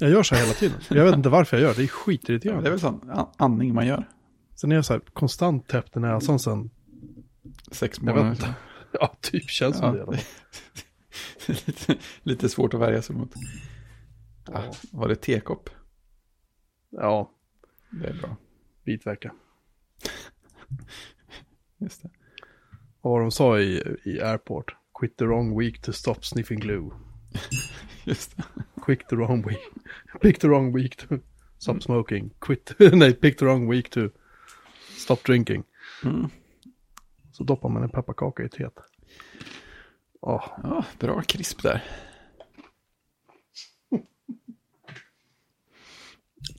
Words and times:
Jag 0.00 0.10
gör 0.10 0.22
så 0.22 0.34
här 0.34 0.42
hela 0.42 0.54
tiden. 0.54 0.80
Jag 0.90 1.04
vet 1.04 1.14
inte 1.14 1.28
varför 1.28 1.56
jag 1.56 1.62
gör 1.64 1.70
det. 1.70 1.76
Det 1.76 1.82
är 1.82 1.84
Ja, 1.84 1.88
skitirriterande. 1.90 2.62
det 2.62 2.68
är 2.68 2.70
väl 2.70 2.80
sån 2.80 3.10
an- 3.10 3.26
andning 3.36 3.74
man 3.74 3.86
gör. 3.86 4.08
Sen 4.54 4.72
är 4.72 4.76
jag 4.76 4.84
så 4.84 4.92
här 4.92 5.00
konstant 5.12 5.68
täppt 5.68 5.96
i 5.96 6.00
näsan 6.00 6.38
sen. 6.38 6.70
Sex 7.72 8.00
månader. 8.00 8.54
Ja, 9.00 9.16
typ 9.20 9.50
känns 9.50 9.76
som 9.78 9.86
Ja, 9.86 9.92
det. 9.92 10.02
alla 10.02 10.12
fall. 10.16 10.24
lite, 11.66 11.96
lite 12.22 12.48
svårt 12.48 12.74
att 12.74 12.80
värja 12.80 13.02
sig 13.02 13.16
mot. 13.16 13.34
Ah, 14.44 14.62
Ja. 14.64 14.72
var 14.92 15.08
det 15.08 15.16
tekopp? 15.16 15.70
Ja, 16.90 17.30
Det 17.90 18.06
är 18.08 18.14
bra. 18.14 18.36
bitverka. 18.84 19.32
Just 21.78 22.02
det. 22.02 22.10
Vad 23.00 23.12
var 23.12 23.20
de 23.20 23.30
sa 23.30 23.58
i, 23.58 23.96
i 24.04 24.20
Airport? 24.20 24.76
Quit 24.98 25.16
the 25.16 25.24
wrong 25.24 25.58
week 25.58 25.82
to 25.82 25.92
stop 25.92 26.14
sniffing 26.22 26.60
glue. 26.60 26.90
Just 28.04 28.36
det. 28.36 28.44
Quick 28.82 29.08
the 29.08 29.16
wrong 29.16 29.46
week. 29.46 29.58
Pick 30.20 30.40
the 30.40 30.48
wrong 30.48 30.72
week 30.76 30.96
to 30.96 31.18
stop 31.58 31.82
smoking. 31.82 32.30
Quit. 32.38 32.72
Nej, 32.92 33.14
pick 33.14 33.38
the 33.38 33.44
wrong 33.44 33.70
week 33.70 33.90
to 33.90 34.00
stop 34.96 35.24
drinking. 35.24 35.64
Mm. 36.04 36.28
Så 37.32 37.44
doppar 37.44 37.68
man 37.68 37.82
en 37.82 37.90
pepparkaka 37.90 38.42
i 38.42 38.48
teet. 38.48 38.74
Åh, 40.20 40.44
Ja, 40.62 40.84
bra 40.98 41.22
krisp 41.22 41.62
där. 41.62 41.82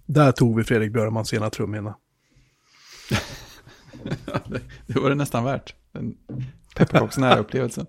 där 0.05 0.31
tog 0.31 0.57
vi 0.57 0.63
Fredrik 0.63 0.93
Björmans 0.93 1.33
ena 1.33 1.49
trumhinna. 1.49 1.97
det, 4.45 4.61
det 4.87 4.99
var 4.99 5.09
det 5.09 5.15
nästan 5.15 5.43
värt. 5.43 5.75
Den 5.91 6.17
pepparkaksnära 6.75 7.39
upplevelsen. 7.39 7.85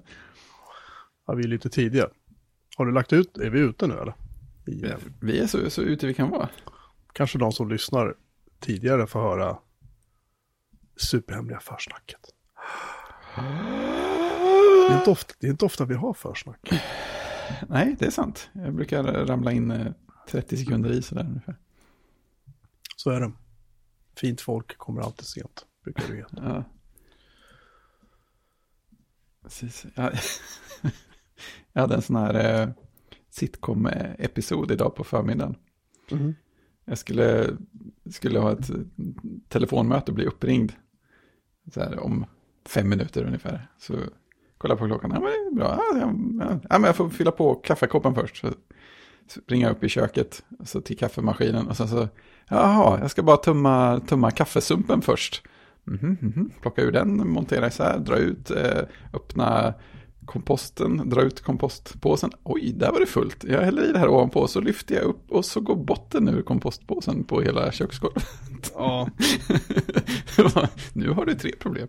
Ja, 1.27 1.35
vi 1.35 1.45
är 1.45 1.49
lite 1.49 1.71
tidiga. 1.71 2.09
Har 2.77 2.87
du 2.87 2.93
lagt 2.93 3.13
ut, 3.13 3.39
är 3.39 3.51
vi 3.51 3.61
ute 3.61 3.87
nu 3.87 3.95
eller? 3.95 4.15
I, 4.67 4.85
eh, 4.85 4.97
Vi 5.21 5.39
är 5.39 5.47
så, 5.47 5.71
så 5.71 5.83
ute 5.83 6.07
vi 6.07 6.15
kan 6.15 6.31
vara. 6.31 6.49
kanske 7.13 7.39
de 7.39 7.53
som 7.53 7.69
lyssnar 7.69 8.15
tidigare 8.61 9.07
får 9.07 9.21
höra 9.21 9.59
superhemliga 10.97 11.61
försnacket. 11.61 12.21
Det 13.37 14.93
är, 14.93 14.99
inte 14.99 15.11
ofta, 15.11 15.35
det 15.41 15.47
är 15.47 15.51
inte 15.51 15.65
ofta 15.65 15.85
vi 15.85 15.95
har 15.95 16.15
försnack. 16.15 16.71
Nej, 17.69 17.97
det 17.99 18.07
är 18.07 18.11
sant. 18.11 18.51
Jag 18.53 18.75
brukar 18.75 19.03
ramla 19.05 19.53
in 19.53 19.71
eh, 19.71 19.93
30 20.29 20.57
sekunder 20.57 20.91
i 20.91 21.03
sådär 21.03 21.25
ungefär. 21.25 21.57
Så 22.97 23.11
är 23.11 23.21
det. 23.21 23.33
Fint 24.17 24.41
folk 24.41 24.79
kommer 24.79 25.01
alltid 25.01 25.27
sent, 25.27 25.67
brukar 25.85 26.07
du 26.09 26.17
veta. 26.17 26.37
Ja. 26.37 26.65
Precis. 29.43 29.87
Jag, 29.95 30.13
jag 31.73 31.81
hade 31.81 31.95
en 31.95 32.03
sån 32.03 32.17
här 32.17 32.63
eh, 32.63 32.69
sitcom-episod 33.31 34.71
idag 34.71 34.95
på 34.95 35.05
förmiddagen. 35.05 35.57
Mhm. 36.11 36.35
Jag 36.85 36.99
skulle, 36.99 37.57
skulle 38.11 38.39
ha 38.39 38.53
ett 38.53 38.71
telefonmöte 39.49 40.11
och 40.11 40.15
bli 40.15 40.27
uppringd 40.27 40.73
så 41.75 41.81
här, 41.81 41.99
om 41.99 42.27
fem 42.69 42.89
minuter 42.89 43.25
ungefär. 43.25 43.69
Så 43.79 43.95
kolla 44.59 44.77
på 44.77 44.87
klockan, 44.87 45.11
ja 45.15 45.21
men 45.21 45.31
det 45.31 45.37
är 45.37 45.55
bra, 45.55 45.81
ja, 46.69 46.79
men 46.79 46.85
jag 46.85 46.97
får 46.97 47.09
fylla 47.09 47.31
på 47.31 47.55
kaffekoppen 47.55 48.15
först. 48.15 48.37
Så, 48.37 48.49
så 49.27 49.41
ringer 49.47 49.67
jag 49.67 49.77
upp 49.77 49.85
i 49.85 49.89
köket, 49.89 50.45
så 50.65 50.81
till 50.81 50.99
kaffemaskinen 50.99 51.69
och 51.69 51.77
sen 51.77 51.89
så, 51.89 52.09
jaha, 52.49 53.01
jag 53.01 53.11
ska 53.11 53.23
bara 53.23 53.37
tumma, 53.37 54.01
tumma 54.01 54.31
kaffesumpen 54.31 55.03
först. 55.03 55.43
Mhm, 55.85 56.17
mhm. 56.21 56.51
Plocka 56.61 56.83
ur 56.83 56.93
den, 56.93 57.29
montera 57.29 57.67
isär, 57.67 57.99
dra 57.99 58.17
ut, 58.17 58.51
eh, 58.51 58.83
öppna 59.13 59.75
komposten, 60.27 61.09
dra 61.11 61.23
ut 61.23 61.41
kompostpåsen. 61.41 62.31
Oj, 62.43 62.73
där 62.77 62.93
var 62.93 63.01
det 63.01 63.07
fullt. 63.07 63.45
Jag 63.45 63.61
häller 63.63 63.89
i 63.89 63.93
det 63.93 63.99
här 63.99 64.09
ovanpå, 64.09 64.49
så 64.49 64.61
lyfter 64.61 64.95
jag 64.95 65.05
upp 65.05 65.31
och 65.31 65.45
så 65.45 65.61
går 65.61 65.77
botten 65.77 66.29
ur 66.29 66.43
kompostpåsen 66.43 67.25
på 67.25 67.41
hela 67.41 67.73
köksgolvet. 67.73 68.25
Ja, 68.75 69.09
nu 70.93 71.11
har 71.11 71.27
du 71.27 71.35
tre 71.35 71.53
problem. 71.59 71.89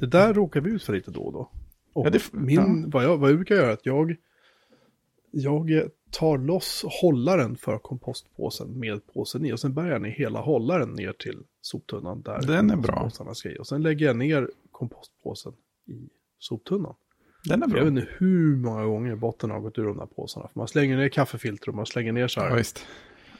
det 0.00 0.06
där 0.06 0.34
råkar 0.34 0.60
vi 0.60 0.70
ut 0.70 0.82
för 0.82 0.92
lite 0.92 1.10
då 1.10 1.20
och 1.20 1.32
då. 1.32 1.50
Och 1.92 2.06
Ja, 2.06 2.10
det- 2.10 2.32
min, 2.32 2.90
vad, 2.90 3.04
jag, 3.04 3.16
vad 3.18 3.30
jag 3.30 3.36
brukar 3.36 3.54
göra 3.54 3.68
är 3.68 3.72
att 3.72 3.86
jag, 3.86 4.16
jag 5.30 5.90
tar 6.10 6.38
loss 6.38 6.84
hållaren 7.02 7.56
för 7.56 7.78
kompostpåsen 7.78 8.78
med 8.78 9.06
påsen 9.06 9.44
i 9.44 9.52
och 9.52 9.60
sen 9.60 9.74
bär 9.74 9.86
jag 9.86 10.02
ner 10.02 10.10
hela 10.10 10.40
hållaren 10.40 10.88
ner 10.90 11.12
till 11.12 11.38
soptunnan 11.60 12.22
där 12.22 12.42
Den 12.46 12.70
är 12.70 12.76
bra. 12.76 13.10
ska 13.10 13.48
i. 13.50 13.58
Och 13.58 13.66
sen 13.66 13.82
lägger 13.82 14.06
jag 14.06 14.16
ner 14.16 14.50
kompostpåsen 14.70 15.52
i 15.86 16.08
soptunnan. 16.42 16.94
Den 17.44 17.62
är 17.62 17.66
Jag 17.66 17.70
bra. 17.70 17.84
vet 17.84 17.90
inte 17.90 18.06
hur 18.18 18.56
många 18.56 18.84
gånger 18.84 19.16
botten 19.16 19.50
har 19.50 19.60
gått 19.60 19.78
ur 19.78 19.84
de 19.84 19.96
där 19.98 20.06
påsarna. 20.06 20.48
För 20.48 20.60
man 20.60 20.68
slänger 20.68 20.96
ner 20.96 21.08
kaffefilter 21.08 21.68
och 21.68 21.74
man 21.74 21.86
slänger 21.86 22.12
ner 22.12 22.28
så 22.28 22.40
här. 22.40 22.48
Ja, 22.50 22.54
visst. 22.54 22.86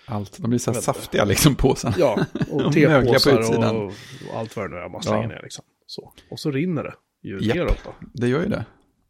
Allt. 0.06 0.38
De 0.38 0.48
blir 0.48 0.58
så 0.58 0.70
här 0.70 0.76
Jag 0.76 0.84
saftiga 0.84 1.24
liksom 1.24 1.54
påsarna. 1.54 1.94
Ja, 1.98 2.26
och 2.50 2.72
tepåsar 2.72 3.74
och, 3.74 3.84
och 3.84 3.92
allt 4.38 4.56
vad 4.56 4.70
det 4.70 4.74
nu 4.76 4.80
är 4.82 4.88
man 4.88 5.02
slänger 5.02 5.22
Ja. 5.22 5.28
ner 5.28 5.40
liksom. 5.42 5.64
Så. 5.86 6.12
Och 6.30 6.40
så 6.40 6.50
rinner 6.50 6.82
det 6.82 6.94
ju 7.28 7.38
Japp. 7.40 7.56
neråt 7.56 7.80
då. 7.84 7.94
Det 8.14 8.28
gör 8.28 8.42
ju 8.42 8.48
det. 8.48 8.64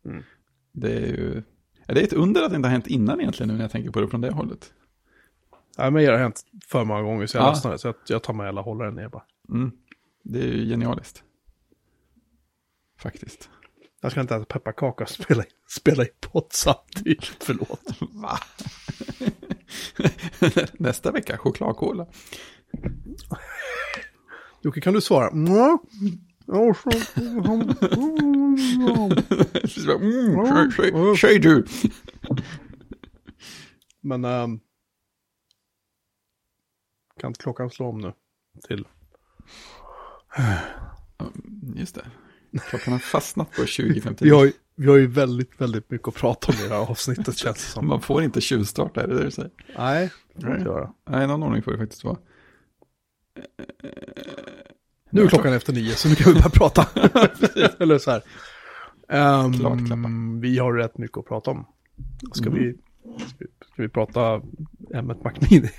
Mm. 0.04 0.22
Det 0.72 0.92
är 0.96 1.06
ju... 1.06 1.42
Det 1.86 2.00
är 2.00 2.04
ett 2.04 2.12
under 2.12 2.42
att 2.42 2.50
det 2.50 2.56
inte 2.56 2.68
har 2.68 2.72
hänt 2.72 2.86
innan 2.86 3.20
egentligen 3.20 3.48
nu 3.48 3.54
när 3.54 3.64
jag 3.64 3.70
tänker 3.70 3.90
på 3.90 4.00
det 4.00 4.08
från 4.08 4.20
det 4.20 4.30
hållet. 4.32 4.72
Nej, 5.78 5.90
men 5.90 6.04
det 6.04 6.10
har 6.10 6.18
hänt 6.18 6.42
för 6.66 6.84
många 6.84 7.02
gånger 7.02 7.26
så 7.26 7.36
jag 7.36 7.44
Ja. 7.44 7.50
ledsnade. 7.50 7.78
Så 7.78 7.88
jag, 7.88 7.94
jag 8.08 8.22
tar 8.22 8.34
med 8.34 8.46
hela 8.46 8.60
hållaren 8.60 8.94
ner 8.94 9.08
bara. 9.08 9.22
Mm. 9.48 9.72
Det 10.22 10.38
är 10.40 10.48
ju 10.48 10.64
genialiskt. 10.70 11.22
Faktiskt. 12.98 13.50
Jag 14.04 14.12
ska 14.12 14.20
inte 14.20 14.34
äta 14.36 14.44
pepparkaka 14.44 15.04
och 15.04 15.10
spela, 15.10 15.44
spela 15.68 16.04
i 16.04 16.08
pott 16.20 16.52
samtidigt. 16.52 17.24
Förlåt. 17.40 17.84
Va? 18.00 18.38
Nästa 20.78 21.10
vecka, 21.10 21.38
chokladkola. 21.38 22.06
Jocke, 24.62 24.80
kan 24.80 24.94
du 24.94 25.00
svara? 25.00 25.30
Mm. 25.32 25.78
Säg- 31.16 31.38
du. 31.38 31.66
Men... 34.00 34.24
ehm, 34.24 34.60
kan 37.20 37.34
klockan 37.34 37.70
slå 37.70 37.88
om 37.88 37.98
nu? 37.98 38.12
Till. 38.68 38.88
Just 41.76 41.94
det. 41.94 42.06
Klockan 42.68 42.92
har 42.92 42.98
fastnat 42.98 43.50
på 43.52 43.62
20.59. 43.62 44.16
Vi 44.20 44.30
har, 44.30 44.44
ju, 44.44 44.52
vi 44.76 44.86
har 44.88 44.96
ju 44.96 45.06
väldigt, 45.06 45.60
väldigt 45.60 45.90
mycket 45.90 46.08
att 46.08 46.14
prata 46.14 46.52
om 46.52 46.58
i 46.64 46.68
det 46.68 46.74
här 46.74 46.90
avsnittet 46.90 47.36
känns 47.38 47.56
det 47.56 47.62
som. 47.70 47.86
Man 47.86 48.00
får 48.00 48.22
inte 48.22 48.40
tjuvstarta, 48.40 49.02
är 49.02 49.08
det 49.08 49.14
det 49.18 49.24
du 49.24 49.30
säger? 49.30 49.50
Nej, 49.78 50.10
det 50.34 50.40
får 50.46 50.56
inte 50.56 50.68
göra. 50.68 50.92
Nej, 51.10 51.26
någon 51.26 51.42
ordning 51.42 51.62
får 51.62 51.72
det 51.72 51.78
faktiskt 51.78 52.04
vara. 52.04 52.16
Nu 55.10 55.22
är 55.22 55.28
klockan 55.28 55.52
efter 55.52 55.72
nio 55.72 55.94
så 55.94 56.08
nu 56.08 56.14
kan 56.14 56.32
vi 56.32 56.38
börja 56.38 56.50
prata. 56.50 56.86
Eller 57.78 57.98
så 57.98 58.10
här. 58.10 58.22
Ehm, 59.08 59.52
Klart 59.58 59.86
klappa. 59.86 60.08
vi 60.40 60.58
har 60.58 60.72
rätt 60.72 60.98
mycket 60.98 61.18
att 61.18 61.26
prata 61.26 61.50
om. 61.50 61.66
Ska, 62.34 62.50
Mhm. 62.50 62.58
vi, 62.58 62.72
ska, 63.18 63.34
vi, 63.38 63.46
ska 63.72 63.82
vi 63.82 63.88
prata 63.88 64.42
ämnet 64.94 65.24
Macmini 65.24 65.70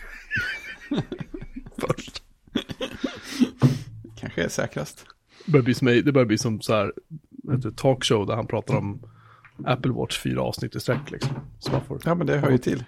först? 1.78 2.24
Kanske 4.20 4.44
är 4.44 4.50
säkrast. 4.50 5.06
Börjar 5.46 5.64
bli 5.64 5.74
som, 5.74 5.88
det 5.88 6.12
börjar 6.12 6.26
bli 6.26 6.38
som 6.38 6.62
så 6.62 6.74
här, 6.74 6.94
ett 7.54 7.78
talkshow 7.78 8.28
där 8.28 8.36
han 8.36 8.48
pratar 8.48 8.76
om 8.78 9.02
Apple 9.66 9.92
Watch 9.92 10.20
fyra 10.20 10.42
avsnitt 10.42 10.76
i 10.76 10.80
sträck 10.80 11.12
liksom. 11.12 11.31
Så 11.59 11.72
man 11.72 11.86
får 11.86 12.00
Ja, 12.06 12.16
men 12.16 12.28
det 12.28 12.38
hör 12.38 12.52
ju 12.52 12.58
till. 12.58 12.84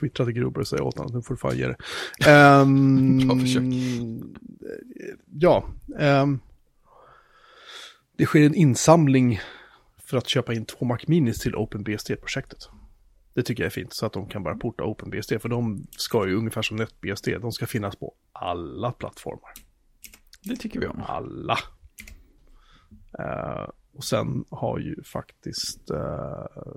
twittra 0.00 0.24
till 0.26 0.34
Grober 0.34 0.60
och 0.60 0.68
säga 0.68 0.82
åt 0.82 0.98
honom, 0.98 1.14
nu 1.14 1.22
får 1.22 1.34
du 1.34 1.38
fan 1.38 1.56
ge 1.58 1.66
det. 1.66 1.76
Bra 3.26 3.36
försök. 3.40 3.62
Ja, 5.32 5.64
ehm, 5.98 6.40
det 8.16 8.26
sker 8.26 8.46
en 8.46 8.54
insamling 8.54 9.40
för 9.98 10.16
att 10.16 10.28
köpa 10.28 10.54
in 10.54 10.64
två 10.64 10.84
Mac 10.84 10.98
Minis 11.06 11.38
till 11.38 11.56
OpenBSD-projektet. 11.56 12.68
Det 13.34 13.42
tycker 13.42 13.62
jag 13.62 13.66
är 13.66 13.70
fint, 13.70 13.92
så 13.94 14.06
att 14.06 14.12
de 14.12 14.28
kan 14.28 14.42
bara 14.42 14.54
porta 14.56 14.84
OpenBSD, 14.84 15.32
för 15.40 15.48
de 15.48 15.86
ska 15.90 16.26
ju 16.28 16.34
ungefär 16.34 16.62
som 16.62 16.76
NetBSD, 16.76 17.28
de 17.40 17.52
ska 17.52 17.66
finnas 17.66 17.96
på 17.96 18.14
alla 18.32 18.92
plattformar. 18.92 19.50
Det 20.42 20.56
tycker 20.56 20.80
vi 20.80 20.86
om. 20.86 21.02
Alla. 21.06 21.58
Eh, 23.18 23.68
och 23.94 24.04
sen 24.04 24.44
har 24.50 24.78
ju 24.78 25.02
faktiskt, 25.02 25.90
eh, 25.90 26.72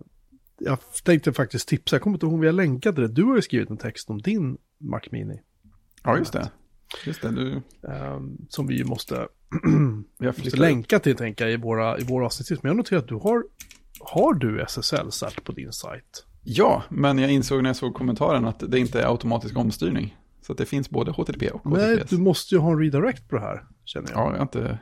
jag 0.59 0.77
tänkte 1.03 1.33
faktiskt 1.33 1.67
tipsa, 1.67 1.95
jag 1.95 2.01
kommer 2.01 2.15
inte 2.15 2.25
ihåg 2.25 2.33
om 2.33 2.43
jag 2.43 2.55
länkade 2.55 3.01
det, 3.01 3.07
du 3.07 3.23
har 3.23 3.35
ju 3.35 3.41
skrivit 3.41 3.69
en 3.69 3.77
text 3.77 4.09
om 4.09 4.21
din 4.21 4.57
Mac 4.77 5.01
Mini. 5.11 5.41
Ja, 6.03 6.17
just 6.17 6.33
det. 6.33 6.51
Just 7.05 7.21
det, 7.21 7.31
du... 7.31 7.53
eh, 7.87 8.19
som 8.49 8.67
vi 8.67 8.75
ju 8.77 8.85
måste, 8.85 9.15
Vi 10.19 10.25
har 10.25 10.33
måste 10.37 10.57
länka 10.57 10.99
till, 10.99 11.15
tänka 11.15 11.49
i 11.49 11.57
våra, 11.57 11.99
i 11.99 12.03
våra 12.03 12.25
avsnitt. 12.25 12.63
Men 12.63 12.69
jag 12.69 12.77
noterar 12.77 12.99
att 12.99 13.07
du 13.07 13.15
har, 13.15 13.43
har 13.99 14.33
du 14.33 14.61
SSL-cert 14.61 15.43
på 15.43 15.51
din 15.51 15.73
sajt? 15.73 16.25
Ja, 16.43 16.83
men 16.89 17.17
jag 17.17 17.31
insåg 17.31 17.63
när 17.63 17.69
jag 17.69 17.75
såg 17.75 17.93
kommentaren 17.93 18.45
att 18.45 18.63
det 18.71 18.79
inte 18.79 19.01
är 19.01 19.07
automatisk 19.07 19.57
omstyrning. 19.57 20.17
Så 20.45 20.51
att 20.51 20.57
det 20.57 20.65
finns 20.65 20.89
både 20.89 21.11
HTTP 21.11 21.49
och 21.49 21.65
Nej, 21.71 21.95
HTTPS. 21.95 22.09
du 22.09 22.17
måste 22.17 22.55
ju 22.55 22.61
ha 22.61 22.71
en 22.71 22.79
redirect 22.79 23.29
på 23.29 23.35
det 23.35 23.41
här, 23.41 23.63
känner 23.85 24.09
jag. 24.11 24.19
Ja, 24.19 24.29
jag 24.31 24.37
har 24.37 24.41
inte 24.41 24.79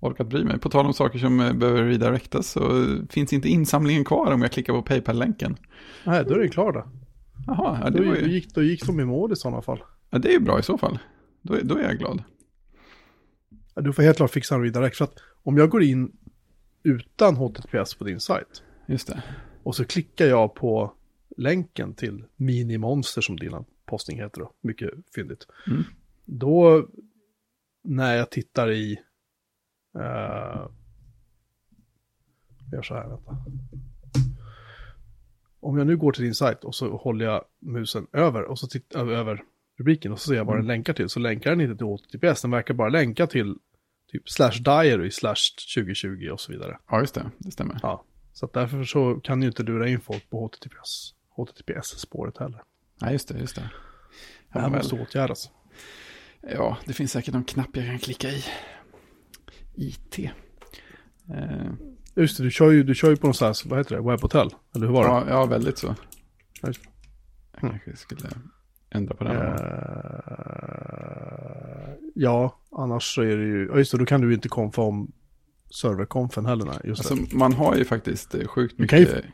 orkat 0.00 0.26
bry 0.28 0.44
mig. 0.44 0.58
På 0.58 0.68
tal 0.70 0.86
om 0.86 0.92
saker 0.94 1.18
som 1.18 1.40
eh, 1.40 1.52
behöver 1.52 1.84
redirectas 1.84 2.46
så 2.50 2.86
finns 3.10 3.32
inte 3.32 3.48
insamlingen 3.48 4.04
kvar 4.04 4.32
om 4.32 4.42
jag 4.42 4.52
klickar 4.52 4.72
på 4.72 4.82
Paypal-länken. 4.82 5.56
Nej, 6.04 6.24
då 6.28 6.34
är 6.34 6.38
det 6.38 6.48
klar 6.48 6.72
då. 6.72 6.86
Jaha, 7.46 7.78
ja, 7.84 7.90
Då, 7.90 7.98
det, 7.98 8.08
var 8.08 8.14
då, 8.14 8.20
ju, 8.20 8.32
gick, 8.32 8.54
då 8.54 8.62
gick 8.62 8.86
de 8.86 9.00
i 9.00 9.04
mål 9.04 9.32
i 9.32 9.36
sådana 9.36 9.62
fall. 9.62 9.82
ja, 10.10 10.18
det 10.18 10.28
är 10.28 10.32
ju 10.32 10.40
bra 10.40 10.58
i 10.58 10.62
så 10.62 10.78
fall. 10.78 10.98
Då, 11.42 11.54
är- 11.54 11.62
då 11.64 11.76
är 11.76 11.82
jag 11.82 11.98
glad. 11.98 12.22
Ja, 13.74 13.82
Du 13.82 13.92
får 13.92 14.02
helt 14.02 14.16
klart 14.16 14.30
fixa 14.30 14.54
en 14.54 14.62
redirect. 14.62 14.96
För 14.96 15.04
att 15.04 15.14
om 15.42 15.56
jag 15.58 15.70
går 15.70 15.82
in 15.82 16.12
utan 16.82 17.36
HTTPS 17.36 17.94
på 17.94 18.04
din 18.04 18.20
sajt 18.20 18.62
Just 18.86 19.08
det. 19.08 19.22
och 19.62 19.76
så 19.76 19.84
klickar 19.84 20.26
jag 20.26 20.54
på 20.54 20.92
länken 21.36 21.94
till 21.94 22.24
Minimonster 22.36 23.20
som 23.20 23.36
din 23.36 23.52
postning 23.86 24.18
heter 24.18 24.40
då. 24.40 24.52
Mycket 24.60 24.90
fyndigt. 25.14 25.46
Mm. 25.66 25.82
Då 26.24 26.88
när 27.82 28.16
jag 28.16 28.30
tittar 28.30 28.70
i... 28.70 28.96
Uh, 29.96 30.68
jag 32.70 32.72
gör 32.72 32.82
så 32.82 32.94
här, 32.94 33.08
vänta. 33.08 33.36
Om 35.60 35.78
jag 35.78 35.86
nu 35.86 35.96
går 35.96 36.12
till 36.12 36.24
din 36.24 36.34
sajt 36.34 36.64
och 36.64 36.74
så 36.74 36.96
håller 36.96 37.24
jag 37.24 37.44
musen 37.58 38.06
över 38.12 38.42
och 38.42 38.58
så 38.58 38.66
tittar 38.66 39.12
över 39.12 39.44
rubriken 39.78 40.12
och 40.12 40.20
så 40.20 40.28
ser 40.28 40.34
jag 40.34 40.44
vad 40.44 40.56
den 40.56 40.66
länkar 40.66 40.92
till. 40.92 41.08
Så 41.08 41.20
länkar 41.20 41.50
den 41.50 41.60
inte 41.60 41.76
till 41.76 41.86
HTTPS, 41.86 42.42
den 42.42 42.50
verkar 42.50 42.74
bara 42.74 42.88
länka 42.88 43.26
till 43.26 43.58
typ 44.12 44.28
slash 44.28 44.58
diary 44.60 45.10
slash 45.10 45.34
2020 45.76 46.28
och 46.32 46.40
så 46.40 46.52
vidare. 46.52 46.78
Ja, 46.90 47.00
just 47.00 47.14
det. 47.14 47.30
Det 47.38 47.50
stämmer. 47.50 47.78
Ja, 47.82 48.04
så 48.32 48.48
därför 48.52 48.84
så 48.84 49.20
kan 49.20 49.42
ju 49.42 49.48
inte 49.48 49.62
lura 49.62 49.88
in 49.88 50.00
folk 50.00 50.30
på 50.30 50.46
HTTPS, 50.46 51.14
HTTPS-spåret 51.36 52.38
heller. 52.38 52.62
Ja, 53.00 53.10
just 53.12 53.28
det. 53.28 53.38
Just 53.38 53.56
det. 53.56 53.70
Det 54.52 54.60
här 54.60 54.70
måste 54.70 54.94
åtgärdas. 55.02 55.50
ja, 56.54 56.76
det 56.86 56.92
finns 56.92 57.12
säkert 57.12 57.34
någon 57.34 57.44
knapp 57.44 57.68
jag 57.76 57.86
kan 57.86 57.98
klicka 57.98 58.28
i. 58.28 58.44
IT. 59.74 60.18
Eh, 60.18 60.30
Just 62.16 62.36
det, 62.38 62.42
du 62.44 62.50
kör 62.50 62.70
ju, 62.70 62.82
du 62.82 62.94
kör 62.94 63.10
ju 63.10 63.16
på 63.16 63.26
någonstans, 63.26 63.66
vad 63.66 63.78
heter 63.78 63.96
det, 63.96 64.02
webbhotell? 64.02 64.50
Eller 64.74 64.86
hur 64.86 64.94
var 64.94 65.02
det? 65.04 65.10
ja, 65.10 65.24
ja, 65.28 65.46
väldigt 65.46 65.78
så. 65.78 65.94
Ja, 66.62 66.68
just 66.68 66.82
det. 66.82 66.88
Jag 67.52 67.60
kanske 67.60 67.96
skulle 67.96 68.28
ändra 68.90 69.14
på 69.14 69.24
den. 69.24 69.36
Eh, 69.36 69.42
ja, 72.14 72.60
annars 72.72 73.14
så 73.14 73.22
är 73.22 73.36
det 73.36 73.44
ju, 73.44 73.68
ja 73.72 73.78
just 73.78 73.92
det, 73.92 73.98
då 73.98 74.06
kan 74.06 74.20
du 74.20 74.34
inte 74.34 74.48
konfa 74.48 74.82
om 74.82 75.12
serverkonfen 75.70 76.46
heller. 76.46 76.64
Nej, 76.64 76.78
just 76.84 77.08
det. 77.08 77.14
Alltså, 77.14 77.36
man 77.36 77.52
har 77.52 77.76
ju 77.76 77.84
faktiskt 77.84 78.34
sjukt 78.46 78.76
kan 78.88 78.98
ju- 78.98 79.04
mycket. 79.06 79.24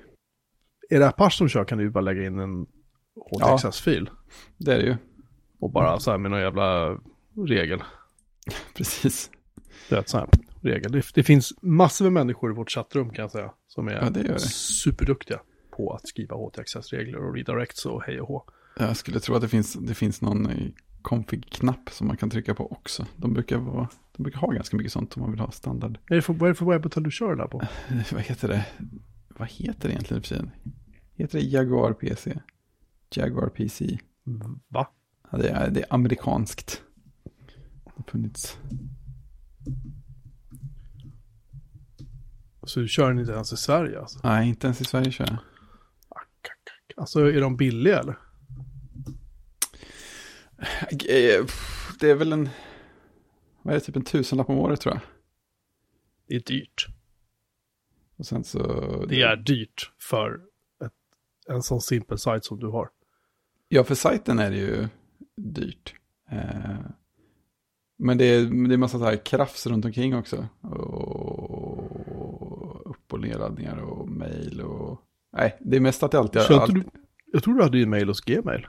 Är 0.91 0.99
det 1.01 1.09
Apache 1.09 1.31
som 1.37 1.49
kör 1.49 1.65
kan 1.65 1.79
du 1.79 1.85
ju 1.85 1.91
bara 1.91 2.01
lägga 2.01 2.27
in 2.27 2.39
en 2.39 2.67
HTXS-fil. 3.17 4.11
Det 4.57 4.73
är 4.75 4.79
det 4.79 4.85
ju. 4.85 4.97
Och 5.59 5.71
bara 5.71 6.01
så 6.01 6.11
här 6.11 6.19
med 6.19 6.31
någon 6.31 6.41
jävla 6.41 6.99
regel. 7.47 7.83
Precis. 8.77 9.31
Det 9.89 9.95
är 9.97 10.01
ett 10.01 10.09
så 10.09 10.19
här 10.19 10.29
regel. 10.63 10.93
Det, 10.93 11.03
det 11.15 11.23
finns 11.23 11.53
massor 11.63 12.05
med 12.05 12.13
människor 12.13 12.51
i 12.51 12.55
vårt 12.55 12.71
chattrum 12.71 13.11
kan 13.11 13.23
jag 13.23 13.31
säga. 13.31 13.51
Som 13.69 13.89
är 13.89 13.93
Ja, 13.93 14.11
det 14.11 14.23
det. 14.23 14.39
superduktiga 14.41 15.41
på 15.77 15.93
att 15.95 16.09
skriva 16.09 16.37
HTXS-regler 16.37 17.19
och 17.29 17.35
redirects 17.35 17.87
och 17.87 18.03
hej 18.03 18.21
och 18.21 18.29
hå. 18.29 18.45
Jag 18.79 18.97
skulle 18.97 19.21
tro 19.21 19.35
att 19.35 19.43
det 19.43 19.49
finns, 19.49 19.73
det 19.73 19.95
finns 19.95 20.21
någon 20.23 20.49
config-knapp 21.03 21.91
som 21.91 22.07
man 22.07 22.17
kan 22.17 22.31
trycka 22.31 22.55
på 22.55 22.73
också. 22.73 23.07
De 23.17 23.33
brukar, 23.35 23.57
vara, 23.59 23.89
de 24.17 24.23
brukar 24.23 24.39
ha 24.41 24.51
ganska 24.51 24.77
mycket 24.77 24.93
sånt 24.93 25.17
om 25.17 25.23
man 25.23 25.31
vill 25.31 25.41
ha 25.41 25.51
standard. 25.51 25.99
Är 26.11 26.15
det 26.17 26.23
för, 26.23 26.33
vad 26.33 26.43
är 26.43 26.49
det 26.49 26.55
för 26.55 26.67
webbhotell 26.67 27.03
du 27.03 27.11
kör 27.11 27.37
där 27.37 27.47
på? 27.47 27.59
Vad 28.13 28.23
heter 28.23 28.49
det? 28.49 28.67
Vad 29.29 29.49
heter 29.49 29.89
det 29.89 29.93
egentligen 29.95 30.23
för? 30.23 30.51
Heter 31.15 31.39
det 31.39 31.45
Jaguar 31.45 31.93
PC? 31.93 32.39
Jaguar 33.17 33.49
PC? 33.49 33.99
Va? 34.69 34.89
Ja, 35.31 35.39
det, 35.39 35.49
är, 35.49 35.71
det 35.71 35.81
är 35.81 35.95
amerikanskt. 35.95 36.83
Det 37.85 37.93
har 37.97 38.05
funnits. 38.05 38.59
Så 42.63 42.81
du 42.81 42.89
kör 42.89 43.09
den 43.09 43.19
inte 43.19 43.33
ens 43.33 43.53
i 43.53 43.57
Sverige 43.57 44.01
alltså? 44.01 44.21
Nej, 44.25 44.49
inte 44.49 44.67
ens 44.67 44.81
i 44.81 44.85
Sverige 44.85 45.11
kör 45.11 45.27
jag. 45.27 45.39
Alltså 46.97 47.21
är 47.21 47.41
de 47.41 47.57
billiga 47.57 47.99
eller? 47.99 48.19
Eh, 50.91 51.45
Det 52.01 52.11
är 52.11 52.15
väl 52.15 52.33
en, 52.33 52.49
vad 53.63 53.75
är 53.75 53.79
det, 53.79 53.85
typ 53.85 53.97
en 53.97 54.05
tusenlapp 54.05 54.49
om 54.49 54.59
året 54.59 54.81
tror 54.81 54.95
jag. 54.95 55.03
Det 56.27 56.35
är 56.35 56.41
dyrt. 56.41 56.87
Och 58.17 58.27
sen 58.27 58.45
så... 58.45 58.59
Det 59.09 59.23
är 59.23 59.37
dyrt 59.37 59.93
för 59.99 60.41
ett, 60.85 60.93
en 61.49 61.63
sån 61.63 61.81
simpel 61.81 62.19
sajt 62.19 62.45
som 62.45 62.59
du 62.61 62.67
har. 62.67 62.91
Ja, 63.73 63.85
för 63.85 63.95
sajten 63.95 64.39
är 64.39 64.51
det 64.51 64.57
ju 64.57 64.89
dyrt. 65.37 65.95
Eh, 66.31 66.77
men 67.99 68.19
det 68.19 68.25
är, 68.25 68.69
det 68.69 68.75
är 68.75 68.79
massa 68.79 68.99
så 68.99 69.05
här 69.05 69.25
krafs 69.25 69.67
runt 69.67 69.85
omkring 69.85 70.15
också. 70.17 70.47
Och 70.61 71.91
upp 72.91 73.13
och 73.13 73.21
nedladdningar 73.21 73.77
och 73.77 74.09
mejl 74.09 74.61
och... 74.61 75.01
Nej, 75.33 75.57
det 75.61 75.77
är 75.77 75.81
mest 75.81 76.03
att 76.03 76.11
det 76.11 76.19
alltid... 76.19 76.43
Inte 76.43 76.61
allt- 76.61 76.75
du, 76.75 76.85
jag 77.33 77.43
tror 77.43 77.55
du 77.55 77.63
hade 77.63 77.79
e-mail 77.79 78.09
hos 78.09 78.21
Gmail. 78.21 78.67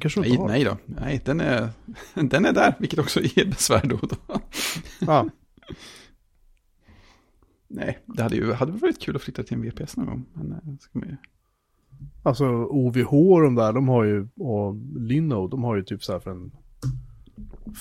Kanske 0.00 0.20
du 0.20 0.26
inte 0.28 0.42
Nej, 0.42 0.48
har? 0.48 0.48
nej 0.48 0.64
då. 0.64 0.76
Nej, 1.00 1.22
den 1.24 1.40
är, 1.40 1.68
den 2.14 2.44
är 2.44 2.52
där, 2.52 2.74
vilket 2.78 2.98
också 2.98 3.20
är 3.20 3.44
besvär 3.44 3.82
då. 3.84 3.96
då. 3.96 4.16
Ja, 5.00 5.28
Nej, 7.68 7.98
det 8.06 8.22
hade 8.22 8.36
ju 8.36 8.52
hade 8.52 8.72
varit 8.72 9.00
kul 9.00 9.16
att 9.16 9.22
flytta 9.22 9.42
till 9.42 9.54
en 9.54 9.62
VPS 9.62 9.96
någon 9.96 10.06
gång. 10.06 10.26
Men 10.34 10.52
eh, 10.52 10.58
ska 10.80 10.98
man 10.98 11.08
ju... 11.08 11.16
alltså 12.22 12.44
OVH 12.64 13.12
och 13.14 13.42
de 13.42 13.54
där, 13.54 13.72
de 13.72 13.88
har 13.88 14.04
ju, 14.04 14.28
och 14.36 14.74
Linode, 14.96 15.50
de 15.50 15.64
har 15.64 15.76
ju 15.76 15.82
typ 15.82 16.04
så 16.04 16.12
här 16.12 16.20
för 16.20 16.30
en 16.30 16.52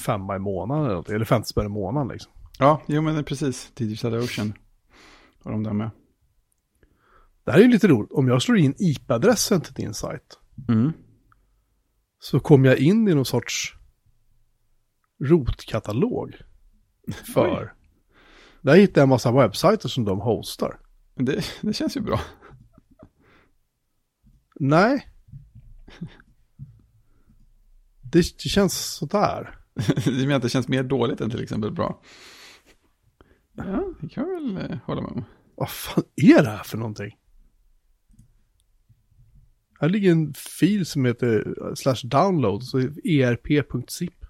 femma 0.06 0.36
i 0.36 0.40
månaden 0.40 0.84
eller 0.84 0.94
någonting, 0.94 1.16
eller 1.16 1.26
50 1.26 1.48
spänn 1.50 1.66
i 1.66 1.70
månaden 1.70 2.08
liksom. 2.08 2.32
Ja, 2.60 2.82
jo 2.88 3.02
men 3.02 3.14
det 3.14 3.20
är 3.20 3.24
precis. 3.24 3.72
Digital 3.76 4.16
Ocean. 4.16 4.54
Och 5.44 5.52
de 5.52 5.64
där 5.64 5.74
med. 5.74 5.90
Det 7.44 7.52
här 7.52 7.60
är 7.60 7.64
ju 7.64 7.70
lite 7.72 7.88
roligt, 7.88 8.12
om 8.12 8.28
jag 8.28 8.42
slår 8.42 8.58
in 8.58 8.74
IP-adressen 8.78 9.62
till 9.62 9.74
din 9.74 9.94
sajt, 9.94 10.38
Mm. 10.70 10.92
så 12.20 12.40
kommer 12.40 12.70
jag 12.70 12.78
in 12.78 13.08
i 13.08 13.16
någon 13.16 13.26
sorts 13.26 13.76
rotkatalog 15.24 16.36
för. 17.34 17.74
Där 18.62 18.76
hittar 18.76 19.02
jag 19.02 19.06
en 19.06 19.10
massa 19.10 19.32
webbsajter 19.32 19.90
som 19.90 20.06
de 20.06 20.20
hostar. 20.20 20.80
Det, 21.16 21.44
det 21.62 21.74
känns 21.74 21.98
ju 21.98 22.02
bra. 22.02 22.20
Nej. 24.64 25.08
Det, 28.02 28.20
det 28.44 28.50
känns 28.50 28.74
sådär. 28.74 29.56
Du 30.06 30.12
menar 30.12 30.36
att 30.36 30.42
det 30.42 30.50
känns 30.50 30.68
mer 30.68 30.84
dåligt 30.84 31.22
än 31.22 31.30
till 31.30 31.44
exempel 31.44 31.72
bra? 31.72 32.02
Ja, 33.54 33.94
det 34.02 34.10
kan 34.10 34.30
jag 34.30 34.42
väl 34.42 34.72
eh, 34.72 34.78
hålla 34.86 35.02
med 35.02 35.12
om. 35.12 35.24
Vad 35.56 35.70
fan 35.70 36.04
är 36.16 36.44
det 36.44 36.50
här 36.50 36.64
för 36.64 36.78
någonting? 36.78 37.18
Här 39.80 39.90
ligger 39.90 40.12
en 40.12 40.34
fil 40.34 40.86
som 40.86 41.06
heter 41.06 41.56
eh, 41.68 41.74
slash 41.74 42.02
download, 42.04 42.64
så 42.64 42.80
erp.zip. 43.04 44.26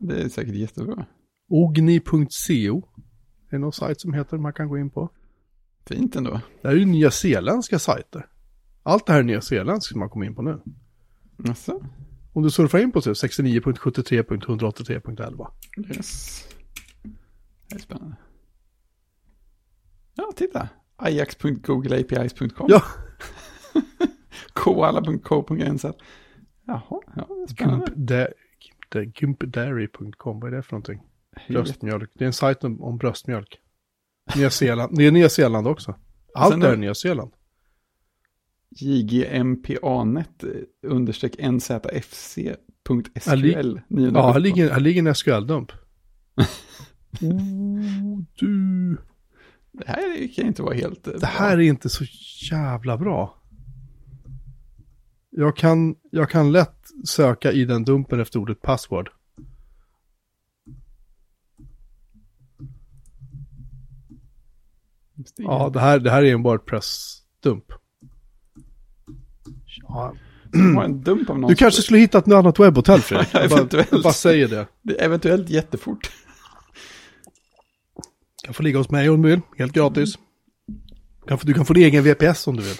Det 0.00 0.22
är 0.22 0.28
säkert 0.28 0.54
jättebra. 0.54 1.06
Ogni.co. 1.48 2.88
Det 3.50 3.56
är 3.56 3.58
någon 3.58 3.72
sajt 3.72 4.00
som 4.00 4.14
heter 4.14 4.38
man 4.38 4.52
kan 4.52 4.68
gå 4.68 4.78
in 4.78 4.90
på. 4.90 5.10
Fint 5.86 6.16
ändå. 6.16 6.40
Det 6.62 6.68
här 6.68 6.74
är 6.74 6.78
ju 6.78 6.84
nya 6.84 7.10
zeeländska 7.10 7.78
sajter. 7.78 8.26
Allt 8.88 9.06
det 9.06 9.12
här 9.12 9.20
är 9.20 9.24
nya 9.24 9.40
zeeländskt 9.40 9.90
som 9.90 10.00
man 10.00 10.08
kommer 10.10 10.26
in 10.26 10.34
på 10.34 10.42
nu. 10.42 10.60
Alltså, 11.48 11.84
Om 12.32 12.42
du 12.42 12.50
surfar 12.50 12.78
in 12.78 12.92
på 12.92 13.00
typ 13.00 13.12
69.73.183.11. 13.14 15.46
yes. 15.96 16.44
Det 17.68 17.74
är 17.74 17.78
spännande. 17.78 18.16
Ja, 20.14 20.32
titta. 20.36 20.68
ajax.googleapis.com. 20.96 22.66
Ja, 22.68 22.82
koala.co.nz. 24.52 25.84
Jaha, 26.66 27.00
ja, 27.16 27.28
spännande. 27.48 27.86
Gimpda- 27.86 28.28
Gimpda- 28.60 29.12
gimpdairy.com, 29.20 30.40
vad 30.40 30.52
är 30.52 30.56
det 30.56 30.62
för 30.62 30.72
någonting? 30.72 31.02
Bröstmjölk, 31.48 32.10
det 32.14 32.24
är 32.24 32.26
en 32.26 32.32
sajt 32.32 32.64
om, 32.64 32.82
om 32.82 32.98
bröstmjölk. 32.98 33.58
Nya 34.36 34.50
Zeeland, 34.50 34.96
det 34.96 35.06
är 35.06 35.12
Nya 35.12 35.28
Zeeland 35.28 35.66
också. 35.66 35.94
Allt 36.34 36.64
är 36.64 36.76
Nya 36.76 36.94
Zeeland. 36.94 37.32
JGMPAnet 38.70 40.44
understreck 40.86 41.36
nzfc.sql. 41.38 42.58
917. 43.88 44.14
Ja, 44.14 44.32
här 44.32 44.40
ligger, 44.40 44.70
här 44.70 44.80
ligger 44.80 45.02
en 45.02 45.14
SQL-dump. 45.14 45.72
oh, 47.20 48.22
du. 48.34 48.96
Det 49.72 49.86
här 49.86 50.34
kan 50.34 50.46
inte 50.46 50.62
vara 50.62 50.74
helt 50.74 51.06
eh, 51.08 51.14
Det 51.14 51.26
här 51.26 51.56
är 51.58 51.62
inte 51.62 51.88
så 51.88 52.04
jävla 52.50 52.96
bra. 52.96 53.34
Jag 55.30 55.56
kan, 55.56 55.96
jag 56.10 56.30
kan 56.30 56.52
lätt 56.52 56.90
söka 57.04 57.52
i 57.52 57.64
den 57.64 57.84
dumpen 57.84 58.20
efter 58.20 58.38
ordet 58.38 58.62
password. 58.62 59.10
Ja, 65.36 65.70
det 65.72 65.80
här, 65.80 65.98
det 65.98 66.10
här 66.10 66.22
är 66.22 66.32
en 66.32 66.46
WordPress-dump. 66.46 67.72
Ja. 69.88 70.14
De 70.52 70.76
har 70.76 70.84
en 70.84 71.02
dump 71.02 71.30
av 71.30 71.38
någon. 71.38 71.48
Du 71.50 71.54
kanske 71.56 71.82
skulle 71.82 71.98
hitta 71.98 72.18
ett 72.18 72.28
annat 72.32 72.58
webbhotell 72.60 73.00
Fredrik. 73.02 73.32
Bara, 73.32 73.42
Eventuellt. 73.44 73.88
jag 73.92 74.02
bara 74.02 74.12
säger 74.12 74.48
det. 74.48 74.66
Det 74.82 75.00
är 75.00 75.04
eventuellt 75.04 75.48
jättefort. 75.50 76.10
Du 78.42 78.46
kan 78.46 78.54
få 78.54 78.62
ligga 78.62 78.78
hos 78.78 78.90
mig 78.90 79.10
om 79.10 79.22
du 79.22 79.28
vill, 79.28 79.40
helt 79.58 79.72
gratis. 79.72 80.18
Du 81.22 81.28
kan 81.28 81.38
få, 81.38 81.46
du 81.46 81.54
kan 81.54 81.64
få 81.66 81.72
din 81.72 81.84
egen 81.84 82.04
VPS 82.04 82.46
om 82.46 82.56
du 82.56 82.62
vill. 82.62 82.76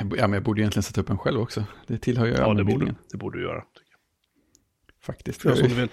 Ja, 0.00 0.06
men 0.26 0.32
jag 0.32 0.42
borde 0.42 0.60
egentligen 0.60 0.82
sätta 0.82 1.00
upp 1.00 1.10
en 1.10 1.18
själv 1.18 1.40
också. 1.40 1.64
Det 1.86 1.98
tillhör 1.98 2.26
ju 2.26 2.32
Ja, 2.32 2.54
det 2.54 2.64
borde, 2.64 2.94
det 3.10 3.16
borde 3.16 3.38
du 3.38 3.44
göra. 3.44 3.62
Faktiskt. 5.02 5.38
Du 5.40 5.42
får 5.42 5.50
göra 5.50 5.60
som 5.60 5.68
du 5.68 5.74
vill. 5.80 5.88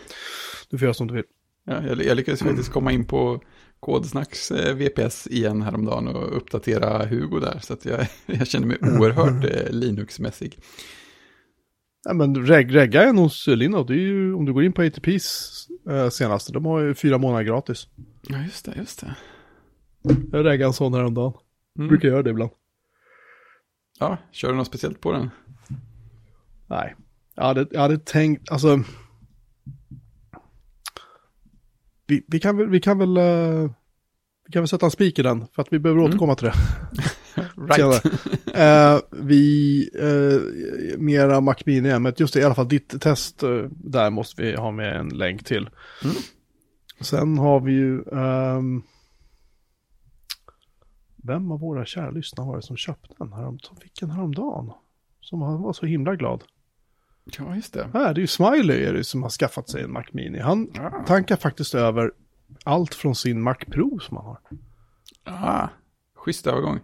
Du 0.70 0.78
får 0.78 0.86
göra 0.86 0.94
som 0.94 1.08
du 1.08 1.14
vill. 1.14 1.24
Ja, 1.66 1.84
jag, 1.88 2.04
jag 2.04 2.16
lyckades 2.18 2.40
faktiskt 2.42 2.70
komma 2.72 2.92
in 2.92 3.06
på 3.06 3.42
Kodsnacks 3.80 4.52
eh, 4.52 4.76
VPS 4.76 5.28
igen 5.28 5.62
häromdagen 5.62 6.08
och 6.08 6.38
uppdatera 6.38 7.06
Hugo 7.06 7.40
där. 7.40 7.60
Så 7.60 7.74
att 7.74 7.86
jag, 7.86 8.08
jag 8.26 8.48
känner 8.48 8.68
mig 8.68 8.78
oerhört 8.82 9.44
eh, 9.44 9.72
Linux-mässig. 9.72 10.60
Ja, 12.04 12.14
men 12.14 12.46
reg, 12.46 12.76
regga 12.76 13.04
en 13.04 13.18
hos 13.18 13.48
Linode, 13.48 13.94
det 13.94 14.00
är 14.00 14.04
ju 14.04 14.34
om 14.34 14.46
du 14.46 14.54
går 14.54 14.64
in 14.64 14.74
på 14.74 14.82
ATPs 14.82 15.68
eh, 15.90 16.10
senaste, 16.10 16.54
de 16.54 16.66
har 16.66 16.80
ju 16.80 16.94
fyra 16.94 17.18
månader 17.18 17.44
gratis. 17.44 17.88
Ja, 18.28 18.38
just 18.42 18.66
det, 18.66 18.74
just 18.78 19.02
det. 19.02 19.16
Jag 20.32 20.46
reggade 20.46 20.70
en 20.70 20.74
sån 20.74 20.94
häromdagen. 20.94 21.34
Mm. 21.78 21.88
Brukar 21.88 22.08
göra 22.08 22.24
det 22.24 22.30
ibland. 22.30 22.52
Ja, 24.00 24.18
kör 24.32 24.50
du 24.50 24.56
något 24.56 24.68
speciellt 24.68 25.02
på 25.02 25.12
den? 25.12 25.30
Nej, 26.68 26.96
jag 27.36 27.44
hade, 27.44 27.68
jag 27.72 27.82
hade 27.82 27.98
tänkt, 27.98 28.52
alltså. 28.52 28.80
Vi, 32.08 32.26
vi 32.28 32.40
kan 32.40 32.58
väl, 32.58 32.70
vi 32.70 32.80
kan 32.80 32.98
väl, 32.98 33.18
eh, 33.18 33.70
vi 34.48 34.52
kan 34.54 34.62
väl 34.62 34.68
sätta 34.68 34.86
en 34.86 34.92
spik 34.92 35.20
i 35.20 35.22
den, 35.22 35.46
för 35.56 35.62
att 35.62 35.74
vi 35.74 35.80
behöver 35.80 36.02
Mm. 36.02 36.10
återkomma 36.10 36.36
till 36.36 36.46
det. 36.46 36.54
Right. 37.58 38.06
Eh, 38.54 39.00
vi, 39.12 39.90
uh, 40.02 40.42
mera 41.00 41.42
Mac 41.42 41.56
Mini, 41.66 42.00
men 42.00 42.14
just 42.18 42.34
det, 42.34 42.40
i 42.40 42.44
alla 42.44 42.56
fall 42.56 42.68
ditt 42.68 43.02
test, 43.02 43.44
eh, 43.44 43.50
där 43.70 44.10
måste 44.10 44.42
vi 44.42 44.56
ha 44.56 44.72
med 44.72 44.96
en 45.00 45.10
länk 45.10 45.44
till. 45.46 45.70
Mm. 46.04 46.16
Sen 47.02 47.38
har 47.38 47.60
vi 47.60 47.72
ju, 47.72 48.04
ehm, 48.04 48.82
vem 51.24 51.52
av 51.52 51.60
våra 51.60 51.86
kära 51.86 52.12
lyssnare 52.12 52.48
var 52.48 52.56
det 52.56 52.62
som 52.62 52.78
köpte 52.78 53.14
den 53.18 53.34
här, 53.34 53.58
som 53.62 53.78
fick 53.78 54.00
den 54.00 54.10
häromdagen? 54.10 54.72
Som 55.22 55.40
var 55.40 55.58
var 55.58 55.74
så 55.74 55.86
himla 55.86 56.16
glad. 56.16 56.44
Ja, 57.38 57.56
just 57.56 57.74
det. 57.74 57.90
Här, 57.94 58.14
det 58.14 58.20
är 58.20 58.22
ju 58.22 58.28
Smiley 58.28 58.84
är 58.84 58.94
det 58.94 59.04
som 59.04 59.24
har 59.24 59.30
skaffat 59.30 59.70
sig 59.70 59.84
en 59.84 59.92
Mac 59.94 60.04
Mini. 60.12 60.40
Han 60.40 60.72
Ah. 60.80 61.04
tankar 61.06 61.36
faktiskt 61.36 61.76
över 61.76 62.12
allt 62.64 62.96
från 62.96 63.16
sin 63.16 63.42
Mac 63.42 63.56
Pro 63.56 64.00
som 64.00 64.18
han 64.18 64.26
har. 64.26 64.40
Ah, 65.24 65.68
schysst 66.16 66.48
övergång. 66.48 66.80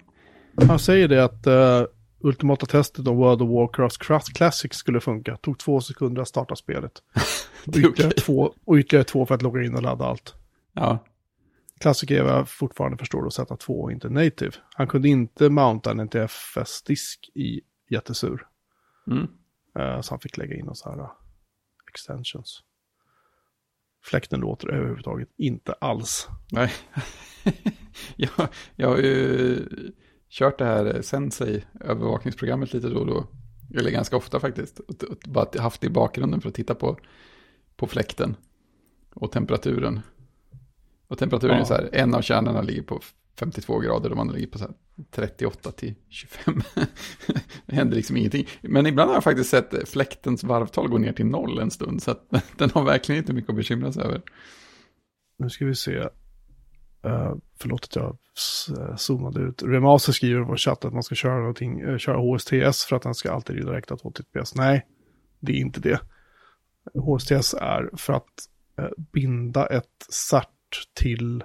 Han 0.68 0.80
säger 0.80 1.08
det 1.08 1.24
att 1.24 1.48
uh, 1.48 1.86
ultimata 2.20 2.66
testet 2.66 3.08
om 3.08 3.18
World 3.18 3.42
of 3.42 3.50
Warcraft 3.50 3.98
Craft 4.00 4.34
Classic 4.34 4.74
skulle 4.74 5.00
funka. 5.00 5.38
Tog 5.38 5.60
två 5.60 5.82
sekunder 5.82 6.22
att 6.22 6.28
starta 6.28 6.56
spelet. 6.56 6.92
Och 7.68 7.70
ytterligare, 7.78 7.92
okej. 8.08 8.12
två, 8.12 8.54
och 8.66 8.76
ytterligare 8.76 9.04
två 9.04 9.26
för 9.26 9.36
att 9.36 9.42
logga 9.42 9.64
in 9.64 9.76
och 9.76 9.82
ladda 9.82 10.06
allt. 10.06 10.34
Ja, 10.74 11.00
Classic 11.80 12.12
är 12.12 12.24
vad 12.24 12.32
jag 12.34 12.50
fortfarande 12.50 12.98
förstår 12.98 13.28
att 13.28 13.34
sätta 13.34 13.56
två 13.58 13.82
och 13.82 13.92
inte 13.92 14.10
native. 14.10 14.52
Han 14.76 14.88
kunde 14.88 15.08
inte 15.10 15.50
mounta 15.50 15.92
en 15.92 16.00
NTFS-disk 16.00 17.30
i 17.36 17.62
jättesur. 17.90 18.48
mm. 19.12 19.28
Eh, 19.80 20.02
så 20.02 20.14
han 20.14 20.20
fick 20.20 20.38
lägga 20.38 20.56
in 20.56 20.68
och 20.68 20.78
så 20.78 20.90
här 20.90 21.00
uh, 21.00 21.12
extensions. 21.90 22.64
Fläkten 24.04 24.40
låter 24.40 24.68
överhuvudtaget 24.68 25.30
inte 25.38 25.74
alls. 25.74 26.28
nej. 26.52 26.72
jag, 28.16 28.48
jag 28.76 28.90
har 28.90 28.98
ju 28.98 29.60
kört 30.30 30.60
det 30.60 30.66
här 30.66 31.02
Sensei, 31.02 31.64
övervakningsprogrammet 31.80 32.74
lite 32.74 32.90
då 32.90 33.00
och 33.00 33.08
då. 33.08 33.28
Eller 33.78 33.92
ganska 33.92 34.18
ofta 34.18 34.40
faktiskt. 34.40 34.82
Bara 35.26 35.62
haft 35.62 35.82
det 35.82 35.88
i 35.88 35.90
bakgrunden 35.90 36.42
för 36.42 36.50
att 36.50 36.56
titta 36.56 36.76
på, 36.76 36.98
på 37.76 37.88
fläkten 37.88 38.36
och 39.14 39.32
temperaturen. 39.32 40.00
Och 41.08 41.18
temperaturen 41.18 41.56
Ja. 41.56 41.62
är 41.62 41.66
så 41.66 41.74
här, 41.74 41.90
en 41.94 42.16
av 42.16 42.22
kärnorna 42.22 42.62
ligger 42.62 42.84
på 42.84 43.00
52 43.40 43.80
grader 43.80 44.10
och 44.10 44.18
man 44.18 44.32
ligger 44.32 44.48
på 44.48 44.58
så 44.58 44.64
här 44.64 44.74
38 45.12 45.72
till 45.72 45.96
25. 46.10 46.62
det 47.66 47.76
händer 47.76 47.96
liksom 47.96 48.18
ingenting. 48.18 48.48
Men 48.62 48.86
ibland 48.86 49.10
har 49.10 49.16
jag 49.16 49.24
faktiskt 49.24 49.50
sett 49.50 49.90
fläktens 49.90 50.44
varvtal 50.44 50.88
gå 50.88 50.98
ner 50.98 51.14
till 51.14 51.26
noll 51.26 51.60
en 51.60 51.72
stund. 51.72 52.04
Så 52.04 52.12
att 52.12 52.30
den 52.58 52.70
har 52.70 52.84
verkligen 52.84 53.20
inte 53.20 53.34
mycket 53.34 53.50
att 53.50 53.56
bekymra 53.56 53.92
sig 53.92 54.04
över. 54.04 54.22
Nu 55.38 55.50
ska 55.50 55.66
vi 55.66 55.76
se. 55.76 56.00
Uh, 57.06 57.36
förlåt 57.60 57.84
att 57.84 57.96
jag 57.96 58.18
zoomade 59.00 59.40
ut. 59.40 59.64
Remaster 59.64 60.12
skriver 60.12 60.42
i 60.42 60.46
vår 60.46 60.58
chatt 60.58 60.86
att 60.86 60.94
man 60.94 61.04
ska 61.04 61.16
köra, 61.16 61.40
någonting, 61.40 61.80
eh, 61.80 61.98
köra 61.98 62.18
HSTS 62.18 62.86
för 62.86 62.96
att 62.96 63.02
den 63.02 63.16
ska 63.16 63.32
alltid 63.32 63.56
redirecta 63.56 63.96
2TPS. 63.96 64.54
Nej, 64.56 64.88
det 65.40 65.52
är 65.52 65.58
inte 65.58 65.80
det. 65.80 66.00
HSTS 66.94 67.54
är 67.54 67.90
för 67.94 68.14
att 68.14 68.48
uh, 68.82 68.88
binda 69.14 69.68
ett 69.68 70.06
cert 70.10 70.50
till 70.94 71.44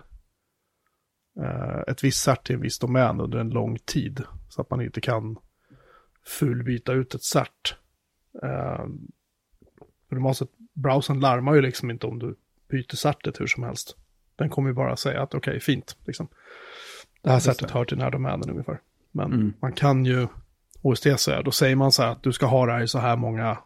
ett 1.89 2.05
visst 2.05 2.23
cert 2.25 2.47
till 2.47 2.55
en 2.55 2.61
viss 2.63 2.79
domän 2.79 3.21
under 3.21 3.39
en 3.39 3.51
lång 3.51 3.79
tid. 3.79 4.23
Så 4.49 4.61
att 4.61 4.71
man 4.71 4.81
inte 4.81 5.01
kan 5.01 5.37
fullbyta 6.27 6.93
ut 6.93 7.15
ett 7.15 7.23
cert. 7.25 7.77
Uh, 8.45 8.87
Remaster, 10.11 10.49
browsern 10.75 11.21
larmar 11.21 11.55
ju 11.55 11.61
liksom 11.63 11.91
inte 11.91 12.07
om 12.07 12.19
du 12.19 12.37
byter 12.71 12.97
certet 12.97 13.41
hur 13.41 13.47
som 13.47 13.63
helst. 13.63 13.97
Den 14.37 14.51
kommer 14.51 14.69
ju 14.69 14.75
bara 14.75 14.97
säga 14.97 15.23
att 15.23 15.35
okej, 15.35 15.61
fint. 15.61 15.97
Liksom. 16.07 16.29
Det 17.23 17.31
här 17.31 17.39
certet 17.39 17.71
hör 17.71 17.85
till 17.85 17.97
den 17.97 18.05
här 18.05 18.11
domänen 18.11 18.51
ungefär. 18.51 18.81
Men 19.13 19.33
Mm. 19.33 19.53
man 19.61 19.73
kan 19.73 20.05
ju, 20.05 20.27
HST 20.83 21.19
säger, 21.19 21.43
då 21.43 21.51
säger 21.51 21.77
man 21.77 21.93
så 21.93 22.03
här 22.03 22.11
att 22.13 22.23
du 22.23 22.33
ska 22.33 22.47
ha 22.47 22.67
det 22.67 22.73
här 22.73 22.83
i 22.83 22.89
så 22.89 22.99
här 22.99 23.17
många 23.17 23.59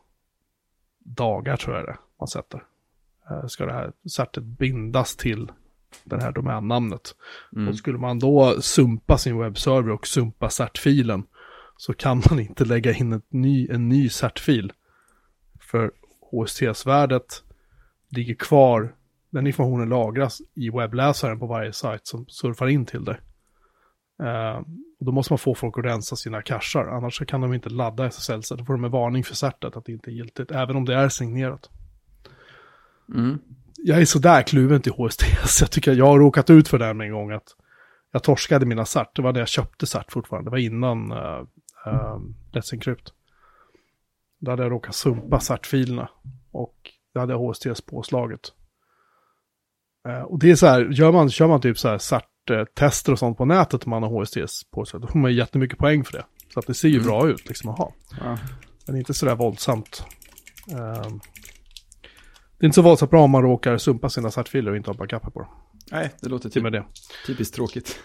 dagar 1.05 1.57
tror 1.57 1.76
jag 1.76 1.87
det 1.87 1.97
man 2.19 2.29
sätter. 2.29 2.64
Eh, 3.31 3.47
Ska 3.47 3.67
det 3.67 3.73
här 3.73 3.93
certet 4.11 4.45
bindas 4.45 5.17
till 5.17 5.52
det 6.04 6.22
här 6.22 6.32
domännamnet. 6.32 7.14
Mm. 7.56 7.68
Och 7.68 7.76
skulle 7.76 7.99
man 7.99 8.18
då 8.18 8.61
sumpa 8.61 9.18
sin 9.18 9.38
webbserver 9.38 9.90
och 9.90 10.06
sumpa 10.06 10.50
certfilen 10.50 11.25
så 11.76 11.94
kan 11.94 12.22
man 12.30 12.40
inte 12.40 12.64
lägga 12.64 12.92
in 12.92 13.12
ett 13.12 13.32
ny, 13.32 13.68
en 13.70 13.88
ny 13.88 14.08
certfil. 14.08 14.72
För 15.61 15.92
HSTS-värdet 16.30 17.42
ligger 18.08 18.34
kvar, 18.34 18.94
den 19.30 19.46
informationen 19.46 19.88
lagras 19.88 20.42
i 20.54 20.70
webbläsaren 20.70 21.38
på 21.38 21.46
varje 21.46 21.72
sajt 21.72 22.06
som 22.06 22.26
surfar 22.28 22.66
in 22.66 22.87
till 22.87 23.04
det. 23.04 23.18
Eh, 24.22 24.56
och 24.99 25.06
då 25.06 25.12
måste 25.12 25.32
man 25.32 25.38
få 25.38 25.54
folk 25.54 25.78
att 25.78 25.84
rensa 25.84 26.16
sina 26.16 26.42
cacher, 26.42 26.78
annars 26.78 27.18
så 27.18 27.26
kan 27.26 27.40
de 27.40 27.54
inte 27.54 27.70
ladda 27.70 28.06
SSL, 28.06 28.42
så 28.42 28.54
då 28.54 28.64
får 28.64 28.75
de 28.75 28.84
en 28.84 28.90
varning 28.90 29.25
för 29.25 29.34
certet 29.34 29.76
att 29.76 29.84
det 29.84 29.92
inte 29.92 30.11
är 30.11 30.12
giltigt, 30.12 30.50
även 30.50 30.76
om 30.76 30.84
det 30.84 30.94
är 30.94 31.08
signerat. 31.08 31.70
Mm. 33.14 33.38
Jag 33.84 34.00
är 34.00 34.04
sådär 34.04 34.42
kluven 34.42 34.82
till 34.82 34.92
HSTS, 34.92 35.60
jag 35.60 35.70
tycker 35.70 35.92
jag 35.94 36.06
har 36.06 36.18
råkat 36.18 36.50
ut 36.50 36.68
för 36.68 36.78
det 36.78 36.84
här 36.84 36.94
med 36.94 37.06
en 37.06 37.12
gång 37.12 37.30
att 37.30 37.56
jag 38.12 38.22
torskade 38.22 38.66
mina 38.66 38.84
cert, 38.84 39.16
det 39.16 39.22
var 39.22 39.32
när 39.32 39.40
jag 39.40 39.48
köpte 39.48 39.86
cert 39.86 40.12
fortfarande, 40.12 40.46
det 40.46 40.50
var 40.50 40.58
innan 40.58 41.12
uh, 41.12 41.40
uh, 41.86 42.18
Let's 42.52 42.74
Encrypt. 42.74 43.12
Då 44.40 44.50
hade 44.50 44.62
jag 44.62 44.72
råkat 44.72 44.94
sumpa 44.94 45.40
certfilerna 45.40 46.08
och 46.52 46.76
då 47.14 47.20
hade 47.20 47.32
jag 47.32 47.40
HSTS-påslaget. 47.40 48.52
Eh, 50.08 50.22
och 50.22 50.38
det 50.38 50.50
är 50.50 50.54
så 50.56 50.66
här, 50.66 50.88
gör 50.90 51.12
man, 51.12 51.30
kör 51.30 51.48
man 51.48 51.60
typ 51.60 51.78
så 51.78 51.88
här 51.88 51.98
cert-tester 51.98 53.12
och 53.12 53.18
sånt 53.18 53.38
på 53.38 53.44
nätet 53.44 53.84
om 53.84 53.90
man 53.90 54.02
har 54.02 54.10
HSTS 54.10 54.64
påslaget, 54.70 55.08
då 55.08 55.12
får 55.12 55.18
man 55.18 55.30
ju 55.30 55.36
jättemycket 55.36 55.78
poäng 55.78 56.04
för 56.04 56.12
det. 56.12 56.24
Så 56.54 56.60
att 56.60 56.66
det 56.66 56.74
ser 56.74 56.88
ju 56.88 56.94
Mm. 56.96 57.06
bra 57.06 57.28
ut 57.28 57.48
liksom 57.48 57.70
att 57.70 57.78
ha. 57.78 57.92
Ja. 58.20 58.38
Men 58.86 58.96
inte 58.96 59.14
sådär 59.14 59.34
våldsamt. 59.34 60.04
Ehm, 60.70 61.20
det 62.62 62.64
är 62.64 62.69
inte 62.69 62.75
så 62.75 62.83
våldsamt 62.83 63.11
bra 63.11 63.23
om 63.23 63.31
man 63.31 63.42
råkar 63.42 63.76
sumpa 63.78 64.09
sina 64.09 64.31
certfiler 64.31 64.71
och 64.71 64.76
inte 64.76 64.90
ha 64.90 64.95
backuper 64.95 65.31
på 65.31 65.38
dem. 65.40 65.49
Nej, 65.92 66.11
det 66.21 66.28
låter 66.28 66.49
Till 66.49 66.62
med 66.62 66.73
typ, 66.73 66.83
det. 66.83 67.26
typiskt 67.26 67.54
tråkigt. 67.54 67.99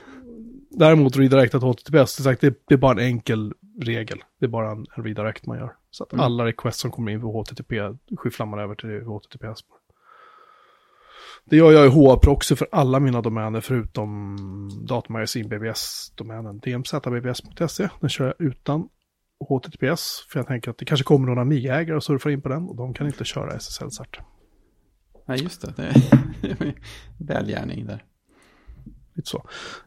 Däremot 0.69 1.17
redirectat 1.17 1.61
HTTPS, 1.63 2.11
som 2.11 2.23
sagt, 2.23 2.41
det, 2.41 2.53
det 2.67 2.73
är 2.73 2.77
bara 2.77 2.91
en 2.91 2.99
enkel 3.07 3.53
regel. 3.81 4.23
Det 4.39 4.45
är 4.45 4.49
bara 4.49 4.71
en, 4.71 4.85
en 4.97 5.03
redirect 5.03 5.45
man 5.45 5.57
gör. 5.57 5.71
Så 5.91 6.03
att 6.03 6.13
Mm. 6.13 6.25
alla 6.25 6.45
requests 6.45 6.81
som 6.81 6.91
kommer 6.91 7.11
in 7.11 7.21
på 7.21 7.41
HTTP 7.41 7.81
skyfflar 8.17 8.45
man 8.45 8.59
över 8.59 8.75
till 8.75 9.01
HTTPS. 9.05 9.59
Det 11.45 11.55
gör 11.57 11.71
jag 11.71 11.85
i 11.85 11.89
HA-proxy 11.89 12.55
för 12.55 12.67
alla 12.71 12.99
mina 12.99 13.21
domäner 13.21 13.61
förutom 13.61 14.37
datamagasin 14.87 15.49
BBS-domänen 15.49 16.59
dmzbbs.se. 16.59 17.89
Den 17.99 18.09
kör 18.09 18.25
jag 18.25 18.47
utan 18.47 18.89
HTTPS 19.49 20.25
för 20.29 20.39
jag 20.39 20.47
tänker 20.47 20.71
att 20.71 20.77
det 20.77 20.85
kanske 20.85 21.03
kommer 21.03 21.27
några 21.27 21.41
Amiga-ägare 21.41 21.95
och 21.97 22.03
surfar 22.03 22.29
in 22.29 22.41
på 22.41 22.49
den 22.49 22.63
och 22.69 22.75
de 22.75 22.93
kan 22.93 23.07
inte 23.07 23.23
köra 23.25 23.51
SSL-cert. 23.57 24.19
Nej, 25.27 25.43
just 25.43 25.61
det. 25.61 25.73
det 25.77 25.83
är 26.49 26.75
välgärning 27.17 27.85
där. 27.85 28.03
Lite 29.15 29.29
så. 29.29 29.37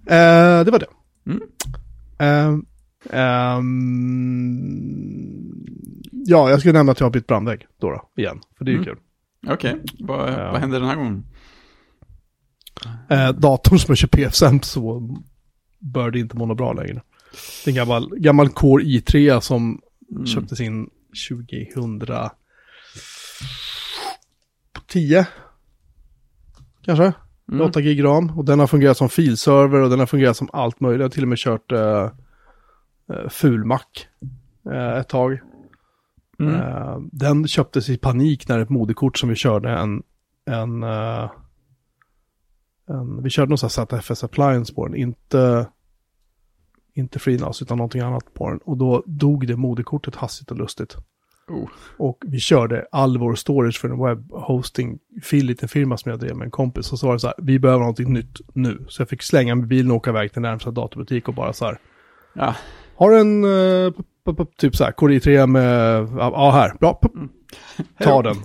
Eh, 0.07 0.65
det 0.65 0.71
var 0.71 0.79
det. 0.79 0.87
Mm. 1.27 1.43
Ehm, 2.19 2.67
ehm, 3.11 3.61
ja, 6.13 6.51
jag 6.51 6.59
skulle 6.61 6.73
nämna 6.73 6.93
att 6.93 7.01
jag 7.01 7.07
har 7.07 7.11
bytt 7.13 7.27
brandvägg 7.27 7.67
då, 7.79 7.91
då 7.91 8.11
igen. 8.17 8.41
För 8.59 8.65
det 8.65 8.71
är 8.71 8.73
ju 8.73 8.79
Mm. 8.83 8.85
kul. 8.85 8.99
Okej, 9.53 9.77
vad, 9.99 10.33
Ja. 10.33 10.53
vad 10.53 10.61
händer 10.61 10.81
den 10.81 10.89
här 10.89 10.97
gången? 10.97 11.25
Eh, 13.11 13.31
datorn 13.33 13.79
som 13.79 13.93
jag 13.93 13.99
kör 13.99 14.09
PFSM 14.09 14.61
så 14.63 15.17
bör 15.79 16.11
det 16.11 16.19
inte 16.19 16.37
må 16.37 16.55
bra 16.55 16.73
längre. 16.73 17.03
Det 17.65 17.71
är 17.71 17.73
en 17.73 17.77
gammal, 17.77 18.11
gammal 18.17 18.49
Core 18.49 18.85
i3 18.85 19.41
som 19.41 19.81
Mm. 20.11 20.27
köptes 20.27 20.61
in 20.61 20.91
2010. 24.93 25.25
Kanske? 26.83 27.13
Mm. 27.53 27.67
8 27.67 27.81
gig 27.81 28.05
ram. 28.05 28.39
Och 28.39 28.45
den 28.45 28.61
har 28.61 28.67
fungerat 28.67 28.97
som 28.97 29.09
filserver 29.09 29.81
och 29.81 29.91
den 29.91 29.99
har 29.99 30.07
fungerat 30.07 30.37
som 30.37 30.49
allt 30.53 30.81
möjligt. 30.81 31.01
Jag 31.01 31.05
har 31.05 31.11
till 31.11 31.23
och 31.23 31.29
med 31.29 31.39
kört 31.39 31.73
eh, 31.73 32.11
eh, 33.13 33.29
fulmack 33.29 34.09
eh, 34.71 34.99
ett 34.99 35.09
tag. 35.09 35.41
Mm. 36.41 36.55
Eh, 36.55 36.99
den 37.13 37.49
köptes 37.49 37.89
i 37.89 37.99
panik 37.99 38.49
när 38.49 38.59
ett 38.59 38.69
moderkort 38.69 39.19
som 39.19 39.29
vi 39.29 39.35
körde 39.35 39.71
en, 39.71 40.03
en, 40.45 40.83
eh, 40.83 41.31
en 42.89 43.23
vi 43.23 43.31
körde 43.31 43.49
någon 43.49 43.59
sån 43.59 43.87
här 43.91 44.01
ZFS 44.01 44.25
Appliance 44.25 44.75
på 44.75 44.87
den, 44.87 44.97
inte, 44.97 45.69
inte 46.95 47.19
FreeNAS 47.19 47.63
utan 47.63 47.79
någonting 47.79 48.01
annat 48.01 48.35
på 48.35 48.51
den. 48.51 48.59
Och 48.59 48.77
då 48.77 49.03
dog 49.07 49.47
det 49.47 49.57
moderkortet 49.57 50.17
hastigt 50.17 50.51
och 50.51 50.57
lustigt. 50.57 50.97
Oh. 51.51 51.69
Och 51.97 52.19
vi 52.27 52.41
körde 52.41 52.87
all 52.93 53.19
vår 53.19 53.35
storage 53.35 53.81
för 53.81 53.89
en 53.89 53.99
webbhosting, 54.05 54.99
liten 55.33 55.69
firma 55.69 55.97
som 55.97 56.11
jag 56.11 56.21
drev 56.21 56.37
med 56.37 56.45
en 56.45 56.51
kompis. 56.51 56.93
Och 56.93 56.99
så 56.99 57.07
var 57.07 57.15
det 57.15 57.21
så 57.21 57.27
här, 57.27 57.37
vi 57.39 57.59
behöver 57.59 57.81
någonting 57.81 58.13
nytt 58.13 58.41
nu. 58.55 58.85
Så 58.89 59.03
jag 59.03 59.09
fick 59.09 59.23
slänga 59.23 59.55
med 59.55 59.67
bilen 59.69 59.91
och 59.91 59.97
åka 59.97 60.11
iväg 60.11 60.33
till 60.33 60.43
närmsta 60.43 60.71
datorbutik 60.71 61.29
och 61.29 61.35
bara 61.35 61.53
så 61.53 61.65
här, 61.65 61.79
Ja, 62.35 62.55
har 62.97 63.13
en, 63.13 63.43
p- 64.37 64.45
typ 64.59 64.77
så 64.77 64.85
här, 64.85 64.93
Core 64.93 65.15
i3 65.15 65.47
med, 65.47 66.09
ja 66.19 66.51
här, 66.51 66.73
bra, 66.81 66.95
p- 66.95 67.09
ta 68.05 68.23
den. 68.23 68.37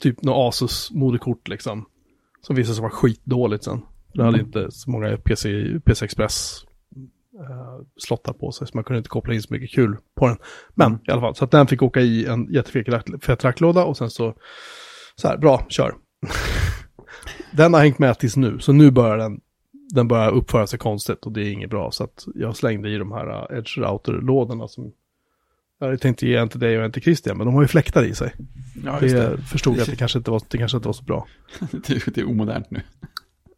Typ 0.00 0.22
något 0.22 0.48
Asus 0.54 0.90
moderkort 0.92 1.48
liksom. 1.48 1.84
Som 2.40 2.56
visade 2.56 2.74
sig 2.74 2.82
vara 2.82 2.92
skitdåligt 2.92 3.64
sen. 3.64 3.80
Det 4.14 4.22
hade 4.24 4.40
inte 4.40 4.70
så 4.70 4.90
många 4.90 5.16
PC, 5.16 5.64
PC 5.84 6.04
Express 6.04 6.64
eh, 7.40 7.86
slottar 7.96 8.32
på 8.32 8.52
sig, 8.52 8.66
så 8.66 8.70
man 8.76 8.84
kunde 8.84 8.98
inte 8.98 9.08
koppla 9.10 9.34
in 9.34 9.42
så 9.42 9.52
mycket 9.54 9.70
kul 9.70 9.96
på 10.16 10.28
den. 10.28 10.36
Men 10.74 10.92
i 11.08 11.10
alla 11.10 11.20
fall, 11.20 11.34
så 11.34 11.44
att 11.44 11.50
den 11.50 11.66
fick 11.66 11.82
åka 11.82 12.00
i 12.00 12.26
en 12.26 12.52
jättefet 12.52 12.88
rack- 12.88 13.24
fet 13.24 13.44
racklåda 13.44 13.84
och 13.84 13.96
sen 13.96 14.10
så, 14.10 14.34
så 15.16 15.28
här, 15.28 15.36
bra, 15.36 15.66
kör. 15.68 15.94
den 17.52 17.74
har 17.74 17.80
hängt 17.80 17.98
med 17.98 18.18
tills 18.18 18.36
nu, 18.36 18.58
så 18.58 18.72
nu 18.72 18.90
börjar 18.90 19.18
den, 19.18 19.40
den 19.94 20.08
börjar 20.08 20.30
uppföra 20.30 20.66
sig 20.66 20.78
konstigt 20.78 21.26
och 21.26 21.32
det 21.32 21.40
är 21.42 21.52
inget 21.52 21.70
bra. 21.70 21.90
Så 21.90 22.04
att 22.04 22.24
jag 22.34 22.56
slängde 22.56 22.88
i 22.90 22.98
de 22.98 23.12
här 23.12 23.52
uh, 23.52 23.58
Edge 23.58 23.78
Router-lådorna 23.78 24.68
som 24.68 24.92
jag 25.78 25.86
hade 25.86 25.98
tänkt 25.98 26.22
ge 26.22 26.36
en 26.36 26.48
till 26.48 26.60
dig 26.60 26.78
och 26.78 26.84
en 26.84 26.92
till 26.92 27.02
Christian, 27.02 27.36
men 27.36 27.46
de 27.46 27.54
har 27.54 27.62
ju 27.62 27.68
fläktar 27.68 28.02
i 28.04 28.14
sig. 28.14 28.34
ja 28.84 28.96
det 29.00 29.12
det. 29.12 29.38
förstod 29.42 29.74
jag 29.76 29.82
att 29.82 29.90
det 29.90 29.96
kanske 29.98 30.18
inte 30.18 30.30
var, 30.30 30.42
det 30.48 30.58
kanske 30.58 30.76
inte 30.76 30.88
var 30.88 30.92
så 30.92 31.04
bra. 31.04 31.26
Det, 31.70 31.90
är- 31.90 32.10
det 32.14 32.20
är 32.20 32.28
omodernt 32.28 32.70
nu. 32.70 32.80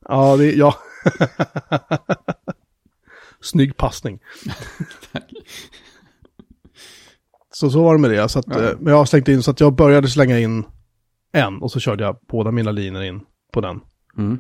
Ja, 0.08 0.36
det, 0.36 0.52
ja. 0.52 0.74
Snygg 3.46 3.76
passning. 3.76 4.18
Så 7.54 7.70
så 7.70 7.82
var 7.82 7.94
det 7.94 8.00
med 8.00 8.10
det. 8.10 8.28
Så 8.28 8.38
att, 8.38 8.44
Ja. 8.48 8.62
eh, 8.62 8.76
Men 8.78 8.90
jag 8.92 8.98
har 8.98 9.04
slängt 9.06 9.28
in 9.28 9.42
så 9.42 9.50
att 9.50 9.60
jag 9.60 9.74
började 9.74 10.08
slänga 10.08 10.38
in 10.38 10.64
en 11.32 11.62
och 11.62 11.70
så 11.72 11.80
körde 11.80 12.04
jag 12.04 12.18
båda 12.30 12.50
mina 12.50 12.70
linjer 12.70 13.02
in 13.02 13.20
på 13.52 13.60
den. 13.60 13.80
Mm. 14.18 14.38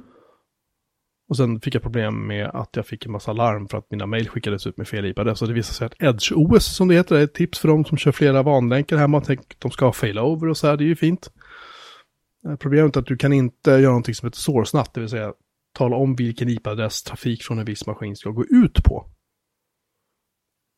Och 1.28 1.36
sen 1.36 1.60
fick 1.60 1.74
jag 1.74 1.82
problem 1.82 2.26
med 2.26 2.46
att 2.46 2.76
jag 2.76 2.86
fick 2.86 3.06
en 3.06 3.12
massa 3.12 3.32
larm 3.32 3.68
för 3.68 3.78
att 3.78 3.90
mina 3.90 4.06
mejl 4.06 4.28
skickades 4.28 4.66
ut 4.66 4.76
med 4.76 4.88
fel 4.88 5.04
IP-adress. 5.06 5.38
Så 5.38 5.46
det 5.46 5.52
visade 5.52 5.74
sig 5.74 5.86
att 5.86 6.02
Edge 6.02 6.32
OS 6.34 6.76
som 6.76 6.88
det 6.88 6.94
heter 6.94 7.16
är 7.16 7.24
ett 7.24 7.34
tips 7.34 7.58
för 7.58 7.68
de 7.68 7.84
som 7.84 7.98
kör 7.98 8.12
flera 8.12 8.42
vanlänkar 8.42 8.96
hemma. 8.96 9.18
Att 9.18 9.30
de 9.58 9.70
ska 9.70 9.84
ha 9.84 9.92
failover 9.92 10.48
och 10.48 10.56
så 10.56 10.66
här, 10.66 10.76
det 10.76 10.84
är 10.84 10.86
ju 10.86 10.96
fint. 10.96 11.30
Eh, 12.48 12.56
Problemet 12.56 12.96
är 12.96 13.00
att 13.00 13.06
du 13.06 13.16
kan 13.16 13.32
inte 13.32 13.70
göra 13.70 13.82
någonting 13.82 14.14
som 14.14 14.26
heter 14.26 14.38
source-natt, 14.38 14.94
det 14.94 15.00
vill 15.00 15.08
säga 15.10 15.32
tala 15.76 15.96
om 15.96 16.16
vilken 16.16 16.48
IP-adress 16.48 17.02
trafik 17.02 17.42
från 17.42 17.58
en 17.58 17.64
viss 17.64 17.86
maskin 17.86 18.16
ska 18.16 18.30
gå 18.30 18.44
ut 18.44 18.84
på. 18.84 19.06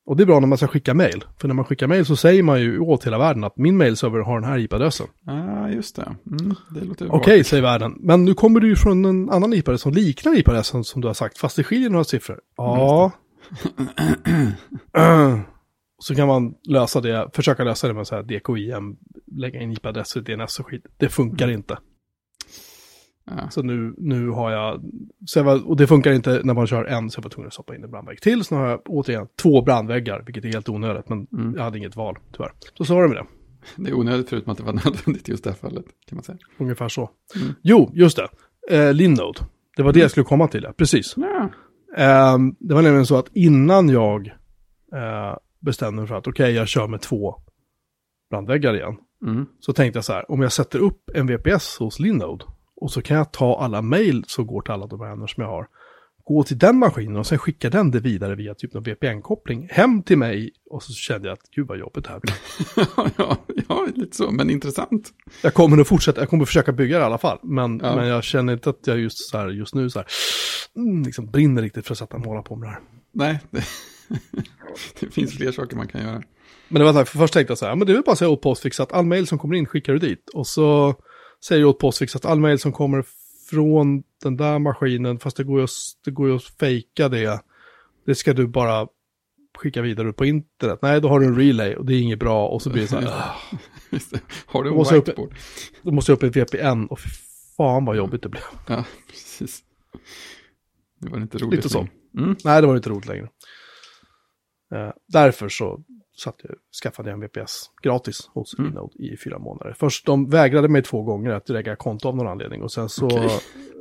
Och 0.07 0.17
det 0.17 0.23
är 0.23 0.27
bra 0.27 0.41
när 0.41 0.47
man 0.47 0.59
ska 0.59 0.67
skicka 0.67 0.95
mejl. 0.95 1.25
För 1.41 1.49
när 1.49 1.55
man 1.55 1.65
skickar 1.65 1.87
mejl 1.87 2.07
så 2.07 2.17
säger 2.17 2.43
man 2.43 2.61
ju 2.61 2.79
åt 2.79 3.07
hela 3.07 3.19
världen 3.19 3.45
att 3.45 3.57
min 3.57 3.77
mailserver 3.77 4.21
har 4.21 4.41
den 4.41 4.51
här 4.51 4.59
IP-adressen. 4.59 5.07
Ja, 5.27 5.71
just 5.71 5.97
det. 5.97 6.17
Mm, 6.27 6.55
det 6.75 6.85
låter 6.85 7.15
Okej, 7.15 7.45
säger 7.45 7.63
världen. 7.63 7.97
Men 8.01 8.25
nu 8.25 8.35
kommer 8.35 8.61
du 8.61 8.69
ju 8.69 8.77
från 8.77 9.05
en 9.05 9.31
annan 9.31 9.53
IP-adress 9.53 9.81
som 9.81 9.93
liknar 9.93 10.39
IP-adressen 10.39 10.85
som 10.85 11.01
du 11.01 11.07
har 11.07 11.15
sagt, 11.15 11.39
fast 11.39 11.57
det 11.57 11.65
skiljer 11.65 11.91
några 11.91 12.05
siffror. 12.05 12.41
Ja. 12.57 13.13
så 15.99 16.15
kan 16.15 16.29
man 16.29 16.55
lösa 16.69 17.01
det, 17.01 17.31
försöka 17.33 17.65
lösa 17.65 17.89
det 17.89 17.95
med 17.95 18.07
så 18.07 18.15
här 18.15 18.23
DKIM, 18.23 18.97
lägga 19.37 19.61
in 19.61 19.73
IP-adresser, 19.73 20.21
DNS 20.21 20.61
och 20.61 20.67
skit. 20.67 20.87
Det 20.97 21.09
funkar 21.09 21.51
inte. 21.51 21.79
Ja. 23.37 23.51
Så 23.51 23.63
nu, 23.63 23.95
nu 23.99 24.29
har 24.29 24.51
jag, 24.51 24.83
så 25.27 25.39
jag 25.39 25.45
var, 25.45 25.69
och 25.69 25.77
det 25.77 25.87
funkar 25.87 26.13
inte 26.13 26.41
när 26.45 26.55
man 26.55 26.67
kör 26.67 26.85
en, 26.85 27.11
så 27.11 27.19
jag 27.19 27.23
var 27.23 27.31
tvungen 27.31 27.47
att 27.47 27.53
stoppa 27.55 27.75
in 27.77 27.85
en 27.85 27.91
brandvägg 27.91 28.21
till. 28.21 28.45
Så 28.45 28.55
nu 28.55 28.61
har 28.61 28.69
jag 28.69 28.81
återigen 28.87 29.27
två 29.43 29.63
brandväggar, 29.63 30.23
vilket 30.27 30.45
är 30.45 30.49
helt 30.49 30.69
onödigt, 30.69 31.09
men 31.09 31.27
Mm. 31.33 31.55
jag 31.57 31.63
hade 31.63 31.79
inget 31.79 31.97
val, 31.97 32.19
tyvärr. 32.33 32.53
Så 32.79 32.85
så 32.85 32.95
var 32.95 33.03
det 33.03 33.09
med 33.09 33.17
det. 33.17 33.27
Det 33.77 33.91
är 33.91 33.95
onödigt 33.95 34.29
förutom 34.29 34.53
att 34.53 34.59
det 34.59 34.65
var 34.65 34.73
nödvändigt 34.85 35.29
just 35.29 35.45
det 35.45 35.51
här 35.51 35.57
fallet, 35.57 35.85
kan 36.09 36.17
man 36.17 36.25
säga. 36.25 36.39
Ungefär 36.59 36.89
så. 36.89 37.11
Mm. 37.37 37.55
Jo, 37.63 37.91
just 37.95 38.19
det. 38.19 38.29
Eh, 38.77 38.95
Linode. 38.95 39.41
Det 39.77 39.83
var 39.83 39.93
det 39.93 40.01
jag 40.01 40.11
skulle 40.11 40.25
komma 40.25 40.49
till, 40.49 40.63
ja. 40.63 40.73
Precis. 40.73 41.15
Ja. 41.17 41.51
Ehm, 41.97 42.55
det 42.61 42.75
var 42.75 42.83
nämligen 42.83 43.07
så 43.07 43.17
att 43.17 43.29
innan 43.33 43.89
jag 43.89 44.27
eh, 44.95 45.37
bestämde 45.61 46.01
mig 46.01 46.09
för 46.09 46.15
att 46.15 46.27
okej, 46.27 46.53
jag 46.53 46.69
kör 46.69 46.89
med 46.89 47.01
två 47.01 47.35
brandväggar 48.31 48.75
igen. 48.75 48.97
Mm. 49.27 49.47
Så 49.61 49.73
tänkte 49.73 49.97
jag 49.97 50.05
så 50.05 50.13
här, 50.13 50.31
om 50.31 50.43
jag 50.43 50.53
sätter 50.53 50.79
upp 50.79 51.11
en 51.15 51.27
VPS 51.27 51.79
hos 51.79 51.99
Linode 52.01 52.45
och 52.81 52.91
så 52.93 53.03
kan 53.03 53.17
jag 53.17 53.33
ta 53.33 53.59
alla 53.61 53.83
mejl 53.83 54.25
som 54.27 54.47
går 54.47 54.63
till 54.63 54.73
alla 54.73 54.87
domäner 54.87 55.27
som 55.27 55.43
jag 55.43 55.51
har, 55.51 55.67
gå 56.25 56.43
till 56.45 56.59
den 56.59 56.79
maskinen 56.79 57.17
och 57.17 57.27
sen 57.27 57.39
skicka 57.39 57.71
den 57.71 57.91
det 57.91 58.01
vidare 58.01 58.35
via 58.35 58.55
typ 58.55 58.75
någon 58.75 58.83
VPN-koppling 58.83 59.69
hem 59.71 60.03
till 60.03 60.19
mig 60.19 60.51
och 60.71 60.83
så 60.83 60.93
kände 60.93 61.29
jag 61.29 61.33
att 61.33 61.51
gud 61.57 61.67
vad 61.69 61.79
jobbigt 61.79 62.05
det 62.05 62.11
här 62.11 62.21
blir. 62.21 62.35
ja, 63.17 63.37
ja, 63.69 63.87
lite 63.95 64.17
så, 64.17 64.31
men 64.31 64.51
intressant. 64.51 65.09
Jag 65.43 65.55
kommer 65.55 65.79
att 65.81 65.89
fortsätta, 65.89 66.21
jag 66.21 66.29
kommer 66.31 66.43
att 66.43 66.49
försöka 66.49 66.73
bygga 66.73 66.99
det 66.99 67.03
i 67.03 67.07
alla 67.07 67.19
fall, 67.19 67.39
men, 67.43 67.81
Ja. 67.83 67.97
men 67.97 68.07
jag 68.07 68.25
känner 68.25 68.53
inte 68.53 68.71
att 68.71 68.87
jag 68.87 68.99
just, 68.99 69.19
så 69.31 69.39
här, 69.39 69.49
just 69.49 69.75
nu 69.75 69.91
så 69.91 69.99
här, 69.99 70.09
mm, 70.77 71.03
liksom 71.03 71.31
brinner 71.31 71.63
riktigt 71.63 71.87
för 71.87 71.95
att 71.95 71.99
sätta 71.99 72.19
måla 72.19 72.43
på 72.43 72.57
med 72.57 72.69
det 72.69 72.73
här. 72.73 72.81
Nej, 73.13 73.41
det, 73.51 73.65
det 75.01 75.11
finns 75.15 75.37
fler 75.37 75.53
saker 75.53 75.77
man 75.77 75.89
kan 75.89 76.01
göra. 76.03 76.23
Men 76.69 76.81
det 76.81 76.85
var 76.85 76.93
så 76.93 76.99
här, 76.99 77.05
för 77.05 77.19
först 77.19 77.35
tänkte 77.35 77.51
jag 77.51 77.59
så 77.59 77.67
här, 77.67 77.77
men 77.77 77.87
det 77.87 77.93
är 77.93 77.95
väl 77.95 78.03
bara 78.03 78.13
att 78.13 78.19
säga 78.19 78.29
åt 78.29 78.43
Postfix 78.43 78.81
att 78.81 78.93
all 78.93 79.07
mail 79.07 79.27
som 79.27 79.39
kommer 79.39 79.57
in 79.57 79.67
skickar 79.67 79.93
du 79.93 79.99
dit. 79.99 80.31
Och 80.35 80.47
så 80.47 80.95
säger 81.45 81.65
åt 81.65 81.79
Postfix 81.79 82.17
att 82.17 82.25
all 82.25 82.41
mail 82.41 82.59
som 82.59 82.73
kommer 82.73 83.05
från 83.51 84.03
den 84.23 84.37
där 84.37 84.59
maskinen, 84.59 85.19
fast 85.19 85.37
det 85.37 85.45
går 85.45 85.59
ju 85.59 85.65
att, 85.65 85.71
det 86.05 86.11
går 86.11 86.29
ju 86.29 86.37
att 86.37 86.45
fejka 86.45 87.09
det, 87.09 87.41
det 88.07 88.15
ska 88.15 88.33
du 88.33 88.47
bara 88.47 88.89
skicka 89.59 89.83
vidare 89.83 90.13
på 90.13 90.25
internet. 90.25 90.79
Nej, 90.83 91.01
då 91.01 91.09
har 91.09 91.21
du 91.21 91.27
en 91.27 91.37
relay 91.37 91.75
och 91.77 91.87
det 91.87 91.95
är 91.95 92.01
inget 92.01 92.19
bra 92.19 92.49
och 92.49 92.63
så 92.63 92.71
blir 92.71 92.83
det 92.83 92.89
så 92.89 92.97
här. 93.01 93.11
Har 94.47 94.63
du 94.65 94.71
en 94.71 94.77
måste 94.77 94.95
jag 94.95 95.01
upp- 95.03 95.09
whiteboard? 95.09 95.35
då 95.83 95.91
måste 95.93 96.13
jag 96.13 96.17
upp 96.17 96.23
ett 96.23 96.37
VPN 96.55 96.85
och 96.91 97.01
fy 97.01 97.09
fan 97.57 97.85
vad 97.85 97.97
jobbigt 97.97 98.23
det 98.23 98.29
blev. 98.29 98.43
Ja, 98.69 98.85
precis. 99.09 99.61
Det 101.01 101.09
var 101.09 101.19
inte 101.21 101.39
roligt. 101.39 101.57
Lite 101.57 101.69
så. 101.69 101.89
Mm. 102.19 102.37
Nej, 102.45 102.61
det 102.61 102.67
var 102.67 102.77
inte 102.77 102.91
roligt 102.91 103.07
längre. 103.07 103.29
Eh, 104.75 104.91
därför 105.09 105.49
så 105.49 105.83
satt 106.21 106.35
jag, 106.43 106.55
skaffade 106.83 107.11
en 107.11 107.21
VPS 107.21 107.71
gratis 107.83 108.31
hos 108.35 108.59
Mm. 108.59 108.71
Linode 108.71 108.93
i 108.99 109.17
fyra 109.25 109.39
månader. 109.39 109.75
Först 109.79 110.07
de 110.07 110.31
vägrade 110.31 110.69
mig 110.69 110.83
två 110.83 111.03
gånger 111.03 111.31
att 111.31 111.49
lägga 111.49 111.77
konto 111.77 112.09
av 112.09 112.17
någon 112.17 112.27
anledning 112.29 112.63
och 112.63 112.73
sen 112.73 112.89
så, 112.89 113.07
Okej. 113.07 113.25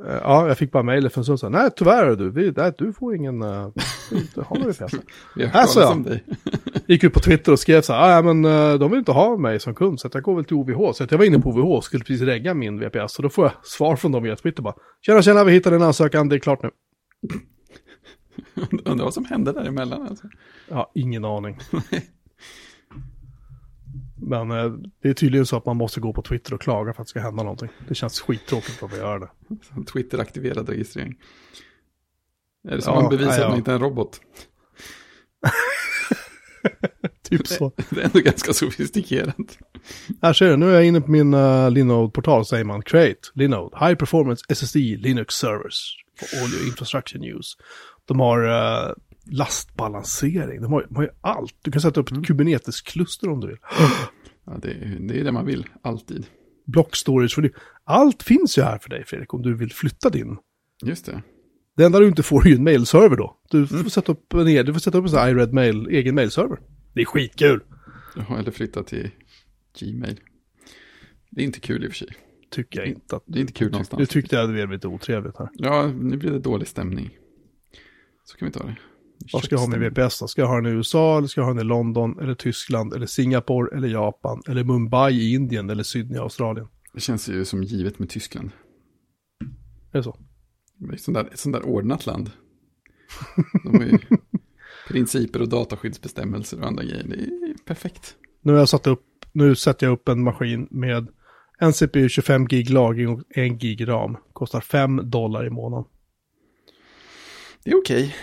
eh, 0.07 0.13
ja, 0.23 0.47
jag 0.47 0.57
fick 0.57 0.71
bara 0.71 0.83
mejl 0.83 1.09
för 1.09 1.19
en 1.21 1.23
stund 1.25 1.39
sedan. 1.39 1.51
Nej, 1.51 1.69
tyvärr 1.75 2.15
du, 2.15 2.31
vi, 2.31 2.53
nej, 2.57 2.73
du 2.77 2.93
får 2.93 3.15
ingen, 3.15 3.41
uh, 3.43 3.69
inte 4.11 4.41
ha 4.41 4.55
VPS. 4.55 4.79
Har 5.53 5.65
sa 5.65 5.81
talas 5.81 5.95
jag. 5.97 6.03
dig. 6.03 6.23
Gick 6.87 7.03
ut 7.03 7.13
på 7.13 7.19
Twitter 7.19 7.51
och 7.51 7.59
skrev 7.59 7.81
så 7.81 7.93
här, 7.93 7.99
"Ah, 7.99 8.11
ja 8.15 8.21
men 8.33 8.45
eh, 8.45 8.79
de 8.79 8.91
vill 8.91 8.99
inte 8.99 9.11
ha 9.11 9.37
mig 9.37 9.59
som 9.59 9.75
kund 9.75 9.99
så 9.99 10.07
att 10.07 10.13
jag 10.13 10.23
går 10.23 10.35
väl 10.35 10.45
till 10.45 10.55
OVH. 10.57 10.91
Så 10.93 11.03
att 11.03 11.11
jag 11.11 11.17
var 11.17 11.25
inne 11.25 11.39
på 11.39 11.49
OVH 11.49 11.65
och 11.75 11.83
skulle 11.83 12.03
precis 12.03 12.21
regga 12.21 12.53
min 12.53 12.79
VPS. 12.79 13.17
Och 13.17 13.23
då 13.23 13.29
får 13.29 13.45
jag 13.45 13.53
svar 13.65 13.95
från 13.95 14.11
dem 14.11 14.23
via 14.23 14.35
Twitter 14.35 14.63
bara, 14.63 14.75
tjena 15.01 15.21
tjena, 15.21 15.43
vi 15.43 15.51
hittade 15.51 15.75
en 15.75 15.81
ansökan, 15.81 16.29
det 16.29 16.35
är 16.35 16.39
klart 16.39 16.63
nu. 16.63 16.69
Undrar 18.85 19.05
vad 19.05 19.13
som 19.13 19.25
hände 19.25 19.51
däremellan. 19.51 20.01
Alltså. 20.01 20.27
Har 20.71 20.87
ingen 20.93 21.25
aning. 21.25 21.57
Men 24.21 24.51
eh, 24.51 24.71
det 25.01 25.09
är 25.09 25.13
tydligen 25.13 25.45
så 25.45 25.57
att 25.57 25.65
man 25.65 25.77
måste 25.77 25.99
gå 25.99 26.13
på 26.13 26.21
Twitter 26.21 26.53
och 26.53 26.61
klaga 26.61 26.93
för 26.93 27.01
att 27.01 27.07
det 27.07 27.09
ska 27.09 27.19
hända 27.19 27.43
någonting. 27.43 27.69
Det 27.87 27.95
känns 27.95 28.21
skittråkigt 28.21 28.83
att 28.83 28.93
vi 28.93 28.97
gör 28.97 29.19
det. 29.19 29.29
Twitter-aktiverad 29.91 30.69
registrering. 30.69 31.15
Är 32.67 32.75
det 32.75 32.81
så 32.81 32.89
Ja, 32.89 33.01
man 33.01 33.09
bevisar 33.09 33.31
ja, 33.31 33.37
ja. 33.39 33.43
att 33.43 33.49
man 33.49 33.57
inte 33.57 33.71
är 33.71 33.75
en 33.75 33.81
robot? 33.81 34.21
Typ 37.29 37.47
så. 37.47 37.71
Det 37.89 38.01
är 38.01 38.05
ändå 38.05 38.19
ganska 38.19 38.53
sofistikerat. 38.53 39.35
Här 40.21 40.33
ser 40.33 40.49
du, 40.49 40.57
nu 40.57 40.69
är 40.69 40.73
jag 40.73 40.85
inne 40.85 41.01
på 41.01 41.11
min 41.11 41.33
uh, 41.33 41.71
Linode-portal 41.71 42.45
säger 42.45 42.63
man 42.63 42.81
Create 42.81 43.19
Linode 43.33 43.85
High 43.85 43.95
Performance 43.95 44.45
SSD 44.49 44.75
Linux 44.75 45.35
Servers 45.35 45.95
for 46.19 46.41
all 46.41 46.53
your 46.53 46.67
infrastructure 46.67 47.37
use. 47.37 47.57
De 48.05 48.19
har 48.19 48.47
uh, 48.47 48.93
lastbalansering, 49.31 50.61
de 50.61 50.71
har, 50.71 50.85
de 50.89 50.95
har 50.95 51.03
ju 51.03 51.09
allt. 51.21 51.55
Du 51.61 51.71
kan 51.71 51.81
sätta 51.81 51.99
upp 51.99 52.11
ett 52.11 52.25
Kubernetes-kluster 52.25 53.29
om 53.29 53.39
du 53.39 53.47
vill. 53.47 53.57
Ja, 54.45 54.57
det, 54.61 54.71
är, 54.71 54.97
det 54.99 55.19
är 55.19 55.23
det 55.23 55.31
man 55.31 55.45
vill, 55.45 55.65
alltid. 55.81 56.25
Block 56.65 56.95
storage 56.95 57.35
för 57.35 57.41
det. 57.41 57.51
Allt 57.83 58.23
finns 58.23 58.57
ju 58.57 58.61
här 58.61 58.77
för 58.77 58.89
dig 58.89 59.03
Fredrik 59.05 59.33
om 59.33 59.41
du 59.41 59.53
vill 59.55 59.73
flytta 59.73 60.09
din. 60.09 60.37
Just 60.85 61.05
det. 61.05 61.23
Det 61.77 61.85
enda 61.85 61.99
du 61.99 62.07
inte 62.07 62.23
får 62.23 62.45
är 62.45 62.49
ju 62.49 62.55
en 62.55 62.63
mailserver 62.63 63.15
då. 63.17 63.37
Du 63.49 63.67
får 63.67 63.89
sätta 63.89 64.11
upp 64.11 64.33
en, 64.33 64.47
e- 64.47 64.63
du 64.63 64.73
får 64.73 64.79
sätta 64.79 64.97
upp 64.97 65.03
en 65.03 65.09
sån 65.09 65.19
här 65.19 65.29
iRed 65.29 65.53
mail, 65.53 65.87
egen 65.87 66.15
mailserver. 66.15 66.59
Det 66.93 67.01
är 67.01 67.05
skitkul. 67.05 67.63
Ja, 68.15 68.39
eller 68.39 68.51
flytta 68.51 68.83
till 68.83 69.09
Gmail. 69.79 70.19
Det 71.29 71.41
är 71.41 71.45
inte 71.45 71.59
kul 71.59 71.83
i 71.83 71.87
och 71.87 71.91
för 71.91 71.97
sig. 71.97 72.07
Tycker 72.51 72.79
jag 72.79 72.87
inte 72.87 73.15
att... 73.15 73.23
Det 73.25 73.39
är 73.39 73.41
inte 73.41 73.53
kul 73.53 73.71
någonstans. 73.71 73.99
Nu 73.99 74.05
tyckte 74.05 74.35
jag 74.35 74.49
det 74.49 74.53
blev 74.53 74.71
lite 74.71 74.87
otrevligt 74.87 75.37
här. 75.37 75.49
Ja, 75.53 75.87
nu 75.87 76.17
blir 76.17 76.31
det 76.31 76.39
dålig 76.39 76.67
stämning. 76.67 77.17
Så 78.23 78.37
kan 78.37 78.45
vi 78.45 78.51
ta 78.51 78.63
det. 78.63 78.75
Vad 79.33 79.43
ska 79.43 79.55
jag 79.55 79.59
ha 79.59 79.67
med 79.67 79.79
VPS 79.79 80.19
då? 80.19 80.27
Ska 80.27 80.41
jag 80.41 80.47
ha 80.47 80.55
den 80.55 80.65
i 80.65 80.75
USA, 80.75 81.17
eller 81.17 81.27
ska 81.27 81.41
jag 81.41 81.45
ha 81.45 81.53
den 81.53 81.61
i 81.61 81.67
London, 81.67 82.19
eller 82.19 82.35
Tyskland, 82.35 82.93
eller 82.93 83.05
Singapore, 83.05 83.77
eller 83.77 83.87
Japan, 83.87 84.41
eller 84.47 84.63
Mumbai 84.63 85.13
i 85.13 85.33
Indien, 85.33 85.69
eller 85.69 85.83
Sydney 85.83 86.17
i 86.17 86.19
Australien? 86.21 86.67
Det 86.93 86.99
känns 86.99 87.29
ju 87.29 87.45
som 87.45 87.63
givet 87.63 87.99
med 87.99 88.09
Tyskland. 88.09 88.51
Är 89.91 89.97
det 89.97 90.03
så? 90.03 90.17
Det 90.77 90.89
är 90.89 90.93
ett 90.93 91.01
sånt 91.01 91.15
där, 91.15 91.25
ett 91.25 91.39
sånt 91.39 91.55
där 91.55 91.65
ordnat 91.65 92.05
land. 92.05 92.31
De 93.63 93.75
har 93.75 93.85
ju 93.85 93.97
principer 94.87 95.41
och 95.41 95.49
dataskyddsbestämmelser 95.49 96.59
och 96.59 96.67
andra 96.67 96.83
grejer. 96.83 97.03
Det 97.07 97.15
är 97.15 97.65
perfekt. 97.65 98.15
Nu 98.41 98.51
har 98.51 98.59
jag 98.59 98.69
satt 98.69 98.87
upp, 98.87 99.05
nu 99.31 99.55
sätter 99.55 99.85
jag 99.87 99.93
upp 99.93 100.07
en 100.07 100.23
maskin 100.23 100.67
med 100.71 101.07
en 101.59 101.73
CPU, 101.73 102.09
25 102.09 102.47
gig 102.47 102.69
lagring 102.69 103.09
och 103.09 103.21
1 103.29 103.61
gig 103.61 103.87
ram. 103.87 104.17
Kostar 104.33 104.61
5 104.61 105.09
dollar 105.09 105.47
i 105.47 105.49
månaden. 105.49 105.85
Det 107.63 107.71
är 107.71 107.77
okej. 107.77 108.15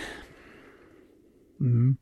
Mm. 1.59 1.97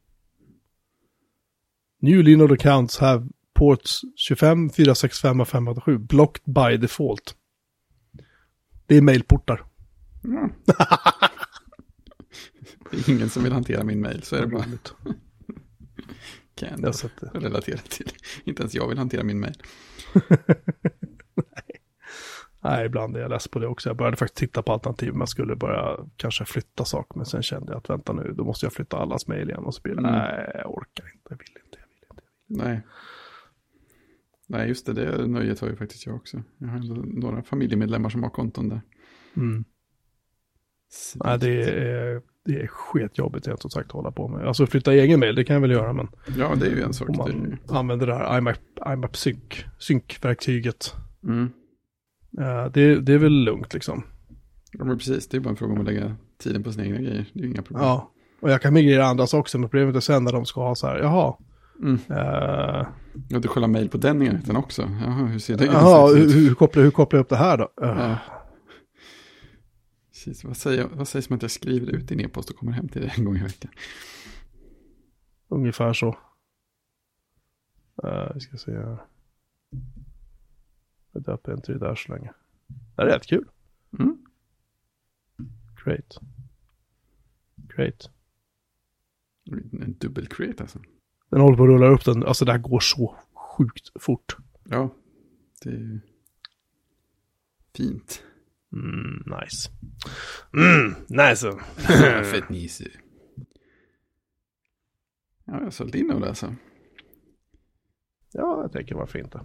New 2.00 2.24
Linode 2.24 2.54
accounts 2.54 2.98
have 2.98 3.28
ports 3.54 4.02
25, 4.16 4.70
465 4.70 5.42
och 5.42 5.48
587 5.48 5.98
blocked 5.98 6.54
by 6.54 6.78
default. 6.78 7.36
Det 8.88 8.98
är 8.98 9.02
mailportar. 9.02 9.66
Ja. 10.24 10.50
det 12.92 12.98
är 12.98 13.10
ingen 13.10 13.30
som 13.30 13.44
vill 13.44 13.54
hantera 13.54 13.84
min 13.84 14.02
mail, 14.02 14.24
så 14.24 14.36
är 14.36 14.42
det 14.42 14.48
bara. 14.48 14.64
Kan 16.56 16.70
jag 16.70 16.72
ändå 16.72 16.92
relatera 17.34 17.78
till. 17.78 18.12
Inte 18.44 18.62
ens 18.62 18.76
jag 18.76 18.88
vill 18.88 18.98
hantera 18.98 19.24
min 19.24 19.40
mail. 19.40 19.56
Nej, 22.64 22.86
ibland 22.86 23.18
är 23.18 23.22
jag 23.22 23.30
less 23.30 23.48
på 23.48 23.60
det 23.60 23.68
också. 23.68 23.90
Jag 23.90 23.98
började 23.98 24.18
faktiskt 24.18 24.38
titta 24.38 24.62
på 24.62 24.74
alternativ, 24.74 25.12
men 25.12 25.20
jag 25.20 25.30
skulle 25.30 25.56
börja 25.56 25.98
kanske 26.18 26.46
flytta 26.46 26.86
saker. 26.86 27.18
Men 27.18 27.26
sen 27.26 27.44
kände 27.44 27.72
jag 27.72 27.78
att 27.78 27.90
vänta 27.90 28.14
nu, 28.14 28.34
då 28.38 28.44
måste 28.44 28.66
jag 28.66 28.74
flytta 28.74 28.98
allas 28.98 29.28
mail 29.28 29.50
igen. 29.50 29.64
Och 29.64 29.74
så 29.76 29.82
blir 29.82 29.94
det, 29.96 30.00
Mm. 30.00 30.12
nej, 30.12 30.52
jag 30.54 30.72
orkar 30.78 31.06
inte, 31.14 31.28
jag 31.30 31.38
vill 31.38 31.48
inte, 31.66 31.78
jag 31.80 31.88
vill 31.88 32.04
inte. 32.12 32.24
Nej. 32.70 32.82
Nej, 34.48 34.68
just 34.68 34.86
det, 34.86 34.94
det 34.94 35.28
nöjet 35.28 35.60
har 35.60 35.68
ju 35.68 35.76
faktiskt 35.76 36.06
jag 36.06 36.16
också. 36.16 36.44
Jag 36.58 36.68
har 36.68 36.78
ändå 36.78 36.96
några 36.96 37.44
familjemedlemmar 37.44 38.10
som 38.10 38.24
har 38.24 38.30
konton 38.30 38.70
där. 38.70 38.82
Mm. 39.38 39.64
Nej, 41.16 41.40
det 41.40 41.64
är, 41.64 42.22
det 42.46 42.62
är 42.62 42.68
sketjobbigt 42.68 43.48
rent 43.48 43.72
sagt 43.72 43.86
att 43.88 43.92
hålla 43.92 44.12
på 44.12 44.28
med. 44.28 44.48
Alltså 44.48 44.66
flytta 44.68 44.94
egen 44.94 45.20
mail, 45.20 45.36
det 45.36 45.44
kan 45.44 45.54
jag 45.54 45.62
väl 45.62 45.72
göra, 45.72 45.94
men 45.94 46.08
Ja, 46.38 46.56
det 46.56 46.66
är 46.68 46.72
ju 46.76 46.82
en 46.82 46.94
sak. 46.94 47.10
om 47.10 47.14
Det 47.16 47.20
man 47.22 47.32
ju... 47.32 47.58
använder 47.78 48.08
det 48.08 48.16
här 48.16 48.38
IMAP, 48.38 48.58
IMAP 48.94 49.16
synkverktyget, 49.80 50.94
mm. 51.24 51.50
Eh, 52.40 52.66
det, 52.74 53.00
det 53.02 53.14
är 53.14 53.18
väl 53.18 53.44
lugnt 53.44 53.74
liksom. 53.74 54.04
Ja, 54.72 54.86
men 54.86 54.98
precis. 54.98 55.28
Det 55.28 55.38
är 55.38 55.42
bara 55.42 55.50
en 55.50 55.56
fråga 55.56 55.74
om 55.74 55.80
att 55.80 55.86
lägga 55.86 56.16
tiden 56.38 56.64
på 56.64 56.72
sina 56.72 56.86
egna 56.86 56.98
grejer. 56.98 57.26
Det 57.34 57.40
är 57.40 57.44
ju 57.44 57.50
inga 57.50 57.62
problem. 57.62 57.84
Ja, 57.86 58.12
och 58.42 58.52
jag 58.52 58.62
kan 58.62 58.74
migrera 58.74 59.06
andras 59.06 59.34
också, 59.34 59.58
men 59.60 59.70
problemet 59.70 59.96
är 59.96 60.00
sen 60.00 60.24
när 60.24 60.32
de 60.32 60.46
ska 60.46 60.62
ha 60.68 60.76
så 60.76 60.88
här, 60.88 61.00
jaha, 61.00 61.38
Mm. 61.82 62.00
eh, 62.10 62.88
Ja, 63.30 63.40
du 63.40 63.48
kollar 63.48 63.68
mejl 63.68 63.90
på 63.90 63.98
den 63.98 64.22
enheten 64.22 64.56
också. 64.56 64.82
Jaha, 64.82 65.26
hur 65.26 65.40
ser 65.40 65.58
det 65.58 65.66
jaha 65.66 66.08
hur, 66.08 66.18
ut? 66.26 66.36
hur, 66.36 66.56
kopplar, 66.56 66.84
hur 66.84 66.92
kopplar 66.92 67.18
jag 67.18 67.24
upp 67.24 67.30
det 67.30 67.36
här 67.36 67.58
då? 67.58 67.64
Eh, 67.64 67.90
Ja. 68.00 68.18
Precis, 70.12 70.44
vad, 70.44 70.58
säger, 70.58 70.88
vad 70.94 71.08
sägs 71.08 71.30
om 71.30 71.36
att 71.36 71.42
jag 71.42 71.52
skriver 71.52 71.88
ut 71.88 72.08
din 72.08 72.20
e-post 72.20 72.50
och 72.50 72.56
kommer 72.56 72.72
hem 72.72 72.88
till 72.90 73.02
dig 73.02 73.14
en 73.18 73.26
gång 73.26 73.38
i 73.38 73.44
veckan? 73.44 73.72
Ungefär 75.50 75.94
så. 75.94 76.08
Uh, 78.04 78.32
vi 78.34 78.40
ska 78.40 78.58
se 78.58 78.72
här. 78.72 78.98
Jag 81.14 81.24
döper 81.24 81.54
inte 81.54 81.72
det 81.72 81.80
där 81.80 81.96
så 81.96 82.12
länge. 82.12 82.32
Det 82.96 83.02
är 83.02 83.06
rätt 83.06 83.28
kul. 83.28 83.50
Mm. 84.00 84.18
Great. 85.86 86.18
Great. 87.56 88.10
En 89.82 89.98
dubbel 90.00 90.28
create 90.28 90.64
alltså. 90.64 90.80
Den 91.30 91.42
håller 91.42 91.58
på 91.58 91.64
att 91.64 91.70
rulla 91.70 91.88
upp 91.88 92.06
den. 92.06 92.24
Alltså 92.24 92.46
det 92.46 92.52
här 92.52 92.60
går 92.60 92.80
så 92.80 93.16
sjukt 93.34 93.92
fort. 94.00 94.38
Ja, 94.64 94.96
det 95.64 95.70
är 95.70 96.02
fint. 97.76 98.24
Mm, 98.74 99.24
nice. 99.26 99.70
Mm, 100.54 100.96
nice. 101.08 101.52
Fett 102.32 102.50
nice. 102.50 102.90
Ja, 105.46 105.64
jag 105.64 105.74
sålde 105.74 105.98
in 106.00 106.08
det 106.08 106.28
alltså. 106.28 106.56
ja, 108.32 108.62
jag 108.62 108.72
tänker 108.72 108.96
varför 108.96 109.20
inte. 109.20 109.42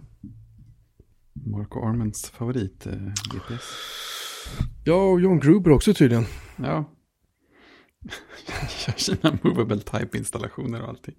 Marco 1.45 1.87
Arments 1.87 2.29
favorit 2.29 2.85
eh, 2.85 2.93
GPS. 3.33 3.63
Ja, 4.83 5.11
och 5.11 5.21
John 5.21 5.39
Gruber 5.39 5.71
också 5.71 5.93
tydligen. 5.93 6.23
Ja. 6.55 6.85
Kör 8.69 8.93
sina 8.97 9.37
movable 9.43 9.79
type-installationer 9.79 10.81
och 10.81 10.87
allting. 10.89 11.15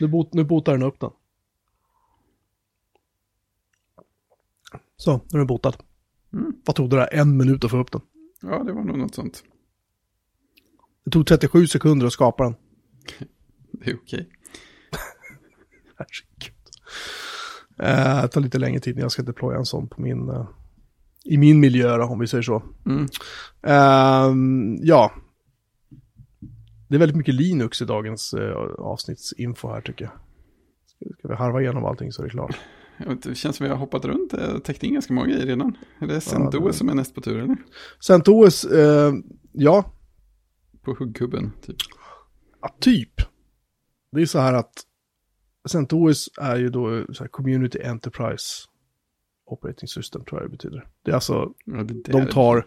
Nu, 0.00 0.08
bot, 0.08 0.34
nu 0.34 0.44
botar 0.44 0.72
den 0.72 0.82
upp 0.82 1.00
den. 1.00 1.10
Så, 4.96 5.12
nu 5.12 5.20
är 5.32 5.38
den 5.38 5.46
botad. 5.46 5.76
Mm. 6.32 6.52
Vad 6.64 6.76
tog 6.76 6.90
det 6.90 6.96
där? 6.96 7.08
En 7.12 7.36
minut 7.36 7.64
att 7.64 7.70
få 7.70 7.78
upp 7.78 7.92
den. 7.92 8.00
Ja, 8.42 8.64
det 8.64 8.72
var 8.72 8.84
nog 8.84 8.98
något 8.98 9.14
sånt. 9.14 9.44
Det 11.04 11.10
tog 11.10 11.26
37 11.26 11.66
sekunder 11.66 12.06
att 12.06 12.12
skapa 12.12 12.44
den. 12.44 12.54
Det 13.72 13.90
är 13.90 13.96
okej. 13.96 14.28
Herregud. 15.96 16.33
Eh, 17.84 18.22
det 18.22 18.28
tar 18.28 18.40
lite 18.40 18.58
längre 18.58 18.80
tid 18.80 18.94
när 18.96 19.02
jag 19.02 19.12
ska 19.12 19.22
deploya 19.22 19.58
en 19.58 19.64
sån 19.66 19.88
på 19.88 20.00
min, 20.02 20.28
eh, 20.28 20.46
i 21.24 21.38
min 21.38 21.60
miljö 21.60 21.96
då, 21.96 22.04
om 22.04 22.18
vi 22.18 22.26
säger 22.26 22.42
så. 22.42 22.62
Mm. 22.86 23.06
Ehm, 23.62 24.76
ja. 24.82 25.12
Det 26.88 26.94
är 26.94 26.98
väldigt 26.98 27.16
mycket 27.16 27.34
Linux 27.34 27.82
i 27.82 27.84
dagens 27.84 28.34
eh, 28.34 28.56
avsnittsinfo 28.78 29.68
här 29.68 29.80
tycker 29.80 30.04
jag. 30.04 30.12
Ska, 30.86 31.18
ska 31.18 31.28
vi 31.28 31.34
harva 31.34 31.60
igenom 31.62 31.84
allting 31.84 32.12
så 32.12 32.22
är 32.22 32.24
det 32.26 32.30
klart. 32.30 32.56
Inte, 33.08 33.28
det 33.28 33.34
känns 33.34 33.56
som 33.56 33.64
vi 33.64 33.70
har 33.70 33.78
hoppat 33.78 34.04
runt. 34.04 34.32
Jag 34.32 34.64
täckte 34.64 34.86
in 34.86 34.92
ganska 34.94 35.12
många 35.14 35.26
grejer 35.26 35.46
redan. 35.46 35.76
Är 35.98 36.06
det 36.06 36.20
CentOS 36.20 36.64
det- 36.66 36.72
som 36.72 36.88
är 36.88 36.94
näst 36.94 37.14
på 37.14 37.20
tur 37.20 37.38
eller? 37.38 37.56
CentOS, 38.00 38.64
eh, 38.64 39.12
ja, 39.52 39.84
På 40.82 40.94
huggkubben 40.98 41.52
typ. 41.66 41.76
Ja, 42.60 42.76
typ. 42.80 43.12
Det 44.12 44.22
är 44.22 44.26
så 44.26 44.38
här 44.38 44.54
att 44.54 44.72
CentOS 45.68 46.28
är 46.38 46.56
ju 46.56 46.68
då 46.68 47.04
Community 47.30 47.82
Enterprise 47.82 48.44
Operating 49.46 49.88
System 49.88 50.24
tror 50.24 50.40
jag 50.40 50.50
det 50.50 50.56
betyder. 50.56 50.86
Det 51.04 51.10
är 51.10 51.14
alltså, 51.14 51.52
Ja, 51.64 51.82
det, 51.82 52.12
de 52.12 52.26
tar, 52.26 52.64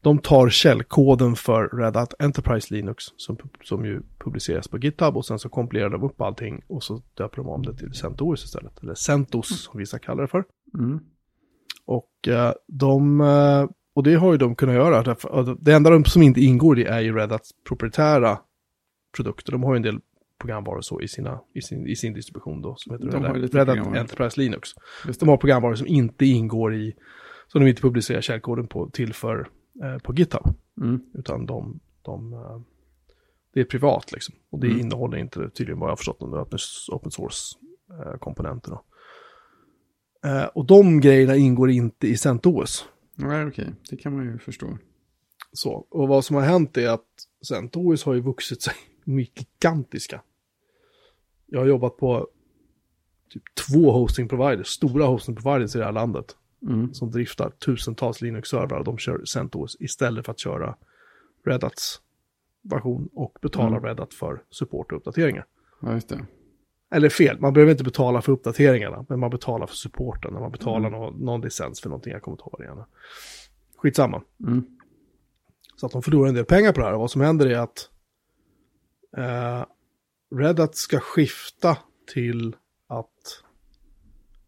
de 0.00 0.18
tar 0.18 0.48
källkoden 0.48 1.36
för 1.36 1.68
Red 1.68 1.96
Hat 1.96 2.14
Enterprise 2.18 2.74
Linux 2.74 3.04
som, 3.16 3.36
som 3.64 3.84
ju 3.84 4.02
publiceras 4.18 4.68
på 4.68 4.78
GitHub 4.78 5.16
och 5.16 5.26
sen 5.26 5.38
så 5.38 5.48
kompilerar 5.48 5.90
de 5.90 6.02
upp 6.02 6.20
allting 6.20 6.62
och 6.66 6.82
så 6.82 7.02
döper 7.14 7.36
de 7.36 7.48
om 7.48 7.62
det 7.62 7.76
till 7.76 7.94
CentOS 7.94 8.44
istället. 8.44 8.82
Eller 8.82 8.94
CentOS 8.94 9.64
som 9.64 9.78
vissa 9.78 9.98
kallar 9.98 10.22
det 10.22 10.28
för. 10.28 10.44
Mm. 10.78 11.00
Och 11.84 12.28
eh, 12.28 12.52
de, 12.66 13.20
eh, 13.20 13.68
och 13.94 14.02
det 14.02 14.14
har 14.14 14.32
ju 14.32 14.38
de 14.38 14.54
kunnat 14.54 14.74
göra. 14.74 15.02
Därför, 15.02 15.56
det 15.60 15.72
enda 15.72 15.90
de 15.90 16.04
som 16.04 16.22
inte 16.22 16.40
ingår 16.40 16.78
i 16.78 16.84
är 16.84 17.00
ju 17.00 17.14
Red 17.14 17.32
Hats 17.32 17.50
proprietära 17.68 18.38
produkter. 19.16 19.52
De 19.52 19.62
har 19.62 19.74
ju 19.74 19.76
en 19.76 19.82
del 19.82 20.00
programvaror 20.42 20.80
så 20.80 21.00
i, 21.00 21.08
sina, 21.08 21.40
i, 21.54 21.62
sin, 21.62 21.86
i 21.86 21.96
sin 21.96 22.12
distribution 22.14 22.62
då, 22.62 22.74
som 22.78 22.92
heter 22.92 23.06
De 23.06 23.24
Red, 23.24 23.42
Red 23.42 23.50
programvaror. 23.50 23.96
Enterprise 23.96 24.40
Linux. 24.40 24.70
De 25.20 25.28
har 25.28 25.36
programvaror 25.36 25.74
som 25.74 25.86
inte 25.86 26.26
ingår 26.26 26.74
i, 26.74 26.94
som 27.48 27.60
de 27.60 27.68
inte 27.68 27.82
publicerar 27.82 28.20
källkoden 28.20 28.66
på, 28.68 28.90
till 28.90 29.12
för 29.14 29.48
eh, 29.82 29.98
på 29.98 30.14
GitHub. 30.14 30.54
Mm. 30.80 31.00
Utan 31.14 31.46
de, 31.46 31.80
de 32.02 32.32
eh, 32.32 32.60
det 33.54 33.60
är 33.60 33.64
privat 33.64 34.12
liksom. 34.12 34.34
Och 34.50 34.60
det 34.60 34.66
Mm. 34.66 34.80
innehåller 34.80 35.18
inte 35.18 35.50
tydligen 35.50 35.78
vad 35.78 35.86
jag 35.86 35.92
har 35.92 35.96
förstått 35.96 36.20
de 36.20 36.34
open 36.92 37.10
source-komponenterna. 37.10 38.80
Eh, 40.24 40.44
och 40.44 40.66
de 40.66 41.00
grejerna 41.00 41.36
ingår 41.36 41.70
inte 41.70 42.06
i 42.06 42.16
CentOS. 42.16 42.84
Nej, 43.14 43.46
okej. 43.46 43.74
Det 43.90 43.96
kan 43.96 44.16
man 44.16 44.24
ju 44.24 44.38
förstå. 44.38 44.78
Så, 45.52 45.86
och 45.90 46.08
vad 46.08 46.24
som 46.24 46.36
har 46.36 46.42
hänt 46.42 46.76
är 46.76 46.88
att 46.88 47.06
CentOS 47.48 48.04
har 48.04 48.14
ju 48.14 48.20
vuxit 48.20 48.62
sig 48.62 48.74
mycket 49.04 49.46
gigantiska. 49.60 50.22
Jag 51.52 51.60
har 51.60 51.66
jobbat 51.66 51.96
på 51.96 52.28
typ 53.30 53.42
två 53.68 53.90
hosting 53.92 54.28
providers, 54.28 54.66
stora 54.66 55.04
hosting 55.04 55.36
providers 55.36 55.76
i 55.76 55.78
det 55.78 55.84
här 55.84 55.92
landet, 55.92 56.36
Mm. 56.68 56.94
som 56.94 57.10
driftar 57.10 57.50
tusentals 57.50 58.20
Linux-servrar 58.20 58.84
de 58.84 58.98
kör 58.98 59.24
CentOS 59.24 59.76
istället 59.80 60.24
för 60.24 60.32
att 60.32 60.38
köra 60.38 60.76
Red 61.44 61.62
Hats 61.64 62.00
version 62.62 63.08
och 63.14 63.38
betala 63.42 63.68
Mm. 63.76 63.82
Red 63.84 63.98
Hat 64.00 64.14
för 64.14 64.42
support 64.50 64.92
och 64.92 64.98
uppdateringar. 64.98 65.46
Ja, 65.80 65.92
just 65.92 66.08
det. 66.08 66.26
Eller 66.90 67.08
fel, 67.08 67.40
man 67.40 67.52
behöver 67.52 67.72
inte 67.72 67.84
betala 67.84 68.22
för 68.22 68.32
uppdateringarna, 68.32 69.06
men 69.08 69.20
man 69.20 69.30
betalar 69.30 69.66
för 69.66 69.74
supporten 69.74 70.32
när 70.32 70.40
man 70.40 70.50
betalar 70.52 70.88
Mm. 70.88 71.00
någon, 71.00 71.14
någon 71.24 71.40
licens 71.40 71.80
för 71.80 71.88
någonting, 71.88 72.12
jag 72.12 72.22
kommer 72.22 72.34
inte 72.34 72.42
ihåg 72.42 72.54
det 72.76 72.80
är. 72.80 72.84
Skitsamma. 73.76 74.22
Mm. 74.46 74.64
Så 75.76 75.86
att 75.86 75.92
de 75.92 76.02
förlorar 76.02 76.28
en 76.28 76.34
del 76.34 76.44
pengar 76.44 76.72
på 76.72 76.80
det 76.80 76.86
här. 76.86 76.94
Och 76.94 77.00
vad 77.00 77.10
som 77.10 77.20
händer 77.20 77.46
är 77.46 77.58
att 77.58 77.90
eh, 79.16 79.64
Red 80.34 80.58
Hat 80.58 80.76
ska 80.76 81.00
skifta 81.00 81.78
till 82.12 82.56
att 82.86 83.42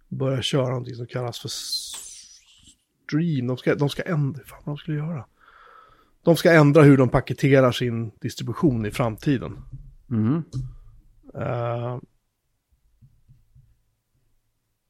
börja 0.08 0.42
köra 0.42 0.68
någonting 0.68 0.94
som 0.94 1.06
kallas 1.06 1.38
för 1.38 1.48
stream. 1.48 3.46
De 3.46 3.56
ska, 3.56 3.74
de 3.74 3.88
ska 3.88 4.02
ändra, 4.02 4.44
fan 4.44 4.62
vad 4.64 4.76
de 4.76 4.78
skulle 4.78 4.96
göra. 4.96 5.26
De 6.22 6.36
ska 6.36 6.52
ändra 6.52 6.82
hur 6.82 6.96
de 6.96 7.08
paketerar 7.08 7.72
sin 7.72 8.10
distribution 8.20 8.86
i 8.86 8.90
framtiden. 8.90 9.58
Mm. 10.10 10.42
Uh, 11.34 12.00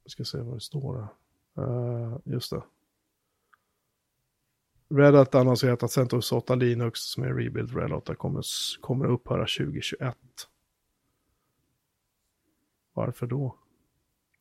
jag 0.03 0.11
ska 0.11 0.25
se 0.25 0.39
vad 0.39 0.57
det 0.57 0.61
står 0.61 0.95
där. 0.95 1.09
Uh, 1.65 2.19
just 2.25 2.51
det. 2.51 2.63
Red 4.91 5.15
Hat 5.15 5.35
annonserat 5.35 5.83
att 5.83 5.91
CentOS 5.91 6.33
8 6.33 6.55
Linux 6.55 7.01
som 7.01 7.23
är 7.23 7.35
rebuild 7.35 7.77
Red 7.77 7.91
Hat 7.91 8.19
kommer, 8.19 8.43
kommer 8.81 9.05
att 9.05 9.11
upphöra 9.11 9.47
2021. 9.47 10.17
Varför 12.95 13.27
då? 13.27 13.55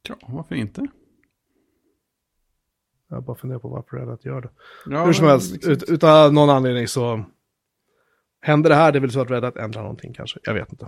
Ja, 0.09 0.15
varför 0.27 0.55
inte? 0.55 0.87
Jag 3.07 3.23
bara 3.23 3.35
funderar 3.37 3.59
på 3.59 3.67
varför 3.67 3.97
Red 3.97 4.07
Hat 4.07 4.25
gör 4.25 4.41
det. 4.41 4.49
Ja, 4.85 5.05
Hur 5.05 5.13
som 5.13 5.27
helst, 5.27 5.53
liksom- 5.53 5.71
ut, 5.71 5.83
utan 5.83 6.33
någon 6.33 6.49
anledning 6.49 6.87
så 6.87 7.25
händer 8.41 8.69
det 8.69 8.75
här, 8.75 8.91
det 8.91 8.97
är 8.97 9.01
väl 9.01 9.11
så 9.11 9.21
att 9.21 9.31
Red 9.31 9.43
Hat 9.43 9.57
ändrar 9.57 9.81
någonting 9.81 10.13
kanske, 10.13 10.39
jag 10.43 10.53
vet 10.53 10.71
inte. 10.71 10.87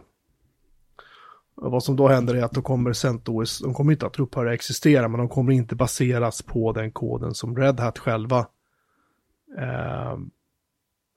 Och 1.55 1.71
vad 1.71 1.83
som 1.83 1.95
då 1.95 2.07
händer 2.07 2.35
är 2.35 2.43
att 2.43 2.51
då 2.51 2.61
kommer 2.61 2.93
CentOS, 2.93 3.59
de 3.59 3.73
kommer 3.73 3.91
inte 3.91 4.05
att 4.05 4.19
upphöra 4.19 4.53
existera, 4.53 5.07
men 5.07 5.17
de 5.17 5.29
kommer 5.29 5.51
inte 5.53 5.75
baseras 5.75 6.41
på 6.41 6.71
den 6.71 6.91
koden 6.91 7.33
som 7.33 7.57
Red 7.57 7.79
Hat 7.79 7.99
själva 7.99 8.47
eh, 9.57 10.17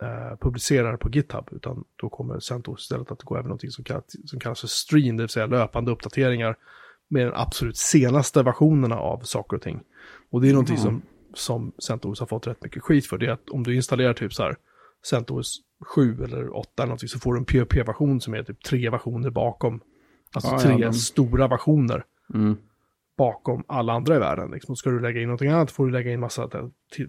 eh, 0.02 0.36
publicerar 0.40 0.96
på 0.96 1.08
GitHub, 1.10 1.48
utan 1.52 1.84
då 1.96 2.08
kommer 2.08 2.40
CentOS 2.40 2.80
istället 2.82 3.10
att 3.10 3.22
gå 3.22 3.36
över 3.36 3.48
någonting 3.48 3.70
som 3.70 3.84
kallas, 3.84 4.04
som 4.30 4.40
kallas 4.40 4.60
för 4.60 4.68
stream, 4.68 5.16
det 5.16 5.22
vill 5.22 5.28
säga 5.28 5.46
löpande 5.46 5.90
uppdateringar 5.90 6.56
med 7.08 7.26
de 7.26 7.32
absolut 7.34 7.76
senaste 7.76 8.42
versionerna 8.42 8.98
av 8.98 9.20
saker 9.20 9.56
och 9.56 9.62
ting. 9.62 9.80
Och 10.30 10.40
det 10.40 10.48
är 10.48 10.52
någonting 10.52 10.76
Mhm. 10.76 10.82
som, 10.82 11.02
som 11.34 11.72
CentOS 11.78 12.20
har 12.20 12.26
fått 12.26 12.46
rätt 12.46 12.62
mycket 12.62 12.82
skit 12.82 13.06
för, 13.06 13.18
det 13.18 13.26
är 13.26 13.30
att 13.30 13.48
om 13.50 13.62
du 13.62 13.76
installerar 13.76 14.14
typ 14.14 14.34
så 14.34 14.42
här 14.42 14.56
CentOS 15.10 15.60
7 15.80 16.24
eller 16.24 16.56
8 16.56 16.68
eller 16.76 16.86
någonting 16.86 17.08
så 17.08 17.18
får 17.18 17.34
du 17.34 17.38
en 17.38 17.44
POP-version 17.44 18.20
som 18.20 18.34
är 18.34 18.42
typ 18.42 18.62
tre 18.62 18.90
versioner 18.90 19.30
bakom. 19.30 19.80
Alltså 20.32 20.50
Ja, 20.50 20.54
ja, 20.56 20.76
tre 20.76 20.84
de- 20.86 20.92
stora 20.92 21.48
versioner 21.48 22.04
Mm. 22.34 22.56
bakom 23.16 23.64
alla 23.66 23.92
andra 23.92 24.16
i 24.16 24.18
världen. 24.18 24.50
Liksom. 24.50 24.72
Och 24.72 24.78
ska 24.78 24.90
du 24.90 25.00
lägga 25.00 25.20
in 25.20 25.26
någonting 25.26 25.48
annat 25.50 25.70
får 25.70 25.86
du 25.86 25.92
lägga 25.92 26.12
in 26.12 26.20
massa 26.20 26.48
till, 26.92 27.08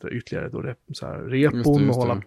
det, 0.00 0.08
ytterligare 0.10 0.48
då, 0.48 0.60
rep, 0.60 0.78
så 0.92 1.06
här, 1.06 1.18
repon 1.18 1.58
Just 1.58 1.64
det, 1.78 1.84
just 1.84 1.96
och 1.98 2.02
hålla 2.02 2.22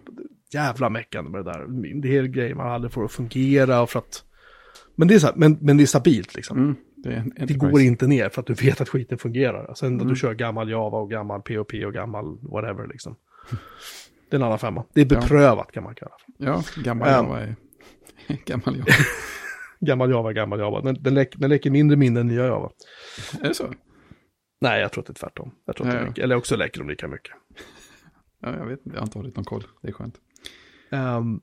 jävla 0.52 0.90
meckande 0.90 1.30
med 1.30 1.44
det 1.44 1.52
där. 1.52 1.66
Det 2.02 2.16
är 2.16 2.22
grejer 2.24 2.54
man 2.54 2.68
aldrig 2.72 2.92
får 2.92 3.04
att 3.04 3.12
fungera 3.12 3.82
och 3.82 3.90
för 3.90 3.98
att... 3.98 4.24
Men 4.94 5.08
det 5.08 5.14
är, 5.14 5.18
så 5.18 5.26
här, 5.26 5.34
men, 5.36 5.58
men 5.60 5.76
det 5.76 5.84
är 5.84 5.86
stabilt 5.86 6.34
liksom. 6.34 6.58
Mm. 6.58 6.76
Det, 6.96 7.12
är 7.12 7.46
Det 7.46 7.54
går 7.54 7.80
inte 7.80 8.06
ner 8.06 8.28
för 8.28 8.40
att 8.40 8.46
du 8.46 8.54
vet 8.54 8.80
att 8.80 8.88
skiten 8.88 9.18
fungerar. 9.18 9.74
Sen 9.74 9.94
att 9.96 10.00
Mm. 10.02 10.08
du 10.08 10.16
kör 10.16 10.34
gammal 10.34 10.70
Java 10.70 10.98
och 10.98 11.10
gammal 11.10 11.42
POP 11.42 11.72
och 11.86 11.92
gammal 11.92 12.38
whatever 12.42 12.86
liksom. 12.86 13.16
Det 14.30 14.36
är 14.36 14.40
en 14.40 14.42
annan 14.42 14.58
femma. 14.58 14.84
Det 14.92 15.00
är 15.00 15.04
beprövat 15.06 15.72
kan 15.72 15.82
man 15.84 15.94
kalla 15.94 16.12
det. 16.26 16.44
Ja, 16.44 16.62
gammal 16.84 17.08
Ehm. 17.08 17.14
Java 17.14 17.40
är... 17.40 17.54
gammal 18.44 18.76
Java. 18.76 18.86
Gammal 19.80 20.10
Java, 20.10 20.32
gammal 20.32 20.58
Java. 20.58 20.80
Den, 20.80 20.96
den, 21.02 21.14
lek, 21.14 21.34
den 21.36 21.50
leker 21.50 21.70
mindre 21.70 21.96
minne 21.96 22.20
än 22.20 22.26
nya 22.26 22.46
Java. 22.46 22.70
Är 23.40 23.48
det 23.48 23.54
så? 23.54 23.72
Nej, 24.60 24.80
jag 24.80 24.92
tror 24.92 25.02
att 25.02 25.06
det 25.06 25.10
är 25.12 25.14
tvärtom. 25.14 25.54
Jag 25.66 25.76
tror 25.76 25.88
att 25.88 25.94
Ja, 25.94 26.00
ja. 26.00 26.06
leker, 26.06 26.22
eller 26.22 26.36
också 26.36 26.56
leker 26.56 26.78
de 26.80 26.88
lika 26.88 27.08
mycket. 27.08 27.32
Ja, 28.38 28.56
jag 28.56 28.66
vet 28.66 28.86
inte, 28.86 28.96
jag 28.96 29.00
har 29.00 29.06
inte 29.06 29.18
hållit 29.18 29.36
någon 29.36 29.44
koll. 29.44 29.64
Det 29.82 29.88
är 29.88 29.92
skönt. 29.92 30.20
Um, 30.90 31.40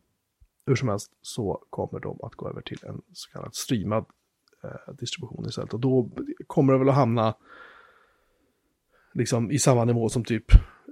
hur 0.65 0.75
som 0.75 0.89
helst 0.89 1.11
så 1.21 1.65
kommer 1.69 1.99
de 1.99 2.19
att 2.23 2.35
gå 2.35 2.49
över 2.49 2.61
till 2.61 2.79
en 2.83 3.01
så 3.13 3.31
kallad 3.31 3.55
streamad 3.55 4.05
eh, 4.63 4.93
distribution 4.93 5.45
istället. 5.45 5.73
Och 5.73 5.79
då 5.79 6.09
kommer 6.47 6.73
det 6.73 6.79
väl 6.79 6.89
att 6.89 6.95
hamna 6.95 7.35
liksom 9.13 9.51
i 9.51 9.59
samma 9.59 9.85
nivå 9.85 10.09
som 10.09 10.23
typ 10.23 10.45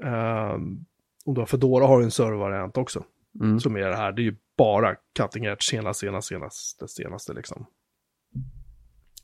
ehm, 0.03 0.85
om 1.25 1.33
du 1.33 1.41
har 1.41 1.45
Fedora 1.45 1.87
har 1.87 2.01
en 2.01 2.11
servervariant 2.11 2.77
också. 2.77 3.03
Mm. 3.39 3.59
Som 3.59 3.75
är 3.75 3.89
det 3.89 3.95
här, 3.95 4.11
det 4.11 4.21
är 4.21 4.23
ju 4.23 4.35
bara 4.57 4.95
cutting 5.15 5.45
edge, 5.45 5.63
senast, 5.63 5.99
senast, 5.99 6.27
senast, 6.27 6.79
det 6.79 6.87
senaste 6.87 7.33
liksom. 7.33 7.65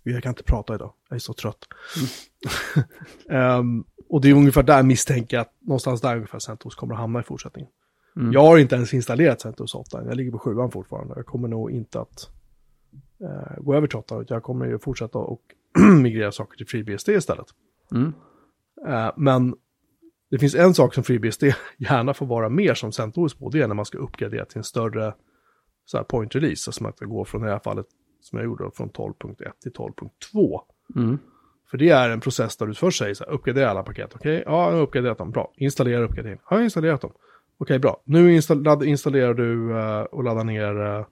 Jag 0.04 0.24
kan 0.24 0.30
inte 0.30 0.44
prata 0.44 0.76
idag, 0.76 0.94
jag 1.10 1.16
är 1.16 1.20
så 1.20 1.34
trött. 1.34 1.68
Ehm, 3.30 3.86
och 4.10 4.22
det 4.22 4.30
är 4.30 4.34
ungefär 4.34 4.64
där 4.64 4.84
misstänker 4.84 5.38
jag 5.38 5.42
att 5.42 5.54
någonstans 5.60 6.02
där 6.02 6.16
ungefär 6.16 6.40
CentOS 6.40 6.76
kommer 6.76 6.94
att 6.94 7.00
hamna 7.00 7.20
i 7.20 7.24
fortsättningen. 7.24 7.72
Mm. 8.16 8.32
Jag 8.32 8.42
har 8.42 8.58
inte 8.58 8.76
ens 8.76 8.94
installerat 8.94 9.42
CentOS 9.42 9.76
8, 9.76 10.04
jag 10.06 10.16
ligger 10.16 10.32
på 10.32 10.40
sjuan 10.40 10.72
fortfarande. 10.72 11.14
Jag 11.16 11.26
kommer 11.26 11.48
nog 11.48 11.72
inte 11.72 12.00
att 12.00 12.30
eh, 13.22 13.64
gå 13.64 13.76
över 13.76 13.88
till 13.88 13.98
8, 13.98 14.22
utan 14.22 14.36
jag 14.36 14.44
kommer 14.44 14.66
ju 14.66 14.80
fortsätta 14.80 15.18
och 15.18 15.42
migrera 16.02 16.32
saker 16.32 16.58
till 16.58 16.68
FreeBSD 16.68 17.10
istället. 17.10 17.48
Mm. 17.92 18.14
Eh, 18.88 19.12
men 19.18 19.56
det 20.30 20.40
finns 20.40 20.56
en 20.56 20.74
sak 20.74 20.94
som 20.94 21.04
FreeBSD 21.04 21.44
gärna 21.78 22.14
får 22.14 22.26
vara 22.26 22.50
mer 22.50 22.74
som 22.74 22.92
CentOS 22.92 23.34
på, 23.34 23.50
det 23.50 23.62
är 23.62 23.68
när 23.68 23.76
man 23.76 23.86
ska 23.86 23.98
uppgradera 23.98 24.46
till 24.46 24.58
en 24.58 24.64
större 24.64 25.14
så 25.86 25.98
här, 25.98 26.04
point 26.04 26.36
release, 26.36 26.70
alltså 26.70 26.88
att 26.88 26.98
det 26.98 27.06
går 27.06 27.26
från 27.26 27.42
i 27.42 27.46
det 27.46 27.52
här 27.52 27.60
fallet 27.60 27.86
som 28.22 28.40
jag 28.40 28.46
gjorde, 28.46 28.72
från 28.74 28.90
12.1 28.90 29.36
till 29.62 29.72
12.2. 29.72 30.62
Mm. 30.96 31.18
För 31.72 31.78
det 31.78 31.90
är 31.90 32.10
en 32.10 32.20
process 32.20 32.58
där 32.58 32.66
du 32.66 32.74
först 32.74 33.00
säger 33.00 33.14
så 33.14 33.24
här, 33.24 33.32
uppgradera 33.32 33.70
alla 33.70 33.84
paket, 33.84 34.12
okej, 34.16 34.44
ja, 34.46 34.70
jag 34.70 34.76
har 34.76 34.82
uppgraderat 34.82 35.18
dem, 35.18 35.32
bra, 35.32 35.54
installera 35.56 36.04
uppgradering, 36.04 36.38
ja, 36.38 36.46
jag 36.50 36.58
har 36.58 36.64
installerat 36.64 37.02
dem, 37.02 37.12
okej, 37.58 37.80
bra, 37.80 38.02
nu 38.06 38.36
install 38.36 38.84
installerar 38.84 39.34
du 39.34 39.80
eh, 39.80 40.02
och 40.02 40.24
laddar 40.24 40.44
ner 40.44 40.86
eh, 40.86 41.06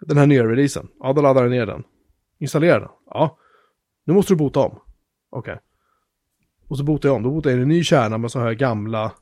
den 0.00 0.16
här 0.16 0.26
nya 0.26 0.44
releasen, 0.44 0.88
ja, 1.00 1.12
då 1.12 1.22
laddar 1.22 1.44
du 1.44 1.50
ner 1.50 1.66
den, 1.66 1.84
installera 2.38 2.78
den, 2.78 2.88
ja, 3.06 3.38
nu 4.04 4.14
måste 4.14 4.32
du 4.32 4.36
bota 4.36 4.60
om, 4.60 4.80
okej. 5.30 5.58
Och 6.70 6.78
så 6.78 6.84
botar 6.84 7.08
jag 7.08 7.16
om, 7.16 7.22
då 7.22 7.30
botar 7.30 7.50
jag 7.50 7.56
in 7.56 7.62
en 7.62 7.68
ny 7.68 7.84
kärna 7.84 8.18
med 8.18 8.30
så 8.30 8.40
här 8.40 8.52
gamla, 8.52 9.12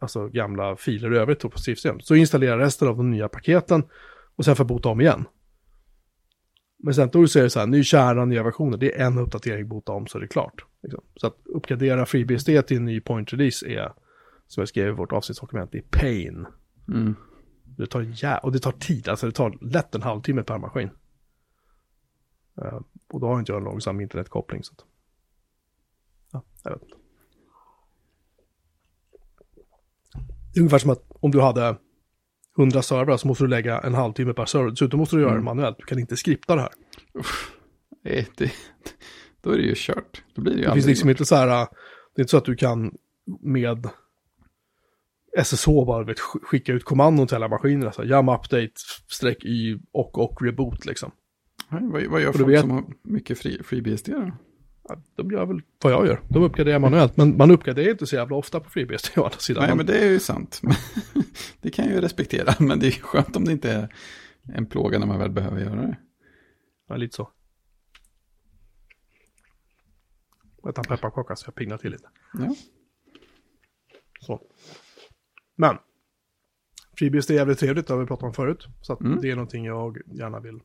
alltså 0.00 0.28
gamla 0.28 0.76
filer 0.76 1.14
i 1.14 1.18
övrigt 1.18 1.40
på 1.40 1.58
system. 1.58 2.00
Så 2.00 2.14
installerar 2.14 2.58
resten 2.58 2.88
av 2.88 2.96
de 2.96 3.10
nya 3.10 3.28
paketen 3.28 3.82
och 4.36 4.44
sen 4.44 4.56
får 4.56 4.64
jag 4.64 4.68
bota 4.68 4.88
om 4.88 5.00
igen. 5.00 5.24
Men 6.84 6.94
sen 6.94 7.08
då 7.12 7.26
så 7.26 7.38
är 7.38 7.42
det 7.42 7.50
så 7.50 7.60
här, 7.60 7.66
ny 7.66 7.84
kärna, 7.84 8.24
nya 8.24 8.42
versioner, 8.42 8.78
det 8.78 9.00
är 9.00 9.06
en 9.06 9.18
uppdatering, 9.18 9.68
bota 9.68 9.92
om 9.92 10.06
så 10.06 10.18
är 10.18 10.22
det 10.22 10.28
klart. 10.28 10.64
Liksom. 10.82 11.04
Så 11.16 11.26
att 11.26 11.36
uppgradera 11.44 12.06
FreeBSD 12.06 12.48
till 12.66 12.76
en 12.76 12.84
ny 12.84 13.00
point 13.00 13.32
release 13.32 13.66
är, 13.66 13.92
som 14.46 14.60
jag 14.60 14.68
skrev 14.68 14.88
i 14.88 14.90
vårt 14.90 15.12
avsnittsdokument, 15.12 15.72
det 15.72 15.78
är 15.78 15.82
pain. 15.82 16.46
Mm. 16.88 17.14
Det 17.64 17.86
tar 17.86 18.02
jä- 18.02 18.38
och 18.38 18.52
det 18.52 18.58
tar 18.58 18.72
tid, 18.72 19.08
alltså 19.08 19.26
det 19.26 19.32
tar 19.32 19.58
lätt 19.60 19.94
en 19.94 20.02
halvtimme 20.02 20.42
per 20.42 20.58
maskin. 20.58 20.90
Eh, 22.62 22.80
och 23.08 23.20
då 23.20 23.26
har 23.26 23.38
inte 23.38 23.52
jag 23.52 23.58
en 23.58 23.64
långsam 23.64 24.00
internetkoppling. 24.00 24.64
Så 24.64 24.72
att... 24.72 24.84
Ja, 26.32 26.42
jag 26.62 26.70
vet 26.70 26.82
inte. 26.82 26.96
Det 30.52 30.58
är 30.58 30.60
ungefär 30.60 30.78
som 30.78 30.90
att 30.90 31.02
om 31.08 31.30
du 31.30 31.40
hade 31.40 31.76
100 32.58 32.82
servrar 32.82 33.16
så 33.16 33.28
måste 33.28 33.44
du 33.44 33.48
lägga 33.48 33.78
en 33.80 33.94
halvtimme 33.94 34.32
per 34.32 34.44
server. 34.44 34.70
Dessutom 34.70 34.98
måste 35.00 35.16
du 35.16 35.22
göra 35.22 35.30
det 35.32 35.36
Mm. 35.36 35.44
manuellt. 35.44 35.78
Du 35.78 35.84
kan 35.84 35.98
inte 35.98 36.16
skripta 36.16 36.54
det 36.54 36.60
här. 36.60 36.70
Nej, 38.04 38.28
det, 38.36 38.52
då 39.40 39.50
är 39.50 39.56
det 39.56 39.62
ju 39.62 39.72
kört. 39.76 40.22
Då 40.34 40.42
blir 40.42 40.52
det 40.54 40.58
ju 40.60 40.66
Det 40.66 40.72
finns 40.72 40.86
liksom 40.86 41.08
gjort. 41.08 41.14
inte 41.20 41.24
så 41.28 41.34
här, 41.36 41.46
det 41.46 41.52
är 41.52 42.20
inte 42.20 42.30
så 42.30 42.36
att 42.36 42.44
du 42.44 42.56
kan 42.56 42.94
med 43.40 43.88
SSH 45.44 45.66
bara 45.86 46.04
vet, 46.04 46.18
sk- 46.18 46.42
skicka 46.44 46.72
ut 46.72 46.84
kommandon 46.84 47.26
till 47.26 47.36
alla 47.36 47.48
maskiner. 47.48 47.90
Så 47.90 48.02
här, 48.02 48.08
jam 48.08 48.28
update, 48.28 48.70
streck 49.08 49.44
y 49.44 49.78
och 49.92 50.18
och 50.18 50.42
reboot 50.42 50.86
liksom. 50.86 51.10
Nej, 51.68 51.80
vad, 51.82 52.04
vad 52.04 52.20
gör 52.22 52.28
Och 52.28 52.36
folk 52.36 52.48
vet- 52.48 52.60
som 52.60 52.70
har 52.70 52.84
mycket 53.02 53.38
FreeBSD 53.66 54.08
då? 54.12 54.32
Ja, 54.88 55.02
de 55.16 55.30
gör 55.30 55.46
väl 55.46 55.62
vad 55.82 55.92
jag 55.92 56.06
gör. 56.06 56.20
De 56.28 56.42
uppgraderar 56.42 56.78
manuellt. 56.78 57.16
Men 57.16 57.36
man 57.36 57.50
uppgraderar 57.50 57.90
inte 57.90 58.06
så 58.06 58.16
jävla 58.16 58.36
ofta 58.36 58.60
på 58.60 58.70
FreeBSD 58.70 59.08
å 59.18 59.24
andra 59.24 59.38
sidan. 59.38 59.60
Nej, 59.62 59.70
Man- 59.70 59.76
men 59.76 59.86
det 59.86 59.98
är 59.98 60.10
ju 60.10 60.20
sant. 60.20 60.60
det 61.60 61.70
kan 61.70 61.84
jag 61.84 61.94
ju 61.94 62.00
respektera, 62.00 62.54
men 62.64 62.78
det 62.78 62.86
är 62.86 62.90
ju 62.90 63.00
skönt 63.00 63.36
om 63.36 63.44
det 63.44 63.52
inte 63.52 63.70
är 63.72 63.94
en 64.54 64.66
plåga 64.66 64.98
när 64.98 65.06
man 65.06 65.18
väl 65.18 65.30
behöver 65.30 65.60
göra 65.60 65.74
det. 65.82 65.96
Ja, 66.88 66.96
lite 66.96 67.16
så. 67.16 67.30
Jag 70.62 70.74
tar 70.74 70.82
en 70.82 70.96
pepparkaka 70.96 71.36
så 71.36 71.46
jag 71.48 71.54
pignar 71.54 71.78
till 71.78 71.90
lite. 71.92 72.08
Ja. 72.32 72.54
Så. 74.20 74.40
Men. 75.56 75.76
FreeBSD 76.98 77.30
är 77.30 77.34
jävligt 77.34 77.58
trevligt, 77.58 77.86
det 77.86 77.92
har 77.94 78.00
vi 78.00 78.06
pratat 78.06 78.24
om 78.24 78.34
förut. 78.34 78.66
Så 78.80 78.92
att 78.92 79.00
Mm. 79.00 79.20
det 79.20 79.30
är 79.30 79.34
någonting 79.36 79.64
jag 79.64 79.98
gärna 80.06 80.40
vill 80.40 80.60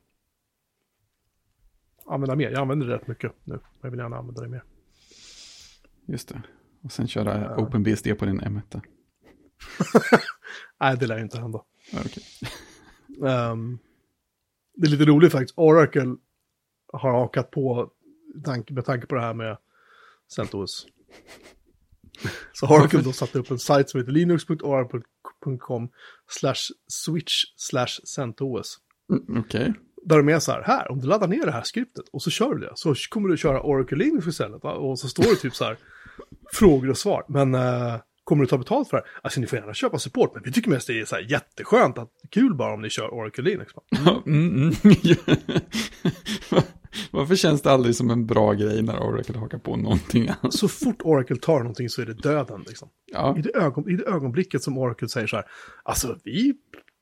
använda 2.09 2.35
mer. 2.35 2.51
Jag 2.51 2.61
använder 2.61 2.87
det 2.87 2.93
rätt 2.95 3.07
mycket 3.07 3.31
nu. 3.43 3.53
men 3.53 3.61
Jag 3.81 3.89
vill 3.91 3.99
gärna 3.99 4.17
använda 4.17 4.41
det 4.41 4.47
mer. 4.47 4.63
Just 6.05 6.27
det. 6.29 6.41
Och 6.83 6.91
sen 6.91 7.07
köra 7.07 7.41
Ja. 7.41 7.57
OpenBSD 7.57 8.17
på 8.19 8.25
din 8.25 8.41
M1. 8.41 8.81
Nej, 10.79 10.97
det 10.97 11.07
lär 11.07 11.17
ju 11.17 11.23
inte 11.23 11.39
hända. 11.39 11.63
Ja, 11.91 11.99
okej. 12.05 12.23
Ehm, 13.29 13.79
det 14.75 14.87
är 14.87 14.91
lite 14.91 15.05
roligt 15.05 15.31
faktiskt. 15.31 15.53
Oracle 15.57 16.15
har 16.93 17.11
hakat 17.11 17.51
på 17.51 17.91
tanke, 18.45 18.73
med 18.73 18.85
tanke 18.85 19.07
på 19.07 19.15
det 19.15 19.21
här 19.21 19.33
med 19.33 19.57
CentOS. 20.35 20.87
Så 22.53 22.67
Oracle 22.67 23.01
då 23.01 23.11
satt 23.13 23.35
upp 23.35 23.51
en 23.51 23.59
sajt 23.59 23.89
som 23.89 23.99
heter 23.99 24.11
linux.oracle.com 24.11 25.89
slash 26.29 26.73
switch 26.87 27.43
slash 27.55 27.87
CentOS. 28.15 28.77
Mm, 29.11 29.39
Okej. 29.39 29.73
Där 30.03 30.17
de 30.17 30.29
är 30.29 30.39
så 30.39 30.51
här, 30.51 30.61
här, 30.61 30.91
om 30.91 30.99
du 30.99 31.07
laddar 31.07 31.27
ner 31.27 31.45
det 31.45 31.51
här 31.51 31.63
skriptet 31.63 32.05
och 32.11 32.21
så 32.21 32.29
kör 32.29 32.53
du 32.53 32.59
det, 32.59 32.71
så 32.75 32.95
kommer 33.09 33.29
du 33.29 33.37
köra 33.37 33.61
Oracle 33.61 33.97
Linux 33.97 34.27
istället. 34.27 34.63
Va? 34.63 34.73
Och 34.73 34.99
så 34.99 35.07
står 35.07 35.23
det 35.23 35.35
typ 35.35 35.55
så 35.55 35.65
här, 35.65 35.77
frågor 36.53 36.89
och 36.89 36.97
svar. 36.97 37.25
Men 37.27 37.55
eh, 37.55 37.95
kommer 38.23 38.43
du 38.43 38.47
ta 38.47 38.57
betalt 38.57 38.89
för 38.89 38.97
det 38.97 39.03
här? 39.03 39.11
Alltså 39.21 39.39
ni 39.39 39.47
får 39.47 39.59
gärna 39.59 39.73
köpa 39.73 39.99
support, 39.99 40.33
men 40.33 40.43
vi 40.43 40.51
tycker 40.51 40.69
mest 40.69 40.87
det 40.87 40.99
är 40.99 41.05
så 41.05 41.15
här 41.15 41.31
jätteskönt, 41.31 41.97
att 41.97 42.11
kul 42.31 42.55
bara 42.55 42.73
om 42.73 42.81
ni 42.81 42.89
kör 42.89 43.13
Oracle 43.13 43.43
Linux. 43.43 43.73
Ja, 43.89 44.23
mm, 44.25 44.57
mm. 44.57 44.73
Varför 47.11 47.35
känns 47.35 47.61
det 47.61 47.71
aldrig 47.71 47.95
som 47.95 48.09
en 48.09 48.25
bra 48.25 48.53
grej 48.53 48.81
när 48.81 48.99
Oracle 48.99 49.37
hakar 49.39 49.57
på 49.57 49.75
någonting 49.75 50.27
annat? 50.27 50.53
Så 50.53 50.67
fort 50.67 51.01
Oracle 51.03 51.37
tar 51.37 51.59
någonting 51.59 51.89
så 51.89 52.01
är 52.01 52.05
det 52.05 52.13
döden 52.13 52.63
liksom. 52.67 52.89
Ja, 53.05 53.37
I 53.37 53.41
det, 53.41 53.55
ögon, 53.55 53.89
I 53.89 53.95
det 53.95 54.03
ögonblicket 54.03 54.63
som 54.63 54.77
Oracle 54.77 55.09
säger 55.09 55.27
så 55.27 55.35
här, 55.35 55.45
alltså 55.83 56.17
vi, 56.23 56.53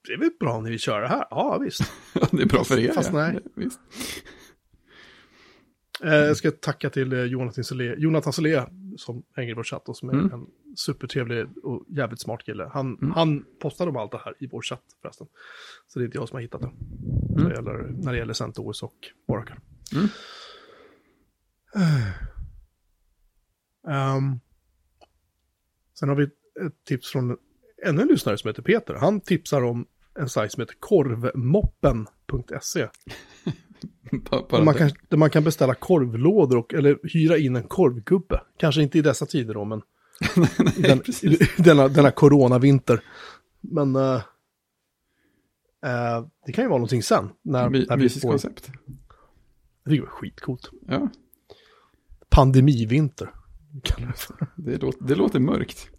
det 0.07 0.13
är 0.13 0.17
väl 0.17 0.29
bra 0.39 0.61
när 0.61 0.71
vi 0.71 0.77
kör 0.77 1.01
det 1.01 1.07
här? 1.07 1.25
Ja, 1.29 1.57
visst. 1.57 1.81
det 2.31 2.41
är 2.41 2.45
bra 2.47 2.63
för 2.63 2.79
er. 2.79 2.91
Fast 2.91 3.09
ja. 3.13 3.17
nej. 3.27 3.39
Visst. 3.55 3.79
Eh, 6.03 6.13
jag 6.13 6.37
ska 6.37 6.51
tacka 6.51 6.89
till 6.89 7.13
eh, 7.13 7.23
Jonathan 7.23 7.63
Solé, 7.63 7.95
Jonathan 7.97 8.33
Solé 8.33 8.63
som 8.97 9.23
hänger 9.35 9.51
i 9.51 9.53
vår 9.53 9.63
chatt 9.63 9.89
och 9.89 9.97
som 9.97 10.09
är 10.09 10.13
Mm. 10.13 10.33
en 10.33 10.47
supertrevlig 10.75 11.45
och 11.63 11.83
jävligt 11.87 12.21
smart 12.21 12.43
kille. 12.43 12.69
Han, 12.73 12.97
Mm. 12.97 13.11
han 13.11 13.45
postade 13.61 13.89
om 13.89 13.97
allt 13.97 14.11
det 14.11 14.21
här 14.25 14.33
i 14.39 14.47
vår 14.47 14.61
chatt 14.61 14.83
förresten. 15.01 15.27
Så 15.87 15.99
det 15.99 16.03
är 16.03 16.05
inte 16.05 16.17
jag 16.17 16.29
som 16.29 16.35
har 16.35 16.41
hittat 16.41 16.61
det. 16.61 16.71
När, 17.35 17.39
Mm. 17.41 17.49
det 17.49 17.55
gäller, 17.55 17.87
när 18.03 18.11
det 18.11 18.17
gäller 18.17 18.33
CentOS 18.33 18.83
och 18.83 18.95
Oracle. 19.27 19.55
Mm. 19.95 20.07
Ehm, 23.87 24.39
sen 25.99 26.09
har 26.09 26.15
vi 26.15 26.23
ett 26.23 26.85
tips 26.87 27.11
från 27.11 27.37
ännu 27.85 28.01
en 28.01 28.07
lyssnare 28.07 28.37
som 28.37 28.47
heter 28.47 28.61
Peter. 28.61 28.93
Han 28.93 29.21
tipsar 29.21 29.61
om 29.63 29.85
en 30.19 30.29
sajt 30.29 30.51
som 30.51 30.61
heter 30.61 30.75
korvmoppen.se. 30.79 32.87
Där 34.49 34.63
man, 34.63 34.73
kan, 34.73 34.89
där 35.09 35.17
man 35.17 35.29
kan 35.29 35.43
beställa 35.43 35.73
korvlådor 35.73 36.57
och, 36.57 36.73
eller 36.73 36.99
hyra 37.03 37.37
in 37.37 37.55
en 37.55 37.63
korvgubbe. 37.63 38.41
Kanske 38.57 38.81
inte 38.81 38.97
i 38.97 39.01
dessa 39.01 39.25
tider 39.25 39.53
då, 39.53 39.65
men 39.65 39.81
i 40.77 40.81
den, 40.81 41.01
i 41.21 41.37
denna, 41.63 41.87
denna 41.87 42.11
coronavinter. 42.11 43.01
Men 43.61 43.95
eh, 43.95 44.21
eh, 45.85 46.25
det 46.45 46.51
kan 46.51 46.63
ju 46.63 46.67
vara 46.67 46.77
någonting 46.77 47.03
sen. 47.03 47.29
När, 47.41 47.69
My, 47.69 47.85
när 47.89 47.97
vi 47.97 48.09
får, 48.09 48.29
koncept. 48.29 48.71
det 49.85 49.99
var 49.99 50.07
skitcoolt. 50.07 50.71
Ja, 50.87 51.09
Pandemivinter. 52.29 53.33
det 54.55 54.81
låter, 54.81 55.03
det 55.03 55.15
låter 55.15 55.39
mörkt. 55.39 55.89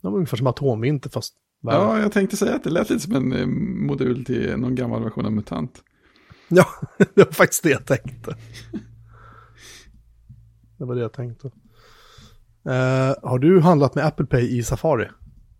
Det 0.00 0.08
var 0.08 0.14
ungefär 0.14 0.36
som 0.36 0.46
atomvinter 0.46 1.10
fast 1.10 1.34
värre. 1.64 1.76
Ja, 1.76 1.98
jag 1.98 2.12
tänkte 2.12 2.36
säga 2.36 2.54
att 2.54 2.64
det 2.64 2.70
lät 2.70 2.90
lite 2.90 3.02
som 3.02 3.14
en 3.14 3.32
eh, 3.32 3.46
modul 3.86 4.24
till 4.24 4.56
någon 4.56 4.74
gammal 4.74 5.02
version 5.02 5.26
av 5.26 5.32
MUTANT. 5.32 5.82
Ja, 6.48 6.66
det 6.98 7.24
var 7.24 7.32
faktiskt 7.32 7.62
det 7.62 7.70
jag 7.70 7.86
tänkte. 7.86 8.36
Det 10.78 10.84
var 10.84 10.94
det 10.94 11.00
jag 11.00 11.12
tänkte. 11.12 11.46
Eh, 12.66 13.30
har 13.30 13.38
du 13.38 13.60
handlat 13.60 13.94
med 13.94 14.06
Apple 14.06 14.26
Pay 14.26 14.58
i 14.58 14.62
Safari? 14.62 15.08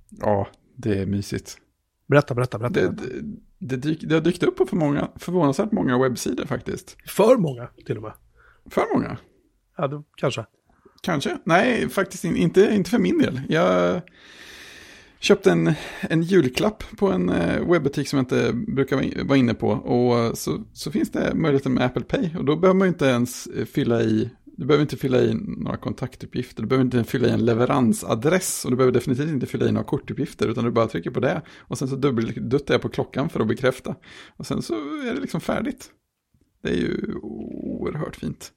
Ja, 0.08 0.48
det 0.76 0.98
är 0.98 1.06
mysigt. 1.06 1.58
Berätta, 2.06 2.34
berätta, 2.34 2.58
berätta. 2.58 2.80
Det, 2.80 2.90
berätta. 2.90 3.16
det, 3.58 3.76
det, 3.76 3.76
dyk, 3.76 4.00
det 4.02 4.14
har 4.14 4.22
dykt 4.22 4.42
upp 4.42 4.56
på 4.56 4.66
för 4.66 4.76
många, 4.76 5.08
förvånansvärt 5.16 5.72
många 5.72 5.98
webbsidor 5.98 6.46
faktiskt. 6.46 6.96
För 7.06 7.36
många 7.36 7.68
till 7.86 7.96
och 7.96 8.02
med. 8.02 8.12
För 8.70 8.94
många. 8.94 9.18
Ja, 9.76 9.88
det, 9.88 10.02
kanske. 10.16 10.44
Kanske. 11.02 11.38
Nej, 11.44 11.88
faktiskt 11.88 12.24
in, 12.24 12.36
inte, 12.36 12.74
inte 12.74 12.90
för 12.90 12.98
min 12.98 13.18
del. 13.18 13.40
Jag 13.48 14.00
köpte 15.24 15.50
en, 15.52 15.72
en 16.00 16.22
julklapp 16.22 16.84
på 16.96 17.08
en 17.12 17.28
eh, 17.28 17.70
webbutik 17.70 18.08
som 18.08 18.16
jag 18.16 18.22
inte 18.22 18.52
brukar 18.52 18.96
vara 18.96 19.06
in- 19.06 19.26
vara 19.26 19.38
inne 19.38 19.54
på. 19.54 19.68
Och 19.68 20.38
så, 20.38 20.64
så 20.72 20.90
finns 20.90 21.10
det 21.10 21.34
möjligheten 21.34 21.72
med 21.74 21.84
Apple 21.84 22.02
Pay. 22.04 22.36
Och 22.36 22.44
då 22.44 22.56
behöver 22.56 22.78
man 22.78 22.88
inte 22.88 23.06
ens 23.06 23.46
eh, 23.46 23.64
fylla 23.64 24.02
i, 24.02 24.30
du 24.44 24.66
behöver 24.66 24.82
inte 24.82 24.96
fylla 24.96 25.20
i 25.22 25.34
några 25.34 25.76
kontaktuppgifter. 25.76 26.62
Du 26.62 26.68
behöver 26.68 26.84
inte 26.84 27.04
fylla 27.04 27.28
i 27.28 27.30
en 27.30 27.44
leveransadress. 27.44 28.64
Och 28.64 28.70
du 28.70 28.76
behöver 28.76 28.92
definitivt 28.92 29.28
inte 29.30 29.46
fylla 29.46 29.68
i 29.68 29.72
några 29.72 29.84
kortuppgifter. 29.86 30.48
Utan 30.48 30.64
du 30.64 30.70
bara 30.70 30.86
trycker 30.86 31.10
på 31.10 31.20
det. 31.20 31.42
Och 31.58 31.78
sen 31.78 31.88
så 31.88 31.96
dubbelduttar 31.96 32.74
jag 32.74 32.82
på 32.82 32.88
klockan 32.88 33.28
för 33.28 33.40
att 33.40 33.48
bekräfta. 33.48 33.94
Och 34.36 34.46
sen 34.46 34.62
så 34.62 34.74
är 34.74 35.14
det 35.14 35.20
liksom 35.20 35.40
färdigt. 35.40 35.90
Det 36.62 36.68
är 36.68 36.76
ju 36.76 37.14
oerhört 37.22 38.16
fint. 38.16 38.52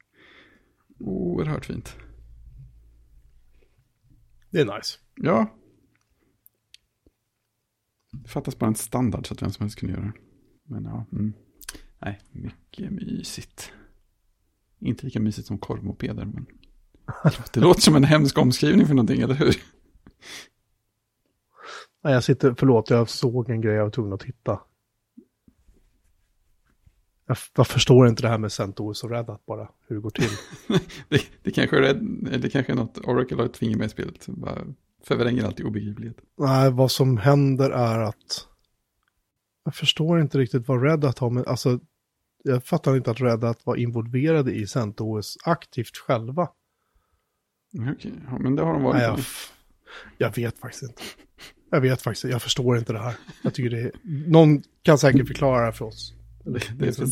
Oerhört 0.99 1.65
fint. 1.65 1.95
Det 4.51 4.60
är 4.60 4.65
nice. 4.65 4.97
Ja. 5.15 5.53
Det 8.12 8.30
fattas 8.30 8.60
bara 8.60 8.67
en 8.67 8.76
standard 8.76 9.28
så 9.28 9.34
att 9.34 9.41
vem 9.41 9.52
som 9.52 9.63
helst 9.63 9.80
kunde 9.80 9.96
göra 9.96 10.06
det. 10.06 10.13
Men 10.63 10.86
ja, 10.86 11.06
mm. 11.12 11.34
nej, 12.00 12.20
mycket 12.32 12.91
mysigt. 12.91 13.72
Inte 14.80 15.06
lika 15.06 15.20
mysigt 15.20 15.48
som 15.48 15.58
korvmopeder, 15.58 16.26
men 16.26 16.46
det 17.54 17.60
låter 17.60 17.82
som 17.82 17.96
en 17.96 18.04
hemsk 18.04 18.38
omskrivning 18.38 18.88
för 18.88 18.93
någonting, 18.93 19.22
eller 19.22 19.36
hur? 19.36 19.56
Nej, 22.04 22.13
jag 22.13 22.24
sitter, 22.24 22.56
förlåt, 22.58 22.89
jag 22.89 23.10
såg 23.10 23.50
en 23.50 23.62
grej, 23.62 23.76
jag 23.76 23.84
var 23.84 23.91
tvungen 23.91 24.13
att 24.13 24.20
titta. 24.20 24.60
Jag, 27.26 27.38
jag 27.56 27.67
förstår 27.67 28.08
inte 28.08 28.22
det 28.22 28.30
här 28.30 28.38
med 28.38 28.52
CentOS 28.52 29.04
och 29.04 29.12
Red 29.12 29.26
Hat 29.26 29.46
bara, 29.46 29.70
hur 29.88 29.96
det 29.96 30.02
går 30.02 30.10
till. 30.10 30.30
Det, 31.10 31.22
det, 31.43 31.52
kanske 31.52 31.89
är, 31.89 31.93
det 32.38 32.50
kanske 32.50 32.72
är 32.72 32.76
något 32.76 32.98
Oracle 32.98 33.38
har 33.38 33.46
ett 33.46 33.58
finger 33.58 33.78
med 33.78 33.86
i 33.86 33.89
spelet. 33.89 34.28
Bara 34.28 34.65
förvränger 35.08 35.43
allt 35.43 35.60
i 35.60 35.63
obegriplighet. 35.63 36.17
Nej, 36.38 36.72
vad 36.72 36.91
som 36.91 37.17
händer 37.17 37.70
är 37.70 38.00
att 38.00 38.48
jag 39.63 39.76
förstår 39.76 40.22
inte 40.22 40.38
riktigt 40.38 40.67
vad 40.67 40.84
Red 40.84 41.04
Hat 41.04 41.20
har 41.20 41.30
med, 41.30 41.48
alltså 41.48 41.80
jag 42.43 42.63
fattar 42.63 42.96
inte 42.96 43.12
att 43.12 43.22
Red 43.22 43.43
Hat 43.43 43.65
var 43.65 43.76
involverade 43.76 44.52
i 44.52 44.67
CentOS 44.67 45.38
aktivt 45.46 45.98
själva. 45.98 46.50
Okej, 47.91 48.13
ja, 48.28 48.38
men 48.39 48.56
det 48.56 48.63
har 48.63 48.74
de 48.74 48.84
varit. 48.84 48.96
Nej, 48.96 49.06
jag, 49.06 49.20
jag 50.17 50.36
vet 50.36 50.60
faktiskt 50.60 50.84
inte. 50.84 51.02
Jag 51.72 51.82
vet 51.82 52.02
faktiskt 52.02 52.24
jag 52.24 52.41
förstår 52.41 52.78
inte 52.78 52.93
det 52.93 53.00
här. 53.00 53.15
Jag 53.41 53.54
tycker 53.54 53.70
det 53.70 53.82
är, 53.82 53.91
någon 54.28 54.62
kan 54.82 54.98
säkert 54.98 55.28
förklara 55.28 55.60
det 55.60 55.65
här 55.65 55.72
för 55.72 55.86
oss. 55.86 56.13
Eller, 56.46 56.63
Det 56.76 56.88
är 56.88 56.91
för, 56.91 57.08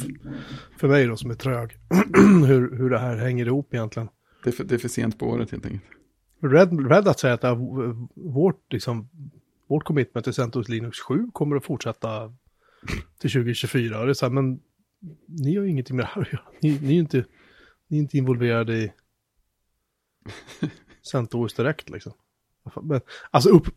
för 0.78 0.88
mig 0.88 1.08
då 1.08 1.18
som 1.18 1.32
är 1.32 1.36
trög. 1.36 1.72
hur, 2.48 2.78
hur 2.78 2.90
det 2.90 3.00
här 3.00 3.18
hänger 3.18 3.46
ihop 3.46 3.74
egentligen. 3.74 4.10
det, 4.44 4.50
är 4.50 4.52
för, 4.52 4.64
det 4.64 4.76
är 4.76 4.80
för 4.80 4.90
sent 4.90 5.20
på 5.20 5.26
året 5.26 5.52
helt 5.52 5.66
enkelt. 5.66 5.84
Red, 6.50 6.90
Red 6.92 7.08
Hat 7.08 7.20
säger 7.20 7.36
att 7.36 7.44
här, 7.44 7.56
vårt, 8.14 8.74
liksom, 8.74 9.10
vårt 9.68 9.84
commitment 9.84 10.24
till 10.24 10.34
CentOS 10.34 10.70
Linux 10.70 11.00
7 11.00 11.28
kommer 11.34 11.56
att 11.56 11.66
fortsätta 11.66 12.34
till 13.20 13.32
2024. 13.32 14.00
Och 14.00 14.06
det 14.06 14.12
är 14.12 14.14
så 14.14 14.26
här, 14.26 14.34
men 14.34 14.60
ni 15.28 15.56
har 15.56 15.64
ju 15.64 15.70
ingenting 15.70 15.96
med 15.96 16.06
det 16.06 16.10
här 16.10 16.22
att 16.22 16.34
göra. 16.34 16.44
Ni, 16.62 16.80
ni, 16.82 16.96
är, 16.96 17.00
inte, 17.00 17.26
ni 17.88 17.98
är 17.98 18.02
inte 18.02 18.18
involverade 18.18 18.78
i 18.78 18.92
CentOS 21.12 21.54
direkt 21.54 21.90
liksom. 21.90 22.14
Men, 22.82 23.02
alltså 23.32 23.50
upp, 23.50 23.68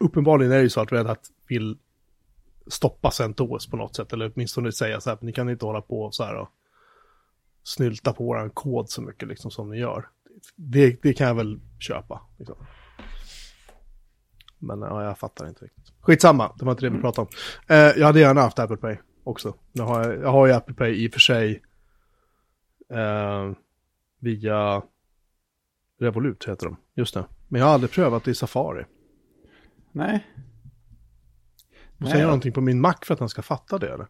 uppenbarligen 0.00 0.52
är 0.52 0.56
det 0.56 0.62
ju 0.62 0.70
så 0.70 0.80
att 0.80 0.92
Red 0.92 1.06
Hat 1.06 1.30
vill 1.48 1.78
stoppa 2.66 3.10
CentOS 3.10 3.66
på 3.66 3.76
något 3.76 3.96
sätt. 3.96 4.12
Eller 4.12 4.32
åtminstone 4.34 4.72
säga 4.72 5.00
så 5.00 5.10
här, 5.10 5.18
ni 5.20 5.32
kan 5.32 5.50
inte 5.50 5.66
hålla 5.66 5.80
på 5.80 6.10
så 6.10 6.24
här 6.24 6.36
och 6.36 6.48
snylta 7.62 8.12
på 8.12 8.24
våran 8.24 8.50
kod 8.50 8.90
så 8.90 9.02
mycket 9.02 9.28
liksom 9.28 9.50
som 9.50 9.70
ni 9.70 9.78
gör. 9.78 10.08
Det, 10.56 11.02
det 11.02 11.12
kan 11.12 11.26
jag 11.26 11.34
väl 11.34 11.60
köpa. 11.78 12.22
Liksom. 12.38 12.56
Men 14.58 14.80
ja, 14.80 15.04
jag 15.04 15.18
fattar 15.18 15.48
inte 15.48 15.64
riktigt. 15.64 15.92
Skitsamma, 16.00 16.52
det 16.58 16.64
var 16.64 16.72
inte 16.72 16.86
det 16.86 16.90
vi 16.90 17.00
pratade 17.00 17.28
om. 17.28 17.34
Eh, 17.74 17.76
jag 17.76 18.06
hade 18.06 18.20
gärna 18.20 18.40
haft 18.40 18.58
Apple 18.58 18.76
Pay 18.76 18.96
också. 19.24 19.54
Jag 19.72 19.84
har, 19.84 20.12
jag 20.12 20.32
har 20.32 20.46
ju 20.46 20.52
Apple 20.52 20.74
Pay 20.74 21.04
i 21.04 21.08
och 21.08 21.12
för 21.12 21.20
sig 21.20 21.62
eh, 22.90 23.52
via 24.18 24.82
Revolut 26.00 26.48
heter 26.48 26.66
de. 26.66 26.76
Just 26.94 27.14
det. 27.14 27.24
Men 27.48 27.60
jag 27.60 27.66
har 27.66 27.74
aldrig 27.74 27.90
prövat 27.90 28.24
det 28.24 28.30
i 28.30 28.34
Safari. 28.34 28.84
Nej. 29.92 30.26
Måste 31.96 32.14
jag 32.14 32.20
göra 32.20 32.30
någonting 32.30 32.52
på 32.52 32.60
min 32.60 32.80
Mac 32.80 32.94
för 33.02 33.14
att 33.14 33.18
den 33.18 33.28
ska 33.28 33.42
fatta 33.42 33.78
det 33.78 33.92
eller? 33.92 34.06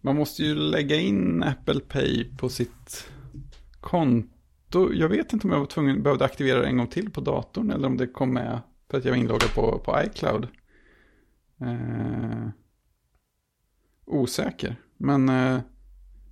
Man 0.00 0.16
måste 0.16 0.42
ju 0.42 0.54
lägga 0.54 0.96
in 0.96 1.42
Apple 1.42 1.80
Pay 1.80 2.36
på 2.36 2.48
sitt 2.48 3.10
konto. 3.80 4.37
Jag 4.72 5.08
vet 5.08 5.32
inte 5.32 5.46
om 5.46 5.52
jag 5.52 5.58
var 5.58 5.66
tvungen, 5.66 6.02
behövde 6.02 6.24
aktivera 6.24 6.60
det 6.60 6.66
en 6.66 6.76
gång 6.76 6.86
till 6.86 7.10
på 7.10 7.20
datorn 7.20 7.70
eller 7.70 7.88
om 7.88 7.96
det 7.96 8.06
kom 8.06 8.32
med 8.32 8.60
för 8.90 8.98
att 8.98 9.04
jag 9.04 9.12
var 9.12 9.18
inloggad 9.18 9.54
på, 9.54 9.78
på 9.78 10.02
iCloud. 10.02 10.48
Eh, 11.60 12.48
osäker. 14.04 14.76
Men 14.96 15.28
eh, 15.28 15.60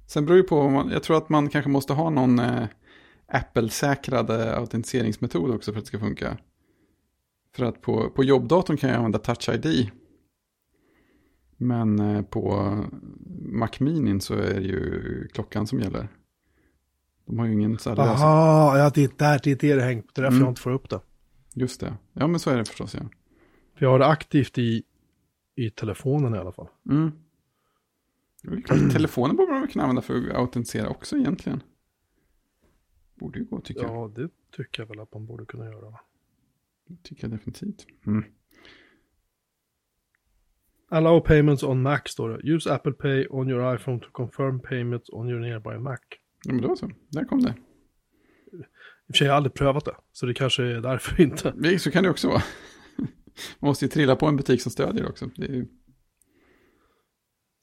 sen 0.06 0.26
beror 0.26 0.36
ju 0.36 0.42
på, 0.42 0.68
man, 0.68 0.90
jag 0.90 1.02
tror 1.02 1.16
att 1.16 1.28
man 1.28 1.48
kanske 1.48 1.70
måste 1.70 1.92
ha 1.92 2.10
någon 2.10 2.38
eh, 2.38 2.66
Apple-säkrad 3.26 4.30
eh, 4.30 4.58
autentiseringsmetod 4.58 5.50
också 5.50 5.72
för 5.72 5.78
att 5.78 5.84
det 5.84 5.88
ska 5.88 5.98
funka. 5.98 6.38
För 7.54 7.64
att 7.64 7.80
på, 7.82 8.10
på 8.10 8.24
jobbdatorn 8.24 8.76
kan 8.76 8.90
jag 8.90 8.96
använda 8.96 9.18
Touch 9.18 9.48
ID. 9.48 9.90
Men 11.56 11.98
eh, 11.98 12.22
på 12.22 12.74
Mac 13.40 13.70
Mini 13.80 14.20
så 14.20 14.34
är 14.34 14.54
det 14.54 14.60
ju 14.60 15.28
klockan 15.28 15.66
som 15.66 15.80
gäller. 15.80 16.08
De 17.26 17.38
har 17.38 17.46
ju 17.46 17.52
ingen 17.52 17.78
så 17.78 17.90
här 17.90 17.96
lösning. 17.96 18.28
Jaha, 18.28 18.78
ja 18.78 18.90
det 18.94 19.04
är 19.04 19.10
där 19.18 19.40
det 19.44 19.50
är 19.50 19.56
det 19.56 19.74
det 19.74 19.82
hänger 19.82 20.02
på. 20.02 20.08
Det 20.14 20.20
är 20.20 20.22
därför 20.22 20.36
Mm. 20.36 20.44
jag 20.44 20.50
inte 20.50 20.60
får 20.60 20.70
upp 20.70 20.90
det. 20.90 21.00
Just 21.54 21.80
det. 21.80 21.94
Ja 22.12 22.26
men 22.26 22.40
så 22.40 22.50
är 22.50 22.56
det 22.56 22.64
förstås 22.64 22.94
ja. 22.94 23.00
För 23.74 23.86
jag 23.86 23.90
har 23.90 23.98
det 23.98 24.06
aktivt 24.06 24.58
i, 24.58 24.82
i 25.54 25.70
telefonen 25.70 26.34
i 26.34 26.38
alla 26.38 26.52
fall. 26.52 26.68
Mm. 26.90 27.12
Klart, 28.64 28.92
telefonen 28.92 29.36
borde 29.36 29.52
man 29.52 29.68
kunna 29.68 29.84
använda 29.84 30.02
för 30.02 30.30
att 30.30 30.36
autentisera 30.36 30.88
också 30.88 31.16
egentligen. 31.16 31.62
Borde 33.14 33.38
ju 33.38 33.44
gå 33.44 33.60
tycker 33.60 33.82
jag. 33.82 33.90
Ja, 33.90 34.08
det 34.14 34.30
tycker 34.56 34.82
jag 34.82 34.88
väl 34.88 35.00
att 35.00 35.14
man 35.14 35.26
borde 35.26 35.44
kunna 35.46 35.64
göra. 35.64 35.90
va? 35.90 36.00
Det 36.88 37.02
tycker 37.02 37.24
jag 37.24 37.30
definitivt. 37.30 37.86
Mm. 38.06 38.24
Allow 40.88 41.20
payments 41.20 41.62
on 41.62 41.82
Mac 41.82 42.00
står 42.06 42.28
det. 42.28 42.48
Use 42.54 42.74
Apple 42.74 42.92
Pay 42.92 43.26
on 43.30 43.48
your 43.50 43.74
iPhone 43.74 44.00
to 44.00 44.06
confirm 44.12 44.60
payments 44.60 45.10
on 45.10 45.28
your 45.28 45.40
nearby 45.40 45.78
Mac. 45.78 45.98
Ja, 46.46 46.52
men 46.52 46.62
då 46.62 46.76
så. 46.76 46.90
Där 47.08 47.24
kom 47.24 47.42
det. 47.42 47.54
I 48.52 49.12
och 49.12 49.14
för 49.14 49.18
sig 49.18 49.26
har 49.26 49.32
jag 49.32 49.36
aldrig 49.36 49.54
prövat 49.54 49.84
det, 49.84 49.96
så 50.12 50.26
det 50.26 50.34
kanske 50.34 50.62
är 50.64 50.80
därför 50.80 51.20
inte. 51.22 51.50
Det- 51.56 51.78
Så 51.78 51.90
kan 51.90 52.02
det 52.04 52.10
också 52.10 52.28
vara. 52.28 52.42
Man 52.98 53.08
måste 53.68 53.84
ju 53.84 53.88
trilla 53.88 54.16
på 54.16 54.26
en 54.26 54.36
butik 54.36 54.62
som 54.62 54.72
stödjer 54.72 55.02
det 55.02 55.08
också. 55.08 55.30
Det 55.36 55.46
ju... 55.46 55.66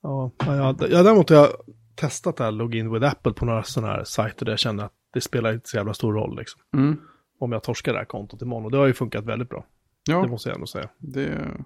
Ja, 0.01 0.31
ja, 0.39 0.55
jag, 0.55 0.91
jag, 0.91 1.05
däremot 1.05 1.29
har 1.29 1.38
jag 1.38 1.49
testat 1.95 2.38
det 2.38 2.43
här 2.43 2.51
login 2.51 2.91
with 2.93 3.05
Apple 3.05 3.34
på 3.34 3.45
några 3.45 3.63
sådana 3.63 3.93
här 3.93 4.03
sajter 4.03 4.45
där 4.45 4.51
jag 4.51 4.59
känner 4.59 4.84
att 4.84 4.93
det 5.13 5.21
spelar 5.21 5.53
inte 5.53 5.69
så 5.69 5.77
jävla 5.77 5.93
stor 5.93 6.13
roll 6.13 6.38
liksom. 6.38 6.61
mm. 6.73 6.99
Om 7.39 7.51
jag 7.51 7.63
torskar 7.63 7.93
det 7.93 7.97
här 7.99 8.05
kontot 8.05 8.41
imorgon. 8.41 8.65
Och 8.65 8.71
det 8.71 8.77
har 8.77 8.88
ju 8.88 8.93
funkat 8.93 9.25
väldigt 9.25 9.49
bra. 9.49 9.65
Det 10.05 10.11
Ja, 10.11 10.27
måste 10.27 10.49
jag 10.49 10.55
ändå 10.55 10.67
säga. 10.67 10.89
det, 10.97 11.57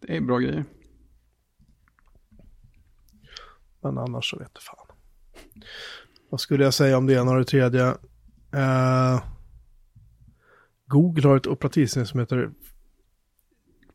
det 0.00 0.16
är 0.16 0.20
bra 0.20 0.38
grejer. 0.38 0.64
Men 3.82 3.98
annars 3.98 4.30
så 4.30 4.38
vet 4.38 4.50
jag 4.54 4.62
fan. 4.62 4.96
Vad 6.34 6.40
skulle 6.40 6.64
jag 6.64 6.74
säga 6.74 6.98
om 6.98 7.06
det 7.06 7.14
ena 7.14 7.30
och 7.30 7.38
det 7.38 7.44
tredje? 7.44 7.86
Eh, 8.54 9.22
Google 10.86 11.28
har 11.28 11.36
ett 11.36 11.46
operativsystem 11.46 12.06
som 12.06 12.20
heter, 12.20 12.50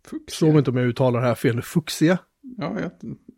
Fuxia. 0.05 0.47
mig 0.49 0.57
inte 0.57 0.71
om 0.71 0.77
jag 0.77 0.85
uttalar 0.87 1.21
det 1.21 1.27
här 1.27 1.35
fel, 1.35 1.61
Fuxia. 1.61 2.17
Ja, 2.57 2.79
jag, 2.79 2.91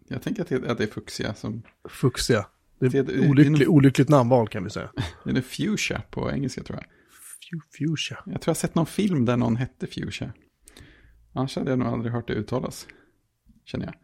jag 0.07 0.21
tänker 0.21 0.41
att 0.41 0.47
det, 0.49 0.71
att 0.71 0.77
det 0.77 0.83
är 0.83 0.87
Fuxia 0.87 1.33
som... 1.33 1.63
Fuxia. 1.89 2.45
Det 2.79 2.85
är 2.85 2.89
Det- 2.89 2.99
ett 2.99 3.07
det- 3.07 3.29
olyckligt, 3.29 3.67
olyckligt 3.69 4.09
namnval 4.09 4.47
kan 4.47 4.63
vi 4.63 4.69
säga. 4.69 4.91
Det 5.25 5.31
är 5.31 5.41
Fuchsia 5.41 6.01
på 6.11 6.31
engelska 6.31 6.63
tror 6.63 6.79
jag. 6.79 6.85
Fu- 7.11 7.87
Fuchsia. 7.87 8.17
Jag 8.25 8.41
tror 8.41 8.49
jag 8.51 8.57
sett 8.57 8.75
någon 8.75 8.85
film 8.85 9.25
där 9.25 9.37
någon 9.37 9.55
hette 9.55 9.87
Fuchsia. 9.87 10.33
Annars 11.33 11.55
hade 11.55 11.69
jag 11.69 11.79
nog 11.79 11.87
aldrig 11.87 12.13
hört 12.13 12.27
det 12.27 12.33
uttalas. 12.33 12.87
Känner 13.65 13.85
jag. 13.85 13.95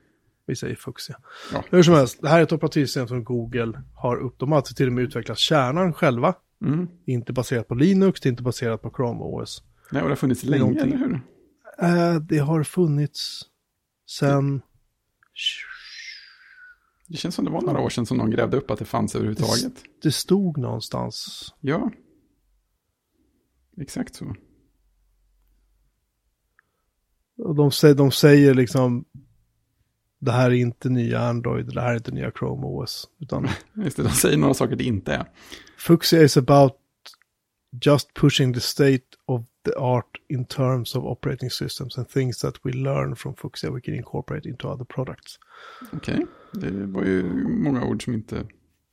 Vi 0.48 0.56
säger 0.56 0.76
Fuxia. 0.76 1.18
Ja. 1.54 1.64
Hur 1.70 1.84
som 1.84 1.94
helst, 1.94 2.22
det 2.22 2.30
här 2.30 2.40
är 2.40 2.44
ett 2.44 2.52
operativsystem 2.52 3.08
som 3.08 3.24
Google 3.24 3.82
har 3.94 4.18
upp. 4.18 4.40
De 4.40 4.52
har 4.52 4.58
alltså 4.58 4.74
till 4.74 4.88
och 4.88 4.94
med 4.94 5.04
utvecklat 5.04 5.38
kärnan 5.38 5.94
själva. 5.94 6.36
Mm. 6.62 6.88
Inte 7.06 7.34
baserat 7.34 7.68
på 7.68 7.76
Linux, 7.76 8.22
det 8.22 8.30
är 8.30 8.32
inte 8.32 8.44
baserat 8.44 8.82
på 8.82 8.94
Chrome 8.96 9.20
OS. 9.24 9.64
Nej, 9.92 10.02
och 10.02 10.08
det 10.08 10.12
har 10.12 10.16
funnits 10.16 10.44
länge, 10.44 10.60
någonting. 10.60 10.94
eller 10.94 10.98
hur? 10.98 11.22
Eh, 11.82 12.16
det 12.16 12.38
har 12.38 12.64
funnits 12.64 13.42
sen... 14.10 14.62
Det 17.08 17.18
känns 17.18 17.36
som 17.36 17.46
det 17.46 17.52
var 17.52 17.62
några 17.62 17.80
år 17.80 17.90
sedan 17.90 18.06
som 18.06 18.18
någon 18.18 18.32
grävde 18.32 18.58
upp 18.58 18.72
att 18.72 18.80
det 18.80 18.86
fanns 18.86 19.16
överhuvudtaget. 19.16 19.74
Det 20.02 20.12
stod 20.12 20.58
någonstans. 20.58 21.46
Ja. 21.62 21.92
Exakt 23.82 24.16
så. 24.16 24.36
Och 27.38 27.56
de, 27.56 27.72
säger, 27.72 27.96
de 27.96 28.12
säger 28.12 28.54
liksom... 28.54 29.06
Det 30.28 30.34
här 30.34 30.52
är 30.52 30.56
inte 30.56 30.90
nya 30.90 31.20
Android, 31.20 31.66
det 31.66 31.82
här 31.82 31.92
är 31.92 31.96
inte 31.96 32.12
nya 32.12 32.32
Chrome 32.32 32.66
OS. 32.66 33.08
Utan 33.20 33.48
Just 33.74 33.98
det, 33.98 34.04
de 34.04 34.10
säger 34.10 34.38
några 34.38 34.54
saker 34.54 34.76
det 34.76 34.84
inte 34.84 35.14
är. 35.14 35.26
Fuxia 35.78 36.22
is 36.22 36.38
about 36.38 36.74
just 37.86 38.14
pushing 38.14 38.54
the 38.54 38.60
state 38.60 39.04
of 39.26 39.42
the 39.66 39.72
art 39.78 40.06
in 40.30 40.46
terms 40.46 40.96
of 40.96 41.04
operating 41.04 41.50
systems 41.50 41.98
and 41.98 42.10
things 42.10 42.40
that 42.40 42.56
we 42.64 42.72
learn 42.72 43.16
from 43.16 43.36
Fuxia 43.36 43.72
we 43.72 43.82
can 43.82 43.94
incorporate 43.94 44.50
into 44.50 44.68
other 44.68 44.86
products. 44.86 45.40
Okej, 45.94 46.26
det 46.54 46.72
var 46.72 47.04
ju 47.04 47.24
många 47.48 47.86
ord 47.86 48.04
som 48.04 48.14
inte... 48.14 48.46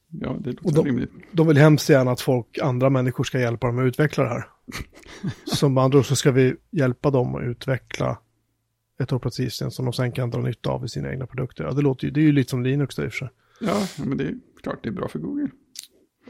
Ja, 0.08 0.36
det 0.40 0.52
låter 0.62 0.76
de- 0.76 0.84
rimligt. 0.86 1.10
De 1.32 1.46
vill 1.46 1.56
hemskt 1.56 1.88
gärna 1.88 2.10
att 2.10 2.20
folk, 2.20 2.58
andra 2.58 2.90
människor 2.90 3.24
ska 3.24 3.40
hjälpa 3.40 3.66
dem 3.66 3.78
att 3.78 3.84
utveckla 3.84 4.24
det 4.24 4.30
här. 4.30 4.44
Som 5.44 5.78
andra 5.78 5.98
ord 5.98 6.06
så 6.06 6.16
ska 6.16 6.30
vi 6.30 6.56
hjälpa 6.70 7.10
dem 7.10 7.34
att 7.34 7.42
utveckla 7.42 8.18
ett 8.98 9.12
operativsystem 9.12 9.70
som 9.70 9.84
de 9.84 9.92
sen 9.92 10.12
kan 10.12 10.30
dra 10.30 10.40
nytta 10.40 10.70
av 10.70 10.84
i 10.84 10.88
sina 10.88 11.10
egna 11.10 11.26
produkter. 11.26 11.64
Ja, 11.64 11.70
det 11.72 11.82
låter 11.82 12.04
ju, 12.04 12.10
det 12.10 12.20
är 12.20 12.24
ju 12.24 12.32
lite 12.32 12.50
som 12.50 12.62
Linux 12.62 12.96
där 12.96 13.04
i 13.04 13.08
och 13.08 13.12
för 13.12 13.18
sig. 13.18 13.28
Ja, 13.60 13.86
men 14.04 14.18
det 14.18 14.24
är 14.24 14.34
klart 14.62 14.78
det 14.82 14.88
är 14.88 14.92
bra 14.92 15.08
för 15.08 15.18
Google. 15.18 15.48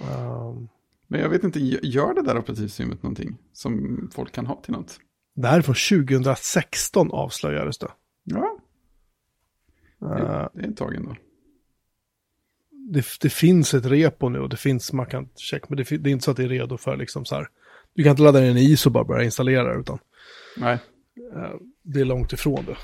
Um, 0.00 0.68
Men 1.06 1.20
jag 1.20 1.28
vet 1.28 1.44
inte, 1.44 1.60
gör 1.82 2.14
det 2.14 2.22
där 2.22 2.38
operativsystemet 2.38 3.02
någonting 3.02 3.36
som 3.52 4.10
folk 4.14 4.32
kan 4.32 4.46
ha 4.46 4.60
till 4.62 4.72
något? 4.72 4.98
det 5.36 5.48
här 5.48 5.58
är 5.58 5.62
från 5.62 6.06
2016 6.08 7.10
avslöjades 7.10 7.78
det. 7.78 7.90
Ja, 8.24 8.58
Uh, 10.02 10.48
det 10.54 10.62
är 10.64 10.68
ett 10.68 10.76
tag 10.76 10.94
ändå. 10.94 11.16
det, 12.92 13.06
det 13.20 13.30
finns 13.30 13.74
ett 13.74 13.86
repo 13.86 14.28
nu 14.28 14.38
och 14.38 14.48
det 14.48 14.56
finns, 14.56 14.92
man 14.92 15.06
kan 15.06 15.28
checka, 15.36 15.66
men 15.68 15.76
det, 15.76 15.96
det 15.98 16.10
är 16.10 16.12
inte 16.12 16.24
så 16.24 16.30
att 16.30 16.36
det 16.36 16.44
är 16.44 16.48
redo 16.48 16.76
för 16.76 16.96
liksom 16.96 17.24
så 17.24 17.34
här. 17.34 17.48
Du 17.94 18.02
kan 18.02 18.10
inte 18.10 18.22
ladda 18.22 18.40
ner 18.40 18.50
en 18.50 18.56
ISO 18.56 18.88
och 18.88 18.92
bara 18.92 19.04
börja 19.04 19.24
installera 19.24 19.74
det, 19.74 19.80
utan 19.80 19.98
Nej, 20.56 20.78
eh, 21.34 21.50
det 21.84 22.00
är 22.00 22.04
långt 22.04 22.32
ifrån 22.32 22.64
det. 22.64 22.76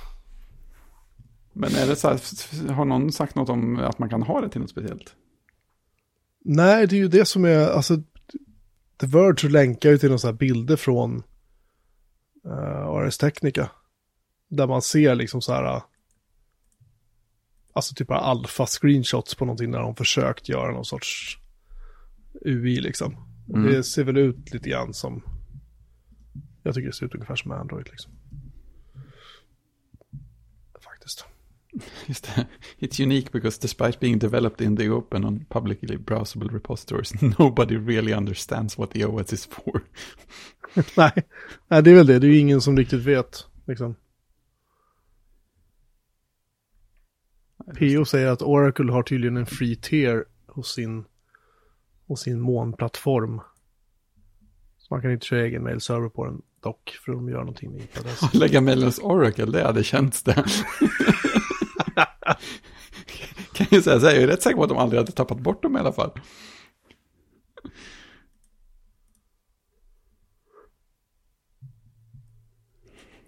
men 1.53 1.75
är 1.75 1.87
det 1.87 1.97
så 1.97 2.09
här, 2.09 2.73
har 2.73 2.85
någon 2.85 3.13
sagt 3.13 3.35
något 3.35 3.49
om 3.49 3.79
att 3.79 3.99
man 3.99 4.09
kan 4.09 4.23
ha 4.23 4.41
det 4.41 4.49
till 4.49 4.61
något 4.61 4.71
speciellt? 4.71 5.15
Nej, 6.45 6.87
det 6.87 6.97
är 6.97 6.99
ju 6.99 7.09
det 7.09 7.25
som 7.25 7.45
är, 7.45 7.69
alltså, 7.69 7.97
The 9.01 9.07
Verge 9.07 9.49
länkar 9.49 9.91
ju 9.91 9.99
till 9.99 10.11
några 10.11 10.33
bilder 10.33 10.77
från 10.77 11.23
uh, 12.47 12.87
Ars 12.87 13.19
Technica. 13.19 13.71
Där 14.49 14.67
man 14.67 14.83
ser 14.83 15.15
liksom 15.15 15.43
så 15.43 15.53
här, 15.53 15.77
uh, 15.77 15.83
alltså 17.73 17.95
typ 17.95 18.11
alfa-screenshots 18.11 19.35
på 19.35 19.45
någonting 19.45 19.71
när 19.71 19.79
de 19.79 19.97
försökt 19.97 20.49
göra 20.49 20.73
någon 20.73 20.85
sorts 20.85 21.39
UI 22.41 22.81
liksom. 22.81 23.17
Mm. 23.49 23.73
det 23.73 23.85
ser 23.85 24.05
väl 24.05 24.17
ut 24.17 24.53
lite 24.53 24.69
grann 24.69 24.95
som, 24.95 25.23
jag 26.63 26.75
tycker 26.75 26.87
det 26.87 26.95
ser 26.95 27.07
ut 27.07 27.15
ungefär 27.15 27.37
som 27.37 27.51
Android 27.51 27.89
liksom. 27.91 28.13
Faktiskt. 30.81 31.25
Just 32.07 32.37
det. 32.37 32.47
It's 32.79 33.03
unique 33.03 33.33
because 33.33 33.59
despite 33.59 34.01
being 34.01 34.19
developed 34.19 34.67
in 34.67 34.77
the 34.77 34.91
open 34.91 35.25
on 35.25 35.45
publicly 35.49 35.97
browsable 35.97 36.53
repositories, 36.53 37.13
nobody 37.39 37.77
really 37.77 38.15
understands 38.15 38.79
what 38.79 38.91
the 38.91 39.05
OS 39.05 39.33
is 39.33 39.47
for. 39.47 39.83
nej, 40.97 41.13
nej, 41.69 41.83
det 41.83 41.91
är 41.91 41.95
väl 41.95 42.07
det. 42.07 42.19
Det 42.19 42.27
är 42.27 42.31
ju 42.31 42.39
ingen 42.39 42.61
som 42.61 42.77
riktigt 42.77 43.01
vet. 43.01 43.47
Liksom. 43.67 43.95
PO 47.79 48.05
säger 48.05 48.27
att 48.27 48.43
Oracle 48.43 48.93
har 48.93 49.03
tydligen 49.03 49.37
en 49.37 49.47
free 49.47 49.77
tier 49.77 50.25
hos 50.47 50.75
sin, 50.75 51.05
hos 52.07 52.21
sin 52.21 52.41
molnplattform. 52.41 53.41
Så 54.79 54.95
man 54.95 55.03
kan 55.03 55.13
inte 55.13 55.27
köra 55.27 55.43
egen 55.43 55.63
mailserver 55.63 56.09
på 56.09 56.25
den 56.25 56.43
dock, 56.61 56.99
för 57.05 57.13
de 57.13 57.29
gör 57.29 57.39
någonting 57.39 57.73
med 57.73 57.81
IPadS. 57.81 58.35
Lägga 58.35 58.61
mejlen 58.61 58.85
hos 58.85 58.99
Oracle, 58.99 59.47
det 59.47 59.65
hade 59.65 59.85
känts 59.85 60.23
det. 60.23 60.45
kan 63.53 63.67
jag 63.71 63.85
säga 63.85 64.01
så 64.01 64.07
här, 64.07 64.15
jag 64.15 64.23
är 64.23 64.27
rätt 64.27 64.43
säker 64.43 64.57
på 64.57 64.63
att 64.63 64.69
de 64.69 64.79
aldrig 64.79 65.01
hade 65.01 65.13
tappat 65.13 65.41
bort 65.41 65.63
dem 65.63 65.77
i 65.77 65.81
alla 65.81 65.93
fall. 65.93 66.11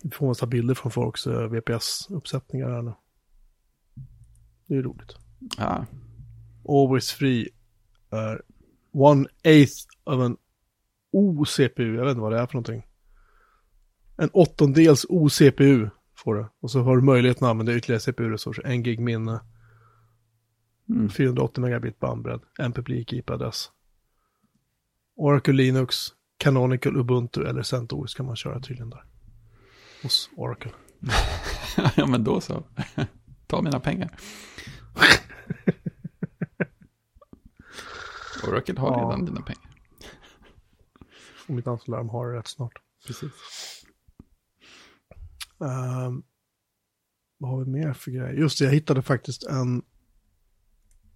Vi 0.02 0.10
får 0.10 0.26
massa 0.26 0.46
bilder 0.46 0.74
från 0.74 0.92
folks 0.92 1.26
eh, 1.26 1.48
VPS-uppsättningar 1.48 2.70
här 2.70 2.82
nu. 2.82 2.92
Det 4.66 4.74
är 4.74 4.82
roligt. 4.82 5.16
Ja, 5.58 5.86
Always 6.68 7.12
free 7.12 7.48
är 8.10 8.42
one 8.92 9.28
eighth 9.42 9.86
av 10.04 10.22
en 10.22 10.36
OCPU. 11.12 11.94
Jag 11.96 12.04
vet 12.04 12.10
inte 12.10 12.20
vad 12.20 12.32
det 12.32 12.38
är 12.38 12.46
för 12.46 12.54
någonting. 12.54 12.86
En 14.16 14.30
åttondels 14.32 15.06
OCPU 15.08 15.90
får 16.22 16.34
du. 16.34 16.46
Och 16.60 16.70
så 16.70 16.80
har 16.82 16.96
du 16.96 17.02
möjligheten 17.02 17.44
att 17.46 17.50
använda 17.50 17.74
ytterligare 17.74 18.00
CPU-resurser. 18.00 18.66
En 18.66 18.82
gig 18.82 19.00
minne. 19.00 19.40
Mm. 20.88 21.08
480 21.10 21.60
megabit 21.62 21.98
bandbredd. 22.00 22.40
En 22.58 22.72
publik 22.72 23.12
IP-adress. 23.12 23.70
Oracle 25.16 25.52
Linux, 25.54 25.96
Canonical 26.36 26.96
Ubuntu 26.96 27.44
eller 27.44 27.62
CentOS 27.62 28.14
kan 28.14 28.26
man 28.26 28.36
köra 28.36 28.60
tydligen 28.60 28.90
där. 28.90 29.04
Hos 30.02 30.30
Oracle. 30.36 30.70
ja 31.96 32.06
men 32.06 32.24
då 32.24 32.40
så. 32.40 32.64
Ta 33.46 33.62
mina 33.62 33.80
pengar. 33.80 34.10
Oracle 38.48 38.80
har 38.80 38.90
Ja. 38.90 38.96
redan 39.06 39.24
dina 39.24 39.40
pengar. 39.40 39.70
Om 41.48 41.56
inte 41.56 41.70
annat 41.70 41.82
så 41.82 41.90
lär 41.90 41.98
de 41.98 42.08
ha 42.08 42.26
det 42.26 42.38
rätt 42.38 42.48
snart. 42.48 42.72
Precis. 43.06 43.30
Uh, 45.62 46.18
vad 47.38 47.50
har 47.50 47.64
vi 47.64 47.70
mer 47.70 47.92
för 47.92 48.10
grejer? 48.10 48.32
Just 48.32 48.58
det, 48.58 48.64
jag 48.64 48.72
hittade 48.72 49.02
faktiskt 49.02 49.42
en 49.46 49.82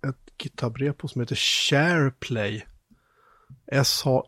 ett 0.08 0.32
GitHub-repo 0.38 1.08
som 1.08 1.20
heter 1.20 1.36
SharePlay. 1.36 2.64
S-H-I-R-P-L-A-Y. 3.66 4.18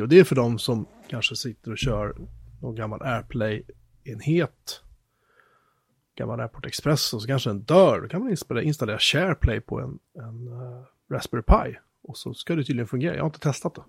Och 0.00 0.08
det 0.08 0.18
är 0.18 0.24
för 0.24 0.36
de 0.36 0.58
som 0.58 0.86
kanske 1.08 1.36
sitter 1.36 1.70
och 1.70 1.78
kör 1.78 2.16
någon 2.60 2.74
gammal 2.74 3.02
AirPlay-enhet. 3.02 4.82
Gammal 6.16 6.40
Airport 6.40 6.66
Express 6.66 7.14
och 7.14 7.22
så 7.22 7.28
kanske 7.28 7.50
den 7.50 7.62
dör. 7.62 8.00
Då 8.00 8.08
kan 8.08 8.20
man 8.20 8.30
installera, 8.30 8.64
installera 8.64 8.98
SharePlay 8.98 9.60
på 9.60 9.80
en, 9.80 9.98
en 10.24 10.48
uh, 10.48 10.84
Raspberry 11.10 11.42
Pi. 11.42 11.78
Och 12.02 12.18
så 12.18 12.34
ska 12.34 12.54
det 12.54 12.64
tydligen 12.64 12.88
fungera. 12.88 13.14
Jag 13.14 13.22
har 13.22 13.28
inte 13.28 13.40
testat 13.40 13.74
det. 13.74 13.82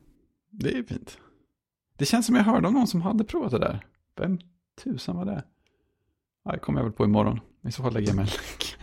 Det 0.49 0.77
är 0.77 0.83
fint. 0.83 1.19
Det 1.97 2.05
känns 2.05 2.25
som 2.25 2.35
jag 2.35 2.43
hörde 2.43 2.67
om 2.67 2.73
någon 2.73 2.87
som 2.87 3.01
hade 3.01 3.23
provat 3.23 3.51
det 3.51 3.59
där. 3.59 3.85
Vem 4.15 4.39
tusan 4.83 5.15
var 5.15 5.25
det? 5.25 5.43
Ja, 6.45 6.51
det 6.51 6.59
kommer 6.59 6.79
jag 6.79 6.83
väl 6.83 6.93
på 6.93 7.05
imorgon. 7.05 7.39
I 7.67 7.71
så 7.71 7.83
fall 7.83 7.93
lägger 7.93 8.07
jag 8.07 8.15
med 8.15 8.23
en 8.23 8.27
länk. 8.29 8.75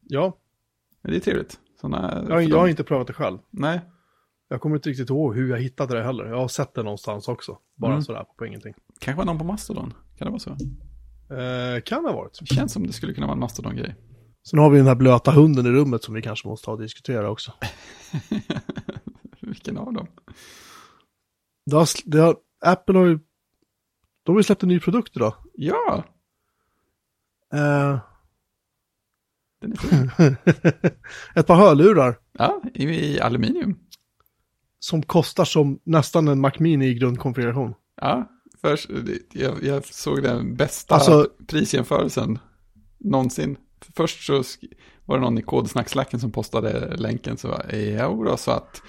Ja, 0.00 0.36
Men 1.02 1.10
det 1.12 1.18
är 1.18 1.20
trevligt. 1.20 1.60
Såna, 1.80 2.24
jag, 2.28 2.42
jag 2.44 2.58
har 2.58 2.68
inte 2.68 2.84
provat 2.84 3.06
det 3.06 3.12
själv. 3.12 3.38
Nej, 3.50 3.80
Jag 4.48 4.60
kommer 4.60 4.76
inte 4.76 4.88
riktigt 4.90 5.10
ihåg 5.10 5.34
hur 5.36 5.50
jag 5.50 5.58
hittade 5.60 5.94
det 5.94 6.02
heller. 6.04 6.24
Jag 6.24 6.36
har 6.36 6.48
sett 6.48 6.74
det 6.74 6.82
någonstans 6.82 7.28
också. 7.28 7.58
Bara 7.76 7.92
Mm. 7.92 8.02
sådär 8.02 8.24
på 8.38 8.46
ingenting. 8.46 8.74
kanske 9.00 9.18
var 9.18 9.24
någon 9.24 9.38
på 9.38 9.44
Mastodon. 9.44 9.94
Kan 10.18 10.24
det 10.26 10.30
vara 10.30 10.38
så? 10.38 10.50
Eh, 11.34 11.80
kan 11.82 12.04
ha 12.04 12.12
varit. 12.12 12.38
Det 12.40 12.46
känns 12.46 12.72
som 12.72 12.86
det 12.86 12.92
skulle 12.92 13.14
kunna 13.14 13.26
vara 13.26 13.34
en 13.34 13.40
Mastodon-grej. 13.40 13.96
Sen 14.50 14.58
har 14.58 14.70
vi 14.70 14.78
den 14.78 14.86
här 14.86 14.94
blöta 14.94 15.30
hunden 15.30 15.66
i 15.66 15.70
rummet 15.70 16.04
som 16.04 16.14
vi 16.14 16.22
kanske 16.22 16.48
måste 16.48 16.64
ta 16.64 16.72
och 16.72 16.80
diskutera 16.80 17.30
också. 17.30 17.52
Vilken 19.40 19.78
av 19.78 19.92
dem? 19.92 20.06
Det 21.70 21.76
har, 21.76 21.88
det 22.04 22.18
har, 22.18 22.36
Apple 22.64 22.98
har 22.98 23.06
ju, 23.06 23.18
de 24.22 24.32
har 24.32 24.38
ju 24.38 24.42
släppt 24.44 24.62
en 24.62 24.68
ny 24.68 24.80
produkt 24.80 25.16
idag. 25.16 25.34
Ja, 25.54 26.04
Eh, 27.54 27.98
den 29.60 29.72
är 29.72 29.76
fin. 29.76 30.10
ett 31.34 31.46
par 31.46 31.56
hörlurar 31.56 32.18
ja, 32.32 32.62
i, 32.74 32.84
i 32.84 33.20
aluminium. 33.20 33.78
som 34.78 35.02
kostar 35.02 35.44
som 35.44 35.78
nästan 35.84 36.28
en 36.28 36.40
Mac 36.40 36.52
Mini 36.58 36.86
i 36.86 36.94
grundkonfiguration. 36.94 37.74
Ja, 38.00 38.28
först, 38.60 38.90
jag, 39.32 39.62
jag 39.64 39.84
såg 39.84 40.22
den 40.22 40.56
bästa 40.56 40.94
Alltså- 40.94 41.28
prisjämförelsen 41.46 42.38
någonsin. 42.98 43.56
Först 43.96 44.26
så 44.26 44.42
var 45.04 45.16
det 45.16 45.22
någon 45.24 45.38
i 45.38 45.42
kodsnackslacken 45.42 46.20
som 46.20 46.32
postade 46.32 46.96
länken 46.96 47.36
så 47.36 47.48
var 47.48 47.74
ja, 47.74 48.08
då, 48.08 48.36
så 48.36 48.50
att 48.50 48.82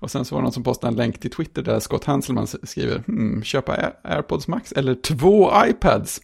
och 0.00 0.10
sen 0.10 0.24
så 0.24 0.34
var 0.34 0.42
det 0.42 0.44
någon 0.44 0.52
som 0.52 0.62
postade 0.62 0.90
en 0.92 0.96
länk 0.96 1.20
till 1.20 1.30
Twitter 1.30 1.62
där 1.62 1.80
Scott 1.80 2.04
Hanselman 2.04 2.46
skriver 2.46 2.98
hmm, 3.06 3.42
köpa 3.42 3.76
Air- 3.76 3.94
AirPods 4.16 4.48
Max 4.48 4.72
eller 4.72 4.94
två 4.94 5.52
iPads. 5.66 6.20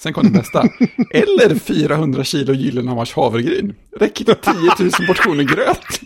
Sen 0.00 0.12
kom 0.12 0.24
det 0.24 0.38
bästa. 0.38 0.60
eller 1.14 1.54
400 1.54 2.24
kilo 2.24 2.52
Gyllenhammars 2.52 3.14
havregryn. 3.14 3.74
Räcker 3.96 4.24
till 4.24 4.34
10 4.34 4.54
000 4.80 4.90
portioner 5.06 5.44
gröt. 5.44 6.00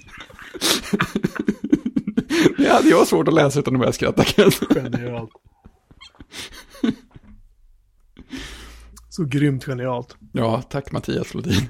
det 2.59 2.68
hade 2.68 2.89
jag 2.89 3.07
svårt 3.07 3.29
att 3.29 3.35
läsa 3.35 3.61
utan 3.61 3.75
att 3.75 3.81
börja 3.81 3.93
skratta. 3.93 4.25
Genialt. 4.75 5.31
Så 9.09 9.25
grymt 9.25 9.64
genialt. 9.64 10.16
Ja, 10.33 10.62
tack 10.62 10.93
Mattias 10.93 11.27
Flodin. 11.27 11.68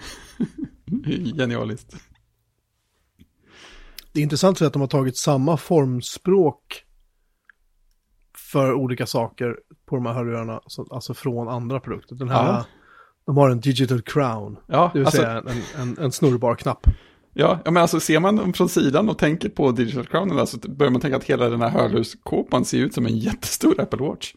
Genialiskt. 1.38 1.96
Det 4.14 4.20
är 4.20 4.22
intressant 4.22 4.62
att 4.62 4.72
de 4.72 4.80
har 4.82 4.86
tagit 4.88 5.16
samma 5.16 5.56
formspråk 5.56 6.84
för 8.38 8.72
olika 8.72 9.06
saker 9.06 9.56
på 9.86 9.96
de 9.96 10.06
här 10.06 10.12
hörlurarna, 10.14 10.60
så- 10.66 10.86
alltså 10.90 11.14
från 11.14 11.48
andra 11.48 11.80
produkter. 11.80 12.14
Den 12.14 12.28
här, 12.28 12.46
Ja. 12.46 12.64
de 13.26 13.36
har 13.36 13.50
en 13.50 13.60
digital 13.60 14.02
crown, 14.02 14.56
Ja, 14.66 14.90
det 14.92 14.98
vill 14.98 15.06
alltså, 15.06 15.22
säga 15.22 15.42
en, 15.46 15.82
en, 15.82 15.98
en 15.98 16.12
snurrbar 16.12 16.54
knapp. 16.54 16.86
ja, 17.32 17.58
men 17.64 17.76
alltså 17.76 18.00
ser 18.00 18.20
man 18.20 18.36
dem 18.36 18.52
från 18.52 18.68
sidan 18.68 19.08
och 19.08 19.18
tänker 19.18 19.48
på 19.48 19.70
Digital 19.72 20.06
Crown, 20.06 20.38
alltså, 20.38 20.58
börjar 20.68 20.90
man 20.92 21.00
tänka 21.00 21.16
att 21.16 21.24
hela 21.24 21.48
den 21.48 21.60
här 21.60 21.68
hörlurskåpan 21.70 22.64
ser 22.64 22.78
ut 22.78 22.94
som 22.94 23.06
en 23.06 23.18
jättestor 23.18 23.80
Apple 23.80 23.98
Watch. 24.08 24.34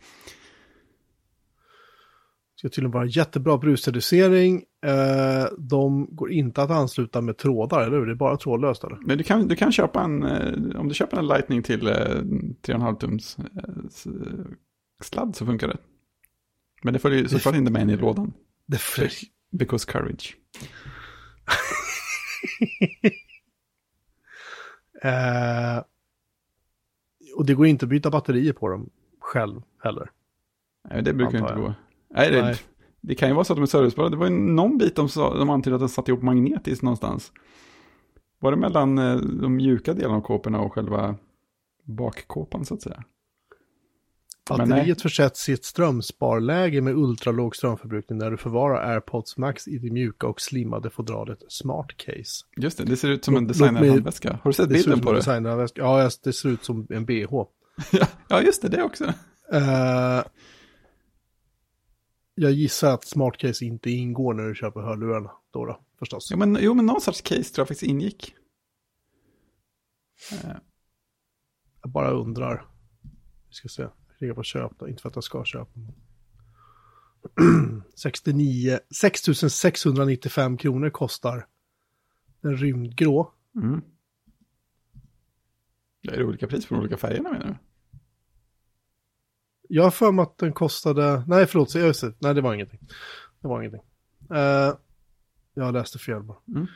Ska 2.58 2.70
tydligen 2.70 2.92
vara 2.92 3.06
jättebra 3.06 3.58
brusreducering. 3.58 4.64
Eh, 4.86 5.46
de 5.58 6.08
går 6.16 6.32
inte 6.32 6.62
att 6.62 6.72
ansluta 6.72 7.22
med 7.22 7.38
trådar, 7.38 7.82
eller 7.82 7.98
hur? 7.98 8.06
Det 8.06 8.12
är 8.12 8.16
bara 8.16 8.38
trådlöst, 8.38 8.84
eller? 8.84 8.98
Men 9.06 9.18
du 9.18 9.24
kan, 9.24 9.48
du 9.48 9.56
kan 9.56 9.72
köpa 9.72 10.04
en, 10.04 10.24
eh, 10.24 10.80
om 10.80 10.88
du 10.88 10.94
köper 10.94 11.18
en 11.18 11.28
Lightning 11.28 11.64
till 11.64 11.88
eh, 11.88 11.94
3,5 11.94 12.98
tums 12.98 13.38
eh, 13.40 13.44
sladd 15.04 15.36
så 15.36 15.46
funkar 15.46 15.68
det. 15.68 15.78
Men 16.84 16.94
det 16.94 17.00
följer 17.00 17.28
såklart 17.28 17.56
inte 17.56 17.72
med 17.72 17.82
in 17.82 17.90
i 17.90 17.98
lådan. 17.98 18.34
Det 18.66 18.78
för... 18.78 19.10
Because 19.52 19.92
courage. 19.92 20.38
eh, 25.04 25.84
och 27.36 27.46
det 27.46 27.54
går 27.54 27.68
inte 27.68 27.86
att 27.86 27.90
byta 27.90 28.10
batterier 28.10 28.54
på 28.54 28.70
dem 28.70 28.90
själv 29.20 29.62
heller. 29.84 30.12
Nej, 30.90 31.04
det 31.04 31.14
brukar 31.14 31.38
inte 31.38 31.54
gå. 31.54 31.74
Nej, 32.10 32.32
det, 32.32 32.42
Nej. 32.42 32.56
det 33.02 33.16
kan 33.16 33.28
ju 33.30 33.34
vara 33.34 33.44
så 33.44 33.54
att 33.54 33.58
de 33.58 33.64
är 33.64 33.68
servicebara. 33.68 34.10
Det 34.10 34.18
var 34.18 34.28
ju 34.28 34.34
någon 34.34 34.78
bit 34.78 34.96
de, 34.96 35.10
sa, 35.10 35.38
de 35.38 35.50
antydde 35.50 35.76
att 35.76 35.82
den 35.82 35.90
satt 35.90 36.08
ihop 36.08 36.22
magnetiskt 36.22 36.84
någonstans. 36.84 37.32
Var 38.40 38.52
det 38.52 38.58
mellan 38.58 38.98
eh, 38.98 39.16
de 39.16 39.56
mjuka 39.56 39.94
delarna 39.94 40.18
av 40.18 40.22
kåporna 40.22 40.60
och 40.60 40.74
själva 40.74 41.16
bakkåpan 41.84 42.66
så 42.66 42.74
att 42.74 42.82
säga? 42.82 43.04
Batteriet 44.50 45.02
försätts 45.02 45.50
i 45.50 45.54
ett 45.54 45.66
strömsparläge 45.66 46.82
med 46.82 46.96
ultralåg 46.96 47.56
strömförbrukning 47.56 48.18
när 48.20 48.32
du 48.32 48.38
förvarar 48.38 48.92
AirPods 48.94 49.38
Max 49.38 49.68
i 49.68 49.78
det 49.78 49.92
mjuka 49.92 50.28
och 50.28 50.42
slimmade 50.42 50.90
fodralet 50.90 51.40
Smart 51.50 51.98
Case. 51.98 52.46
Just 52.58 52.78
det, 52.78 52.84
det 52.84 52.98
ser 52.98 53.10
ut 53.10 53.26
som 53.26 53.36
en 53.36 53.48
designad 53.48 53.88
handväska. 53.88 54.40
Har 54.44 54.50
du 54.50 54.54
sett 54.54 54.70
bilden 54.70 55.00
på 55.00 55.14
det? 55.14 55.72
Ja, 55.76 56.10
det 56.24 56.34
ser 56.34 56.50
ut 56.50 56.64
som 56.64 56.88
en 56.90 57.06
bh. 57.06 57.44
ja, 58.28 58.42
just 58.42 58.62
det, 58.62 58.68
det 58.68 58.84
också. 58.84 59.06
Eh, 59.54 60.22
jag 62.40 62.52
gissar 62.52 62.94
att 62.94 63.06
Smart 63.06 63.38
Case 63.38 63.66
inte 63.66 63.90
ingår 63.92 64.34
när 64.34 64.44
du 64.44 64.56
köper 64.56 64.82
hörlurarna. 64.82 65.32
Då, 65.52 65.66
då 65.66 65.80
förstås. 66.00 66.32
Ja, 66.32 66.38
men, 66.38 66.58
jo, 66.62 66.74
men 66.74 66.86
någon 66.86 67.02
sorts 67.02 67.22
case 67.22 67.44
tror 67.44 67.62
jag 67.62 67.68
faktiskt 67.68 67.84
ingick. 67.92 68.36
Eh, 70.32 70.52
Jag 71.82 71.92
bara 71.92 72.12
undrar. 72.12 72.66
Vi 73.48 73.54
ska 73.54 73.68
se. 73.68 73.88
Klickar 74.18 74.34
på 74.36 74.44
köp 74.44 74.72
då. 74.80 74.88
Inte 74.88 75.02
för 75.02 75.10
att 75.10 75.16
jag 75.16 75.24
ska 75.24 75.46
köpa. 75.46 75.72
69, 77.96 78.80
6695 79.00 80.58
kronor 80.58 80.90
kostar 80.90 81.48
den 82.42 82.58
rymdgrå. 82.58 83.32
Mm. 83.56 83.82
Det 86.04 86.16
är 86.16 86.24
olika 86.24 86.48
pris 86.48 86.66
på 86.66 86.74
de 86.76 86.80
olika 86.82 86.98
färgerna 86.98 87.32
menar 87.32 87.46
du? 87.48 87.56
Jag 89.68 89.84
har 89.84 89.92
för 89.92 90.12
mig 90.12 90.24
att 90.24 90.38
den 90.38 90.54
kostade, 90.54 91.24
nej 91.28 91.46
förlåt, 91.46 91.72
så- 91.72 91.78
det. 92.08 92.16
nej 92.20 92.34
det 92.34 92.42
var 92.42 92.54
ingenting. 92.54 92.80
Det 93.42 93.48
var 93.48 93.62
ingenting. 93.62 93.82
Eh, 94.34 94.74
jag 95.54 95.74
läste 95.74 96.00
fel 96.00 96.24
bara. 96.24 96.38
Mm. 96.48 96.68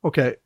Okej. 0.00 0.36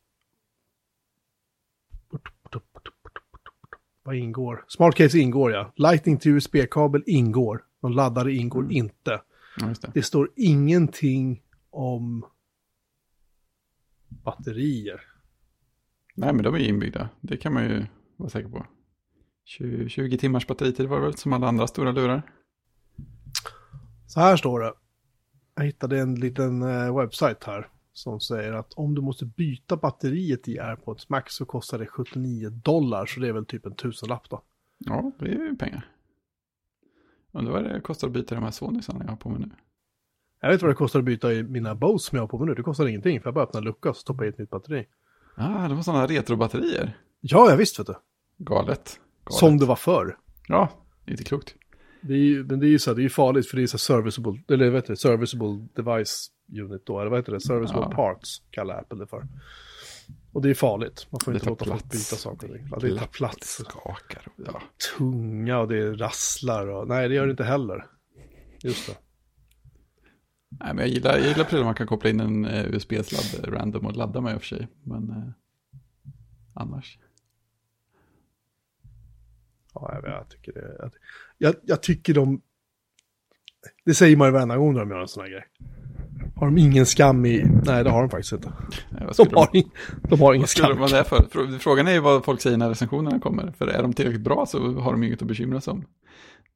Vad 4.02 4.16
ingår? 4.16 4.64
Smart 4.68 4.94
case 4.94 5.18
ingår 5.18 5.52
ja. 5.52 5.72
Lightning 5.76 6.18
till 6.18 6.32
USB-kabel 6.32 7.02
ingår. 7.06 7.64
Någon 7.80 7.92
laddare 7.92 8.32
ingår 8.32 8.60
Mm. 8.60 8.70
inte. 8.76 9.20
Ja, 9.56 9.66
det. 9.66 9.90
Det 9.94 10.02
står 10.02 10.30
ingenting 10.36 11.42
om 11.70 12.26
batterier. 14.08 15.00
Nej, 16.14 16.32
men 16.32 16.44
de 16.44 16.54
är 16.54 16.58
inbyggda. 16.58 17.08
Det 17.20 17.36
kan 17.36 17.52
man 17.52 17.64
ju 17.64 17.86
vara 18.16 18.30
säker 18.30 18.48
på. 18.48 18.66
20, 19.44 19.88
20 19.88 20.18
timmars 20.18 20.46
batteritid 20.46 20.86
var 20.86 20.96
det 20.96 21.02
väl 21.02 21.16
som 21.16 21.32
alla 21.32 21.48
andra 21.48 21.66
stora 21.66 21.92
lurar. 21.92 22.22
Så 24.06 24.20
här 24.20 24.36
står 24.36 24.60
det. 24.60 24.72
Jag 25.54 25.64
hittade 25.64 25.98
en 25.98 26.14
liten 26.14 26.62
eh, 26.62 26.96
webbsajt 26.96 27.44
här 27.44 27.68
som 27.92 28.20
säger 28.20 28.52
att 28.52 28.72
om 28.72 28.94
du 28.94 29.02
måste 29.02 29.24
byta 29.24 29.76
batteriet 29.76 30.48
i 30.48 30.60
AirPods 30.60 31.08
Max 31.08 31.34
så 31.34 31.44
kostar 31.44 31.78
det 31.78 31.86
79 31.86 32.50
dollar, 32.50 33.06
så 33.06 33.20
det 33.20 33.28
är 33.28 33.32
väl 33.32 33.46
typ 33.46 33.66
en 33.66 33.74
tusenlapp 33.74 34.30
då. 34.30 34.42
Ja, 34.78 35.12
det 35.18 35.24
är 35.24 35.30
ju 35.30 35.56
pengar. 35.56 35.90
Undrar 37.32 37.52
vad 37.52 37.64
det 37.64 37.80
kostar 37.80 38.08
att 38.08 38.14
byta 38.14 38.34
de 38.34 38.44
här 38.44 38.50
Sonysarna 38.50 39.04
jag 39.04 39.10
har 39.10 39.16
på 39.16 39.28
mig 39.28 39.40
nu. 39.40 39.50
Jag 40.40 40.48
vet 40.48 40.62
vad 40.62 40.70
det 40.70 40.74
kostar 40.74 40.98
att 40.98 41.04
byta 41.04 41.32
i 41.32 41.42
mina 41.42 41.74
Bose 41.74 42.08
som 42.08 42.16
jag 42.16 42.22
har 42.22 42.28
på 42.28 42.38
mig 42.38 42.46
nu. 42.46 42.54
Det 42.54 42.62
kostar 42.62 42.86
ingenting, 42.86 43.20
för 43.20 43.26
jag 43.26 43.34
bara 43.34 43.44
öppnar 43.44 43.60
en 43.60 43.64
lucka 43.64 43.90
och 43.90 43.96
stoppar 43.96 44.24
i 44.24 44.28
ett 44.28 44.38
nytt 44.38 44.50
batteri. 44.50 44.86
Ah, 45.34 45.68
det 45.68 45.74
var 45.74 45.82
sådana 45.82 46.06
retrobatterier. 46.06 46.98
Ja, 47.20 47.50
jag 47.50 47.56
visst 47.56 47.78
vet 47.78 47.86
du. 47.86 47.94
Galet. 48.38 49.00
Galet. 49.24 49.38
Som 49.38 49.58
det 49.58 49.66
var 49.66 49.76
förr. 49.76 50.18
Ja, 50.48 50.68
inte 51.06 51.24
klokt. 51.24 51.54
Det 52.00 52.12
är 52.14 52.18
ju, 52.18 52.44
men 52.44 52.60
det 52.60 52.66
är 52.66 52.68
ju 52.68 52.78
så 52.78 52.90
här, 52.90 52.94
det 52.96 53.00
är 53.00 53.04
ju 53.04 53.08
farligt 53.10 53.48
för 53.48 53.56
det 53.56 53.62
är 53.62 53.66
så 53.66 53.78
serviceable, 53.78 54.42
eller 54.48 54.66
vad 54.66 54.74
heter 54.74 54.92
det, 54.92 54.96
serviceable 54.96 55.68
device 55.74 56.30
unit 56.52 56.86
då, 56.86 57.00
eller 57.00 57.10
vad 57.10 57.18
heter 57.18 57.32
det, 57.32 57.40
serviceable 57.40 57.88
Ja. 57.90 57.96
parts 57.96 58.42
kallar 58.50 58.78
Apple 58.80 58.98
det 58.98 59.06
för. 59.06 59.26
Och 60.32 60.42
det 60.42 60.50
är 60.50 60.54
farligt, 60.54 61.06
man 61.10 61.20
får 61.24 61.32
Det 61.32 61.36
inte 61.36 61.48
låta 61.48 61.64
folk 61.64 61.84
byta 61.84 62.16
saker. 62.16 62.48
och 62.50 62.56
ting. 62.56 62.68
Ja, 62.70 62.78
det 62.78 62.98
tar 62.98 63.06
plats. 63.06 63.56
Skakar. 63.64 64.26
Ja. 64.36 64.62
tunga 64.98 65.58
och 65.58 65.68
det 65.68 65.92
rasslar 65.92 66.66
och 66.66 66.88
nej 66.88 67.08
det 67.08 67.14
gör 67.14 67.26
det 67.26 67.30
inte 67.30 67.44
heller. 67.44 67.86
Just 68.62 68.86
det. 68.86 68.96
Nej, 70.60 70.74
men 70.74 70.78
jag 70.78 70.88
gillar, 70.88 71.18
jag 71.18 71.28
gillar 71.28 71.44
prylar 71.44 71.64
man 71.64 71.74
kan 71.74 71.86
koppla 71.86 72.10
in 72.10 72.20
en 72.20 72.44
eh, 72.44 72.74
USB-sladd 72.74 73.54
random 73.54 73.86
och 73.86 73.96
ladda 73.96 74.20
med 74.20 74.34
i 74.34 74.36
och 74.36 74.40
för 74.40 74.46
sig. 74.56 74.68
Men 74.82 75.10
eh, 75.10 75.28
annars. 76.54 76.98
Ja, 79.74 79.90
jag, 80.02 80.12
jag 80.12 80.28
tycker 80.28 80.52
det. 80.52 80.76
Jag, 80.78 80.90
jag, 81.38 81.54
jag 81.62 81.82
tycker 81.82 82.14
de... 82.14 82.40
Det 83.84 83.94
säger 83.94 84.16
man 84.16 84.28
ju 84.28 84.32
varenda 84.32 84.56
gång 84.56 84.72
när 84.72 84.80
de 84.80 84.90
gör 84.90 85.00
en 85.00 85.08
sån 85.08 85.22
här 85.22 85.30
grej. 85.30 85.44
Har 86.36 86.46
de 86.46 86.58
ingen 86.58 86.86
skam 86.86 87.26
i... 87.26 87.44
Nej, 87.64 87.84
det 87.84 87.90
har 87.90 88.00
de 88.00 88.10
faktiskt 88.10 88.32
inte. 88.32 88.52
Nej, 88.90 89.02
vad 89.06 89.28
De 89.28 89.36
har, 89.36 89.48
in... 89.56 89.70
de 90.02 90.20
har 90.20 90.34
ingen 90.34 90.42
Vad 90.42 90.48
skam. 90.48 90.78
de 90.80 90.90
där 90.90 91.02
för? 91.04 91.16
Frå- 91.18 91.58
Frågan 91.58 91.88
är 91.88 91.92
ju 91.92 92.00
vad 92.00 92.24
folk 92.24 92.40
säger 92.40 92.56
när 92.56 92.68
recensionerna 92.68 93.18
kommer. 93.20 93.52
För 93.58 93.66
är 93.66 93.82
de 93.82 93.92
tillräckligt 93.92 94.22
bra 94.24 94.46
så 94.46 94.72
har 94.80 94.92
de 94.92 95.02
inget 95.02 95.22
att 95.22 95.28
bekymra 95.28 95.60
sig 95.60 95.70
om. 95.72 95.84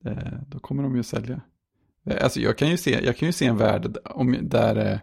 Eh, 0.04 0.32
Då 0.48 0.58
kommer 0.58 0.82
de 0.82 0.96
ju 0.96 1.02
sälja. 1.02 1.40
Eh, 2.06 2.22
Alltså 2.24 2.40
jag 2.40 2.58
kan 2.58 2.68
ju 2.70 2.76
se, 2.76 3.04
jag 3.04 3.16
kan 3.16 3.26
ju 3.28 3.32
se 3.32 3.46
en 3.46 3.56
värld 3.56 3.96
om, 4.04 4.36
där, 4.42 5.00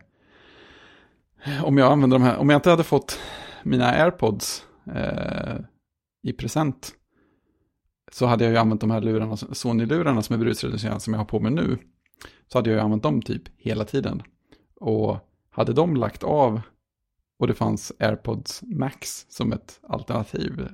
eh, 1.47 1.66
om 1.66 1.78
jag 1.78 1.91
använder 1.91 2.20
de 2.20 2.24
här, 2.24 2.38
om 2.38 2.49
jag 2.49 2.57
inte 2.57 2.70
hade 2.70 2.84
fått 2.84 3.20
mina 3.63 3.86
airpods 3.91 4.66
eh, 4.95 5.55
i 6.24 6.34
present 6.34 6.91
så 8.16 8.26
hade 8.26 8.43
jag 8.43 8.51
ju 8.51 8.57
använt 8.57 8.82
de 8.82 8.91
här 8.91 9.01
lurarna, 9.01 9.38
Sony-lurarna 9.38 10.22
som 10.22 10.34
är 10.34 10.38
brusreducerande 10.38 10.99
som 10.99 11.13
jag 11.13 11.20
har 11.20 11.26
på 11.26 11.39
mig 11.39 11.51
nu. 11.51 11.78
Så 12.47 12.57
hade 12.57 12.70
jag 12.70 12.78
ju 12.78 12.84
använt 12.84 13.03
dem 13.03 13.22
typ 13.22 13.43
hela 13.57 13.86
tiden. 13.86 14.24
Och 14.80 15.18
hade 15.49 15.74
de 15.74 15.95
lagt 15.95 16.24
av 16.24 16.61
och 17.39 17.47
det 17.47 17.53
fanns 17.53 17.93
AirPods 17.99 18.63
Max 18.63 19.26
som 19.30 19.53
ett 19.53 19.80
alternativ 19.84 20.68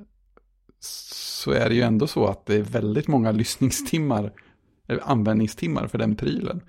så 0.80 1.52
är 1.52 1.70
det 1.70 1.76
ju 1.76 1.82
ändå 1.82 2.08
så 2.08 2.26
att 2.26 2.46
det 2.46 2.56
är 2.56 2.62
väldigt 2.62 3.08
många 3.08 3.32
lyssningstimmar, 3.32 4.34
eller 4.88 5.10
användningstimmar 5.10 5.88
för 5.88 5.98
den 5.98 6.16
prylen. 6.16 6.62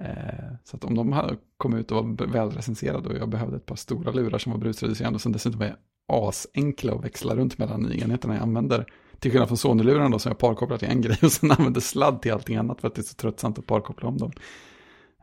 Eh, 0.00 0.54
så 0.64 0.76
att 0.76 0.84
om 0.84 0.94
de 0.94 1.12
hade 1.12 1.36
kommit 1.56 1.80
ut 1.80 1.92
och 1.92 1.96
var 1.96 2.26
välrecenserade 2.26 3.08
och 3.08 3.16
jag 3.16 3.28
behövde 3.28 3.56
ett 3.56 3.66
par 3.66 3.76
stora 3.76 4.12
lurar 4.12 4.38
som 4.38 4.52
var 4.52 4.58
brusreducerande 4.58 5.14
och 5.14 5.22
som 5.22 5.32
dessutom 5.32 5.62
är 5.62 5.76
asenkla 6.08 6.94
att 6.94 7.04
växla 7.04 7.36
runt 7.36 7.58
mellan 7.58 7.92
enheterna 7.92 8.34
jag 8.34 8.42
använder. 8.42 8.86
Till 9.18 9.30
skillnad 9.30 9.48
från 9.48 9.58
Sony-lurarna 9.58 10.08
då 10.08 10.18
som 10.18 10.30
jag 10.30 10.38
parkopplar 10.38 10.78
till 10.78 10.88
en 10.88 11.00
grej 11.02 11.18
och 11.22 11.32
sen 11.32 11.50
använder 11.50 11.80
sladd 11.80 12.22
till 12.22 12.32
allting 12.32 12.56
annat 12.56 12.80
för 12.80 12.88
att 12.88 12.94
det 12.94 13.00
är 13.00 13.04
så 13.04 13.14
tröttsamt 13.14 13.58
att 13.58 13.66
parkoppla 13.66 14.08
om 14.08 14.18
dem. 14.18 14.32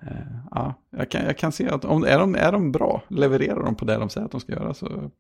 Eh, 0.02 0.38
ja, 0.52 0.74
jag 0.90 1.12
kan, 1.12 1.26
jag 1.26 1.38
kan 1.38 1.52
se 1.52 1.70
att 1.70 1.86
om 1.86 2.04
är 2.04 2.20
de, 2.20 2.36
är 2.36 2.52
de 2.52 2.72
bra, 2.72 3.04
levererar 3.08 3.64
de 3.64 3.76
på 3.76 3.86
det 3.86 3.98
de 3.98 4.10
säger 4.10 4.26
att 4.26 4.32
de 4.32 4.42
ska 4.42 4.52
göra 4.52 4.74
så 4.74 5.12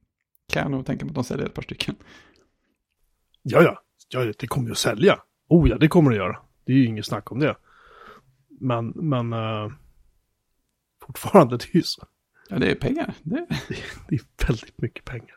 kan 0.53 0.61
jag 0.61 0.71
nog 0.71 0.85
tänka 0.85 1.05
mig 1.05 1.11
att 1.11 1.15
de 1.15 1.23
säljer 1.23 1.45
ett 1.45 1.53
par 1.53 1.61
stycken. 1.61 1.95
Ja, 3.41 3.61
ja. 3.61 3.83
ja, 4.09 4.33
det 4.39 4.47
kommer 4.47 4.67
ju 4.67 4.71
att 4.71 4.77
sälja. 4.77 5.19
Oh 5.49 5.69
ja, 5.69 5.77
det 5.77 5.87
kommer 5.87 6.11
det 6.11 6.17
göra. 6.17 6.37
Det 6.65 6.71
är 6.73 6.77
ju 6.77 6.85
inget 6.85 7.05
snack 7.05 7.31
om 7.31 7.39
det. 7.39 7.55
Men, 8.59 8.87
men 8.87 9.33
uh, 9.33 9.71
fortfarande, 11.05 11.57
det 11.57 11.65
är 11.71 11.75
ju 11.75 11.83
så. 11.83 12.07
Ja, 12.49 12.59
det 12.59 12.71
är 12.71 12.75
pengar. 12.75 13.13
Det 13.23 13.45
Det 14.07 14.15
är 14.15 14.47
väldigt 14.47 14.81
mycket 14.81 15.05
pengar. 15.05 15.35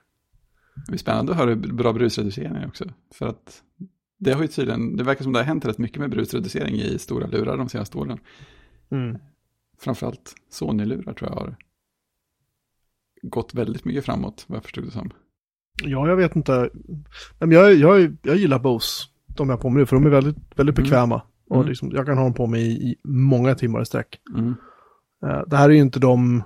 Det 0.88 0.92
är 0.94 0.98
spännande 0.98 1.32
att 1.32 1.38
höra 1.38 1.56
bra 1.56 1.92
brusreducering 1.92 2.66
också. 2.66 2.84
För 3.14 3.26
att 3.26 3.62
det 4.18 4.32
har 4.32 4.42
ju 4.42 4.48
tydligen, 4.48 4.96
det 4.96 5.04
verkar 5.04 5.22
som 5.22 5.32
det 5.32 5.38
har 5.38 5.44
hänt 5.44 5.64
rätt 5.64 5.78
mycket 5.78 5.98
med 5.98 6.10
brusreducering 6.10 6.74
i 6.74 6.98
stora 6.98 7.26
lurar 7.26 7.56
de 7.56 7.68
senaste 7.68 7.98
åren. 7.98 8.18
Mm. 8.90 9.18
Framförallt 9.78 10.34
Sony-lurar 10.50 11.12
tror 11.12 11.30
jag 11.30 11.36
har 11.36 11.56
gått 13.22 13.54
väldigt 13.54 13.84
mycket 13.84 14.04
framåt, 14.04 14.44
vad 14.48 14.56
jag 14.56 14.62
förstod 14.64 14.84
det 14.84 14.90
som. 14.90 15.10
Ja, 15.84 16.08
jag 16.08 16.16
vet 16.16 16.36
inte. 16.36 16.70
Men 17.38 17.50
jag, 17.50 17.74
jag, 17.74 18.16
jag 18.22 18.36
gillar 18.36 18.58
Bose, 18.58 19.04
de 19.26 19.48
jag 19.48 19.56
har 19.56 19.62
på 19.62 19.70
mig 19.70 19.80
nu, 19.80 19.86
för 19.86 19.96
de 19.96 20.06
är 20.06 20.10
väldigt, 20.10 20.36
väldigt 20.56 20.78
Mm. 20.78 20.84
bekväma. 20.84 21.22
Och 21.48 21.56
Mm. 21.56 21.68
liksom, 21.68 21.90
jag 21.94 22.06
kan 22.06 22.16
ha 22.16 22.24
dem 22.24 22.34
på 22.34 22.46
mig 22.46 22.62
i, 22.62 22.90
i 22.90 22.96
många 23.04 23.54
timmar 23.54 23.82
i 23.82 23.86
sträck. 23.86 24.20
Mm. 24.34 24.54
Eh, 25.26 25.40
det 25.46 25.56
här 25.56 25.68
är 25.70 25.74
ju 25.74 25.80
inte 25.80 25.98
de 26.00 26.42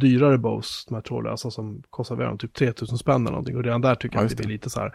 dyrare 0.00 0.38
Bose, 0.38 0.84
de 0.88 0.94
här 0.94 1.02
trådlösa 1.02 1.50
som 1.50 1.82
kostar 1.90 2.16
väl 2.16 2.38
typ 2.38 2.54
3000 2.54 2.98
spänn 2.98 3.14
eller 3.22 3.30
någonting. 3.30 3.56
Och 3.56 3.64
redan 3.64 3.80
där 3.80 3.94
tycker 3.94 4.16
Ja, 4.16 4.22
jag 4.22 4.30
att 4.30 4.36
det 4.36 4.42
blir 4.42 4.52
lite 4.52 4.70
så 4.70 4.80
här. 4.80 4.94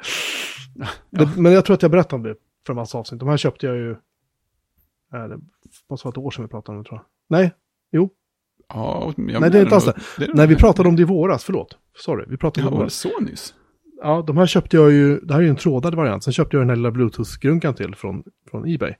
Ja. 0.75 0.87
Det, 1.09 1.29
men 1.37 1.51
jag 1.51 1.65
tror 1.65 1.73
att 1.73 1.81
jag 1.81 1.91
berättade 1.91 2.15
om 2.15 2.23
det 2.23 2.35
för 2.65 2.73
en 2.73 2.75
massa 2.77 2.97
avsnitt. 2.97 3.19
De 3.19 3.29
här 3.29 3.37
köpte 3.37 3.65
jag 3.65 3.75
ju, 3.75 3.91
eh, 3.91 5.23
det 5.29 5.39
måste 5.89 6.07
vara 6.07 6.11
ett 6.13 6.17
år 6.17 6.31
sedan 6.31 6.45
vi 6.45 6.49
pratade 6.49 6.77
om 6.77 6.83
det 6.83 6.89
tror 6.89 6.99
jag. 6.99 7.37
Nej, 7.39 7.53
jo, 7.91 8.09
Ja, 8.73 9.13
Nej, 9.17 9.49
det 9.51 9.57
är 9.59 9.61
inte 9.63 9.75
alls 9.75 9.85
det. 10.17 10.29
nej 10.33 10.47
vi 10.47 10.55
pratade 10.55 10.89
om 10.89 10.95
det 10.95 11.01
i 11.01 11.05
våras, 11.05 11.43
förlåt. 11.43 11.77
Sorry, 11.97 12.25
vi 12.29 12.37
pratade 12.37 12.61
Ja, 12.65 12.67
om 12.67 12.73
det 12.73 12.77
våras. 12.79 12.93
så 12.93 13.19
nyss? 13.19 13.53
Ja, 14.03 14.23
de 14.27 14.37
här 14.37 14.45
köpte 14.45 14.77
jag 14.77 14.91
ju, 14.91 15.19
det 15.19 15.33
här 15.33 15.39
är 15.39 15.43
ju 15.43 15.49
en 15.49 15.55
trådad 15.55 15.95
variant. 15.95 16.23
Sen 16.23 16.33
köpte 16.33 16.55
jag 16.57 16.61
den 16.61 16.69
här 16.69 16.75
lilla 16.75 16.91
Bluetooth-grunkan 16.91 17.73
till 17.73 17.95
från, 17.95 18.23
från 18.51 18.67
Ebay. 18.67 18.93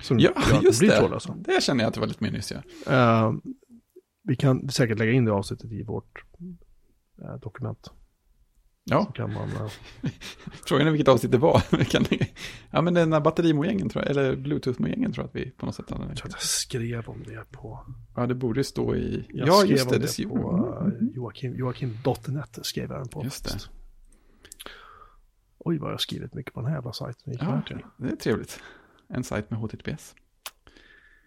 Som 0.00 0.18
Ja, 0.18 0.30
just 0.62 0.80
det. 0.80 0.90
trådlösa. 0.98 1.34
Det 1.38 1.62
känner 1.62 1.84
jag 1.84 1.88
att 1.88 1.94
det 1.94 2.00
var 2.00 2.06
lite 2.06 2.24
mer 2.24 2.30
nyss, 2.30 2.52
ja. 2.52 2.92
Eh, 2.92 3.32
vi 4.22 4.36
kan 4.36 4.68
säkert 4.68 4.98
lägga 4.98 5.12
in 5.12 5.24
det 5.24 5.32
avsnittet 5.32 5.72
i 5.72 5.82
vårt 5.82 6.24
eh, 7.22 7.34
dokument. 7.34 7.90
Ja, 8.84 9.04
Så 9.06 9.12
kan 9.12 9.32
man, 9.32 9.48
eh, 9.50 9.70
frågan 10.66 10.86
är 10.86 10.90
vilket 10.90 11.08
avsnitt 11.08 11.32
det 11.32 11.38
var. 11.38 11.62
Ja, 12.70 12.82
men 12.82 12.94
den 12.94 13.12
här 13.12 13.20
batterimojängen 13.20 13.88
tror 13.88 14.04
jag, 14.04 14.10
eller 14.10 14.36
bluetooth-mojängen 14.36 15.12
tror 15.12 15.24
jag 15.24 15.28
att 15.28 15.34
vi 15.46 15.50
på 15.50 15.66
något 15.66 15.74
sätt 15.74 15.90
hade. 15.90 16.04
jag 16.08 16.16
tror 16.16 16.26
att 16.26 16.32
jag 16.32 16.42
skrev 16.42 17.08
om 17.08 17.22
det 17.26 17.44
på... 17.50 17.86
Ja, 18.16 18.26
det 18.26 18.34
borde 18.34 18.64
stå 18.64 18.94
i... 18.94 19.26
Jag 19.28 19.48
ja, 19.48 19.52
skrev 19.52 19.70
just 19.70 19.90
det. 19.90 19.98
det, 19.98 20.16
det 20.16 20.26
på 20.28 20.50
Mm, 20.50 20.92
uh, 20.92 21.08
Joakim, 21.14 21.56
Joakim.net 21.56 22.58
skrev 22.62 22.90
jag 22.90 23.00
den 23.00 23.08
på. 23.08 23.24
Just 23.24 23.44
det. 23.44 23.58
Oj, 25.58 25.78
vad 25.78 25.88
jag 25.88 25.92
har 25.92 25.98
skrivit 25.98 26.34
mycket 26.34 26.54
på 26.54 26.60
den 26.60 26.68
här 26.68 26.76
jävla 26.76 26.92
sajten. 26.92 27.34
Ja, 27.40 27.62
det 27.96 28.08
är 28.08 28.16
trevligt. 28.16 28.60
En 29.08 29.24
sajt 29.24 29.50
med 29.50 29.58
HTTPS. 29.60 30.14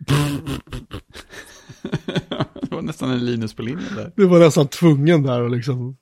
det 2.70 2.76
var 2.76 2.82
nästan 2.82 3.12
en 3.12 3.26
Linus 3.26 3.54
på 3.54 3.62
linjen 3.62 3.96
där. 3.96 4.14
Du 4.16 4.28
var 4.28 4.40
nästan 4.40 4.68
tvungen 4.68 5.24
där 5.24 5.42
att 5.42 5.52
liksom 5.52 5.98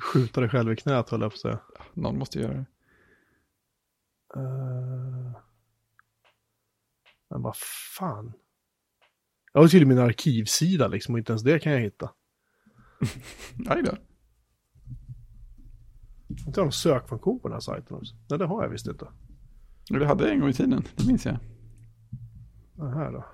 skjuta 0.00 0.40
dig 0.40 0.50
själv 0.50 0.72
i 0.72 0.76
knät, 0.76 1.10
höll 1.10 1.20
jag 1.20 1.30
på 1.30 1.34
att 1.34 1.40
säga. 1.40 1.58
Någon 1.94 2.18
måste 2.18 2.40
göra 2.40 2.52
det. 2.52 2.66
Eh, 4.36 5.40
men 7.30 7.42
vad 7.42 7.56
fan. 7.96 8.32
Jag 9.52 9.60
har 9.60 9.68
till 9.68 9.86
min 9.86 9.98
arkivsida 9.98 10.88
liksom 10.88 11.14
och 11.14 11.18
inte 11.18 11.32
ens 11.32 11.42
det 11.42 11.58
kan 11.58 11.72
jag 11.72 11.80
hitta. 11.80 12.10
Aj 13.68 13.82
då. 13.82 13.96
Jag 16.28 16.46
inte 16.46 16.60
har 16.60 16.64
någon 16.64 16.72
sökfunktion 16.72 17.40
på 17.40 17.48
den 17.48 17.54
här 17.54 17.60
sajten 17.60 17.96
också. 17.96 18.14
Nej, 18.30 18.38
det 18.38 18.46
har 18.46 18.62
jag 18.62 18.70
visst 18.70 18.86
inte. 18.86 19.08
Det 19.88 20.06
hade 20.06 20.30
en 20.30 20.40
gång 20.40 20.48
i 20.48 20.52
tiden, 20.52 20.84
det 20.96 21.06
minns 21.06 21.26
jag. 21.26 21.38
Den 22.72 22.92
här 22.92 23.12
då. 23.12 23.24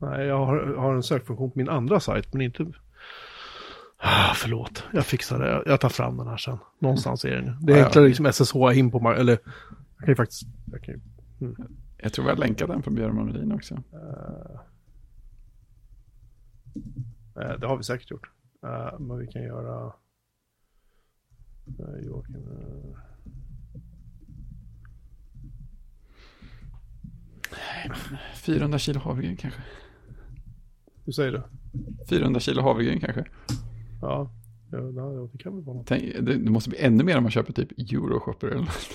Nej, 0.00 0.26
jag 0.26 0.46
har, 0.46 0.74
har 0.76 0.94
en 0.94 1.02
sökfunktion 1.02 1.50
på 1.50 1.58
min 1.58 1.68
andra 1.68 2.00
sajt, 2.00 2.32
men 2.32 2.42
inte... 2.42 2.66
Ah, 4.00 4.32
förlåt, 4.34 4.84
jag 4.92 5.06
fixar 5.06 5.38
det. 5.38 5.62
Jag 5.66 5.80
tar 5.80 5.88
fram 5.88 6.16
den 6.16 6.26
här 6.26 6.36
sen. 6.36 6.58
Någonstans 6.78 7.24
är 7.24 7.30
den 7.30 7.44
ju. 7.44 7.52
Det 7.60 7.72
är 7.72 7.76
Ja, 7.76 7.80
ja. 7.80 7.86
enklare 7.86 8.06
liksom 8.08 8.32
SSH 8.32 8.56
in 8.78 8.90
på... 8.90 9.12
Eller, 9.12 9.32
jag 9.96 9.98
kan 9.98 10.08
ju 10.08 10.14
faktiskt... 10.16 10.42
Jag 10.72 10.82
kan 10.82 10.94
ju, 10.94 11.00
Jag 11.96 12.12
tror 12.12 12.24
har 12.24 12.36
länkat 12.36 12.68
den 12.68 12.82
på 12.82 12.90
Björn 12.90 13.14
Molin 13.14 13.52
också. 13.52 13.74
eh, 13.74 13.80
det 17.60 17.66
har 17.66 17.76
vi 17.76 17.82
säkert 17.82 18.10
gjort. 18.10 18.30
Eh, 18.64 18.98
men 19.00 19.18
vi 19.18 19.26
kan 19.26 19.42
göra... 19.42 19.92
Uh, 21.80 22.06
Joakim... 22.06 22.36
eh, 22.36 22.98
400 28.34 28.78
kilo 28.78 29.00
havregryn 29.00 29.36
kanske. 29.36 29.60
Hur 31.08 31.12
säger 31.12 31.32
du? 31.32 31.42
400 32.08 32.40
kilo 32.40 32.62
havregryn 32.62 33.00
kanske. 33.00 33.24
Ja, 34.02 34.30
ja, 34.70 34.78
det 35.32 35.38
kan 35.38 35.54
väl 35.54 35.64
vara 35.64 35.76
något. 35.76 35.86
Tänk, 35.86 36.02
det, 36.20 36.34
det 36.34 36.50
måste 36.50 36.70
bli 36.70 36.78
ännu 36.78 37.04
mer 37.04 37.16
om 37.16 37.22
man 37.22 37.32
köper 37.32 37.52
typ 37.52 37.72
Euroshopper 37.78 38.46
eller 38.46 38.60
något. 38.60 38.90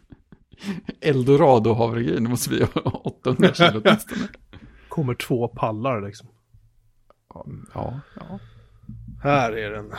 Eldorado 1.00 1.72
havregryn, 1.72 2.24
det 2.24 2.30
måste 2.30 2.48
bli 2.48 2.64
800 3.04 3.54
kilo 3.54 3.70
åtminstone. 3.84 4.28
Kommer 4.88 5.14
två 5.14 5.48
pallar 5.48 6.00
liksom. 6.00 6.28
Ja, 7.74 8.00
ja. 8.16 8.38
Här 9.22 9.52
är 9.52 9.70
den. 9.70 9.92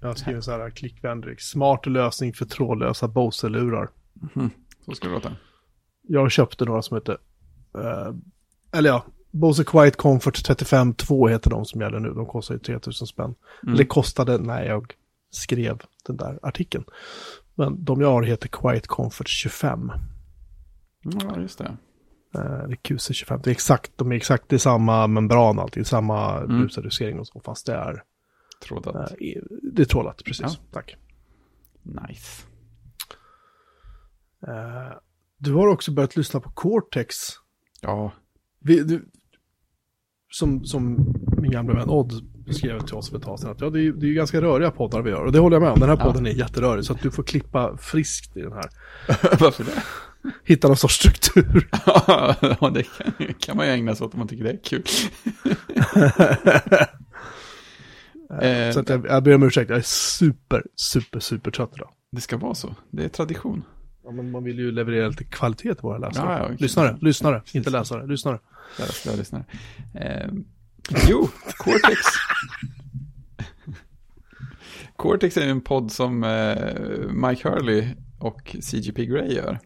Jag 0.00 0.08
har 0.08 0.14
skrivit 0.14 0.44
så 0.44 0.50
här, 0.50 0.70
klickvänlig. 0.70 1.40
Smart 1.40 1.86
lösning 1.86 2.32
för 2.32 2.44
trådlösa 2.44 3.08
Bose-lurar. 3.08 3.88
Så 4.84 4.92
ska 4.94 5.08
det 5.08 5.14
låta. 5.14 5.36
Jag 6.02 6.30
köpte 6.30 6.64
några 6.64 6.82
som 6.82 6.96
heter, 6.96 7.18
eller 8.72 8.90
ja, 8.90 9.04
Bose 9.30 9.64
Quiet 9.64 9.96
Comfort 9.96 10.34
35.2 10.48 11.28
heter 11.28 11.50
de 11.50 11.64
som 11.64 11.80
gäller 11.80 12.00
nu. 12.00 12.08
De 12.14 12.26
kostar 12.26 12.54
ju 12.54 12.58
3000 12.60 13.06
spänn. 13.06 13.34
Mm. 13.62 13.74
Eller 13.74 13.84
kostade 13.84 14.38
när 14.38 14.64
jag 14.64 14.92
skrev 15.30 15.80
den 16.06 16.16
där 16.16 16.38
artikeln. 16.42 16.84
Men 17.54 17.84
de 17.84 18.00
jag 18.00 18.10
har 18.12 18.22
heter 18.22 18.48
Quiet 18.48 18.86
Comfort 18.86 19.28
25. 19.28 19.92
Ja, 21.02 21.40
just 21.40 21.58
det. 21.58 21.76
Eh, 22.34 22.40
det 22.42 22.72
är 22.72 22.76
QC25. 22.76 23.40
Det 23.44 23.50
är 23.50 23.52
exakt, 23.52 23.92
de 23.96 24.12
är 24.12 24.16
exakt 24.16 24.52
är 24.52 24.58
samma 24.58 25.06
membran 25.06 25.58
alltid, 25.58 25.86
samma 25.86 26.38
Mm. 26.38 26.58
brusreducering 26.60 27.18
och 27.20 27.26
så. 27.26 27.40
Fast 27.40 27.66
det 27.66 27.74
är, 27.74 28.02
Trådat. 28.62 28.94
eh, 28.96 29.42
det 29.72 29.82
är 29.82 29.86
trålat, 29.86 30.22
precis. 30.24 30.46
Ja. 30.46 30.64
Tack. 30.72 30.96
Nice. 31.82 32.42
Eh, 34.48 34.96
du 35.38 35.52
har 35.54 35.68
också 35.68 35.92
börjat 35.92 36.16
lyssna 36.16 36.40
på 36.40 36.50
Cortex. 36.50 37.16
Ja, 37.82 38.12
Vi, 38.60 38.82
du, 38.82 39.04
som, 40.32 40.64
som 40.64 41.14
min 41.38 41.50
gamla 41.50 41.74
vän 41.74 41.88
Odd 41.88 42.12
skrev 42.50 42.80
till 42.80 42.94
oss 42.94 43.10
för 43.10 43.16
ett 43.16 43.22
tag 43.22 43.40
sedan 43.40 43.50
att 43.50 43.60
ja, 43.60 43.70
det 43.70 43.80
är, 43.80 43.92
det 43.92 44.06
är 44.06 44.12
ganska 44.12 44.40
röriga 44.40 44.70
poddar 44.70 45.02
vi 45.02 45.10
gör. 45.10 45.24
Och 45.24 45.32
det 45.32 45.38
håller 45.38 45.56
jag 45.56 45.62
med 45.62 45.72
om. 45.72 45.80
Den 45.80 45.88
här 45.88 45.96
Ja. 45.96 46.04
podden 46.04 46.26
är 46.26 46.30
jätterörig. 46.30 46.84
Så 46.84 46.92
att 46.92 47.02
du 47.02 47.10
får 47.10 47.22
klippa 47.22 47.76
friskt 47.76 48.36
i 48.36 48.40
den 48.40 48.52
här. 48.52 48.64
Varför 49.40 49.64
det? 49.64 49.82
Hitta 50.44 50.68
någon 50.68 50.76
sorts 50.76 50.94
struktur. 50.94 51.68
ja, 52.60 52.70
det 52.74 52.82
kan, 52.82 53.34
kan 53.38 53.56
man 53.56 53.66
ju 53.66 53.72
ägna 53.72 53.94
sig 53.94 54.04
åt 54.06 54.14
om 54.14 54.18
man 54.18 54.28
tycker 54.28 54.44
det 54.44 54.50
är 54.50 54.60
kul. 54.64 54.82
Eh, 58.42 58.72
Så 58.72 58.80
att 58.80 58.88
jag, 58.88 59.06
jag 59.06 59.22
ber 59.22 59.34
om 59.34 59.42
ursäkt. 59.42 59.70
Jag 59.70 59.78
är 59.78 59.82
super, 59.82 60.62
super, 60.76 61.20
super 61.20 61.50
trött 61.50 61.70
idag. 61.76 61.90
det 62.12 62.20
ska 62.20 62.36
vara 62.36 62.54
så, 62.54 62.74
det 62.90 63.04
är 63.04 63.08
tradition. 63.08 63.62
Ja, 64.04 64.10
men 64.10 64.30
man 64.30 64.44
vill 64.44 64.58
ju 64.58 64.72
leverera 64.72 65.08
lite 65.08 65.24
kvalitet 65.24 65.74
till 65.74 65.82
våra 65.82 65.98
läsare. 65.98 66.38
Ja, 66.38 66.48
ja. 66.48 66.56
Lyssnare, 66.58 66.96
lyssnare, 67.00 67.42
inte 67.52 67.70
läsare, 67.70 68.06
lyssnare. 68.06 68.38
Slöa 68.76 69.16
lyssnare. 69.16 69.44
Eh, 69.94 70.28
jo, 71.08 71.28
Cortex. 71.56 71.96
Cortex 74.96 75.36
är 75.36 75.48
en 75.48 75.60
podd 75.60 75.92
som 75.92 76.24
eh, 76.24 77.10
Mike 77.10 77.48
Hurley 77.48 77.88
och 78.18 78.56
CGP 78.60 79.06
Grey 79.06 79.34
gör. 79.34 79.58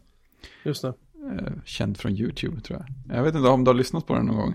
Just 0.64 0.82
det. 0.82 0.88
Eh, 0.88 1.52
känd 1.64 1.96
från 1.96 2.12
YouTube 2.12 2.60
tror 2.60 2.78
jag. 2.78 3.16
Jag 3.16 3.24
vet 3.24 3.34
inte 3.34 3.48
om 3.48 3.64
du 3.64 3.68
har 3.68 3.74
lyssnat 3.74 4.06
på 4.06 4.14
den 4.14 4.26
någon 4.26 4.36
gång. 4.36 4.54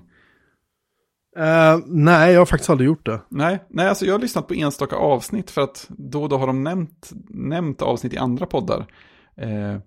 Eh, 1.38 1.80
nej, 1.86 2.34
jag 2.34 2.42
har 2.42 2.46
faktiskt 2.46 2.70
aldrig 2.70 2.88
gjort 2.88 3.06
det. 3.06 3.22
Nej, 3.30 3.64
nej, 3.70 3.88
alltså 3.88 4.06
jag 4.06 4.14
har 4.14 4.20
lyssnat 4.20 4.48
på 4.48 4.54
enstaka 4.54 4.96
avsnitt 4.96 5.52
för 5.52 5.62
att 5.62 5.86
då 5.90 6.24
och 6.24 6.30
då 6.30 6.38
har 6.38 6.48
de 6.48 6.64
nämnt, 6.64 7.12
nämnt 7.30 7.82
avsnitt 7.82 8.14
i 8.14 8.18
andra 8.18 8.46
poddar. 8.46 8.86
Eh, 9.42 9.78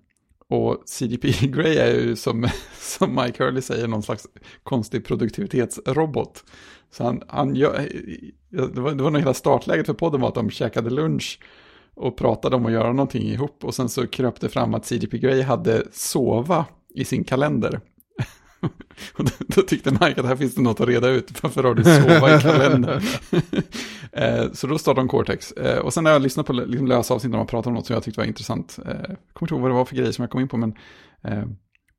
och 0.49 0.83
CDP 0.87 1.29
Grey 1.47 1.77
är 1.77 2.01
ju 2.01 2.17
som, 2.17 2.49
som 2.79 3.15
Mike 3.15 3.45
Hurley 3.45 3.63
säger 3.63 3.89
någon 3.89 4.03
slags 4.03 4.27
konstig 4.63 5.05
produktivitetsrobot. 5.05 6.45
Så 6.91 7.05
han, 7.05 7.23
han 7.29 7.55
gör, 7.55 7.79
eh, 7.81 7.87
det 8.51 8.81
var, 8.81 8.95
det 8.95 9.03
var 9.03 9.11
nog 9.11 9.21
hela 9.21 9.35
startläget 9.35 9.87
för 9.87 9.95
podden 9.95 10.21
var 10.21 10.29
att 10.29 10.35
de 10.35 10.51
käkade 10.51 10.91
lunch 10.91 11.41
och 11.95 12.17
pratade 12.17 12.57
om 12.57 12.67
att 12.67 12.73
göra 12.73 12.93
någonting 12.93 13.23
ihop 13.23 13.65
och 13.65 13.75
sen 13.75 13.89
så 13.89 14.07
kröp 14.07 14.41
det 14.41 14.49
fram 14.49 14.75
att 14.75 14.87
CDP 14.87 15.19
Grey 15.19 15.43
hade 15.43 15.83
sova 15.93 16.67
i 16.95 17.05
sin 17.05 17.25
kalender. 17.25 17.81
Och 19.15 19.25
då, 19.25 19.31
då 19.49 19.63
tyckte 19.63 19.91
Mike 19.91 20.21
att 20.21 20.27
här 20.27 20.37
finns 20.37 20.55
det 20.55 20.63
något 20.63 20.81
att 20.81 20.89
reda 20.89 21.09
ut. 21.09 21.43
Varför 21.43 21.63
har 21.63 21.75
du 21.75 21.85
sova 21.85 22.37
i 22.37 22.41
kalendern? 22.41 23.03
eh, 24.13 24.53
så 24.53 24.67
då 24.67 24.79
startade 24.79 25.01
de 25.01 25.09
Cortex. 25.09 25.53
Eh, 25.53 25.79
och 25.79 25.95
sen 25.95 26.05
har 26.07 26.13
jag 26.13 26.23
lyssnat 26.23 26.47
på 26.47 26.53
liksom, 26.53 26.87
lösa 26.87 27.15
avsnitt 27.15 27.33
där 27.33 27.39
man 27.39 27.47
pratar 27.47 27.71
om 27.71 27.75
något 27.75 27.87
som 27.87 27.95
jag 27.95 28.03
tyckte 28.03 28.21
var 28.21 28.27
intressant. 28.27 28.79
Eh, 28.87 28.93
jag 28.93 29.17
kommer 29.33 29.47
inte 29.47 29.55
ihåg 29.55 29.61
vad 29.61 29.71
det 29.71 29.75
var 29.75 29.85
för 29.85 29.97
grejer 29.97 30.13
som 30.13 30.23
jag 30.23 30.31
kom 30.31 30.41
in 30.41 30.49
på, 30.49 30.57
men 30.57 30.75
eh, 31.23 31.45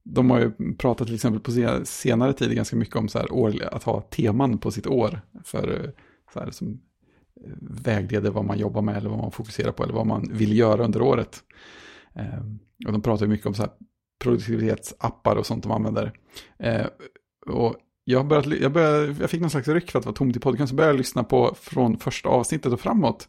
de 0.03 0.31
har 0.31 0.39
ju 0.39 0.75
pratat 0.77 1.07
till 1.07 1.15
exempel 1.15 1.41
på 1.41 1.51
se- 1.51 1.85
senare 1.85 2.33
tid 2.33 2.55
ganska 2.55 2.75
mycket 2.75 2.95
om 2.95 3.07
så 3.07 3.19
här, 3.19 3.33
år, 3.33 3.53
att 3.71 3.83
ha 3.83 4.01
teman 4.01 4.57
på 4.57 4.71
sitt 4.71 4.87
år. 4.87 5.21
För 5.43 5.83
eh, 5.83 5.89
så 6.33 6.39
här, 6.39 6.51
som 6.51 6.67
eh, 7.45 7.51
vägleder 7.61 8.29
vad 8.31 8.45
man 8.45 8.57
jobbar 8.57 8.81
med 8.81 8.97
eller 8.97 9.09
vad 9.09 9.19
man 9.19 9.31
fokuserar 9.31 9.71
på 9.71 9.83
eller 9.83 9.93
vad 9.93 10.07
man 10.07 10.29
vill 10.33 10.57
göra 10.57 10.85
under 10.85 11.01
året. 11.01 11.43
Eh, 12.15 12.39
och 12.85 12.91
de 12.91 13.01
pratar 13.01 13.25
ju 13.25 13.29
mycket 13.31 13.47
om 13.47 13.53
så 13.53 13.61
här 13.61 13.71
produktivitetsappar 14.19 15.35
och 15.35 15.45
sånt 15.45 15.63
de 15.63 15.71
använder. 15.71 16.11
Eh, 16.59 16.85
och 17.47 17.75
jag, 18.03 18.27
började, 18.27 18.57
jag, 18.57 18.71
började, 18.71 19.15
jag 19.19 19.29
fick 19.29 19.41
någon 19.41 19.49
slags 19.49 19.67
ryck 19.67 19.91
för 19.91 19.99
att 19.99 20.03
det 20.05 20.09
var 20.09 20.15
tomt 20.15 20.35
i 20.35 20.39
podden, 20.39 20.67
så 20.67 20.75
började 20.75 20.93
jag 20.93 20.97
lyssna 20.97 21.23
på 21.23 21.55
från 21.61 21.97
första 21.97 22.29
avsnittet 22.29 22.73
och 22.73 22.79
framåt. 22.79 23.27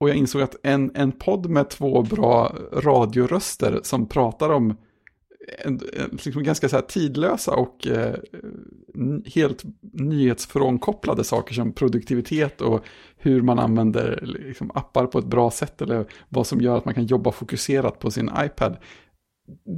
Och 0.00 0.08
jag 0.08 0.16
insåg 0.16 0.42
att 0.42 0.56
en, 0.62 0.90
en 0.94 1.12
podd 1.12 1.50
med 1.50 1.70
två 1.70 2.02
bra 2.02 2.56
radioröster 2.72 3.80
som 3.82 4.08
pratar 4.08 4.50
om 4.50 4.76
en, 5.58 5.80
en, 5.92 6.10
liksom 6.24 6.42
ganska 6.42 6.68
så 6.68 6.76
här 6.76 6.82
tidlösa 6.82 7.54
och 7.54 7.86
eh, 7.86 8.14
helt 9.34 9.62
nyhetsfrånkopplade 9.92 11.24
saker 11.24 11.54
som 11.54 11.72
produktivitet 11.72 12.60
och 12.60 12.84
hur 13.16 13.42
man 13.42 13.58
använder 13.58 14.20
liksom, 14.22 14.70
appar 14.74 15.06
på 15.06 15.18
ett 15.18 15.26
bra 15.26 15.50
sätt 15.50 15.82
eller 15.82 16.06
vad 16.28 16.46
som 16.46 16.60
gör 16.60 16.76
att 16.76 16.84
man 16.84 16.94
kan 16.94 17.06
jobba 17.06 17.32
fokuserat 17.32 17.98
på 17.98 18.10
sin 18.10 18.30
iPad. 18.38 18.76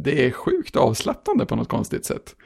Det 0.04 0.26
är 0.26 0.30
sjukt 0.30 0.76
avslappnande 0.76 1.46
på 1.46 1.56
något 1.56 1.68
konstigt 1.68 2.04
sätt. 2.04 2.36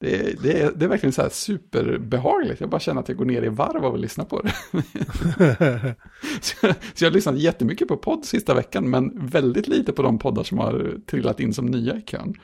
Det 0.00 0.42
det, 0.42 0.62
är, 0.62 0.72
det 0.72 0.84
är 0.84 0.88
verkligen 0.88 1.12
så 1.12 1.22
här 1.22 1.28
superbehagligt. 1.28 2.60
Jag 2.60 2.70
bara 2.70 2.80
känner 2.80 3.00
att 3.00 3.08
jag 3.08 3.18
går 3.18 3.24
ner 3.24 3.42
i 3.42 3.48
varv 3.48 3.84
av 3.84 3.94
att 3.94 4.00
lyssna 4.00 4.24
på 4.24 4.42
det. 4.42 4.52
så, 6.40 6.56
så 6.94 7.04
jag 7.04 7.10
har 7.10 7.14
lyssnat 7.14 7.38
jättemycket 7.38 7.88
på 7.88 7.96
podd 7.96 8.24
sista 8.24 8.54
veckan, 8.54 8.90
men 8.90 9.26
väldigt 9.26 9.68
lite 9.68 9.92
på 9.92 10.02
de 10.02 10.18
poddar 10.18 10.42
som 10.42 10.58
har 10.58 11.00
trillat 11.06 11.40
in 11.40 11.54
som 11.54 11.66
nya 11.66 11.96
i 11.96 12.02
kön. 12.02 12.34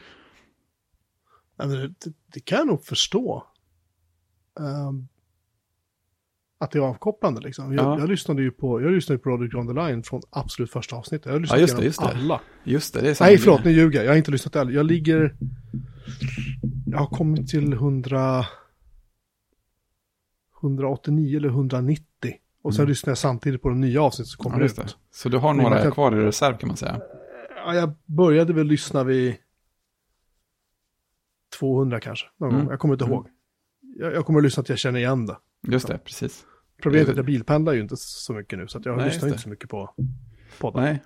Det, 1.56 1.94
det 2.34 2.40
kan 2.40 2.58
jag 2.58 2.66
nog 2.66 2.84
förstå. 2.84 3.46
Ehm, 4.60 5.08
att 6.64 6.70
det 6.70 6.78
är 6.78 6.82
avkopplande 6.82 7.40
liksom. 7.40 7.72
Jag, 7.72 7.84
Ja. 7.86 7.98
jag 7.98 8.08
lyssnade 8.08 8.42
ju 8.42 8.50
på, 8.50 8.82
jag 8.82 8.92
lyssnade 8.92 9.18
på 9.18 9.22
Project 9.22 9.54
on 9.54 9.66
the 9.66 9.72
Line 9.72 10.02
från 10.02 10.20
absolut 10.30 10.70
första 10.70 10.96
avsnittet. 10.96 11.26
Jag 11.26 11.32
har 11.32 11.40
lyssnat 11.40 11.58
Ja, 11.58 11.62
just 11.62 11.76
det, 11.76 11.84
just 11.84 12.00
det. 12.00 12.06
alla. 12.08 12.40
Just 12.64 12.94
det, 12.94 13.00
det 13.00 13.10
är 13.10 13.14
samma 13.14 13.28
Nej, 13.28 13.38
förlåt, 13.38 13.64
nu 13.64 13.70
ljuger 13.70 13.98
jag. 13.98 14.04
Jag 14.06 14.10
har 14.10 14.16
inte 14.16 14.30
lyssnat 14.30 14.56
än. 14.56 14.72
Jag 14.74 14.86
ligger... 14.86 15.36
Jag 16.86 16.98
har 16.98 17.06
kommit 17.06 17.48
till 17.48 17.72
100... 17.72 18.44
189 20.62 21.36
eller 21.36 21.48
190. 21.48 22.04
Och 22.62 22.74
sen 22.74 22.82
Mm. 22.82 22.88
lyssnar 22.88 23.10
jag 23.10 23.18
samtidigt 23.18 23.62
på 23.62 23.68
de 23.68 23.80
nya 23.80 24.02
avsnitt 24.02 24.28
som 24.28 24.44
kommer 24.44 24.58
Ja, 24.60 24.64
ut. 24.66 24.76
det. 24.76 24.94
Så 25.10 25.28
du 25.28 25.38
har 25.38 25.54
några 25.54 25.82
kan- 25.82 25.92
kvar 25.92 26.16
i 26.16 26.24
reserv 26.24 26.56
kan 26.56 26.66
man 26.68 26.76
säga. 26.76 27.00
Ja, 27.66 27.74
jag 27.74 27.92
började 28.06 28.52
väl 28.52 28.66
lyssna 28.66 29.04
vid 29.04 29.34
200 31.58 32.00
kanske. 32.00 32.26
Någon 32.40 32.50
Mm. 32.50 32.60
gång. 32.62 32.70
Jag 32.70 32.80
kommer 32.80 32.94
inte 32.94 33.04
Mm. 33.04 33.14
ihåg. 33.14 33.28
Jag, 33.96 34.12
jag 34.14 34.26
kommer 34.26 34.38
att 34.38 34.44
lyssna 34.44 34.60
att 34.60 34.68
jag 34.68 34.78
känner 34.78 34.98
igen 35.00 35.26
det. 35.26 35.36
Just 35.68 35.86
det, 35.88 35.98
precis. 35.98 36.44
Problemet 36.82 37.08
är 37.08 37.12
att 37.12 37.16
jag 37.16 37.26
bilpendlar 37.26 37.72
ju 37.72 37.80
inte 37.80 37.96
så 37.96 38.32
mycket 38.32 38.58
nu. 38.58 38.68
Så 38.68 38.80
jag 38.84 38.96
Nej, 38.96 39.06
lyssnar 39.06 39.28
inte 39.28 39.40
så 39.40 39.48
mycket 39.48 39.70
på 39.70 39.94
poddar. 40.60 40.80
Nej. 40.80 41.02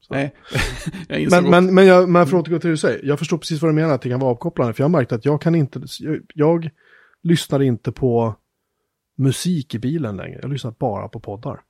Så. 0.00 0.14
Nej, 0.14 0.34
jag 1.08 1.20
insåg 1.20 1.42
Men, 1.42 1.50
men, 1.64 1.74
men, 1.74 1.86
jag, 1.86 2.08
men 2.08 2.26
för 2.26 2.36
att 2.36 2.42
återgå 2.42 2.58
till 2.58 2.68
det 2.68 2.72
du 2.72 2.76
säger, 2.76 3.04
jag 3.04 3.18
förstår 3.18 3.38
precis 3.38 3.62
vad 3.62 3.70
du 3.70 3.74
menar 3.74 3.94
att 3.94 4.02
det 4.02 4.08
kan 4.08 4.20
vara 4.20 4.30
avkopplande. 4.30 4.74
För 4.74 4.80
jag 4.82 4.88
har 4.88 4.98
märkt 4.98 5.12
att 5.12 5.24
jag 5.24 5.40
kan 5.42 5.54
inte, 5.54 5.80
jag, 6.00 6.20
jag 6.34 6.70
lyssnar 7.22 7.62
inte 7.62 7.92
på 7.92 8.34
musik 9.16 9.74
i 9.74 9.78
bilen 9.78 10.16
längre. 10.16 10.38
Jag 10.42 10.52
lyssnar 10.52 10.74
bara 10.78 11.08
på 11.08 11.20
poddar. 11.20 11.60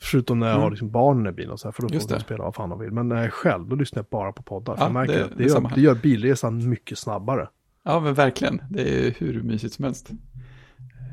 Förutom 0.00 0.38
när 0.38 0.46
jag 0.46 0.54
Mm. 0.54 0.62
har 0.62 0.70
liksom 0.70 0.90
barnen 0.90 1.26
i 1.26 1.32
bilen 1.36 1.50
och 1.52 1.60
så 1.60 1.68
här, 1.68 1.72
för 1.72 1.82
då 1.82 1.88
får 2.00 2.08
de 2.08 2.20
spela 2.20 2.44
vad 2.44 2.54
fan 2.54 2.70
de 2.70 2.78
vill. 2.78 2.90
Men 2.92 3.08
när 3.08 3.16
jag 3.16 3.24
är 3.24 3.28
själv, 3.30 3.68
då 3.68 3.76
lyssnar 3.76 3.98
jag 3.98 4.06
bara 4.10 4.32
på 4.32 4.42
poddar. 4.42 4.74
Ja, 4.78 4.84
jag 4.84 4.92
märker 4.92 5.14
det- 5.18 5.24
att 5.24 5.30
det 5.30 5.36
det 5.44 5.50
gör, 5.50 5.70
det 5.74 5.80
gör 5.80 5.94
bilresan 5.94 6.68
mycket 6.68 6.98
snabbare. 6.98 7.48
Ja, 7.84 8.00
men 8.00 8.14
verkligen. 8.14 8.62
Det 8.70 9.06
är 9.06 9.10
hur 9.18 9.42
mysigt 9.42 9.74
som 9.74 9.84
helst. 9.84 10.10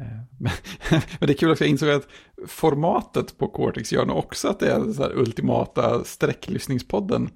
Eh, 0.02 0.08
Men, 0.38 0.52
det 1.20 1.30
är 1.30 1.34
kul 1.34 1.52
också, 1.52 1.64
jag 1.64 1.70
insåg 1.72 1.90
att 1.90 2.08
formatet 2.48 3.38
på 3.38 3.48
Cortex 3.48 3.94
gör 3.94 4.06
nog 4.06 4.18
också 4.18 4.48
att 4.48 4.60
det 4.60 4.72
är 4.72 4.80
den 4.80 4.94
så 4.94 5.02
här 5.04 5.18
ultimata 5.18 6.04
sträcklyssningspodden. 6.04 7.30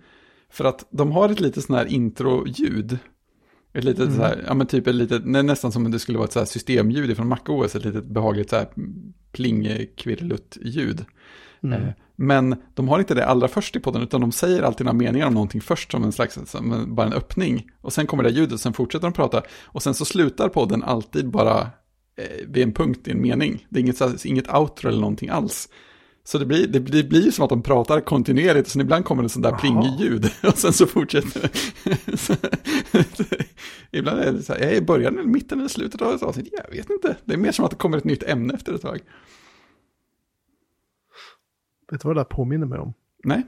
För 0.49 0.65
att 0.65 0.85
de 0.89 1.11
har 1.11 1.29
ett 1.29 1.39
litet 1.39 1.63
sån 1.63 1.75
här 1.75 1.85
intro-ljud. 1.85 2.97
Ett 3.73 3.83
litet 3.83 4.05
Mm. 4.05 4.15
så 4.15 4.21
här, 4.21 4.43
ja 4.47 4.53
men 4.53 4.67
typ 4.67 4.87
ett 4.87 4.95
litet, 4.95 5.25
nä- 5.25 5.41
nästan 5.43 5.71
som 5.71 5.85
om 5.85 5.91
det 5.91 5.99
skulle 5.99 6.17
vara 6.17 6.25
ett 6.27 6.33
så 6.33 6.39
här 6.39 6.45
systemljud 6.45 7.15
från 7.17 7.27
MacOS, 7.27 7.75
ett 7.75 7.85
litet 7.85 8.05
behagligt 8.05 8.49
så 8.49 8.55
här 8.55 8.67
pling-kvirrelutt-ljud. 9.31 11.05
Mm. 11.63 11.81
Eh, 11.83 11.89
Men 12.15 12.55
de 12.73 12.87
har 12.87 12.99
inte 12.99 13.13
det 13.13 13.25
allra 13.25 13.47
först 13.47 13.75
i 13.75 13.79
podden, 13.79 14.01
utan 14.01 14.21
de 14.21 14.31
säger 14.31 14.63
alltid 14.63 14.85
några 14.85 14.97
meningar 14.97 15.27
om 15.27 15.33
någonting 15.33 15.61
först 15.61 15.91
som 15.91 16.03
en 16.03 16.11
slags, 16.11 16.39
som 16.45 16.71
en, 16.73 16.95
bara 16.95 17.07
en 17.07 17.13
öppning. 17.13 17.69
Och 17.81 17.93
sen 17.93 18.07
kommer 18.07 18.23
det 18.23 18.29
ljudet, 18.29 18.59
sen 18.59 18.73
fortsätter 18.73 19.07
de 19.07 19.13
prata. 19.13 19.41
Och 19.63 19.83
sen 19.83 19.93
så 19.93 20.05
slutar 20.05 20.49
podden 20.49 20.83
alltid 20.83 21.29
bara 21.29 21.69
vid 22.47 22.63
en 22.63 22.73
punkt 22.73 23.07
i 23.07 23.11
en 23.11 23.21
mening. 23.21 23.65
Det 23.69 23.79
är 23.79 23.81
inget, 23.81 24.25
inget 24.25 24.53
outro 24.55 24.87
eller 24.89 24.99
någonting 24.99 25.29
alls. 25.29 25.69
Så 26.23 26.37
det 26.37 26.45
blir, 26.45 26.67
det, 26.67 26.79
blir, 26.79 27.03
det 27.03 27.09
blir 27.09 27.31
som 27.31 27.43
att 27.43 27.49
de 27.49 27.61
pratar 27.63 28.01
kontinuerligt, 28.01 28.67
så 28.69 28.79
ibland 28.79 29.05
kommer 29.05 29.23
det 29.23 29.29
sån 29.29 29.41
där 29.41 29.51
pling-ljud. 29.57 30.25
Och 30.43 30.57
sen 30.57 30.73
så 30.73 30.85
fortsätter 30.87 31.41
det. 31.41 32.17
Så- 32.17 32.35
Ibland 33.91 34.19
är 34.19 34.31
det 34.33 34.43
så 34.43 34.53
här, 34.53 34.59
är 34.59 34.65
jag 34.65 34.75
i 34.75 34.81
början, 34.81 35.13
eller 35.17 35.27
mitten 35.27 35.59
eller 35.59 35.69
slutet 35.69 36.01
av 36.01 36.13
ett 36.13 36.23
avsnitt? 36.23 36.49
Jag 36.51 36.71
vet 36.77 36.89
inte. 36.89 37.17
Det 37.25 37.33
är 37.33 37.37
mer 37.37 37.51
som 37.51 37.65
att 37.65 37.71
det 37.71 37.77
kommer 37.77 37.97
ett 37.97 38.03
nytt 38.03 38.23
ämne 38.23 38.53
efter 38.53 38.73
ett 38.73 38.81
tag. 38.81 38.99
Vet 41.91 42.01
du 42.01 42.07
vad 42.07 42.15
det 42.15 42.19
där 42.19 42.25
påminner 42.25 42.65
mig 42.65 42.79
om? 42.79 42.93
Nej? 43.23 43.43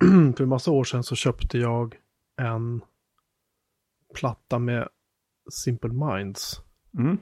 för 0.36 0.42
en 0.42 0.48
massa 0.48 0.70
år 0.70 0.84
sedan 0.84 1.02
så 1.04 1.14
köpte 1.14 1.58
jag 1.58 1.94
en 2.40 2.80
platta 4.14 4.58
med 4.58 4.88
Simple 5.52 5.90
Minds 5.92 6.60
Mm. 6.98 7.18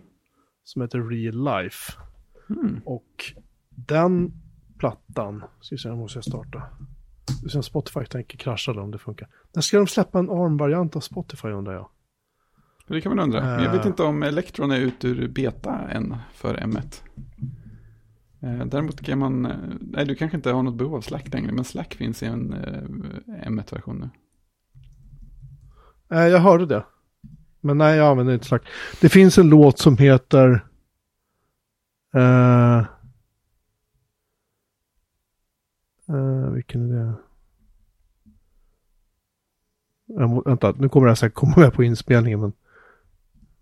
som 0.64 0.82
heter 0.82 1.00
Real 1.00 1.44
Life. 1.44 1.92
Mm. 2.50 2.80
Och 2.84 3.24
den 3.70 4.32
plattan, 4.78 5.44
ska 5.60 5.74
vi 5.74 5.78
se, 5.78 5.90
måste 5.90 6.16
jag 6.16 6.24
starta. 6.24 6.62
Om 7.54 7.62
Spotify 7.62 8.04
tänker 8.04 8.38
krascha 8.38 8.70
eller 8.70 8.82
om 8.82 8.90
det 8.90 8.98
funkar. 8.98 9.28
När 9.54 9.62
ska 9.62 9.76
de 9.76 9.86
släppa 9.86 10.18
en 10.18 10.30
ARM-variant 10.30 10.96
av 10.96 11.00
Spotify 11.00 11.48
undrar 11.48 11.72
jag? 11.72 11.88
Det 12.86 13.00
kan 13.00 13.16
man 13.16 13.24
undra. 13.24 13.40
Men 13.40 13.64
jag 13.64 13.72
vet 13.72 13.86
inte 13.86 14.02
om 14.02 14.22
Electron 14.22 14.70
är 14.70 14.78
ut 14.78 15.04
ur 15.04 15.28
beta 15.28 15.78
än 15.88 16.16
för 16.32 16.54
M1. 16.54 17.02
Eh, 18.42 18.66
Däremot 18.66 19.00
kan 19.00 19.18
man, 19.18 19.46
eh, 19.46 19.56
nej 19.80 20.06
du 20.06 20.14
kanske 20.14 20.36
inte 20.36 20.50
har 20.50 20.62
något 20.62 20.74
behov 20.74 20.94
av 20.94 21.00
Slack 21.00 21.32
längre, 21.32 21.52
men 21.52 21.64
Slack 21.64 21.94
finns 21.94 22.22
i 22.22 22.26
en 22.26 22.52
eh, 22.52 23.48
M1-version 23.48 23.98
nu. 23.98 24.10
Jag 26.08 26.38
hörde 26.38 26.66
det. 26.66 26.84
Men 27.64 27.78
nej, 27.78 27.96
jag 27.96 28.10
använder 28.10 28.34
inte 28.34 28.46
slack. 28.46 28.62
Det 29.00 29.08
finns 29.08 29.38
en 29.38 29.48
låt 29.48 29.78
som 29.78 29.98
heter... 29.98 30.66
Uh, 32.16 32.84
uh, 36.10 36.50
vilken 36.50 36.90
är 36.90 37.04
det? 37.04 37.14
Jag 40.06 40.44
vänta, 40.44 40.74
nu 40.78 40.88
kommer 40.88 41.08
det 41.08 41.16
säkert 41.16 41.34
komma 41.34 41.54
med 41.56 41.72
på 41.72 41.84
inspelningen, 41.84 42.40
men... 42.40 42.52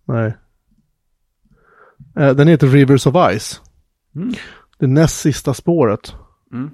Nej. 0.04 0.36
Uh, 2.18 2.36
den 2.36 2.48
heter 2.48 2.66
Rivers 2.66 3.06
of 3.06 3.14
Ice. 3.38 3.60
Mm. 4.14 4.34
Det 4.78 4.86
näst 4.86 5.20
sista 5.20 5.54
spåret. 5.54 6.14
Mm. 6.52 6.70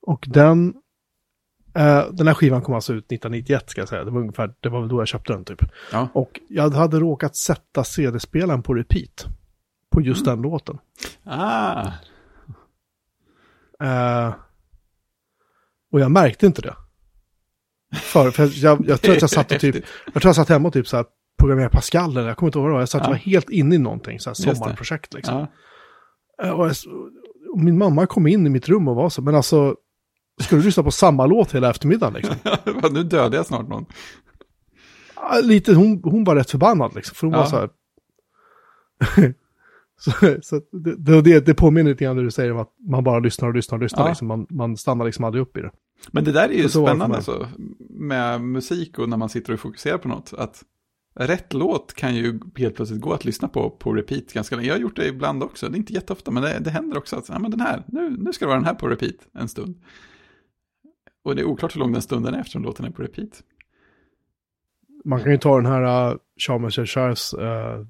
Och 0.00 0.24
den... 0.28 0.74
Uh, 1.78 2.12
den 2.12 2.26
här 2.26 2.34
skivan 2.34 2.62
kom 2.62 2.74
alltså 2.74 2.92
ut 2.92 3.04
1991 3.12 3.70
ska 3.70 3.80
jag 3.80 3.88
säga. 3.88 4.04
Det 4.04 4.10
var 4.10 4.20
ungefär, 4.20 4.54
det 4.60 4.68
var 4.68 4.80
väl 4.80 4.88
då 4.88 5.00
jag 5.00 5.08
köpte 5.08 5.32
den 5.32 5.44
typ. 5.44 5.62
Ja. 5.92 6.08
Och 6.12 6.40
jag 6.48 6.70
hade 6.70 6.98
råkat 7.00 7.36
sätta 7.36 7.84
CD-spelaren 7.84 8.62
på 8.62 8.74
repeat. 8.74 9.26
På 9.90 10.00
just 10.00 10.26
Mm. 10.26 10.36
den 10.42 10.50
låten. 10.50 10.78
Ah, 11.24 11.90
Eh, 13.82 14.34
och 15.92 16.00
jag 16.00 16.10
märkte 16.10 16.46
inte 16.46 16.62
det. 16.62 16.74
För, 17.96 18.30
för 18.30 18.64
jag, 18.64 18.84
jag 18.88 19.00
tror 19.00 19.14
att 19.14 19.20
jag 19.20 19.30
satt 19.30 19.52
och 19.52 19.60
typ, 19.60 19.74
jag 20.14 20.22
tror 20.22 20.28
jag 20.28 20.36
satt 20.36 20.48
hemma 20.48 20.68
och 20.68 20.74
typ 20.74 20.88
så 20.88 20.96
här 20.96 21.06
programmerade 21.38 21.70
Pascal 21.70 22.10
eller 22.16 22.28
jag 22.28 22.36
kommer 22.36 22.48
inte 22.48 22.58
ihåg 22.58 22.62
vad 22.62 22.70
det 22.70 22.74
var. 22.74 22.80
Jag 22.80 22.88
satt 22.88 23.02
Ja. 23.02 23.08
var 23.08 23.14
helt 23.16 23.50
inne 23.50 23.74
i 23.74 23.78
någonting, 23.78 24.20
så 24.20 24.30
här 24.30 24.34
sommarprojekt 24.34 25.14
liksom. 25.14 25.46
ja. 26.38 26.44
Eh, 26.44 26.50
Och, 26.50 26.66
jag, 26.66 26.74
och 27.52 27.60
min 27.60 27.78
mamma 27.78 28.06
kom 28.06 28.26
in 28.26 28.46
i 28.46 28.50
mitt 28.50 28.68
rum 28.68 28.88
och 28.88 28.96
var 28.96 29.08
så, 29.10 29.22
men 29.22 29.34
alltså, 29.34 29.76
ska 30.40 30.56
du 30.56 30.62
lyssna 30.62 30.82
på 30.82 30.90
samma 30.90 31.26
låt 31.26 31.54
hela 31.54 31.70
eftermiddagen 31.70 32.14
liksom? 32.14 32.36
nu 32.94 33.02
dödade 33.02 33.36
jag 33.36 33.46
snart 33.46 33.68
någon. 33.68 33.86
Lite, 35.42 35.74
hon, 35.74 36.00
hon 36.04 36.24
var 36.24 36.36
rätt 36.36 36.50
förbannad 36.50 36.94
liksom, 36.94 37.14
för 37.14 37.26
hon 37.26 37.34
Ja. 37.34 37.40
var 37.40 37.46
så 37.46 37.56
här. 37.56 37.68
så 40.00 40.10
så 40.42 40.60
det, 40.72 40.96
det, 40.96 41.22
det, 41.22 41.46
det 41.46 41.54
påminner 41.54 41.90
lite 41.90 42.04
grann 42.04 42.16
när 42.16 42.22
du 42.22 42.30
säger 42.30 42.52
om 42.52 42.58
att 42.58 42.72
man 42.88 43.04
bara 43.04 43.18
lyssnar 43.18 43.48
och 43.48 43.54
lyssnar 43.54 43.78
och 43.78 43.82
lyssnar, 43.82 44.02
Ja. 44.04 44.08
liksom. 44.08 44.28
man, 44.28 44.46
man 44.50 44.76
stannar 44.76 45.04
liksom 45.04 45.24
aldrig 45.24 45.42
upp 45.42 45.56
i 45.56 45.60
det. 45.60 45.70
Men 46.12 46.24
det 46.24 46.32
där 46.32 46.48
är 46.48 46.52
ju 46.62 46.68
Så- 46.68 46.80
det 46.80 46.86
spännande 46.86 47.16
alltså, 47.16 47.48
med 47.90 48.40
musik 48.40 48.98
och 48.98 49.08
när 49.08 49.16
man 49.16 49.28
sitter 49.28 49.52
och 49.52 49.60
fokuserar 49.60 49.98
på 49.98 50.08
något. 50.08 50.32
Att 50.38 50.62
rätt 51.16 51.52
låt 51.52 51.94
kan 51.94 52.14
ju 52.16 52.40
helt 52.56 52.74
plötsligt 52.76 53.00
gå 53.00 53.12
att 53.12 53.24
lyssna 53.24 53.48
på 53.48 53.70
på 53.70 53.92
repeat 53.92 54.32
ganska 54.32 54.56
länge. 54.56 54.68
Jag 54.68 54.74
har 54.74 54.80
gjort 54.80 54.96
det 54.96 55.08
ibland 55.08 55.42
också, 55.42 55.68
det 55.68 55.74
är 55.76 55.78
inte 55.78 55.92
jätteofta, 55.92 56.30
men 56.30 56.42
det, 56.42 56.58
det 56.60 56.70
händer 56.70 56.98
också 56.98 57.16
att 57.16 57.28
ja, 57.28 57.38
men 57.38 57.50
den 57.50 57.60
här, 57.60 57.82
nu, 57.86 58.16
nu 58.18 58.32
ska 58.32 58.44
det 58.44 58.48
vara 58.48 58.58
den 58.58 58.66
här 58.66 58.74
på 58.74 58.88
repeat 58.88 59.14
en 59.38 59.48
stund. 59.48 59.74
Och 61.24 61.36
det 61.36 61.42
är 61.42 61.46
oklart 61.46 61.74
hur 61.76 61.80
lång 61.80 61.92
den 61.92 62.02
stunden 62.02 62.34
är 62.34 62.38
eftersom 62.38 62.62
låten 62.62 62.86
är 62.86 62.90
på 62.90 63.02
repeat. 63.02 63.42
Man 65.04 65.22
kan 65.22 65.32
ju 65.32 65.38
ta 65.38 65.56
den 65.56 65.66
här 65.66 66.10
uh, 66.12 66.18
Charles 66.36 66.74
Chers 66.74 67.34
uh, 67.34 67.86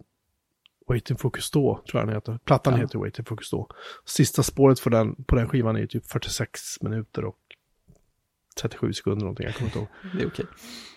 Waiting 0.89 1.17
for 1.17 1.31
Cousteau, 1.31 1.79
tror 1.91 2.01
jag 2.01 2.09
den 2.09 2.15
heter. 2.15 2.39
Plattan 2.45 2.75
Ja. 2.75 2.81
heter 2.81 2.99
Waiting 2.99 3.25
for 3.25 3.37
Cousteau. 3.37 3.67
Sista 4.05 4.43
spåret 4.43 4.81
för 4.81 4.91
den, 4.91 5.25
på 5.25 5.37
den 5.37 5.49
skivan 5.49 5.77
är 5.77 5.87
typ 5.87 6.07
46 6.07 6.83
minuter 6.83 7.25
och 7.25 7.39
37 8.61 8.93
sekunder 8.93 9.21
någonting, 9.21 9.47
jag 9.47 9.55
kommer 9.55 9.69
inte 9.69 9.79
ihåg. 9.79 9.89
Det 10.17 10.23
är 10.23 10.27
okej. 10.27 10.47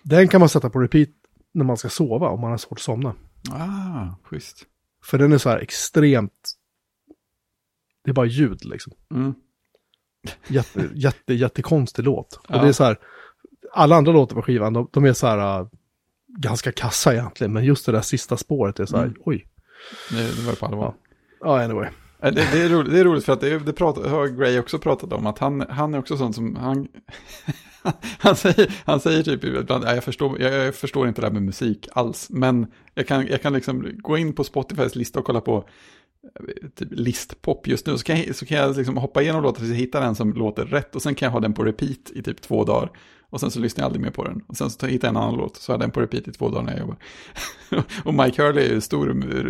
Den 0.04 0.28
kan 0.28 0.40
man 0.40 0.50
sätta 0.50 0.70
på 0.70 0.80
repeat 0.80 1.10
när 1.52 1.66
man 1.66 1.78
ska 1.78 1.90
sova, 1.90 2.30
om 2.30 2.42
man 2.42 2.52
har 2.52 2.58
svårt 2.58 2.78
att 2.78 2.82
somna. 2.82 3.16
Ah, 3.52 4.16
schysst. 4.24 4.66
För 5.04 5.18
den 5.18 5.34
är 5.34 5.38
så 5.38 5.50
här 5.50 5.60
extremt... 5.60 6.52
Det 8.04 8.12
är 8.12 8.14
bara 8.14 8.26
ljud 8.26 8.66
liksom. 8.66 8.94
Mm. 9.12 9.34
Jätte, 10.48 10.90
jätte, 10.94 11.34
jättekonstig 11.34 12.04
låt. 12.06 12.40
Ja. 12.50 12.56
Och 12.56 12.62
det 12.62 12.68
är 12.68 12.74
så 12.74 12.84
här, 12.84 12.98
alla 13.74 13.96
andra 13.96 14.12
låtar 14.12 14.36
på 14.36 14.42
skivan, 14.42 14.74
de, 14.74 14.90
de 14.94 15.06
är 15.06 15.14
så 15.14 15.28
här 15.28 15.62
uh, 15.62 15.68
ganska 16.38 16.72
kassa 16.72 17.14
egentligen. 17.14 17.54
Men 17.54 17.64
just 17.66 17.86
det 17.86 17.92
där 17.92 18.02
sista 18.02 18.38
spåret 18.38 18.80
är 18.80 18.86
så 18.86 18.98
här, 18.98 19.04
Mm. 19.04 19.18
oj. 19.26 19.48
Det, 20.10 20.16
det 20.36 20.42
var 20.46 20.52
det 20.52 20.60
på 20.60 20.66
allvar. 20.66 20.94
Ja, 21.42 21.64
anyway. 21.64 21.90
Ja, 22.22 22.32
Det, 22.32 22.48
det, 22.52 22.62
är 22.62 22.70
roligt, 22.70 22.92
det 22.92 23.00
är 23.00 23.04
roligt 23.04 23.26
för 23.26 23.34
att 23.34 23.42
det, 23.42 23.60
det 23.60 23.74
pratar, 23.74 24.10
har 24.10 24.28
Gray 24.28 24.60
också 24.60 24.80
pratat 24.80 25.14
om, 25.14 25.26
att 25.28 25.40
han, 25.40 25.66
han 25.70 25.94
är 25.94 26.00
också 26.00 26.18
sån 26.18 26.34
som, 26.34 26.56
han, 26.56 26.88
han, 28.20 28.36
säger, 28.36 28.82
han 28.86 29.00
säger 29.00 29.24
typ 29.24 29.44
ibland, 29.44 29.84
"Ja, 29.84 29.94
jag 29.96 30.04
förstår, 30.04 30.42
jag, 30.42 30.54
jag 30.54 30.76
förstår 30.76 31.08
inte 31.08 31.22
det 31.22 31.28
här 31.28 31.34
med 31.34 31.44
musik 31.44 31.88
alls, 31.92 32.28
men 32.30 32.68
jag 32.94 33.08
kan, 33.08 33.28
jag 33.28 33.42
kan 33.42 33.54
liksom 33.54 33.92
gå 33.98 34.18
in 34.18 34.34
på 34.34 34.44
Spotifys 34.44 34.96
lista 34.96 35.20
och 35.20 35.26
kolla 35.26 35.42
på 35.42 35.70
typ 36.76 36.88
listpop 36.92 37.68
just 37.68 37.86
nu, 37.86 37.98
så 37.98 38.04
kan 38.04 38.20
jag, 38.20 38.36
så 38.36 38.46
kan 38.46 38.58
jag 38.58 38.78
liksom 38.78 38.98
hoppa 38.98 39.22
igenom 39.22 39.44
låtar 39.44 39.60
tills 39.60 39.70
jag 39.70 39.78
hittar 39.78 40.02
den 40.02 40.16
som 40.16 40.34
låter 40.34 40.66
rätt, 40.66 40.96
och 40.96 41.02
sen 41.02 41.16
kan 41.16 41.26
jag 41.26 41.32
ha 41.34 41.40
den 41.40 41.54
på 41.54 41.64
repeat 41.64 42.12
i 42.16 42.24
typ 42.24 42.42
två 42.42 42.64
dagar, 42.64 42.92
och 43.30 43.40
sen 43.40 43.52
så 43.52 43.60
lyssnar 43.60 43.82
jag 43.82 43.86
aldrig 43.86 44.04
mer 44.04 44.12
på 44.12 44.24
den, 44.24 44.42
och 44.48 44.58
sen 44.58 44.70
så 44.70 44.86
hittar 44.86 45.08
jag 45.08 45.16
en 45.16 45.22
annan 45.22 45.36
låt, 45.36 45.58
så 45.58 45.72
har 45.72 45.74
jag 45.74 45.82
den 45.82 45.92
på 45.92 46.02
repeat 46.02 46.28
i 46.28 46.32
två 46.32 46.50
dagar 46.50 46.64
när 46.64 46.72
jag 46.72 46.80
jobbar. 46.80 46.98
Och 48.04 48.14
Mike 48.14 48.44
Hurley 48.44 48.66
är 48.66 48.74
ju 48.74 48.82
stor, 48.82 49.06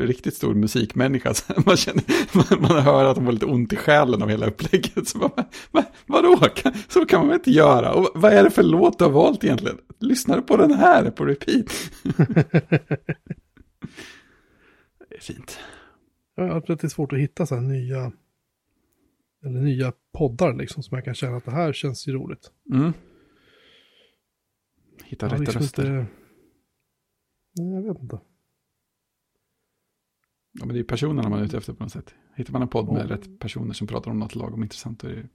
riktigt 0.07 0.35
stor 0.35 0.53
musikmänniska. 0.53 1.33
Så 1.33 1.53
man, 1.65 1.77
känner, 1.77 2.03
man, 2.31 2.45
man 2.61 2.83
hör 2.83 3.05
att 3.05 3.15
de 3.15 3.25
har 3.25 3.33
lite 3.33 3.45
ont 3.45 3.73
i 3.73 3.75
själen 3.75 4.21
av 4.21 4.29
hela 4.29 4.47
upplägget. 4.47 5.07
Så 5.07 5.17
bara, 5.17 5.45
va, 5.71 5.83
vadå? 6.05 6.37
Kan, 6.37 6.73
så 6.87 7.05
kan 7.05 7.19
man 7.19 7.27
väl 7.27 7.35
inte 7.37 7.51
göra? 7.51 7.93
Och 7.93 8.09
vad 8.13 8.33
är 8.33 8.43
det 8.43 8.49
för 8.49 8.63
låt 8.63 8.99
du 8.99 9.05
har 9.05 9.11
valt 9.11 9.43
egentligen? 9.43 9.77
Lyssnar 9.99 10.35
du 10.35 10.41
på 10.41 10.57
den 10.57 10.73
här 10.73 11.11
på 11.11 11.25
repeat? 11.25 11.65
det 15.09 15.15
är 15.15 15.21
fint. 15.21 15.59
Jag 16.39 16.43
har 16.47 16.53
haft 16.53 16.69
lite 16.69 16.89
svårt 16.89 17.13
att 17.13 17.19
hitta 17.19 17.45
så 17.45 17.55
här 17.55 17.61
nya, 17.61 18.11
eller 19.43 19.61
nya 19.61 19.93
poddar 20.11 20.53
liksom, 20.53 20.83
som 20.83 20.95
jag 20.95 21.05
kan 21.05 21.13
känna 21.15 21.37
att 21.37 21.45
det 21.45 21.51
här 21.51 21.73
känns 21.73 22.07
ju 22.07 22.11
roligt. 22.13 22.51
Mm. 22.73 22.93
Hitta 25.05 25.25
har 25.25 25.29
rätta 25.31 25.41
liksom 25.41 25.61
röster. 25.61 25.99
inte- 25.99 26.11
Nej, 27.59 27.73
jag 27.73 27.93
vet 27.93 28.01
inte. 28.03 28.19
Ja, 30.51 30.65
men 30.65 30.67
det 30.67 30.73
är 30.73 30.77
ju 30.77 30.83
personerna 30.83 31.29
man 31.29 31.39
är 31.39 31.43
ute 31.43 31.57
efter 31.57 31.73
på 31.73 31.83
något 31.83 31.91
sätt. 31.91 32.15
Hittar 32.35 32.53
man 32.53 32.61
en 32.61 32.67
podd 32.67 32.93
med 32.93 33.05
Ja. 33.09 33.15
rätt 33.15 33.39
personer 33.39 33.73
som 33.73 33.87
pratar 33.87 34.11
om 34.11 34.19
något 34.19 34.35
lagom 34.35 34.63
intressant, 34.63 34.99
då 34.99 35.07
är 35.07 35.15
det, 35.15 35.27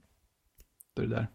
då 0.93 1.01
är 1.01 1.07
det 1.07 1.15
där. 1.15 1.27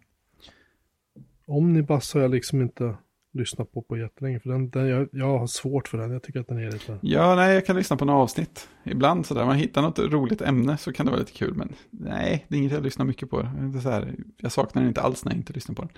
Omnibus 1.45 2.15
har 2.15 2.21
jag 2.21 2.31
liksom 2.31 2.61
inte 2.63 2.97
lyssnat 3.33 3.73
på 3.73 3.83
på 3.83 3.97
jättelänge. 3.97 4.41
För 4.41 4.51
den, 4.51 4.71
den, 4.71 4.89
jag, 4.89 5.09
jag 5.13 5.39
har 5.39 5.47
svårt 5.47 5.89
för 5.89 5.99
den. 5.99 6.11
Jag 6.11 6.23
tycker 6.23 6.41
att 6.41 6.49
den 6.49 6.59
är 6.59 6.73
lite... 6.73 6.99
Ja, 7.03 7.35
nej, 7.35 7.55
jag 7.55 7.67
kan 7.67 7.77
lyssna 7.77 7.97
på 7.97 8.05
några 8.05 8.21
avsnitt. 8.21 8.69
Ibland 8.85 9.27
sådär, 9.27 9.47
man 9.47 9.57
hittar 9.57 9.83
något 9.83 9.99
roligt 9.99 10.43
ämne 10.43 10.77
så 10.77 10.93
kan 10.93 11.07
det 11.07 11.13
vara 11.13 11.21
lite 11.21 11.33
kul, 11.33 11.55
men 11.55 11.75
nej, 11.91 12.47
det 12.49 12.57
är 12.57 12.59
inget 12.59 12.73
jag 12.73 12.83
lyssnar 12.83 13.07
mycket 13.07 13.31
på. 13.31 13.43
Det 13.73 13.81
så 13.81 13.91
här, 13.91 14.15
jag 14.37 14.53
saknar 14.53 14.83
den 14.83 14.89
inte 14.89 15.01
alls 15.01 15.25
när 15.25 15.33
jag 15.33 15.39
inte 15.39 15.53
lyssnar 15.53 15.75
på 15.75 15.83
den. 15.83 15.91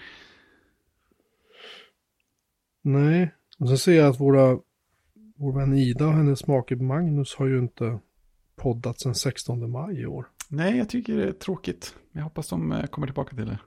Nej. 2.83 3.35
Och 3.59 3.69
sen 3.69 3.79
ser 3.79 3.93
jag 3.93 4.09
att 4.09 4.21
våra, 4.21 4.59
vår 5.37 5.53
vän 5.53 5.75
Ida 5.75 6.07
och 6.07 6.13
hennes 6.13 6.47
make 6.47 6.77
Magnus 6.77 7.35
har 7.35 7.47
ju 7.47 7.59
inte 7.59 7.99
poddat 8.57 9.01
sedan 9.01 9.15
16 9.15 9.71
maj 9.71 10.01
i 10.01 10.07
år. 10.07 10.27
Nej, 10.49 10.79
jag 10.79 10.89
tycker 10.89 11.17
det 11.17 11.29
är 11.29 11.33
tråkigt. 11.33 11.95
Jag 12.13 12.23
hoppas 12.23 12.49
de 12.49 12.73
eh, 12.73 12.87
kommer 12.87 13.07
tillbaka 13.07 13.37
till 13.37 13.47
det. 13.47 13.59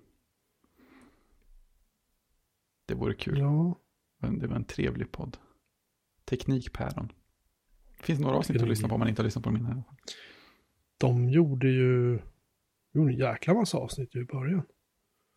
Det 2.86 2.94
vore 2.94 3.14
kul. 3.14 3.40
Ja. 3.40 3.80
Men 4.20 4.40
det 4.40 4.48
var 4.48 4.56
en 4.56 4.66
trevlig 4.66 5.12
podd. 5.12 5.38
Teknikpäron. 6.26 7.12
Det 7.98 8.04
finns 8.04 8.20
några 8.20 8.36
avsnitt 8.38 8.62
att 8.62 8.68
lyssna 8.68 8.88
på 8.88 8.94
om 8.94 9.00
man 9.00 9.10
inte 9.10 9.22
har 9.22 9.26
lyssnat 9.26 9.44
på 9.44 9.50
dem 9.50 9.58
innan. 9.60 9.84
De 10.98 11.30
gjorde 11.30 11.68
ju... 11.68 12.20
gjorde 12.94 13.12
en 13.14 13.18
jäkla 13.20 13.54
massa 13.54 13.78
avsnitt 13.78 14.16
i 14.16 14.24
början. 14.24 14.62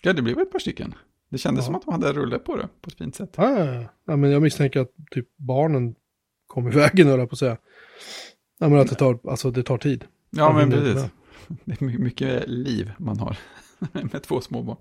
Ja, 0.02 0.12
det 0.12 0.22
blev 0.22 0.38
ett 0.38 0.50
par 0.52 0.58
stycken. 0.58 0.94
Det 1.28 1.38
kändes 1.38 1.62
Ja. 1.62 1.66
som 1.66 1.74
att 1.74 1.82
de 1.82 1.92
hade 1.92 2.12
rullat 2.12 2.44
på 2.44 2.56
det 2.56 2.68
på 2.80 2.88
ett 2.88 2.94
fint 2.98 3.14
sätt. 3.14 3.34
Ja, 3.36 3.64
ja, 3.64 3.88
ja. 4.04 4.16
men 4.16 4.30
jag 4.30 4.42
misstänker 4.42 4.80
att 4.80 4.92
typ 5.10 5.28
barnen 5.36 5.94
kom 6.46 6.68
i 6.68 6.70
vägen, 6.74 7.06
höll 7.06 7.18
jag 7.18 7.28
på 7.28 7.34
att 7.34 7.38
säga. 7.38 7.56
Ja, 8.58 8.68
men 8.68 8.78
att 8.78 8.88
det 8.88 8.94
tar, 8.94 9.18
alltså 9.30 9.50
det 9.50 9.62
tar 9.62 9.78
tid. 9.78 10.04
Ja, 10.30 10.52
men 10.52 10.70
precis. 10.70 11.04
Det 11.64 11.80
är 11.80 11.84
my- 11.84 11.98
mycket 11.98 12.48
liv 12.48 12.92
man 12.98 13.18
har 13.18 13.38
med 13.92 14.22
två 14.22 14.40
små 14.40 14.62
barn. 14.62 14.76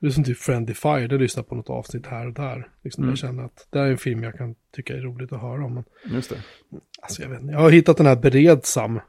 Det 0.00 0.06
är 0.06 0.10
som 0.10 0.24
typ 0.24 0.38
Friendly 0.38 0.74
Fire, 0.74 1.06
det 1.06 1.18
lyssnar 1.18 1.42
på 1.42 1.54
något 1.54 1.70
avsnitt 1.70 2.06
här 2.06 2.26
och 2.26 2.32
där. 2.32 2.70
Liksom 2.84 3.02
Mm. 3.04 3.10
Jag 3.12 3.18
känner 3.18 3.42
att 3.44 3.66
det 3.70 3.78
här 3.78 3.86
är 3.86 3.90
en 3.90 3.98
film 3.98 4.22
jag 4.22 4.34
kan 4.34 4.54
tycka 4.76 4.94
är 4.96 5.00
roligt 5.00 5.32
att 5.32 5.40
höra 5.40 5.64
om. 5.64 5.74
Men, 5.74 5.84
Just 6.14 6.30
det. 6.30 6.36
alltså 7.02 7.22
jag 7.22 7.28
vet 7.28 7.40
inte, 7.40 7.52
jag 7.52 7.60
har 7.60 7.70
hittat 7.70 7.96
den 7.96 8.06
här 8.06 8.16
Beredsam, 8.16 9.00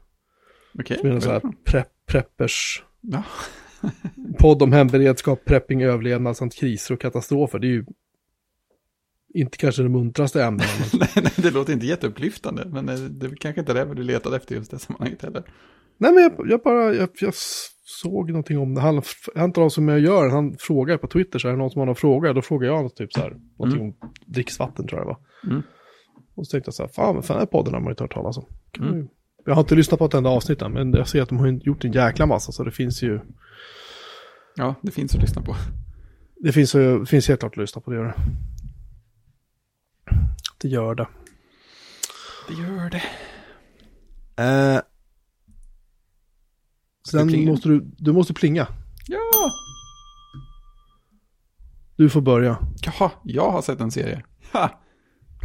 Okej. 0.78 0.98
som 0.98 1.08
är 1.08 1.12
en 1.14 1.20
sån 1.20 1.32
här 1.32 1.42
prepp, 1.64 1.88
preppers 2.06 2.82
Ja. 3.00 3.22
podd 4.38 4.62
om 4.62 4.72
hemberedskap, 4.72 5.44
prepping, 5.44 5.82
överlevnad 5.82 6.36
samt 6.36 6.54
kriser 6.54 6.94
och 6.94 7.00
katastrofer. 7.00 7.58
Det 7.58 7.66
är 7.66 7.68
ju 7.70 7.84
inte 9.34 9.56
kanske 9.58 9.82
det 9.82 9.88
muntraste 9.88 10.44
ämnena, 10.44 10.68
men 10.92 11.00
nej, 11.14 11.24
nej, 11.24 11.32
det 11.36 11.50
låter 11.50 11.72
inte 11.72 11.86
jätteupplyftande, 11.86 12.64
men 12.66 12.88
eh, 12.88 12.94
det 12.94 13.36
kanske 13.36 13.60
inte 13.60 13.72
är 13.72 13.86
det 13.86 13.94
du 13.94 14.02
letade 14.02 14.36
efter 14.36 14.54
just 14.54 14.70
det 14.70 14.78
sammanhanget 14.78 15.22
heller. 15.22 15.42
Nej, 15.98 16.12
men 16.12 16.22
jag, 16.22 16.50
jag 16.50 16.60
bara, 16.62 16.94
jag, 16.94 17.08
jag 17.20 17.34
såg 17.84 18.30
någonting 18.30 18.58
om 18.58 18.74
det. 18.74 18.80
Han, 18.80 19.02
inte 19.38 19.60
någon 19.60 19.70
som 19.70 19.88
jag 19.88 20.00
gör, 20.00 20.28
han 20.28 20.56
frågar 20.58 20.96
på 20.96 21.06
Twitter 21.06 21.38
så 21.38 21.48
är 21.48 21.52
det 21.52 21.58
någon 21.58 21.70
som 21.70 21.78
har 21.78 21.86
någon 21.86 21.96
fråga. 21.96 22.32
Då 22.32 22.42
frågar 22.42 22.68
jag 22.68 22.82
något 22.82 22.96
typ 22.96 23.12
så 23.12 23.20
här, 23.20 23.36
någonting 23.58 23.80
om 23.80 23.94
dricksvatten 24.26 24.86
tror 24.86 25.00
jag 25.00 25.08
det 25.08 25.14
var. 25.14 25.52
Mm. 25.52 25.62
Och 26.34 26.46
så 26.46 26.50
tänkte 26.50 26.68
jag 26.68 26.74
så 26.74 26.82
här, 26.82 26.90
fan, 26.90 27.14
men 27.14 27.22
fan 27.22 27.34
den 27.34 27.40
här 27.40 27.46
podden 27.46 27.74
har 27.74 27.80
man 27.80 27.86
ju 27.86 27.92
inte 27.92 28.04
hört 28.04 28.14
talas 28.14 28.38
om. 28.38 28.44
Mm. 28.80 29.08
Jag 29.44 29.54
har 29.54 29.60
inte 29.60 29.74
lyssnat 29.74 29.98
på 29.98 30.04
ett 30.04 30.14
enda 30.14 30.30
avsnitt 30.30 30.62
än, 30.62 30.72
men 30.72 30.92
jag 30.92 31.08
ser 31.08 31.22
att 31.22 31.28
de 31.28 31.38
har 31.38 31.48
gjort 31.48 31.84
en 31.84 31.92
jäkla 31.92 32.26
massa, 32.26 32.52
så 32.52 32.64
det 32.64 32.70
finns 32.70 33.02
ju, 33.02 33.20
Ja, 34.56 34.74
det 34.82 34.90
finns 34.90 35.14
att 35.14 35.20
lyssna 35.20 35.42
på. 35.42 35.56
det 36.36 36.52
finns, 36.52 36.72
det 36.72 37.06
finns 37.06 37.28
helt 37.28 37.40
klart 37.40 37.52
att 37.52 37.56
lyssna 37.56 37.80
på, 37.80 37.90
det 37.90 37.96
gör 37.96 38.04
det. 38.04 38.14
Det 40.60 40.68
gör 40.68 40.94
det. 40.94 41.08
Det 42.48 42.54
gör 42.54 42.90
det. 42.90 43.02
Eh, 44.42 44.80
sen 47.08 47.28
plinga? 47.28 47.50
måste 47.50 47.68
du, 47.68 47.80
du 47.98 48.12
måste 48.12 48.34
plinga. 48.34 48.66
Ja! 49.06 49.52
Du 51.96 52.10
får 52.10 52.20
börja. 52.20 52.58
Jaha, 52.82 53.10
jag 53.24 53.50
har 53.50 53.62
sett 53.62 53.80
en 53.80 53.90
serie. 53.90 54.24
Ha! 54.52 54.80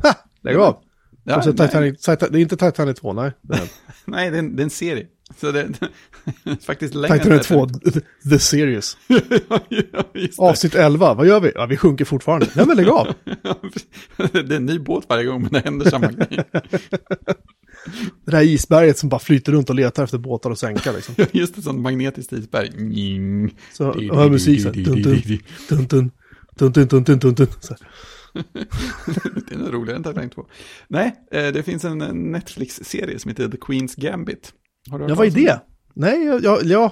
Ha! 0.03 0.13
Lägg 0.41 0.57
av! 0.57 0.84
Ja, 1.24 1.41
Titanic, 1.41 2.05
det 2.05 2.22
är 2.22 2.38
inte 2.38 2.57
Titanic 2.57 2.99
2, 2.99 3.13
nej. 3.13 3.32
Det 3.41 3.70
nej 4.05 4.32
det, 4.32 4.38
är 4.38 4.39
en, 4.39 4.55
det 4.55 4.61
är 4.61 4.63
en 4.63 4.70
serie. 4.70 5.07
Så 5.38 5.51
det 5.51 5.61
är 5.61 5.76
faktiskt 6.65 6.95
längre 6.95 7.19
Titanic 7.19 7.51
än 7.51 7.69
2, 7.69 7.69
The 8.30 8.39
Series. 8.39 8.97
ja. 9.69 10.03
Avsnitt 10.38 10.76
11, 10.76 11.13
vad 11.13 11.28
gör 11.28 11.39
vi? 11.39 11.51
Ja, 11.55 11.65
vi 11.65 11.78
sjunker 11.78 12.05
fortfarande. 12.05 12.47
Nej 12.55 12.65
men 12.67 12.78
lägg 12.78 12.89
av! 12.89 13.07
det 14.17 14.51
är 14.51 14.51
en 14.51 14.65
ny 14.65 14.80
båt 14.80 15.05
varje 15.09 15.26
gång, 15.26 15.41
men 15.41 15.51
det 15.51 15.59
händer 15.59 15.89
samma 15.89 16.07
grej. 16.11 16.43
Det 18.26 18.32
där 18.32 18.41
isberget 18.41 18.97
som 18.97 19.09
bara 19.09 19.19
flyter 19.19 19.51
runt 19.51 19.69
och 19.69 19.76
letar 19.76 20.03
efter 20.03 20.17
båtar 20.17 20.49
och 20.49 20.59
sänka 20.59 20.91
liksom. 20.91 21.15
Just 21.32 21.57
ett 21.57 21.63
sånt 21.63 21.82
magnetiskt 21.82 22.34
isberg. 22.34 22.71
Så 23.73 23.84
hör 23.84 24.30
musik 24.30 24.61
så 24.61 24.67
här. 24.67 24.84
Dun, 24.84 25.01
dun, 25.01 26.11
dun, 26.55 26.71
dun, 26.71 26.88
dun, 26.88 27.03
dun, 27.03 27.19
dun, 27.19 27.34
dun. 27.34 27.47
Det 29.47 29.55
är 29.55 29.57
nog 29.57 29.73
roligare 29.73 29.97
än 29.97 30.03
Titanic 30.03 30.34
2. 30.34 30.45
Nej, 30.88 31.15
eh, 31.32 31.47
det 31.47 31.63
finns 31.63 31.84
en 31.84 31.97
Netflix-serie 32.32 33.19
som 33.19 33.30
heter 33.30 33.47
The 33.47 33.57
Queen's 33.57 34.01
Gambit. 34.01 34.53
Ja, 34.92 35.16
vad 35.16 35.28
är 35.28 35.32
det? 35.32 35.62
Nej, 35.94 36.26
jag, 36.26 36.44
jag, 36.44 36.64
jag, 36.64 36.92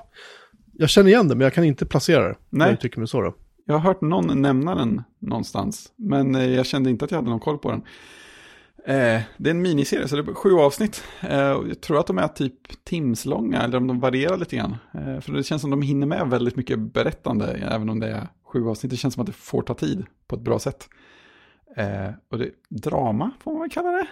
jag 0.73 0.89
känner 0.89 1.09
igen 1.09 1.27
det, 1.27 1.35
men 1.35 1.43
jag 1.43 1.53
kan 1.53 1.63
inte 1.63 1.85
placera 1.85 2.27
det. 2.27 2.35
Nej. 2.49 2.69
Jag 2.69 2.79
tycker 2.79 2.99
mig 2.99 3.07
så 3.07 3.21
då. 3.21 3.35
Jag 3.65 3.73
har 3.73 3.81
hört 3.81 4.01
någon 4.01 4.41
nämna 4.41 4.75
den 4.75 5.03
någonstans, 5.19 5.91
men 5.95 6.35
eh, 6.35 6.49
jag 6.49 6.65
kände 6.65 6.89
inte 6.89 7.05
att 7.05 7.11
jag 7.11 7.17
hade 7.17 7.29
någon 7.29 7.39
koll 7.39 7.57
på 7.57 7.71
den. 7.71 7.83
Eh, 8.85 9.21
det 9.37 9.49
är 9.49 9.51
en 9.51 9.61
miniserie, 9.61 10.07
så 10.07 10.15
det 10.15 10.31
är 10.31 10.33
sju 10.33 10.53
avsnitt. 10.53 11.03
Eh, 11.21 11.37
jag 11.39 11.81
tror 11.81 11.99
att 11.99 12.07
de 12.07 12.17
är 12.17 12.27
typ 12.27 12.83
timslånga, 12.83 13.61
eller 13.61 13.77
om 13.77 13.87
de 13.87 13.99
varierar 13.99 14.37
lite 14.37 14.55
grann. 14.55 14.75
Eh, 14.93 15.19
för 15.19 15.31
det 15.33 15.43
känns 15.43 15.61
som 15.61 15.71
de 15.71 15.81
hinner 15.81 16.07
med 16.07 16.29
väldigt 16.29 16.55
mycket 16.55 16.79
berättande, 16.79 17.51
även 17.51 17.89
om 17.89 17.99
det 17.99 18.07
är 18.07 18.27
sju 18.43 18.67
avsnitt. 18.67 18.89
Det 18.89 18.97
känns 18.97 19.13
som 19.13 19.21
att 19.21 19.27
det 19.27 19.33
får 19.33 19.61
ta 19.61 19.73
tid 19.73 20.05
på 20.27 20.35
ett 20.35 20.41
bra 20.41 20.59
sätt. 20.59 20.89
Och 22.29 22.37
det 22.37 22.49
drama, 22.69 23.31
får 23.39 23.51
man 23.51 23.61
väl 23.61 23.69
kalla 23.69 24.05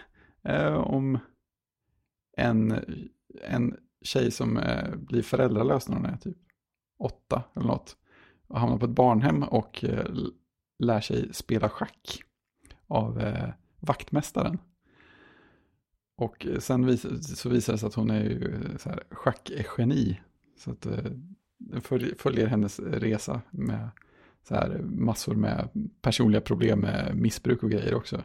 det. 0.43 0.75
Om 0.75 1.19
en, 2.37 2.79
en 3.43 3.77
tjej 4.01 4.31
som 4.31 4.57
eh, 4.57 4.95
blir 4.95 5.21
föräldralös 5.21 5.89
när 5.89 5.95
hon 5.95 6.05
är 6.05 6.17
typ 6.17 6.37
åtta 6.99 7.43
eller 7.55 7.67
något. 7.67 7.97
Och 8.47 8.59
hamnar 8.59 8.77
på 8.77 8.85
ett 8.85 8.91
barnhem 8.91 9.43
och 9.43 9.83
eh, 9.83 10.05
lär 10.79 11.01
sig 11.01 11.33
spela 11.33 11.69
schack 11.69 12.23
av 12.87 13.21
eh, 13.21 13.49
vaktmästaren. 13.79 14.59
Och 16.17 16.47
sen 16.59 16.85
vis 16.85 17.05
så 17.39 17.49
visar 17.49 17.73
det 17.73 17.79
sig 17.79 17.87
att 17.87 17.93
hon 17.93 18.09
är 18.09 18.23
ju 18.23 18.55
eh, 18.55 18.77
så 18.77 18.89
här 18.89 19.03
schackgeni. 19.11 20.19
Så 20.57 20.71
att 20.71 20.85
eh, 20.85 21.11
den 21.57 21.81
följer 22.17 22.47
hennes 22.47 22.79
resa 22.79 23.41
med 23.51 23.89
så 24.43 24.55
här 24.55 24.81
massor 24.83 25.35
med 25.35 25.69
personliga 26.01 26.41
problem 26.41 26.79
med 26.79 27.15
missbruk 27.15 27.63
och 27.63 27.71
grejer 27.71 27.95
också. 27.95 28.23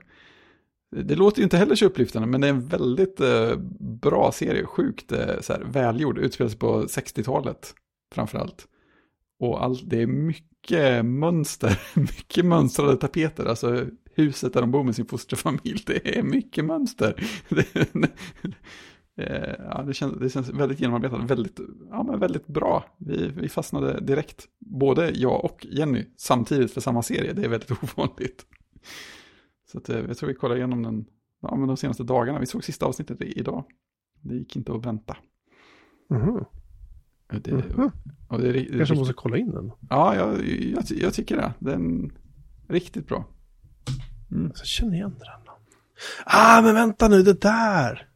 Det 0.91 1.14
låter 1.14 1.39
ju 1.39 1.45
inte 1.45 1.57
heller 1.57 1.74
så 1.74 1.84
upplyftande, 1.84 2.28
men 2.28 2.41
det 2.41 2.47
är 2.47 2.51
en 2.51 2.66
väldigt 2.68 3.20
eh, 3.20 3.57
bra 3.80 4.32
serie, 4.32 4.66
sjukt 4.66 5.12
eh, 5.12 5.41
så 5.41 5.53
här, 5.53 5.61
välgjord, 5.61 6.18
utspelar 6.18 6.49
sig 6.49 6.59
på 6.59 6.82
60-talet 6.82 7.74
framförallt. 8.14 8.68
Och 9.41 9.64
all, 9.64 9.89
det 9.89 10.03
är 10.03 10.07
mycket 10.07 11.05
mönster, 11.05 11.80
mycket 11.95 12.45
mönstrade 12.45 12.97
tapeter, 12.97 13.47
alltså 13.47 13.87
huset 14.14 14.53
där 14.53 14.61
de 14.61 14.70
bor 14.70 14.84
med 14.84 14.97
sin 14.97 15.07
fosterfamilj, 15.07 15.82
det 15.87 16.18
är 16.18 16.22
mycket 16.22 16.64
mönster. 16.64 17.24
Eh, 19.18 19.55
ja, 19.59 19.82
det, 19.82 19.95
känns, 19.95 20.14
det 20.18 20.30
känns 20.30 20.49
väldigt 20.49 20.80
genomarbetat, 20.80 21.30
väldigt, 21.30 21.61
ja, 21.91 22.03
men 22.03 22.20
väldigt 22.20 22.47
bra. 22.47 22.84
Vi, 22.99 23.28
vi 23.37 23.49
fastnade 23.49 24.01
direkt, 24.01 24.47
både 24.59 25.11
jag 25.11 25.45
och 25.45 25.66
Jenny, 25.70 26.05
samtidigt 26.16 26.72
för 26.72 26.80
samma 26.80 27.03
serie, 27.03 27.32
det 27.32 27.45
är 27.45 27.49
väldigt 27.49 27.70
ovanligt. 27.82 28.47
Så 29.73 29.79
att, 29.79 29.89
eh, 29.89 29.99
jag 30.01 30.17
tror 30.17 30.29
vi 30.29 30.35
kollar 30.35 30.57
igenom 30.57 30.83
den 30.83 31.05
ja, 31.43 31.57
men 31.57 31.69
de 31.69 31.77
senaste 31.77 32.03
dagarna, 32.03 32.39
vi 32.39 32.47
såg 32.47 32.64
sista 32.64 32.87
avsnittet 32.87 33.21
idag. 33.21 33.64
Det 34.21 34.35
gick 34.35 34.57
inte 34.57 34.73
att 34.73 34.87
vänta. 34.87 35.17
Mhm. 36.11 36.45
Det, 37.43 37.53
Mhm. 37.53 37.91
och 38.29 38.41
det 38.41 38.53
ri- 38.53 38.55
Kanske 38.55 38.79
riktigt- 38.79 38.99
måste 38.99 39.14
kolla 39.14 39.37
in 39.37 39.51
den. 39.51 39.73
Ja, 39.91 40.14
jag, 40.17 40.47
jag, 40.49 40.85
jag 40.91 41.14
tycker 41.14 41.37
det. 41.37 41.53
Den 41.59 42.12
är 42.69 42.73
riktigt 42.73 43.07
bra. 43.09 43.25
Mm. 44.31 44.53
Jag 44.57 44.67
känner 44.67 44.95
igen 44.95 45.14
den. 45.19 45.29
Ah, 46.27 46.62
men 46.62 46.75
vänta 46.75 47.09
nu, 47.09 47.23
det 47.23 47.41
där! 47.41 48.09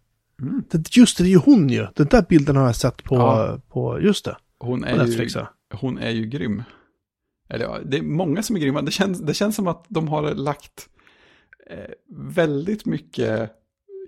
Mm. 0.42 0.62
Det, 0.70 0.96
just 0.96 1.18
det, 1.18 1.24
det 1.24 1.28
är 1.28 1.30
ju 1.30 1.36
hon 1.38 1.68
ju. 1.68 1.86
Den 1.94 2.06
där 2.10 2.26
bilden 2.28 2.56
har 2.56 2.64
jag 2.64 2.76
sett 2.76 3.04
på, 3.04 3.14
Ja. 3.14 3.60
på 3.68 4.00
just 4.00 4.24
det, 4.24 4.36
Hon, 4.58 4.84
är 4.84 4.98
Netflix. 4.98 5.36
ju, 5.36 5.40
hon 5.74 5.98
är 5.98 6.10
ju 6.10 6.26
grym. 6.26 6.62
Eller 7.48 7.64
ja, 7.64 7.78
det 7.86 7.98
är 7.98 8.02
många 8.02 8.42
som 8.42 8.56
är 8.56 8.60
grymma. 8.60 8.82
Det 8.82 8.90
känns, 8.90 9.20
det 9.20 9.34
känns 9.34 9.56
som 9.56 9.66
att 9.66 9.84
de 9.88 10.08
har 10.08 10.34
lagt 10.34 10.88
väldigt 12.08 12.86
mycket 12.86 13.50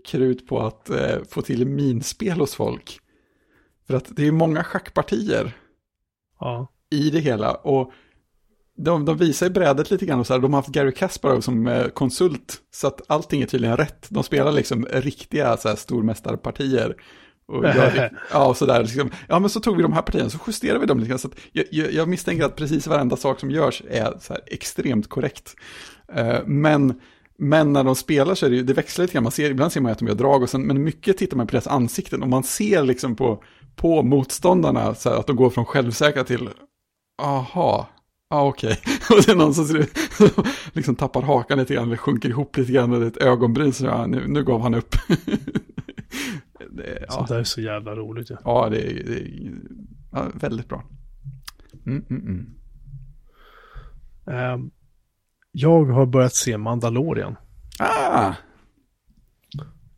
krut 0.04 0.46
på 0.46 0.60
att 0.60 0.90
eh, 0.90 1.18
få 1.28 1.42
till 1.42 1.66
minspel 1.66 2.40
hos 2.40 2.54
folk. 2.54 2.98
För 3.86 3.94
att 3.94 4.16
det 4.16 4.26
är 4.26 4.32
många 4.32 4.64
schackpartier 4.64 5.56
ja. 6.40 6.68
i 6.90 7.10
det 7.10 7.20
hela. 7.20 7.54
Och 7.54 7.92
de, 8.76 9.04
de 9.04 9.16
visar 9.16 9.46
ju 9.46 9.52
brädet 9.52 9.90
lite 9.90 10.06
grann 10.06 10.20
och 10.20 10.26
så 10.26 10.32
här, 10.32 10.40
de 10.40 10.52
har 10.52 10.60
haft 10.60 10.72
Gary 10.72 10.92
Kasparov 10.92 11.40
som 11.40 11.66
eh, 11.66 11.88
konsult. 11.88 12.58
Så 12.70 12.86
att 12.86 13.00
allting 13.06 13.42
är 13.42 13.46
tydligen 13.46 13.76
rätt. 13.76 14.06
De 14.08 14.22
spelar 14.22 14.52
liksom 14.52 14.86
riktiga 14.90 15.56
så 15.56 15.68
här, 15.68 15.76
stormästarpartier. 15.76 16.96
Och 17.46 17.64
gör, 17.76 18.18
ja, 18.32 18.48
och 18.48 18.56
sådär. 18.56 18.82
Liksom, 18.82 19.10
ja, 19.28 19.38
men 19.38 19.50
så 19.50 19.60
tog 19.60 19.76
vi 19.76 19.82
de 19.82 19.92
här 19.92 20.02
partierna 20.02 20.30
så 20.30 20.38
justerade 20.46 20.80
vi 20.80 20.86
dem 20.86 20.98
lite 20.98 21.08
grann. 21.08 21.18
Så 21.18 21.30
jag, 21.52 21.64
jag, 21.70 21.92
jag 21.92 22.08
misstänker 22.08 22.44
att 22.44 22.56
precis 22.56 22.86
varenda 22.86 23.16
sak 23.16 23.40
som 23.40 23.50
görs 23.50 23.82
är 23.90 24.18
så 24.20 24.32
här 24.32 24.42
extremt 24.46 25.08
korrekt. 25.08 25.54
Eh, 26.14 26.38
men, 26.46 27.00
men 27.38 27.72
när 27.72 27.84
de 27.84 27.96
spelar 27.96 28.34
så 28.34 28.46
är 28.46 28.50
det 28.50 28.56
ju, 28.56 28.62
det 28.62 28.72
växlar 28.72 29.02
lite 29.02 29.12
grann. 29.12 29.22
Man 29.22 29.32
ser, 29.32 29.50
ibland 29.50 29.72
ser 29.72 29.80
man 29.80 29.92
att 29.92 29.98
de 29.98 30.08
gör 30.08 30.14
drag, 30.14 30.42
och 30.42 30.50
sen, 30.50 30.62
men 30.62 30.82
mycket 30.82 31.18
tittar 31.18 31.36
man 31.36 31.46
på 31.46 31.50
deras 31.50 31.66
ansikten. 31.66 32.22
Och 32.22 32.28
man 32.28 32.42
ser 32.42 32.82
liksom 32.82 33.16
på, 33.16 33.44
på 33.76 34.02
motståndarna 34.02 34.94
så 34.94 35.10
här, 35.10 35.16
att 35.16 35.26
de 35.26 35.36
går 35.36 35.50
från 35.50 35.64
självsäkra 35.64 36.24
till, 36.24 36.48
aha, 37.22 37.88
Ja, 38.32 38.48
okej. 38.48 38.78
Och 39.10 39.22
det 39.26 39.32
är 39.32 39.36
någon 39.36 39.54
som 39.54 39.64
ser 39.64 39.86
liksom 40.76 40.96
tappar 40.96 41.22
hakan 41.22 41.58
lite 41.58 41.74
grann, 41.74 41.86
eller 41.86 41.96
sjunker 41.96 42.28
ihop 42.28 42.56
lite 42.56 42.72
grann, 42.72 42.92
eller 42.92 43.06
ett 43.06 43.16
ögonbryn, 43.16 43.72
så 43.72 43.84
ja, 43.84 44.06
nu, 44.06 44.28
nu 44.28 44.44
gav 44.44 44.60
han 44.60 44.74
upp. 44.74 44.96
det, 46.70 46.98
ja, 47.00 47.10
Sånt 47.10 47.28
där 47.28 47.38
är 47.38 47.44
så 47.44 47.60
jävla 47.60 47.96
roligt 47.96 48.30
ju. 48.30 48.36
ja, 48.44 48.68
det 48.70 48.80
är, 48.80 49.04
det 49.04 49.20
är 49.20 49.52
ja, 50.12 50.26
väldigt 50.34 50.68
bra. 50.68 50.84
Mm, 51.86 52.04
mm, 52.10 52.22
mm. 52.26 52.46
Ehm, 54.26 54.70
jag 55.52 55.84
har 55.84 56.06
börjat 56.06 56.34
se 56.34 56.58
Mandalorian. 56.58 57.36
Ah, 57.78 58.32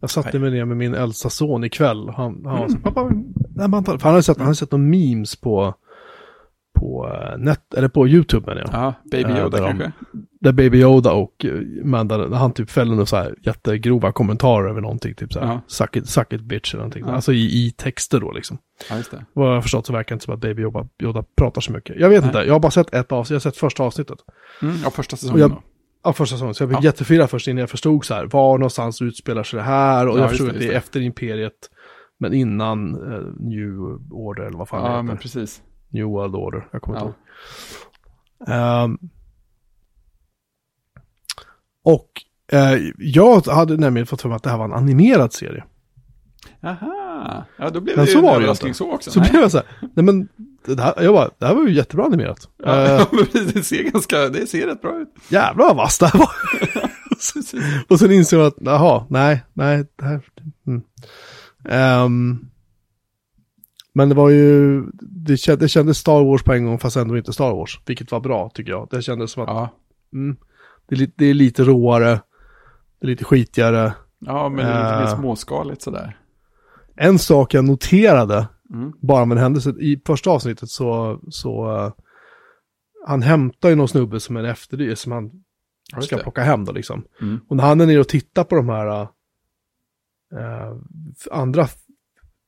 Jag 0.00 0.10
satte 0.10 0.38
mig 0.38 0.50
ner 0.50 0.64
med 0.64 0.76
min 0.76 0.94
äldsta 0.94 1.30
son 1.30 1.64
ikväll. 1.64 2.08
Han, 2.08 2.44
han 2.46 2.58
var 2.58 2.68
så 2.68 2.78
pappa, 2.78 3.10
nej, 3.54 3.68
Mandal-" 3.68 3.98
han 4.02 4.14
har 4.14 4.20
sett, 4.20 4.38
han 4.40 4.54
sett 4.54 4.72
några 4.72 4.84
memes 4.84 5.36
på, 5.40 5.74
på 6.80 7.10
eh, 7.14 7.38
net, 7.38 7.74
eller 7.74 7.88
på 7.88 8.08
YouTube 8.08 8.46
menar 8.46 8.60
jag. 8.60 8.70
ja, 8.82 8.94
Baby 9.10 9.30
Ja, 9.30 9.42
Yoda 9.42 9.60
de- 9.60 9.66
kanske. 9.78 9.92
Där 10.44 10.52
Baby 10.52 10.78
Yoda 10.80 11.12
och 11.12 11.44
eh, 11.44 11.52
Mandal, 11.84 12.32
han 12.32 12.52
typ 12.52 12.70
fäller 12.70 12.90
några 12.90 13.06
så 13.06 13.16
här 13.16 13.34
jättegrova 13.42 14.12
kommentarer 14.12 14.68
över 14.70 14.80
någonting, 14.80 15.14
typ 15.14 15.32
så 15.32 15.40
här, 15.40 15.46
Ja. 15.46 15.60
suck, 15.66 15.96
it, 15.96 16.08
suck 16.08 16.32
it 16.32 16.40
bitch 16.40 16.74
eller 16.74 16.82
någonting. 16.82 17.04
Ja. 17.06 17.12
Alltså 17.12 17.32
i, 17.32 17.44
i 17.66 17.70
texter 17.76 18.20
då 18.20 18.32
liksom. 18.32 18.58
Ja, 18.90 18.96
just 18.96 19.10
det. 19.10 19.24
Vad 19.32 19.48
jag 19.50 19.54
har 19.54 19.62
förstått 19.62 19.86
så 19.86 19.92
verkar 19.92 20.08
det 20.08 20.14
inte 20.14 20.24
som 20.24 20.34
att 20.34 20.40
Baby 20.40 20.62
Yoda, 20.62 20.88
Yoda 21.02 21.24
pratar 21.36 21.60
så 21.60 21.72
mycket. 21.72 21.96
Jag 22.00 22.08
vet 22.08 22.20
Nej. 22.20 22.28
inte, 22.28 22.38
jag 22.38 22.52
har 22.54 22.60
bara 22.60 22.70
sett 22.70 22.94
ett 22.94 23.12
avsnitt, 23.12 23.30
jag 23.30 23.36
har 23.36 23.40
sett 23.40 23.56
första 23.56 23.82
avsnittet. 23.82 24.18
Mm, 24.62 24.76
ja, 24.84 24.90
första 24.90 25.16
säsongen 25.16 25.40
jag, 25.40 25.50
då. 25.50 25.62
ja, 26.04 26.12
första 26.12 26.34
säsongen. 26.36 26.54
Så 26.54 26.62
jag 26.62 26.68
blev 26.68 26.78
Ja. 26.80 26.84
jättefirrad 26.84 27.30
först 27.30 27.48
innan 27.48 27.60
jag 27.60 27.70
förstod 27.70 28.04
så 28.04 28.14
här, 28.14 28.26
var 28.26 28.58
någonstans 28.58 29.02
utspelar 29.02 29.42
sig 29.42 29.56
det 29.56 29.62
här? 29.64 30.08
Och 30.08 30.16
Ja, 30.18 30.20
jag 30.20 30.30
förstod 30.30 30.46
det, 30.46 30.50
att 30.50 30.58
det 30.58 30.64
just 30.64 30.70
är 30.70 30.72
det. 30.74 30.78
efter 30.78 31.00
Imperiet, 31.00 31.52
men 32.18 32.32
innan 32.34 32.94
eh, 33.12 33.20
New 33.40 33.74
Order 34.10 34.42
eller 34.42 34.58
vad 34.58 34.68
fan 34.68 34.82
det 34.82 34.88
Ja, 34.88 34.92
heter. 34.92 35.02
men 35.02 35.16
precis. 35.16 35.62
New 35.88 36.04
World 36.06 36.34
Order, 36.34 36.68
jag 36.72 36.82
kommer 36.82 36.98
inte 36.98 37.12
Ja. 38.46 38.84
ihåg. 38.84 38.90
Ehm, 38.90 38.98
och 41.84 42.08
eh, 42.52 42.78
jag 42.98 43.40
hade 43.46 43.76
nämligen 43.76 44.06
fått 44.06 44.22
för 44.22 44.28
mig 44.28 44.36
att 44.36 44.42
det 44.42 44.50
här 44.50 44.58
var 44.58 44.64
en 44.64 44.72
animerad 44.72 45.32
serie. 45.32 45.64
Aha, 46.62 47.44
ja 47.58 47.70
då 47.70 47.80
blev 47.80 47.96
Men 47.96 48.04
det 48.04 48.10
så 48.12 48.18
ju 48.18 48.22
var 48.22 48.30
en 48.30 48.36
överraskning 48.36 48.74
så 48.74 48.92
också. 48.92 49.10
Så 49.10 49.20
Nej. 49.20 49.30
blev 49.30 49.42
jag 49.42 49.50
så 49.50 49.56
här, 49.56 49.66
nej 49.80 50.04
men, 50.04 50.28
det 50.66 50.82
här, 50.82 51.02
jag 51.02 51.14
bara, 51.14 51.30
det 51.38 51.46
här 51.46 51.54
var 51.54 51.66
ju 51.66 51.72
jättebra 51.74 52.04
animerat. 52.04 52.48
Ja, 52.64 53.06
precis, 53.10 53.52
det 53.52 53.62
ser 53.62 53.82
ganska, 53.82 54.28
det 54.28 54.46
ser 54.46 54.66
rätt 54.66 54.82
bra 54.82 55.00
ut. 55.00 55.08
jävlar 55.28 55.66
vad 55.66 55.76
vasst 55.76 56.00
det 56.00 56.06
här 56.06 56.18
var. 56.18 56.30
Och 57.88 57.98
sen 57.98 58.12
insåg 58.12 58.40
jag 58.40 58.46
att, 58.46 58.56
jaha, 58.58 59.06
nej, 59.10 59.42
nej, 59.52 59.84
det 59.96 60.04
här... 60.04 60.20
Mm. 60.66 60.82
Ehm, 61.68 62.38
men 63.92 64.08
det 64.08 64.14
var 64.14 64.30
ju, 64.30 64.82
det 65.00 65.36
kändes, 65.36 65.60
det 65.60 65.68
kändes 65.68 65.98
Star 65.98 66.24
Wars 66.24 66.42
på 66.42 66.52
en 66.52 66.64
gång 66.64 66.78
fast 66.78 66.96
ändå 66.96 67.16
inte 67.16 67.32
Star 67.32 67.50
Wars. 67.54 67.80
Vilket 67.86 68.12
var 68.12 68.20
bra 68.20 68.50
tycker 68.54 68.70
jag. 68.70 68.88
Det 68.90 69.02
kändes 69.02 69.30
som 69.30 69.42
att 69.42 69.48
Ja, 69.48 69.68
mm, 70.12 70.36
det, 70.86 70.94
är 70.94 70.98
lite, 70.98 71.12
det 71.16 71.24
är 71.26 71.34
lite 71.34 71.62
råare, 71.64 72.20
det 73.00 73.06
är 73.06 73.06
lite 73.06 73.24
skitigare. 73.24 73.92
Ja, 74.18 74.48
men 74.48 74.56
det 74.66 74.72
är 74.72 74.82
lite 74.84 74.94
Eh. 74.94 75.00
mer 75.00 75.16
småskaligt 75.22 75.82
sådär. 75.82 76.18
En 76.96 77.18
sak 77.18 77.54
jag 77.54 77.64
noterade, 77.64 78.48
Mm. 78.74 78.92
bara 79.00 79.24
med 79.24 79.36
en 79.36 79.42
händelse, 79.42 79.70
i 79.70 80.02
första 80.06 80.30
avsnittet 80.30 80.68
så, 80.68 81.20
så 81.30 81.72
uh, 81.76 81.92
han 83.06 83.22
hämtar 83.22 83.68
ju 83.68 83.74
någon 83.74 83.88
snubbe 83.88 84.20
som 84.20 84.36
en 84.36 84.44
efterdyr 84.44 84.94
som 84.94 85.12
han 85.12 85.30
ska 86.02 86.16
plocka 86.16 86.42
hem 86.42 86.64
då 86.64 86.72
liksom. 86.72 87.04
Mm. 87.20 87.40
Och 87.48 87.56
när 87.56 87.64
han 87.64 87.80
är 87.80 87.86
nere 87.86 88.00
och 88.00 88.08
tittar 88.08 88.44
på 88.44 88.54
de 88.56 88.68
här 88.68 89.02
uh, 89.02 90.76
andra, 91.30 91.66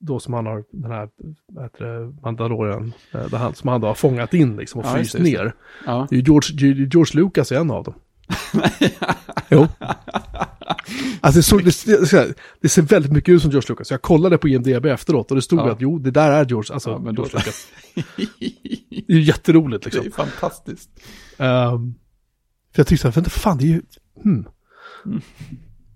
då 0.01 0.19
som 0.21 0.35
han 0.35 0.47
har, 0.47 0.65
den 0.73 0.91
här, 0.91 1.09
vad 1.53 1.65
heter 1.65 1.85
det, 1.85 2.23
Mandalorian, 2.23 2.93
där 3.13 3.39
han, 3.39 3.55
som 3.55 3.69
han 3.69 3.81
då 3.81 3.87
har 3.87 3.95
fångat 3.95 4.35
in 4.35 4.57
liksom 4.57 4.81
och 4.81 4.87
Ja, 4.87 4.95
fryst 4.95 5.19
ner. 5.19 5.55
Ja. 5.87 6.07
Det 6.11 6.17
är 6.17 6.21
George, 6.21 6.75
George 6.93 7.21
Lucas 7.23 7.53
är 7.53 7.61
en 7.61 7.71
av 7.71 7.85
dem. 7.85 7.95
jo. 9.51 9.67
Alltså 11.21 11.39
det, 11.39 11.43
såg, 11.43 11.65
det, 11.65 12.11
det, 12.11 12.35
det 12.61 12.69
ser 12.69 12.83
väldigt 12.83 13.13
mycket 13.13 13.33
ut 13.33 13.43
som 13.43 13.51
George 13.51 13.67
Lucas. 13.69 13.91
Jag 13.91 14.03
kollade 14.03 14.39
på 14.39 14.49
IMDB 14.49 14.87
efteråt 14.87 15.31
och 15.31 15.35
det 15.37 15.43
stod 15.43 15.59
Ja. 15.59 15.73
att 15.73 15.81
jo, 15.81 15.99
det 15.99 16.11
där 16.11 16.31
är 16.33 16.45
George, 16.45 16.75
alltså 16.75 16.91
Ja, 16.91 16.99
men 16.99 17.15
då- 17.15 17.23
George 17.23 17.39
Lucas. 17.39 17.67
Det 19.07 19.13
är 19.13 19.17
ju 19.17 19.21
jätteroligt 19.23 19.85
Det 19.85 19.91
liksom. 19.95 20.07
är 20.07 20.11
fantastiskt. 20.11 20.91
Ehm, 21.37 21.95
för 22.75 22.81
jag 22.81 22.87
tyckte 22.87 23.03
så 23.03 23.09
här, 23.09 23.13
vänta 23.15 23.31
fan, 23.31 23.59
det 23.59 23.65
är 23.65 23.69
ju, 23.69 23.83
hmm. 24.23 24.47
Mm. 25.07 25.21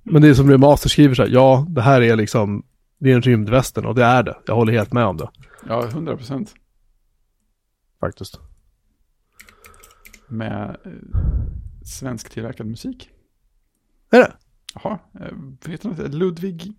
Men 0.02 0.22
det 0.22 0.28
är 0.28 0.34
som 0.34 0.50
Remaster 0.50 0.88
skriver 0.88 1.14
så 1.14 1.22
här, 1.22 1.28
ja, 1.30 1.66
det 1.68 1.82
här 1.82 2.00
är 2.02 2.16
liksom, 2.16 2.64
det 3.00 3.10
är 3.10 3.14
en 3.14 3.22
rymdvästen 3.22 3.86
och 3.86 3.94
det 3.94 4.04
är 4.04 4.22
det. 4.22 4.36
Jag 4.46 4.54
håller 4.54 4.72
helt 4.72 4.92
med 4.92 5.04
om 5.04 5.16
det, 5.16 5.28
Ja, 5.68 5.86
100 5.86 6.16
procent. 6.16 6.54
faktiskt. 8.00 8.38
Med 10.28 10.76
eh, 10.84 10.92
svensktillverkad 11.84 12.66
musik. 12.66 13.10
Är 14.10 14.18
det? 14.18 14.32
Jaha, 14.74 14.98
eh, 15.20 15.70
heter 15.70 15.88
han 15.88 15.98
inte 16.00 16.16
Ludvig 16.16 16.72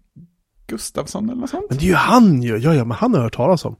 Gustafsson 0.68 1.30
eller 1.30 1.42
något 1.42 1.50
sånt? 1.50 1.66
Men 1.70 1.78
det 1.78 1.84
är 1.86 1.88
ju 1.88 1.94
han 1.96 2.42
ju, 2.44 2.58
ja, 2.58 2.74
ja, 2.76 2.86
men 2.86 2.98
han 2.98 3.12
har 3.12 3.20
jag 3.20 3.24
hört 3.24 3.36
talas 3.36 3.66
om. 3.66 3.76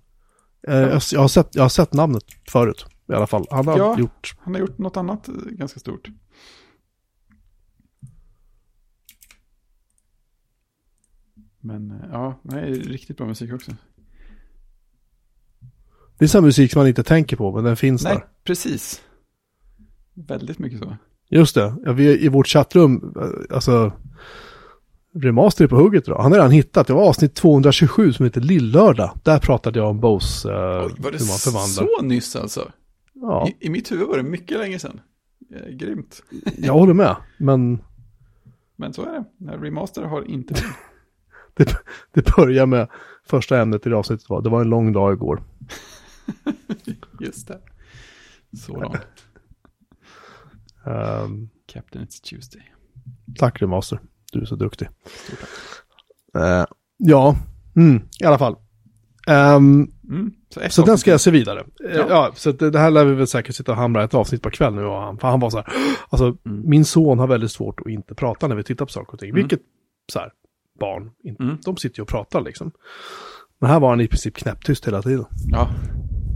Eh, 0.68 0.76
jag, 0.76 1.02
jag, 1.12 1.20
har 1.22 1.28
sett, 1.28 1.56
jag 1.56 1.62
har 1.64 1.70
sett 1.70 1.94
namnet 1.94 2.24
förut, 2.50 2.86
i 3.10 3.14
alla 3.14 3.28
fall. 3.28 3.46
Han 3.52 3.68
har 3.68 3.78
Ja. 3.78 4.00
gjort, 4.00 4.36
Han 4.40 4.54
har 4.54 4.62
gjort 4.62 4.78
något 4.78 4.98
annat 4.98 5.28
eh, 5.28 5.34
ganska 5.36 5.80
stort. 5.80 6.10
Men 11.60 12.02
ja, 12.12 12.40
nej, 12.44 12.74
riktigt 12.74 13.18
bra 13.18 13.28
musik 13.28 13.54
också. 13.54 13.72
det 16.18 16.26
är 16.26 16.30
sån 16.30 16.44
musik 16.44 16.72
som 16.72 16.80
man 16.80 16.88
inte 16.88 17.04
tänker 17.04 17.38
på, 17.38 17.52
men 17.56 17.64
den 17.64 17.78
finns 17.78 18.04
Nej, 18.04 18.14
där. 18.16 18.28
precis. 18.44 19.02
Väldigt 20.14 20.60
mycket 20.60 20.80
så. 20.80 20.98
Just 21.32 21.56
det, 21.56 21.74
ja, 21.86 21.92
vi, 21.94 22.26
i 22.26 22.30
vårt 22.30 22.48
chattrum, 22.48 23.14
eh, 23.22 23.56
alltså, 23.56 23.92
Remaster 25.14 25.64
är 25.64 25.68
på 25.68 25.76
hugget 25.76 26.06
då. 26.06 26.22
Han 26.22 26.32
har 26.32 26.40
redan 26.40 26.52
hittat, 26.52 26.88
det 26.88 26.94
var 26.94 27.08
avsnitt 27.08 27.36
227 27.36 28.14
som 28.14 28.26
heter 28.26 28.42
Lillördag. 28.42 29.12
Där 29.24 29.40
pratade 29.40 29.80
jag 29.80 29.90
om 29.90 30.00
Bose, 30.00 30.52
eh, 30.52 30.56
Oj, 30.56 30.94
var 30.98 31.12
det 31.12 31.18
hur 31.18 31.28
man 31.28 31.38
förvandlar. 31.38 31.98
så 31.98 32.02
nyss 32.04 32.36
alltså? 32.36 32.72
Ja, 33.14 33.48
I, 33.48 33.68
I 33.68 33.70
mitt 33.70 33.92
huvud 33.92 34.08
var 34.08 34.18
det 34.18 34.24
mycket 34.24 34.58
länge 34.58 34.80
sedan. 34.80 35.00
Eh, 35.56 35.70
grymt. 35.76 36.24
jag 36.58 36.74
håller 36.74 36.94
med. 36.94 37.16
Men 37.38 37.82
Men 38.76 38.94
så 38.94 39.02
är 39.02 39.12
det. 39.12 39.24
När 39.38 39.58
remaster 39.58 40.02
har 40.04 40.24
inte 40.30 40.54
det. 40.54 40.64
det, 41.54 41.78
det 42.14 42.36
börjar 42.36 42.66
med 42.66 42.88
första 43.28 43.62
ämnet 43.62 43.86
i 43.86 43.90
det 43.90 43.96
avsnittet 43.96 44.30
var, 44.30 44.42
det 44.42 44.50
var 44.50 44.62
en 44.62 44.70
lång 44.70 44.94
dag 44.94 45.14
igår. 45.14 45.44
Just 47.20 47.48
det. 47.48 47.60
Så 48.58 48.82
långt. 48.82 48.98
Um, 50.86 51.50
Captain 51.68 52.06
It's 52.06 52.22
Tuesday. 52.30 52.62
tack 53.40 53.62
Remaster, 53.62 54.00
du 54.32 54.42
är 54.42 54.46
så 54.46 54.56
duktig. 54.56 54.88
Eh, 56.36 56.66
ja, 56.98 57.36
mm, 57.76 58.02
i 58.22 58.26
alla 58.26 58.38
fall. 58.38 58.56
Ehm, 59.28 59.88
Mm. 60.10 60.32
Så, 60.50 60.62
Så 60.70 60.82
den 60.86 60.98
ska 60.98 61.12
jag 61.12 61.22
se 61.22 61.32
vidare. 61.32 61.60
Eh, 61.60 61.96
Ja. 61.98 62.06
Ja, 62.10 62.32
så 62.36 62.52
det, 62.52 62.80
här 62.80 62.92
lär 62.92 63.06
vi 63.06 63.14
väl 63.16 63.28
säkert 63.28 63.56
sitta 63.56 63.72
och 63.72 63.78
hamra 63.78 64.04
ett 64.04 64.14
avsnitt 64.14 64.42
på 64.42 64.50
kväll 64.50 64.74
nu. 64.76 64.86
Och 64.86 65.02
han, 65.02 65.18
för 65.18 65.28
han 65.28 65.40
var 65.40 65.50
så 65.50 65.58
här, 65.58 65.68
alltså 66.10 66.38
Mm. 66.46 66.70
min 66.70 66.86
son 66.86 67.20
har 67.20 67.28
väldigt 67.28 67.52
svårt 67.52 67.80
att 67.80 67.88
inte 67.88 68.16
prata 68.16 68.48
när 68.48 68.56
vi 68.56 68.64
tittar 68.64 68.86
på 68.86 68.92
saker 68.92 69.14
och 69.14 69.20
ting. 69.20 69.30
Mm. 69.30 69.42
Vilket, 69.42 69.62
så 70.14 70.20
här, 70.20 70.32
barn, 70.80 71.12
Mm. 71.40 71.58
de 71.66 71.78
sitter 71.78 72.00
ju 72.00 72.02
och 72.02 72.08
pratar 72.10 72.42
liksom. 72.42 72.72
Men 73.60 73.70
här 73.70 73.80
var 73.80 73.90
han 73.90 74.02
i 74.02 74.08
princip 74.08 74.36
knäpptyst 74.36 74.88
hela 74.88 75.02
tiden. 75.02 75.26
Ja, 75.48 75.70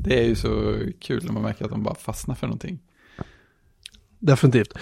det 0.03 0.19
är 0.23 0.27
ju 0.27 0.35
så 0.35 0.77
kul 1.01 1.25
när 1.25 1.31
man 1.33 1.43
märker 1.43 1.65
att 1.65 1.71
de 1.71 1.83
bara 1.83 1.95
fastnar 1.95 2.35
för 2.35 2.47
någonting. 2.47 2.79
Definitivt. 4.25 4.73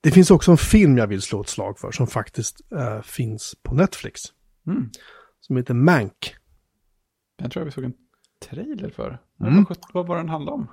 Det 0.00 0.10
finns 0.10 0.30
också 0.30 0.50
en 0.50 0.56
film 0.56 0.98
jag 0.98 1.06
vill 1.06 1.22
slå 1.22 1.40
ett 1.40 1.48
slag 1.48 1.78
för 1.78 1.92
som 1.92 2.06
faktiskt 2.06 2.60
eh, 2.72 3.02
finns 3.02 3.54
på 3.62 3.74
Netflix. 3.74 4.20
Mm. 4.66 4.90
Som 5.40 5.56
heter 5.56 5.74
Mank. 5.74 6.34
Den 7.38 7.50
tror 7.50 7.60
jag 7.60 7.64
vi 7.64 7.72
såg 7.72 7.84
en 7.84 7.92
trailer 8.48 8.90
för. 8.90 9.20
Mm. 9.40 9.66
Vad, 9.92 10.06
var 10.06 10.16
den 10.16 10.28
handlade 10.28 10.54
om? 10.54 10.68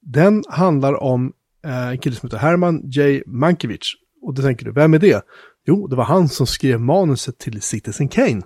Den 0.00 0.44
handlar 0.48 1.02
om 1.02 1.32
eh, 1.64 1.88
en 1.88 1.98
kille 1.98 2.16
som 2.16 2.26
heter 2.26 2.38
Herman 2.38 2.80
J. 2.84 3.22
Mankiewicz. 3.26 3.86
Och 4.22 4.34
då 4.34 4.42
tänker 4.42 4.64
du, 4.64 4.72
vem 4.72 4.94
är 4.94 4.98
det? 4.98 5.24
Jo, 5.64 5.86
det 5.86 5.96
var 5.96 6.04
han 6.04 6.28
som 6.28 6.46
skrev 6.46 6.80
manuset 6.80 7.38
till 7.38 7.62
Citizen 7.62 8.08
Kane. 8.08 8.42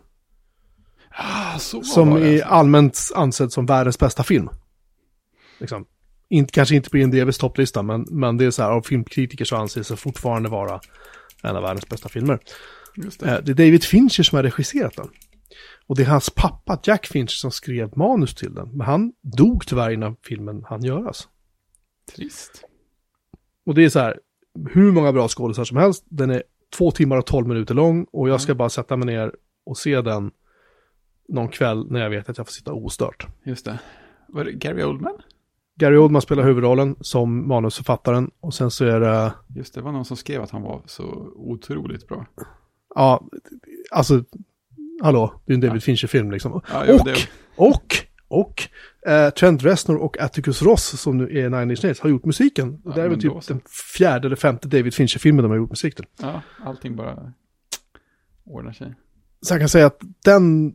Ah, 1.10 1.58
Som 1.58 2.12
är 2.12 2.32
alltså. 2.32 2.46
allmänt 2.46 2.98
ansedd 3.14 3.52
som 3.52 3.66
världens 3.66 3.98
bästa 3.98 4.22
film. 4.22 4.48
Liksom. 5.58 5.86
Inte, 6.32 6.52
kanske 6.52 6.74
inte 6.74 6.90
på 6.90 6.98
IMDBs 6.98 7.38
topplista, 7.38 7.82
men, 7.82 8.06
men 8.10 8.36
det 8.36 8.44
är 8.44 8.50
så 8.50 8.62
här, 8.62 8.70
av 8.70 8.82
filmkritiker 8.82 9.44
så 9.44 9.56
anses 9.56 9.88
det 9.88 9.96
fortfarande 9.96 10.48
vara 10.48 10.80
en 11.42 11.56
av 11.56 11.62
världens 11.62 11.88
bästa 11.88 12.08
filmer. 12.08 12.38
Det. 12.96 13.22
Eh, 13.22 13.38
det 13.42 13.52
är 13.52 13.54
David 13.54 13.84
Fincher 13.84 14.22
som 14.22 14.36
har 14.36 14.42
regisserat 14.42 14.96
den. 14.96 15.08
Och 15.86 15.96
det 15.96 16.02
är 16.02 16.06
hans 16.06 16.30
pappa 16.30 16.80
Jack 16.84 17.06
Fincher 17.06 17.26
som 17.26 17.50
skrev 17.50 17.96
manus 17.96 18.34
till 18.34 18.54
den. 18.54 18.68
Men 18.68 18.86
han 18.86 19.12
dog 19.22 19.66
tyvärr 19.66 19.90
innan 19.90 20.16
filmen 20.22 20.64
hann 20.64 20.84
göras. 20.84 21.28
Trist. 22.16 22.64
Och 23.66 23.74
det 23.74 23.84
är 23.84 23.88
så 23.88 23.98
här, 23.98 24.18
hur 24.70 24.92
många 24.92 25.12
bra 25.12 25.28
skådespelare 25.28 25.66
som 25.66 25.76
helst. 25.76 26.04
Den 26.08 26.30
är 26.30 26.42
två 26.76 26.90
timmar 26.90 27.16
och 27.16 27.26
tolv 27.26 27.48
minuter 27.48 27.74
lång 27.74 28.06
och 28.12 28.28
jag 28.28 28.40
ska 28.40 28.54
bara 28.54 28.70
sätta 28.70 28.96
mig 28.96 29.06
ner 29.06 29.34
och 29.66 29.78
se 29.78 30.00
den 30.00 30.30
någon 31.28 31.48
kväll 31.48 31.90
när 31.90 32.00
jag 32.00 32.10
vet 32.10 32.28
att 32.28 32.38
jag 32.38 32.46
får 32.46 32.52
sitta 32.52 32.72
ostört. 32.72 33.26
Just 33.44 33.64
det. 33.64 33.78
Var 34.28 34.44
det 34.44 34.52
Gary 34.52 34.82
Oldman? 34.82 35.22
Gary 35.82 35.96
Oldman 35.96 36.22
spelar 36.22 36.42
huvudrollen 36.42 36.96
som 37.00 37.48
manusförfattaren 37.48 38.30
och 38.40 38.54
sen 38.54 38.70
så 38.70 38.84
är 38.84 39.00
det, 39.00 39.32
Just 39.56 39.74
det, 39.74 39.80
var 39.80 39.92
någon 39.92 40.04
som 40.04 40.16
skrev 40.16 40.42
att 40.42 40.50
han 40.50 40.62
var 40.62 40.82
så 40.86 41.04
otroligt 41.36 42.08
bra. 42.08 42.26
ja, 42.94 43.24
alltså, 43.90 44.24
hallå, 45.02 45.40
det 45.46 45.52
är 45.52 45.54
en 45.54 45.60
David 45.60 45.82
Fincher-film 45.82 46.30
liksom. 46.30 46.60
Ja, 46.72 46.84
jo, 46.88 46.94
och, 46.94 47.04
det- 47.04 47.28
och, 47.56 47.96
och, 48.28 48.62
eh, 49.12 49.30
Trent 49.30 49.62
Reznor 49.62 49.96
och 49.96 50.20
Atticus 50.20 50.62
Ross 50.62 51.00
som 51.00 51.18
nu 51.18 51.38
är 51.38 51.50
Nine 51.50 51.70
Inch 51.70 51.84
Nails 51.84 52.00
har 52.00 52.10
gjort 52.10 52.24
musiken. 52.24 52.80
Ja, 52.84 52.92
det 52.94 53.02
är 53.02 53.08
väl 53.08 53.20
typ 53.20 53.32
så. 53.40 53.52
den 53.52 53.60
fjärde 53.98 54.26
eller 54.28 54.36
femte 54.36 54.68
David 54.68 54.94
Fincher-filmen 54.94 55.42
de 55.42 55.50
har 55.50 55.56
gjort 55.58 55.70
musik 55.70 55.94
till. 55.94 56.06
Ja, 56.20 56.42
allting 56.64 56.96
bara 56.96 57.32
ordnar 58.44 58.72
sig. 58.72 58.94
Så 59.40 59.54
jag 59.54 59.60
kan 59.60 59.68
säga 59.68 59.86
att 59.86 60.00
den, 60.24 60.74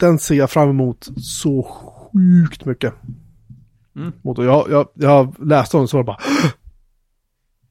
den 0.00 0.18
ser 0.18 0.34
jag 0.34 0.50
fram 0.50 0.70
emot 0.70 1.08
så 1.16 1.62
sjukt 1.62 2.64
mycket. 2.64 2.94
Mm. 3.98 4.12
Jag, 4.22 4.70
jag, 4.70 4.88
jag 4.94 5.46
läste 5.48 5.76
om 5.76 5.80
den 5.80 5.88
så 5.88 5.96
var 5.96 6.02
det 6.04 6.06
bara 6.06 6.18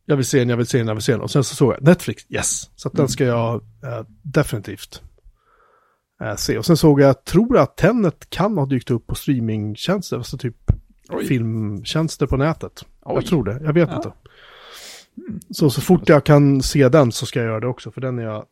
Jag 0.05 0.15
vill 0.15 0.25
se 0.25 0.39
den, 0.39 0.49
jag 0.49 0.57
vill 0.57 0.67
se 0.67 0.77
den, 0.77 0.87
jag 0.87 0.95
vill 0.95 1.03
se 1.03 1.11
den. 1.11 1.21
Och 1.21 1.31
sen 1.31 1.43
så 1.43 1.55
såg 1.55 1.73
jag 1.73 1.83
Netflix, 1.83 2.23
yes. 2.29 2.69
Så 2.75 2.87
att 2.87 2.93
den 2.93 3.07
ska 3.07 3.23
jag 3.25 3.55
eh, 3.83 4.05
definitivt 4.21 5.01
eh, 6.21 6.35
se. 6.35 6.57
Och 6.57 6.65
sen 6.65 6.77
såg 6.77 7.01
jag, 7.01 7.23
tror 7.25 7.55
jag 7.55 7.63
att 7.63 7.77
Tenet 7.77 8.29
kan 8.29 8.57
ha 8.57 8.65
dykt 8.65 8.91
upp 8.91 9.07
på 9.07 9.15
streamingtjänster, 9.15 10.17
alltså 10.17 10.37
typ 10.37 10.55
Oj. 11.09 11.25
filmtjänster 11.25 12.27
på 12.27 12.37
nätet. 12.37 12.85
Oj. 13.01 13.15
Jag 13.15 13.25
tror 13.25 13.43
det, 13.43 13.59
jag 13.63 13.73
vet 13.73 13.89
Ja. 13.89 13.95
inte. 13.95 14.11
Så, 15.49 15.69
så 15.69 15.81
fort 15.81 16.09
jag 16.09 16.23
kan 16.25 16.61
se 16.61 16.89
den 16.89 17.11
så 17.11 17.25
ska 17.25 17.39
jag 17.39 17.45
göra 17.47 17.59
det 17.59 17.67
också, 17.67 17.91
för 17.91 18.01
den 18.01 18.19
är 18.19 18.23
jag 18.23 18.45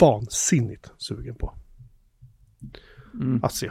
vansinnigt 0.00 0.90
sugen 0.98 1.34
på 1.34 1.54
Mm. 3.14 3.44
att 3.44 3.54
se. 3.54 3.70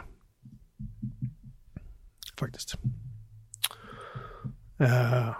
Faktiskt. 2.38 2.74
Eh, 4.78 5.28
uh, 5.28 5.36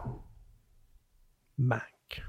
Mank. 1.57 2.23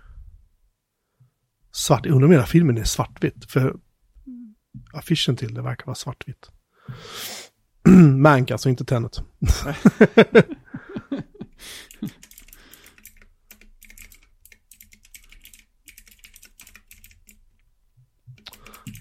Svart, 1.72 2.06
jag 2.06 2.14
undrar 2.14 2.26
om 2.26 2.32
hela 2.32 2.46
filmen 2.46 2.78
är 2.78 2.84
svartvitt, 2.84 3.52
för 3.52 3.76
affischen 4.94 5.36
till 5.36 5.54
det 5.54 5.62
verkar 5.62 5.86
vara 5.86 5.96
svartvitt. 5.96 6.52
Mank, 8.18 8.52
alltså 8.52 8.70
inte 8.70 8.86
Tenet. 8.86 9.22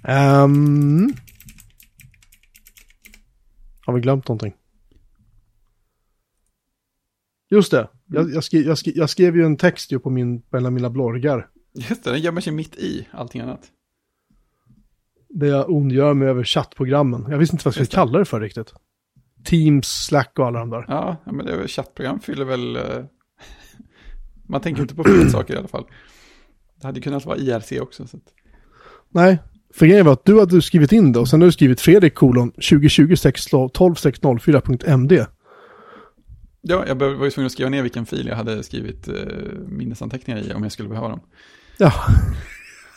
um, 0.08 1.12
har 3.86 3.92
vi 3.92 4.00
glömt 4.00 4.28
någonting? 4.28 4.54
Just 7.52 7.70
det, 7.70 7.88
jag, 8.06 8.30
jag, 8.30 8.44
skrev, 8.44 8.62
jag, 8.62 8.78
skrev, 8.78 8.96
jag 8.96 9.10
skrev 9.10 9.36
ju 9.36 9.44
en 9.44 9.56
text 9.56 9.92
ju 9.92 9.98
på 9.98 10.10
min, 10.10 10.42
mellan 10.50 10.74
mina 10.74 10.90
bloggar. 10.90 11.48
Just 11.74 12.04
det, 12.04 12.10
den 12.10 12.20
gömmer 12.20 12.40
sig 12.40 12.52
mitt 12.52 12.76
i 12.76 13.08
allting 13.10 13.40
annat. 13.40 13.60
det 15.28 15.46
jag 15.46 15.70
ondgör 15.70 16.14
mig 16.14 16.28
över 16.28 16.44
chattprogrammen. 16.44 17.26
Jag 17.30 17.38
visste 17.38 17.54
inte 17.54 17.64
vad 17.64 17.76
jag 17.76 17.84
skulle 17.86 18.04
kalla 18.04 18.18
det 18.18 18.24
för 18.24 18.40
riktigt. 18.40 18.74
Teams, 19.44 19.86
Slack 19.86 20.38
och 20.38 20.46
alla 20.46 20.58
de 20.58 20.70
där. 20.70 20.84
Ja, 20.88 21.16
men 21.24 21.46
det 21.46 21.52
är 21.52 21.58
väl 21.58 21.68
chattprogram 21.68 22.20
fyller 22.20 22.44
väl... 22.44 22.76
eh, 22.76 22.82
Man 24.48 24.60
tänker 24.60 24.82
inte 24.82 24.94
på 24.94 25.04
fel 25.04 25.30
saker 25.30 25.54
i 25.54 25.56
alla 25.56 25.68
fall. 25.68 25.84
Det 26.80 26.86
hade 26.86 27.00
kunnat 27.00 27.24
vara 27.24 27.36
IRC 27.36 27.72
också. 27.80 28.06
Så 28.06 28.16
att... 28.16 28.22
Nej, 29.08 29.38
för 29.74 29.86
grejen 29.86 30.06
var 30.06 30.12
att 30.12 30.24
du 30.24 30.38
hade 30.38 30.62
skrivit 30.62 30.92
in 30.92 31.12
det 31.12 31.18
och 31.18 31.28
sen 31.28 31.40
har 31.40 31.46
du 31.46 31.52
skrivit 31.52 31.80
Fredrik 31.80 32.14
kolon 32.14 32.50
2020 32.50 33.12
12604.md. 33.12 35.26
Ja, 36.64 36.86
jag 36.86 36.94
var 36.94 37.24
ju 37.24 37.30
tvungen 37.30 37.46
att 37.46 37.52
skriva 37.52 37.70
ner 37.70 37.82
vilken 37.82 38.06
fil 38.06 38.26
jag 38.26 38.36
hade 38.36 38.62
skrivit 38.62 39.08
eh, 39.08 39.14
minnesanteckningar 39.66 40.40
i 40.40 40.52
om 40.52 40.62
jag 40.62 40.72
skulle 40.72 40.88
behöva 40.88 41.08
dem. 41.08 41.20
Ja. 41.78 41.92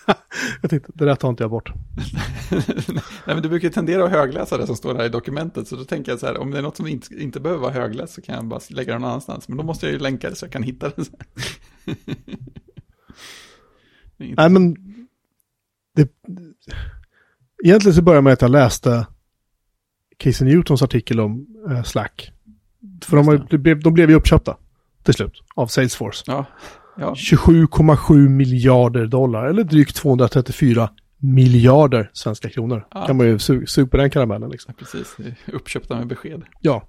jag 0.61 0.69
tänkte, 0.69 0.91
det 0.95 1.05
där 1.05 1.15
tar 1.15 1.29
inte 1.29 1.43
jag 1.43 1.51
bort. 1.51 1.71
Nej, 2.89 3.01
men 3.25 3.41
du 3.41 3.49
brukar 3.49 3.67
ju 3.67 3.73
tendera 3.73 4.05
att 4.05 4.11
högläsa 4.11 4.57
det 4.57 4.67
som 4.67 4.75
står 4.75 4.93
där 4.93 5.05
i 5.05 5.09
dokumentet, 5.09 5.67
så 5.67 5.75
då 5.75 5.83
tänker 5.83 6.11
jag 6.11 6.19
så 6.19 6.25
här, 6.25 6.37
om 6.37 6.51
det 6.51 6.57
är 6.57 6.61
något 6.61 6.77
som 6.77 6.87
inte, 6.87 7.15
inte 7.15 7.39
behöver 7.39 7.61
vara 7.61 7.73
högläst 7.73 8.13
så 8.13 8.21
kan 8.21 8.35
jag 8.35 8.45
bara 8.45 8.59
lägga 8.69 8.93
det 8.93 8.99
någon 8.99 9.09
annanstans. 9.09 9.47
Men 9.47 9.57
då 9.57 9.63
måste 9.63 9.85
jag 9.85 9.93
ju 9.93 9.99
länka 9.99 10.29
det 10.29 10.35
så 10.35 10.45
jag 10.45 10.51
kan 10.51 10.63
hitta 10.63 10.89
det. 10.89 11.05
Det 14.17 14.33
Nej, 14.37 14.49
men 14.49 14.75
det, 15.95 16.09
egentligen 17.63 17.95
så 17.95 18.01
börjar 18.01 18.21
med 18.21 18.33
att 18.33 18.41
jag 18.41 18.51
läste 18.51 19.07
Casey 20.17 20.47
Newtons 20.47 20.81
artikel 20.81 21.19
om 21.19 21.47
eh, 21.69 21.83
Slack. 21.83 22.34
För 23.05 23.17
de, 23.17 23.27
har, 23.27 23.47
de, 23.49 23.57
blev, 23.57 23.79
de 23.79 23.93
blev 23.93 24.09
ju 24.09 24.15
uppköpta 24.15 24.57
till 25.03 25.13
slut 25.13 25.43
av 25.55 25.67
Salesforce. 25.67 26.23
Ja, 26.27 26.45
ja, 26.97 27.13
27,7 27.13 28.29
miljarder 28.29 29.05
dollar, 29.05 29.45
eller 29.45 29.63
drygt 29.63 29.95
234 29.95 30.89
miljarder 31.17 32.09
svenska 32.13 32.49
kronor. 32.49 32.87
Ja. 32.93 33.05
Kan 33.05 33.17
man 33.17 33.27
ju 33.27 33.37
su- 33.37 33.65
suga 33.65 33.87
på 33.87 33.97
den 33.97 34.09
karamellen 34.09 34.49
liksom. 34.49 34.73
precis. 34.73 35.15
Det 35.17 35.23
är 35.27 35.55
Uppköpta 35.55 35.95
med 35.95 36.07
besked. 36.07 36.43
Ja. 36.61 36.87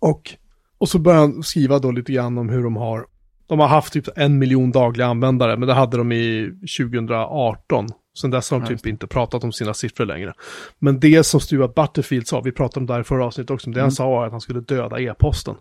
Och, 0.00 0.34
och 0.78 0.88
så 0.88 0.98
börjar 0.98 1.18
han 1.20 1.42
skriva 1.42 1.78
då 1.78 1.90
lite 1.90 2.12
grann 2.12 2.38
om 2.38 2.48
hur 2.48 2.62
de 2.62 2.76
har, 2.76 3.06
de 3.46 3.58
har 3.60 3.68
haft 3.68 3.92
typ 3.92 4.08
en 4.16 4.38
miljon 4.38 4.70
dagliga 4.72 5.06
användare, 5.06 5.56
men 5.56 5.68
det 5.68 5.74
hade 5.74 5.96
de 5.96 6.12
i 6.12 6.50
2018. 6.78 7.86
Sen 8.20 8.30
dess 8.30 8.50
har 8.50 8.60
de 8.60 8.66
typ 8.66 8.86
inte 8.86 9.06
pratat 9.06 9.44
om 9.44 9.52
sina 9.52 9.74
siffror 9.74 10.06
längre. 10.06 10.34
Men 10.78 11.00
det 11.00 11.24
som 11.26 11.40
Stuart 11.40 11.74
Butterfield 11.74 12.26
sa, 12.28 12.40
vi 12.40 12.52
pratade 12.52 12.80
om 12.80 12.86
det 12.86 12.92
här 12.92 13.00
i 13.00 13.04
förra 13.04 13.24
avsnittet 13.26 13.50
också, 13.50 13.68
men 13.68 13.74
det 13.74 13.80
han 13.80 13.84
Mm. 13.86 13.90
sa 13.90 14.10
var 14.10 14.26
att 14.26 14.32
han 14.32 14.40
skulle 14.40 14.60
döda 14.60 15.00
e-posten. 15.00 15.54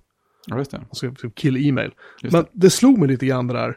Ja, 0.48 0.58
just 0.58 0.72
det. 0.72 0.78
Han 0.78 0.88
skulle 0.96 1.16
typ 1.16 1.36
kill 1.36 1.68
e-mail. 1.68 1.92
Just 2.24 2.34
Men 2.34 2.44
det. 2.44 2.50
det 2.54 2.70
slog 2.70 2.98
mig 2.98 3.08
lite 3.08 3.26
grann 3.26 3.48
det 3.48 3.54
där. 3.54 3.76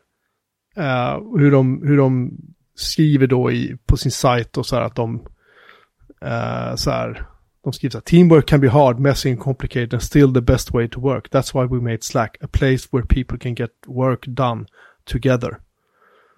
eh, 0.76 1.20
hur, 1.38 1.50
de, 1.50 1.82
hur 1.86 1.96
de 1.96 2.30
skriver 2.74 3.26
då 3.26 3.50
i, 3.52 3.76
på 3.86 3.96
sin 3.96 4.12
sajt 4.12 4.56
och 4.56 4.66
så 4.66 4.76
här 4.76 4.82
att 4.82 4.94
de, 4.96 5.14
eh, 6.22 6.74
så 6.76 6.90
här, 6.90 7.26
de 7.64 7.72
skriver 7.72 7.90
så 7.90 7.98
här, 7.98 8.02
teamwork 8.02 8.46
can 8.48 8.60
be 8.60 8.68
hard, 8.68 8.98
messy 8.98 9.30
and 9.30 9.40
complicated 9.40 9.94
and 9.94 10.02
still 10.02 10.34
the 10.34 10.40
best 10.40 10.74
way 10.74 10.88
to 10.88 11.00
work. 11.00 11.28
That's 11.30 11.54
why 11.62 11.76
we 11.76 11.82
made 11.82 11.98
Slack, 12.02 12.36
a 12.40 12.46
place 12.52 12.88
where 12.92 13.06
people 13.06 13.38
can 13.38 13.54
get 13.54 13.70
work 13.86 14.26
done 14.26 14.66
together. 15.04 15.56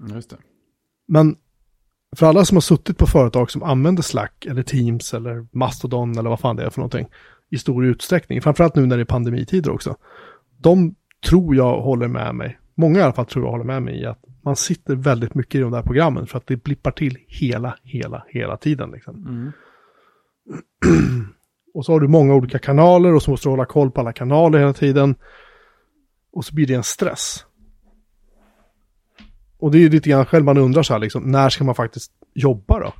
Ja, 0.09 0.15
just 0.15 0.31
det. 0.31 0.37
Men 1.09 1.37
för 2.17 2.27
alla 2.27 2.45
som 2.45 2.57
har 2.57 2.61
suttit 2.61 2.99
på 2.99 3.07
företag 3.07 3.51
som 3.51 3.63
använder 3.63 4.03
Slack 4.03 4.47
eller 4.47 4.63
Teams 4.63 5.15
eller 5.15 5.47
Mastodon 5.53 6.19
eller 6.19 6.31
vad 6.31 6.41
fan 6.41 6.57
det 6.57 6.65
är 6.65 6.71
för 6.71 6.81
någonting 6.81 7.09
i 7.51 7.59
stor 7.59 7.85
utsträckning, 7.85 8.43
framförallt 8.43 8.75
nu 8.75 8.87
när 8.87 8.97
det 8.97 9.03
är 9.03 9.05
pandemitider 9.05 9.71
också, 9.71 9.97
de 10.59 10.95
tror 11.29 11.57
jag 11.57 11.81
håller 11.81 12.09
med 12.09 12.35
mig, 12.35 12.59
många 12.75 12.99
i 12.99 13.03
alla 13.03 13.13
fall 13.13 13.27
tror 13.27 13.45
jag 13.45 13.51
håller 13.51 13.65
med 13.65 13.83
mig 13.83 14.01
i 14.01 14.07
att 14.07 14.25
man 14.43 14.57
sitter 14.57 14.97
väldigt 14.97 15.35
mycket 15.35 15.55
i 15.55 15.59
de 15.59 15.73
där 15.73 15.83
programmen 15.83 16.27
för 16.27 16.39
att 16.39 16.47
det 16.47 16.57
blippar 16.57 16.91
till 16.91 17.19
hela, 17.27 17.77
hela, 17.83 18.25
hela 18.29 18.57
tiden. 18.57 18.91
Liksom. 18.91 19.27
Mm. 19.27 19.53
Och 21.75 21.85
så 21.85 21.93
har 21.93 22.01
du 22.01 22.09
många 22.09 22.35
olika 22.35 22.59
kanaler 22.59 23.15
och 23.15 23.23
så 23.23 23.31
måste 23.31 23.49
du 23.49 23.51
hålla 23.51 23.65
koll 23.65 23.91
på 23.91 24.01
alla 24.01 24.13
kanaler 24.13 24.59
hela 24.59 24.73
tiden. 24.73 25.15
Och 26.33 26.45
så 26.45 26.55
blir 26.55 26.67
det 26.67 26.75
en 26.75 26.83
stress. 26.83 27.47
Och 29.61 29.71
det 29.71 29.79
är 29.79 29.81
ju 29.81 29.89
lite 29.89 30.11
grann 30.11 30.27
själv 30.27 30.45
man 30.45 30.59
undrar 30.59 30.83
så 30.83 30.93
här 30.93 31.01
liksom, 31.01 31.23
när 31.23 31.51
ska 31.51 31.65
man 31.65 31.75
faktiskt 31.75 32.13
jobba 32.35 32.81
då? 32.81 32.95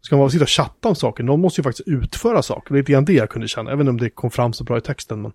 Ska 0.00 0.16
man 0.16 0.30
sitta 0.30 0.44
och 0.44 0.50
chatta 0.50 0.88
om 0.88 0.94
saker? 0.94 1.24
Någon 1.24 1.40
måste 1.40 1.60
ju 1.60 1.62
faktiskt 1.62 1.88
utföra 1.88 2.42
saker. 2.42 2.74
Det 2.74 2.78
är 2.78 2.82
lite 2.82 2.92
grann 2.92 3.04
det 3.04 3.12
jag 3.12 3.30
kunde 3.30 3.48
känna, 3.48 3.70
även 3.70 3.88
om 3.88 4.00
det 4.00 4.10
kom 4.10 4.30
fram 4.30 4.52
så 4.52 4.64
bra 4.64 4.78
i 4.78 4.80
texten. 4.80 5.22
Men... 5.22 5.32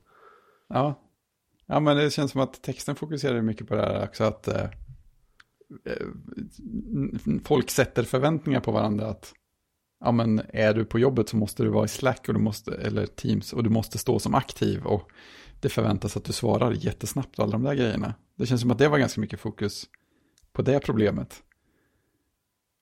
Ja. 0.70 1.02
ja, 1.68 1.80
men 1.80 1.98
det 1.98 2.12
känns 2.12 2.32
som 2.32 2.42
att 2.42 2.62
texten 2.62 2.96
fokuserar 2.96 3.42
mycket 3.42 3.68
på 3.68 3.76
det 3.76 3.82
här 3.82 4.04
också, 4.04 4.24
att 4.24 4.48
eh, 4.48 4.64
eh, 5.86 6.08
folk 7.44 7.70
sätter 7.70 8.04
förväntningar 8.04 8.60
på 8.60 8.72
varandra. 8.72 9.08
att 9.08 9.34
Ja, 10.00 10.12
men 10.12 10.42
är 10.50 10.74
du 10.74 10.86
på 10.86 11.00
jobbet 11.00 11.30
så 11.30 11.38
måste 11.38 11.64
du 11.64 11.70
vara 11.70 11.86
i 11.86 11.88
Slack 11.88 12.28
och 12.28 12.34
du 12.34 12.40
måste, 12.40 12.72
eller 12.76 13.06
Teams 13.06 13.54
och 13.54 13.64
du 13.64 13.70
måste 13.70 13.98
stå 13.98 14.20
som 14.20 14.36
aktiv 14.36 14.86
och 14.86 15.12
det 15.62 15.70
förväntas 15.70 16.18
att 16.18 16.24
du 16.24 16.34
svarar 16.34 16.72
jättesnabbt 16.72 17.40
och 17.40 17.44
alla 17.44 17.52
de 17.52 17.64
där 17.64 17.76
grejerna. 17.76 18.14
Det 18.36 18.46
känns 18.46 18.62
som 18.62 18.72
att 18.72 18.78
det 18.78 18.88
var 18.88 18.98
ganska 18.98 19.22
mycket 19.22 19.40
fokus 19.40 19.86
på 20.58 20.62
det 20.64 20.80
problemet. 20.80 21.36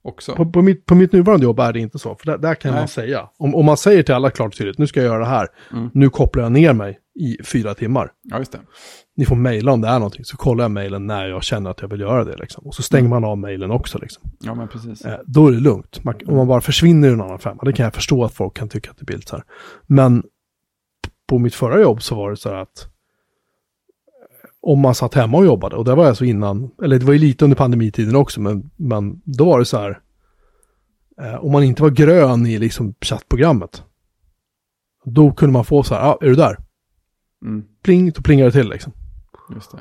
Också. 0.04 0.36
På, 0.36 0.46
på, 0.52 0.62
mitt, 0.62 0.86
på 0.86 0.96
mitt 0.96 1.12
nuvarande 1.12 1.44
jobb 1.44 1.60
är 1.60 1.74
det 1.74 1.80
inte 1.80 2.00
så, 2.00 2.16
för 2.16 2.26
där, 2.26 2.38
där 2.38 2.56
kan 2.56 2.72
Nej. 2.72 2.82
man 2.82 2.88
säga. 2.88 3.30
Om, 3.38 3.56
om 3.56 3.66
man 3.66 3.78
säger 3.78 4.04
till 4.04 4.16
alla 4.16 4.30
klart 4.30 4.48
och 4.48 4.58
tydligt, 4.58 4.78
nu 4.78 4.88
ska 4.88 5.00
jag 5.00 5.08
göra 5.08 5.20
det 5.20 5.26
här, 5.26 5.48
Mm. 5.72 5.90
nu 5.94 6.10
kopplar 6.10 6.44
jag 6.44 6.52
ner 6.52 6.74
mig 6.74 7.00
i 7.20 7.38
fyra 7.44 7.74
timmar. 7.74 8.12
Ja, 8.22 8.38
just 8.38 8.52
det. 8.52 8.60
Ni 9.18 9.26
får 9.26 9.36
mejla 9.36 9.72
om 9.72 9.82
det 9.82 9.88
är 9.88 10.00
någonting, 10.00 10.26
så 10.26 10.38
kollar 10.38 10.64
jag 10.64 10.72
mejlen 10.72 11.08
när 11.08 11.28
jag 11.28 11.44
känner 11.44 11.70
att 11.70 11.82
jag 11.82 11.88
vill 11.88 12.00
göra 12.00 12.24
det. 12.24 12.38
Liksom. 12.38 12.66
Och 12.66 12.76
så 12.76 12.84
stänger 12.84 13.10
man 13.10 13.24
av 13.24 13.38
mejlen 13.38 13.72
också. 13.72 14.00
Liksom. 14.00 14.24
Ja, 14.40 14.54
men 14.56 14.68
precis. 14.68 15.06
Eh, 15.06 15.20
då 15.26 15.48
är 15.48 15.52
det 15.52 15.60
lugnt. 15.60 16.04
Man, 16.04 16.16
om 16.26 16.36
man 16.36 16.48
bara 16.48 16.62
försvinner 16.62 17.08
ur 17.08 17.14
en 17.14 17.22
annan 17.22 17.40
femma, 17.40 17.64
det 17.64 17.74
kan 17.74 17.84
jag 17.84 17.94
förstå 17.94 18.24
att 18.24 18.34
folk 18.34 18.54
kan 18.58 18.70
tycka 18.70 18.92
att 18.92 18.98
det 18.98 19.06
blir 19.06 19.20
så 19.26 19.36
här. 19.36 19.46
Men 19.88 20.24
på 21.28 21.40
mitt 21.40 21.56
förra 21.56 21.82
jobb 21.82 22.02
så 22.02 22.16
var 22.16 22.30
det 22.30 22.38
så 22.38 22.50
här 22.50 22.56
att 22.56 22.88
om 24.66 24.80
man 24.80 24.96
satt 24.96 25.14
hemma 25.14 25.38
och 25.38 25.46
jobbade, 25.46 25.76
och 25.76 25.86
det 25.86 25.96
var 25.96 26.06
alltså 26.06 26.26
innan, 26.26 26.72
eller 26.84 27.00
det 27.00 27.06
var 27.06 27.14
ju 27.14 27.20
lite 27.20 27.46
under 27.46 27.58
pandemitiden 27.58 28.16
också, 28.16 28.42
men, 28.42 28.70
men 28.76 29.22
då 29.26 29.46
var 29.46 29.60
det 29.60 29.66
så 29.66 29.78
här, 29.78 30.00
eh, 31.22 31.36
om 31.36 31.52
man 31.52 31.64
inte 31.64 31.82
var 31.82 31.90
grön 31.90 32.46
i 32.46 32.60
liksom 32.60 32.94
chattprogrammet, 33.02 33.84
då 35.04 35.32
kunde 35.32 35.54
man 35.54 35.66
få 35.66 35.84
så 35.84 35.96
här, 35.96 36.02
ja, 36.02 36.18
är 36.22 36.26
du 36.26 36.36
där? 36.36 36.58
Mm, 37.42 37.66
Pling, 37.84 38.12
då 38.12 38.22
plingar 38.22 38.46
det 38.46 38.52
till 38.52 38.70
liksom. 38.70 38.94
just 39.54 39.72
det. 39.72 39.78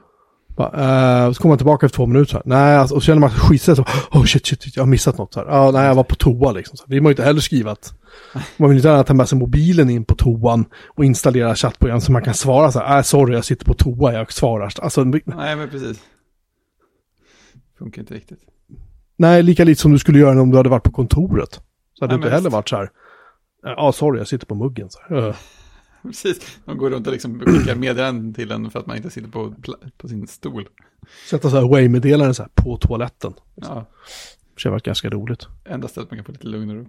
Va, 0.57 0.65
eh, 0.67 1.33
så 1.33 1.43
kommer 1.43 1.51
man 1.51 1.59
tillbaka 1.59 1.87
efter 1.87 1.97
två 1.97 2.07
minuter 2.07 2.31
så 2.31 2.37
här. 2.37 2.43
Nej, 2.47 2.77
alltså, 2.77 2.95
och 2.95 3.03
så 3.03 3.07
känner 3.07 3.21
man 3.21 3.31
sig 3.31 3.39
skitstressad. 3.41 3.89
så, 3.89 4.19
Oh 4.19 4.25
shit, 4.25 4.47
shit, 4.47 4.63
shit, 4.63 4.77
jag 4.77 4.83
har 4.83 4.89
missat 4.89 5.19
något. 5.19 5.35
Så 5.35 5.41
här. 5.41 5.47
Ja, 5.47 5.71
nej, 5.71 5.87
jag 5.87 5.95
var 5.95 6.05
på 6.05 6.15
toa 6.15 6.53
liksom. 6.53 6.77
Så 6.77 6.85
här. 6.85 6.91
vill 6.91 7.03
man 7.03 7.11
ju 7.11 7.13
inte 7.13 7.23
heller 7.25 7.41
skriva 7.41 7.71
att 7.71 7.95
man 8.57 8.69
vill 8.69 8.79
inte 8.79 8.89
gärna 8.89 9.05
ta 9.05 9.15
med 9.15 9.29
sig 9.29 9.39
mobilen 9.39 9.91
in 9.91 10.05
på 10.05 10.15
toan 10.15 10.65
och 10.89 11.05
installera 11.05 11.55
chattprogram 11.55 12.01
så 12.01 12.13
man 12.13 12.23
kan 12.23 12.35
svara 12.35 12.73
så 12.73 12.79
här. 12.79 12.97
Äh, 12.97 13.03
sorry, 13.03 13.35
jag 13.35 13.45
sitter 13.45 13.65
på 13.65 13.75
toa, 13.75 14.13
jag 14.13 14.33
svarar. 14.33 14.73
Alltså, 14.83 15.05
Nej, 15.05 15.57
men 15.57 15.69
precis. 15.71 16.01
Funkar 17.79 18.01
inte 18.03 18.15
riktigt. 18.15 18.39
nej, 19.17 19.43
lika 19.43 19.65
lite 19.65 19.81
som 19.81 19.93
du 19.93 19.99
skulle 19.99 20.19
göra 20.19 20.43
om 20.43 20.51
du 20.51 20.57
hade 20.57 20.69
varit 20.69 20.83
på 20.85 20.91
kontoret. 20.93 21.61
Så 21.95 22.05
hade 22.05 22.15
Nej, 22.15 22.21
du 22.21 22.27
inte 22.27 22.37
heller 22.37 22.51
varit 22.51 22.69
så 22.69 22.77
här. 22.77 22.91
Ja, 23.63 23.93
sorry, 23.93 24.19
jag 24.19 24.29
sitter 24.29 24.47
på 24.47 24.55
muggen. 24.55 24.91
Så 24.91 24.99
här. 25.09 25.37
Precis, 26.09 26.59
de 26.65 26.79
går 26.79 26.91
runt 26.91 27.07
och 27.07 27.13
liksom 27.13 27.41
skickar 27.41 27.75
meddelanden 27.75 28.35
till 28.35 28.51
en 28.53 28.71
för 28.71 28.79
att 28.81 28.87
man 28.87 28.97
inte 28.97 29.11
sitter 29.11 29.29
på, 29.29 29.55
på 29.99 30.09
sin 30.09 30.27
stol. 30.27 30.69
Sätta 31.31 31.51
så 31.51 31.57
här 31.57 31.63
away-meddelanden 31.63 32.35
så 32.35 32.43
här 32.43 32.51
på 32.55 32.77
toaletten. 32.77 33.33
Ja, 33.55 33.87
Det 34.65 34.71
varit 34.71 34.83
ganska 34.85 35.11
roligt. 35.11 35.47
enda 35.65 35.89
stället 35.89 36.11
man 36.11 36.19
kan 36.19 36.25
få 36.25 36.33
lite 36.33 36.47
lugn 36.47 36.71
och 36.71 36.77
ro. 36.77 36.87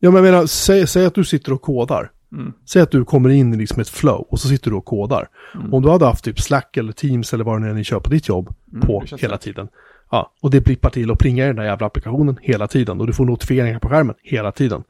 Ja, 0.00 0.10
men 0.10 0.24
jag 0.24 0.32
menar, 0.32 0.46
säg, 0.46 0.86
säg 0.86 1.06
att 1.06 1.14
du 1.14 1.24
sitter 1.24 1.52
och 1.52 1.62
kodar. 1.62 2.10
Mm. 2.32 2.52
Säg 2.68 2.82
att 2.82 2.90
du 2.90 3.04
kommer 3.04 3.28
in 3.28 3.54
i 3.54 3.56
liksom 3.56 3.80
ett 3.80 3.88
flow 3.88 4.26
och 4.30 4.40
så 4.40 4.48
sitter 4.48 4.70
du 4.70 4.76
och 4.76 4.84
kodar. 4.84 5.28
Mm. 5.54 5.74
Om 5.74 5.82
du 5.82 5.90
hade 5.90 6.04
haft 6.04 6.24
typ 6.24 6.40
Slack 6.40 6.76
eller 6.76 6.92
Teams 6.92 7.34
eller 7.34 7.44
vad 7.44 7.62
det 7.62 7.68
är 7.68 7.74
ni 7.74 7.84
kör 7.84 8.00
på 8.00 8.10
ditt 8.10 8.28
jobb 8.28 8.54
Mm, 8.72 8.86
på 8.86 9.04
det 9.10 9.20
hela 9.22 9.34
rätt. 9.34 9.40
tiden. 9.40 9.68
Ja, 10.10 10.32
och 10.42 10.50
det 10.50 10.60
blippar 10.60 10.90
till 10.90 11.10
och 11.10 11.18
plingar 11.18 11.44
i 11.44 11.46
den 11.46 11.56
där 11.56 11.64
jävla 11.64 11.86
applikationen 11.86 12.38
hela 12.42 12.66
tiden 12.66 13.00
och 13.00 13.06
du 13.06 13.12
får 13.12 13.24
notifieringar 13.24 13.78
på 13.78 13.88
skärmen 13.88 14.14
hela 14.22 14.52
tiden. 14.52 14.82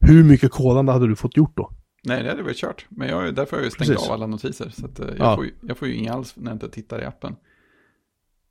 Hur 0.00 0.24
mycket 0.24 0.50
kodande 0.52 0.92
hade 0.92 1.06
du 1.08 1.16
fått 1.16 1.36
gjort 1.36 1.56
då? 1.56 1.70
Nej, 2.06 2.22
det 2.22 2.28
hade 2.28 2.42
varit 2.42 2.56
kört. 2.56 2.86
Men 2.88 3.08
jag, 3.08 3.34
därför 3.34 3.56
har 3.56 3.58
jag 3.58 3.64
ju 3.64 3.70
stängt 3.70 3.90
Precis. 3.90 4.08
av 4.08 4.14
alla 4.14 4.26
notiser. 4.26 4.68
Så 4.68 4.86
att, 4.86 5.00
eh, 5.00 5.06
jag, 5.08 5.18
Ja. 5.18 5.36
får 5.36 5.44
ju, 5.44 5.52
jag 5.60 5.78
får 5.78 5.88
ju 5.88 5.94
inga 5.94 6.12
alls 6.12 6.36
när 6.36 6.50
jag 6.50 6.54
inte 6.54 6.68
tittar 6.68 7.02
i 7.02 7.04
appen. 7.04 7.36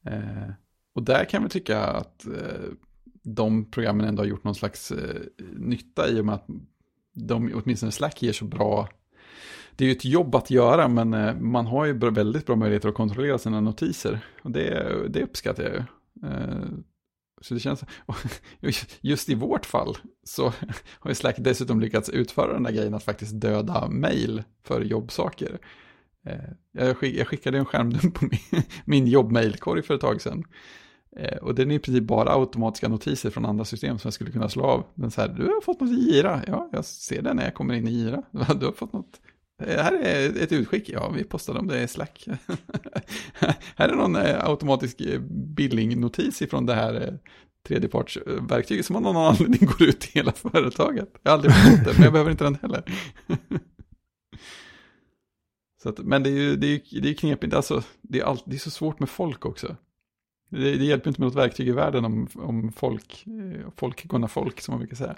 Eh, 0.05 0.49
och 0.95 1.03
där 1.03 1.25
kan 1.25 1.43
vi 1.43 1.49
tycka 1.49 1.79
att 1.83 2.25
eh, 2.27 2.33
de 3.23 3.71
programmen 3.71 4.07
ändå 4.07 4.21
har 4.21 4.27
gjort 4.27 4.43
någon 4.43 4.55
slags 4.55 4.91
eh, 4.91 5.21
nytta 5.57 6.09
i 6.09 6.21
och 6.21 6.25
med 6.25 6.35
att 6.35 6.47
de, 7.13 7.51
åtminstone 7.55 7.91
Slack 7.91 8.21
ger 8.21 8.33
så 8.33 8.45
bra 8.45 8.89
det 9.75 9.83
är 9.83 9.87
ju 9.87 9.91
ett 9.95 10.05
jobb 10.05 10.35
att 10.35 10.49
göra, 10.51 10.87
men 10.87 11.13
eh, 11.13 11.35
man 11.35 11.65
har 11.65 11.85
ju 11.85 11.93
väldigt 11.93 12.45
bra 12.45 12.55
möjligheter 12.55 12.89
att 12.89 12.95
kontrollera 12.95 13.37
sina 13.37 13.61
notiser. 13.61 14.19
Och 14.41 14.51
det, 14.51 14.95
det 15.09 15.23
uppskattar 15.23 15.63
jag 15.63 15.73
ju. 15.73 15.83
Så 17.45 17.53
det 17.53 17.59
känns, 17.59 17.83
just 19.01 19.29
i 19.29 19.35
vårt 19.35 19.65
fall 19.65 19.97
så 20.23 20.43
har 20.99 21.11
ju 21.11 21.15
Slack 21.15 21.35
dessutom 21.39 21.79
lyckats 21.79 22.09
utföra 22.09 22.53
den 22.53 22.63
där 22.63 22.71
grejen 22.71 22.93
att 22.93 23.03
faktiskt 23.03 23.41
döda 23.41 23.87
mail 23.89 24.43
för 24.63 24.81
jobbsaker. 24.81 25.59
Eh, 26.25 26.87
jag 27.01 27.27
skickade 27.27 27.57
en 27.57 27.65
skärmdump 27.65 28.13
på 28.19 28.29
min, 28.85 29.07
jobbmailkorg 29.07 29.83
för 29.83 29.93
ett 29.93 30.01
tag 30.01 30.21
sedan. 30.21 30.43
Eh, 31.17 31.37
och 31.37 31.55
den 31.55 31.71
är 31.71 31.75
i 31.75 31.79
princip 31.79 32.03
bara 32.03 32.33
automatiska 32.33 32.87
notiser 32.87 33.29
från 33.29 33.45
andra 33.45 33.65
system 33.65 33.99
som 33.99 34.07
jag 34.07 34.13
skulle 34.13 34.31
kunna 34.31 34.49
slå 34.49 34.63
av. 34.63 34.85
Den 34.95 35.11
så 35.11 35.21
här, 35.21 35.27
du 35.27 35.43
har 35.43 35.61
fått 35.61 35.79
något 35.79 35.89
i 35.89 36.11
Gira. 36.11 36.41
Ja, 36.47 36.69
jag 36.71 36.85
ser 36.85 37.21
det 37.21 37.33
när 37.33 37.43
jag 37.43 37.53
kommer 37.53 37.73
in 37.73 37.87
i 37.87 37.91
Gira. 37.91 38.23
Du 38.31 38.65
har 38.65 38.75
fått 38.75 38.93
något. 38.93 39.21
Eh, 39.63 39.83
här 39.83 39.93
är 39.93 40.43
ett 40.43 40.51
utskick. 40.51 40.89
Ja, 40.89 41.09
vi 41.09 41.23
postade 41.23 41.59
om 41.59 41.67
det 41.67 41.79
är 41.79 41.87
Slack. 41.87 42.27
här 43.75 43.89
är 43.89 43.95
någon 43.95 44.15
eh, 44.15 44.49
automatisk 44.49 45.01
eh, 45.01 45.21
billing-notis 45.29 46.43
ifrån 46.43 46.65
det 46.65 46.73
här 46.73 47.19
tredjepartsverktyget 47.67 48.85
som 48.85 48.95
av 48.95 49.01
någon 49.01 49.15
anledning 49.15 49.59
går 49.77 49.83
ut 49.83 49.99
till 49.99 50.11
hela 50.13 50.31
företaget. 50.31 51.09
Jag 51.23 51.31
har 51.31 51.37
aldrig 51.37 51.53
fått 51.53 51.85
det, 51.85 51.93
men 51.93 52.03
jag 52.03 52.13
behöver 52.13 52.31
inte 52.31 52.43
den 52.43 52.57
heller. 52.61 52.83
så 55.83 55.89
att, 55.89 55.99
men 55.99 56.23
det 56.23 56.29
är 56.29 56.33
ju 56.33 56.55
det 56.55 56.67
är, 56.67 57.01
det 57.01 57.09
är 57.09 57.13
knepigt, 57.13 57.53
alltså, 57.53 57.83
det, 58.01 58.19
är 58.19 58.23
all, 58.23 58.39
det 58.45 58.55
är 58.55 58.59
så 58.59 58.71
svårt 58.71 58.99
med 58.99 59.09
folk 59.09 59.45
också. 59.45 59.75
Det, 60.49 60.75
det 60.75 60.85
hjälper 60.85 61.09
inte 61.09 61.21
med 61.21 61.27
något 61.27 61.37
verktyg 61.37 61.67
i 61.67 61.71
världen 61.71 62.05
om, 62.05 62.27
om 62.35 62.71
folk, 62.71 63.25
folk 63.75 64.09
kunna 64.09 64.27
folk, 64.27 64.61
som 64.61 64.71
man 64.71 64.79
brukar 64.79 64.95
säga. 64.95 65.15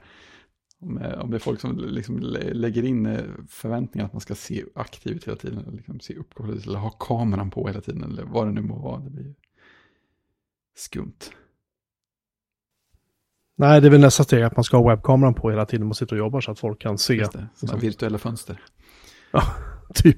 Om, 0.80 0.98
eh, 0.98 1.20
om 1.20 1.32
det 1.32 1.38
är 1.38 1.40
folk 1.40 1.60
som 1.60 1.78
liksom 1.78 2.20
lägger 2.54 2.84
in 2.84 3.06
eh, 3.06 3.24
förväntningar 3.50 4.06
att 4.06 4.14
man 4.14 4.22
ska 4.22 4.36
se 4.36 4.64
aktiv 4.76 5.14
ut 5.16 5.28
hela 5.28 5.38
tiden, 5.38 5.58
eller 5.58 5.72
liksom 5.72 6.00
se 6.00 6.16
uppkopplad 6.16 6.68
eller 6.68 6.80
ha 6.80 6.90
kameran 6.90 7.52
på 7.52 7.68
hela 7.68 7.82
tiden, 7.82 8.04
eller 8.04 8.24
vad 8.24 8.48
det 8.48 8.52
nu 8.52 8.62
må 8.62 8.80
vara. 8.80 9.00
Det 9.00 9.10
blir 9.10 9.36
skumt. 10.76 11.32
Nej, 13.56 13.82
det 13.82 13.88
är 13.88 13.92
väl 13.92 14.02
nästa 14.02 14.24
steg 14.24 14.44
att 14.44 14.56
man 14.56 14.64
ska 14.64 14.78
ha 14.78 14.90
webbkameran 14.90 15.34
på 15.34 15.50
hela 15.50 15.66
tiden 15.66 15.88
och 15.88 15.98
sitter 15.98 16.16
och 16.16 16.20
jobbar 16.20 16.42
så 16.42 16.52
att 16.52 16.60
folk 16.60 16.82
kan 16.82 16.98
se. 16.98 17.14
Just 17.14 17.32
det, 17.32 17.48
som 17.54 17.80
virtuella 17.80 18.18
fönster. 18.18 18.62
Ja, 19.32 19.44
typ. 19.94 20.18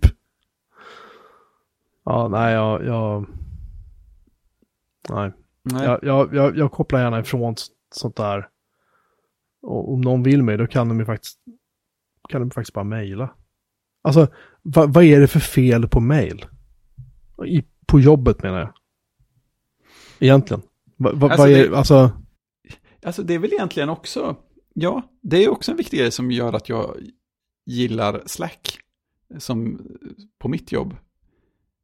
Ja, 2.03 2.27
nej, 2.27 2.53
jag... 2.53 2.86
jag... 2.86 3.26
Nej. 5.10 5.31
nej. 5.64 5.84
Jag, 5.84 5.99
jag, 6.03 6.36
jag, 6.36 6.57
jag, 6.57 6.72
kopplar 6.72 6.99
gärna 6.99 7.19
ifrån 7.19 7.56
sånt 7.95 8.15
där. 8.15 8.49
Och 9.61 9.94
om 9.94 10.02
någon 10.02 10.23
vill 10.23 10.44
mig, 10.44 10.57
då 10.57 10.68
kan 10.68 10.90
de 10.90 10.99
ju 10.99 11.06
faktiskt, 11.06 11.40
kan 12.30 12.41
de 12.41 12.52
faktiskt 12.52 12.73
bara 12.73 12.84
mejla. 12.84 13.36
Alltså, 14.02 14.27
va, 14.61 14.86
vad 14.88 15.03
är 15.03 15.19
det 15.19 15.27
för 15.27 15.40
fel 15.40 15.88
på 15.88 15.99
mejl? 15.99 16.45
På 17.86 17.99
jobbet 17.99 18.44
menar 18.44 18.60
jag. 18.60 18.73
Egentligen. 20.19 20.61
Va, 20.98 21.11
va, 21.14 21.27
alltså, 21.27 21.41
vad 21.41 21.52
är, 21.52 21.69
det... 21.69 21.77
alltså... 21.77 22.11
Alltså 23.03 23.23
det 23.23 23.34
är 23.34 23.40
väl 23.40 23.53
egentligen 23.53 23.90
också, 23.90 24.36
ja, 24.73 25.03
det 25.22 25.44
är 25.44 25.49
också 25.49 25.72
en 25.72 25.77
viktig 25.77 25.99
grej 25.99 26.11
som 26.11 26.31
gör 26.31 26.53
att 26.53 26.69
jag 26.69 26.98
gillar 27.65 28.22
Slack 28.26 28.80
som 29.38 29.88
på 30.40 30.48
mitt 30.48 30.72
jobb. 30.72 30.95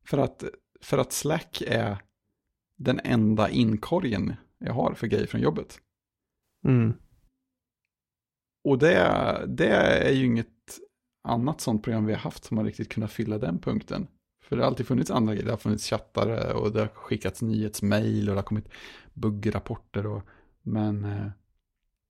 För 0.08 0.18
att, 0.18 0.44
för 0.82 0.98
att 0.98 1.12
Slack 1.12 1.64
är 1.68 1.98
den 2.78 3.00
enda 3.04 3.50
inkorgen 3.50 4.34
jag 4.58 4.74
har 4.74 4.94
för 4.94 5.08
grejer 5.08 5.28
från 5.28 5.42
jobbet. 5.42 5.80
Mm. 6.66 6.94
Och 8.66 8.78
det, 8.78 9.46
det 9.48 9.68
är 9.68 10.12
ju 10.12 10.26
inget 10.26 10.48
annat 11.24 11.62
sånt 11.62 11.84
program 11.84 12.06
vi 12.06 12.14
har 12.14 12.20
haft 12.20 12.44
som 12.44 12.58
har 12.58 12.66
riktigt 12.66 12.90
kunnat 12.90 13.12
fylla 13.12 13.38
den 13.38 13.60
punkten. 13.60 14.08
För 14.44 14.56
det 14.56 14.62
har 14.62 14.68
alltid 14.68 14.88
funnits 14.88 15.12
andra 15.12 15.34
grejer, 15.34 15.46
det 15.46 15.52
har 15.52 15.58
funnits 15.58 15.90
chattare 15.90 16.54
och 16.54 16.72
det 16.72 16.80
har 16.80 16.88
skickats 16.88 17.42
nyhetsmail 17.42 18.30
och 18.30 18.36
det 18.36 18.42
har 18.42 18.46
kommit 18.46 18.70
buggrapporter 19.14 20.06
och 20.06 20.24
men, 20.62 21.04
eh, 21.04 21.28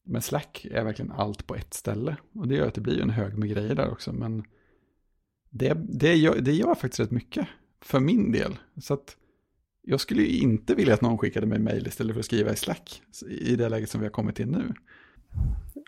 men 0.06 0.22
Slack 0.22 0.68
är 0.72 0.84
verkligen 0.84 1.12
allt 1.12 1.48
på 1.48 1.56
ett 1.56 1.74
ställe. 1.74 2.18
Och 2.34 2.48
det 2.48 2.56
gör 2.56 2.68
att 2.68 2.74
det 2.74 2.82
blir 2.82 3.02
en 3.02 3.10
hög 3.10 3.38
med 3.38 3.50
grejer 3.50 3.76
där 3.76 3.92
också. 3.92 4.14
Men 4.14 4.44
det, 5.50 5.74
det, 5.74 6.16
gör, 6.16 6.40
det 6.40 6.54
gör 6.54 6.76
faktiskt 6.76 7.00
rätt 7.00 7.12
mycket 7.12 7.48
för 7.82 8.00
min 8.00 8.32
del. 8.32 8.58
Så 8.82 8.94
att 8.94 9.18
jag 9.82 10.00
skulle 10.00 10.22
ju 10.22 10.38
inte 10.38 10.76
vilja 10.76 10.94
att 10.94 11.02
någon 11.02 11.18
skickade 11.18 11.48
mig 11.48 11.60
mail 11.60 11.88
istället 11.88 12.14
för 12.14 12.20
att 12.20 12.26
skriva 12.26 12.54
i 12.54 12.56
Slack 12.56 13.02
i 13.30 13.56
det 13.56 13.70
läget 13.70 13.90
som 13.90 14.02
vi 14.02 14.06
har 14.06 14.12
kommit 14.12 14.36
till 14.36 14.48
nu. 14.48 14.74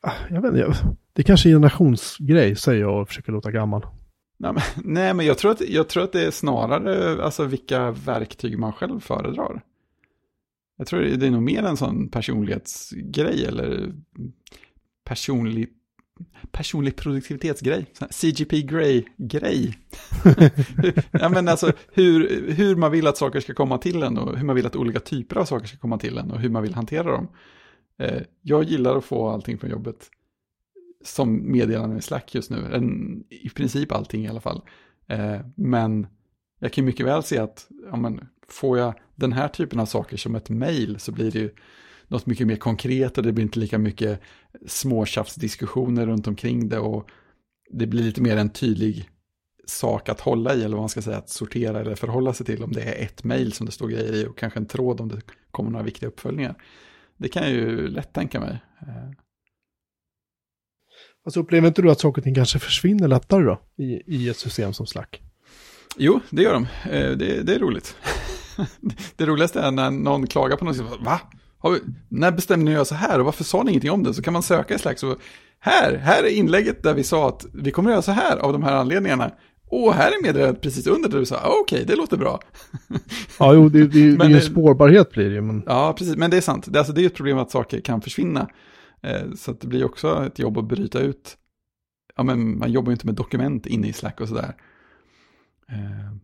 Ah, 0.02 0.14
jag 0.30 0.42
vet 0.42 0.54
inte, 0.54 0.96
det 1.14 1.22
är 1.22 1.24
kanske 1.24 1.50
är 1.50 1.52
en 1.52 1.56
generationsgrej 1.56 2.56
säger 2.56 2.82
jag 2.82 3.02
och 3.02 3.08
försöker 3.08 3.32
låta 3.32 3.52
gammal. 3.52 3.86
Nej 4.38 4.54
men, 4.54 4.64
nej, 4.94 5.14
men 5.14 5.26
jag, 5.26 5.38
tror 5.38 5.52
att, 5.52 5.70
jag 5.70 5.88
tror 5.88 6.04
att 6.04 6.12
det 6.12 6.26
är 6.26 6.32
snarare 6.32 7.24
alltså, 7.24 7.46
vilka 7.46 7.92
verktyg 7.92 8.60
man 8.60 8.74
själv 8.74 9.00
föredrar. 9.00 9.62
Jag 10.78 10.88
tror 10.88 11.02
det 11.02 11.28
är 11.28 11.32
nog 11.32 11.44
mer 11.44 11.64
en 11.64 11.78
sån 11.78 12.10
personlighetsgrej 12.10 13.46
eller 13.46 13.94
personlig, 15.06 15.70
personlig 16.52 16.96
produktivitetsgrej. 16.96 17.86
CGP 18.10 18.62
Grey-grej. 18.62 19.78
ja, 21.12 21.30
men 21.30 21.48
alltså 21.48 21.72
hur, 21.92 22.52
hur 22.52 22.76
man 22.76 22.92
vill 22.92 23.08
att 23.08 23.18
saker 23.18 23.40
ska 23.40 23.54
komma 23.54 23.78
till 23.78 24.04
en 24.04 24.18
och 24.18 24.38
hur 24.38 24.46
man 24.46 24.56
vill 24.56 24.66
att 24.66 24.76
olika 24.76 25.00
typer 25.00 25.36
av 25.36 25.46
saker 25.46 25.68
ska 25.68 25.78
komma 25.78 25.98
till 25.98 26.18
en 26.18 26.32
och 26.32 26.40
hur 26.40 26.50
man 26.50 26.64
vill 26.64 26.76
hantera 26.76 27.12
dem. 27.12 27.28
Eh, 28.00 28.22
jag 28.42 28.64
gillar 28.64 28.98
att 28.98 29.06
få 29.06 29.30
allting 29.30 29.58
från 29.58 29.70
jobbet 29.70 30.10
som 31.04 31.52
meddelande 31.52 31.98
i 31.98 32.02
Slack 32.02 32.36
just 32.36 32.50
nu. 32.50 32.74
En, 32.74 33.24
I 33.30 33.50
princip 33.50 33.92
allting 33.92 34.26
i 34.26 34.30
alla 34.30 34.42
fall. 34.42 34.62
Eh, 35.08 35.40
men 35.56 36.08
jag 36.60 36.74
kan 36.74 36.86
mycket 36.86 37.06
väl 37.06 37.24
se 37.24 37.38
att 37.38 37.68
ja, 37.92 37.96
men, 37.96 38.28
får 38.48 38.78
jag 38.78 38.94
den 39.16 39.34
här 39.34 39.48
typen 39.48 39.80
av 39.80 39.86
saker 39.86 40.18
som 40.18 40.36
ett 40.36 40.50
mail 40.50 41.00
så 41.00 41.12
blir 41.12 41.32
det 41.32 41.40
ju 41.40 41.50
något 42.08 42.26
mycket 42.26 42.48
mer 42.48 42.56
konkret 42.56 43.18
och 43.18 43.24
det 43.24 43.32
blir 43.32 43.44
inte 43.44 43.60
lika 43.60 43.78
mycket 43.78 44.22
småtjafsdiskussioner 44.66 46.06
runt 46.06 46.28
omkring 46.28 46.70
det 46.70 46.80
och 46.80 47.10
det 47.72 47.88
blir 47.88 48.04
lite 48.04 48.22
mer 48.22 48.38
en 48.38 48.50
tydlig 48.50 49.10
sak 49.66 50.10
att 50.10 50.22
hålla 50.22 50.56
i 50.56 50.64
eller 50.64 50.76
vad 50.76 50.82
man 50.82 50.90
ska 50.90 51.02
säga, 51.02 51.18
att 51.18 51.30
sortera 51.30 51.80
eller 51.80 51.96
förhålla 51.96 52.34
sig 52.34 52.46
till 52.46 52.64
om 52.64 52.72
det 52.72 52.82
är 52.82 53.06
ett 53.06 53.24
mail 53.24 53.54
som 53.54 53.66
det 53.66 53.72
står 53.72 53.88
grejer 53.88 54.14
i 54.14 54.26
och 54.28 54.38
kanske 54.38 54.60
en 54.60 54.66
tråd 54.66 55.02
om 55.02 55.10
det 55.10 55.22
kommer 55.52 55.72
några 55.72 55.86
viktiga 55.86 56.10
uppföljningar. 56.10 56.56
Det 57.18 57.30
kan 57.30 57.44
jag 57.44 57.52
ju 57.52 57.88
lätt 57.88 58.14
tänka 58.14 58.40
mig. 58.40 58.60
Alltså 61.26 61.40
upplever 61.40 61.68
inte 61.68 61.82
du 61.82 61.92
att 61.92 62.00
saker 62.00 62.20
och 62.20 62.24
ting 62.24 62.36
kanske 62.36 62.60
försvinner 62.60 63.08
lättare 63.08 63.44
då 63.44 63.62
i, 63.78 64.16
i 64.16 64.30
ett 64.30 64.38
system 64.38 64.74
som 64.74 64.88
Slack? 64.88 65.22
Jo, 65.98 66.20
det 66.30 66.42
gör 66.42 66.54
de. 66.54 66.64
Eh, 66.92 67.12
det, 67.12 67.44
det 67.44 67.56
är 67.56 67.60
roligt. 67.60 67.96
det 69.16 69.26
roligaste 69.26 69.62
är 69.62 69.72
när 69.72 69.92
någon 69.92 70.28
klagar 70.28 70.58
på 70.58 70.66
något. 70.66 71.02
Va? 71.02 71.22
Vi, 71.64 71.80
när 72.10 72.32
bestämde 72.32 72.72
ni 72.72 72.78
att 72.78 72.88
så 72.88 72.96
här 72.96 73.20
och 73.20 73.26
varför 73.26 73.44
sa 73.44 73.64
ni 73.64 73.72
ingenting 73.72 73.92
om 73.92 74.04
det? 74.04 74.14
Så 74.14 74.22
kan 74.22 74.34
man 74.34 74.44
söka 74.44 74.76
i 74.76 74.80
Slack. 74.80 75.00
Så 75.00 75.18
här, 75.60 75.96
här 75.96 76.24
är 76.24 76.30
inlägget 76.30 76.84
där 76.84 76.94
vi 76.94 77.04
sa 77.04 77.28
att 77.28 77.46
vi 77.54 77.72
kommer 77.72 77.90
att 77.90 77.94
göra 77.94 78.02
så 78.02 78.12
här 78.12 78.38
av 78.38 78.54
de 78.54 78.64
här 78.64 78.74
anledningarna. 78.74 79.32
Och 79.70 79.94
här 79.94 80.12
är 80.12 80.24
meddelandet 80.24 80.62
precis 80.62 80.88
under 80.88 81.10
där 81.10 81.20
du 81.20 81.26
sa, 81.26 81.36
ah, 81.36 81.60
okej, 81.62 81.76
okay, 81.76 81.86
det 81.86 81.96
låter 81.96 82.18
bra. 82.18 82.40
ja, 83.40 83.54
jo, 83.54 83.70
det, 83.70 83.88
det, 83.88 84.16
det 84.16 84.26
är 84.26 84.30
ju 84.30 84.42
spårbarhet 84.42 85.12
blir 85.12 85.30
det 85.30 85.36
ju. 85.36 85.42
Men... 85.42 85.64
Ja, 85.66 85.96
precis, 85.98 86.16
men 86.16 86.32
det 86.32 86.38
är 86.38 86.42
sant. 86.42 86.66
Det, 86.68 86.80
alltså, 86.80 86.94
det 86.94 87.02
är 87.02 87.06
ett 87.06 87.16
problem 87.16 87.38
att 87.38 87.52
saker 87.52 87.82
kan 87.82 88.02
försvinna. 88.02 88.50
Eh, 89.02 89.32
så 89.36 89.52
det 89.52 89.68
blir 89.68 89.86
också 89.86 90.26
ett 90.26 90.40
jobb 90.40 90.58
att 90.58 90.68
bryta 90.68 91.00
ut. 91.00 91.38
Ja, 92.16 92.24
men 92.24 92.60
man 92.60 92.72
jobbar 92.72 92.90
ju 92.90 92.94
inte 92.94 93.06
med 93.06 93.16
dokument 93.16 93.66
inne 93.66 93.88
i 93.88 93.94
Slack 93.94 94.22
och 94.22 94.28
sådär. 94.28 94.56
Eh, 95.70 96.16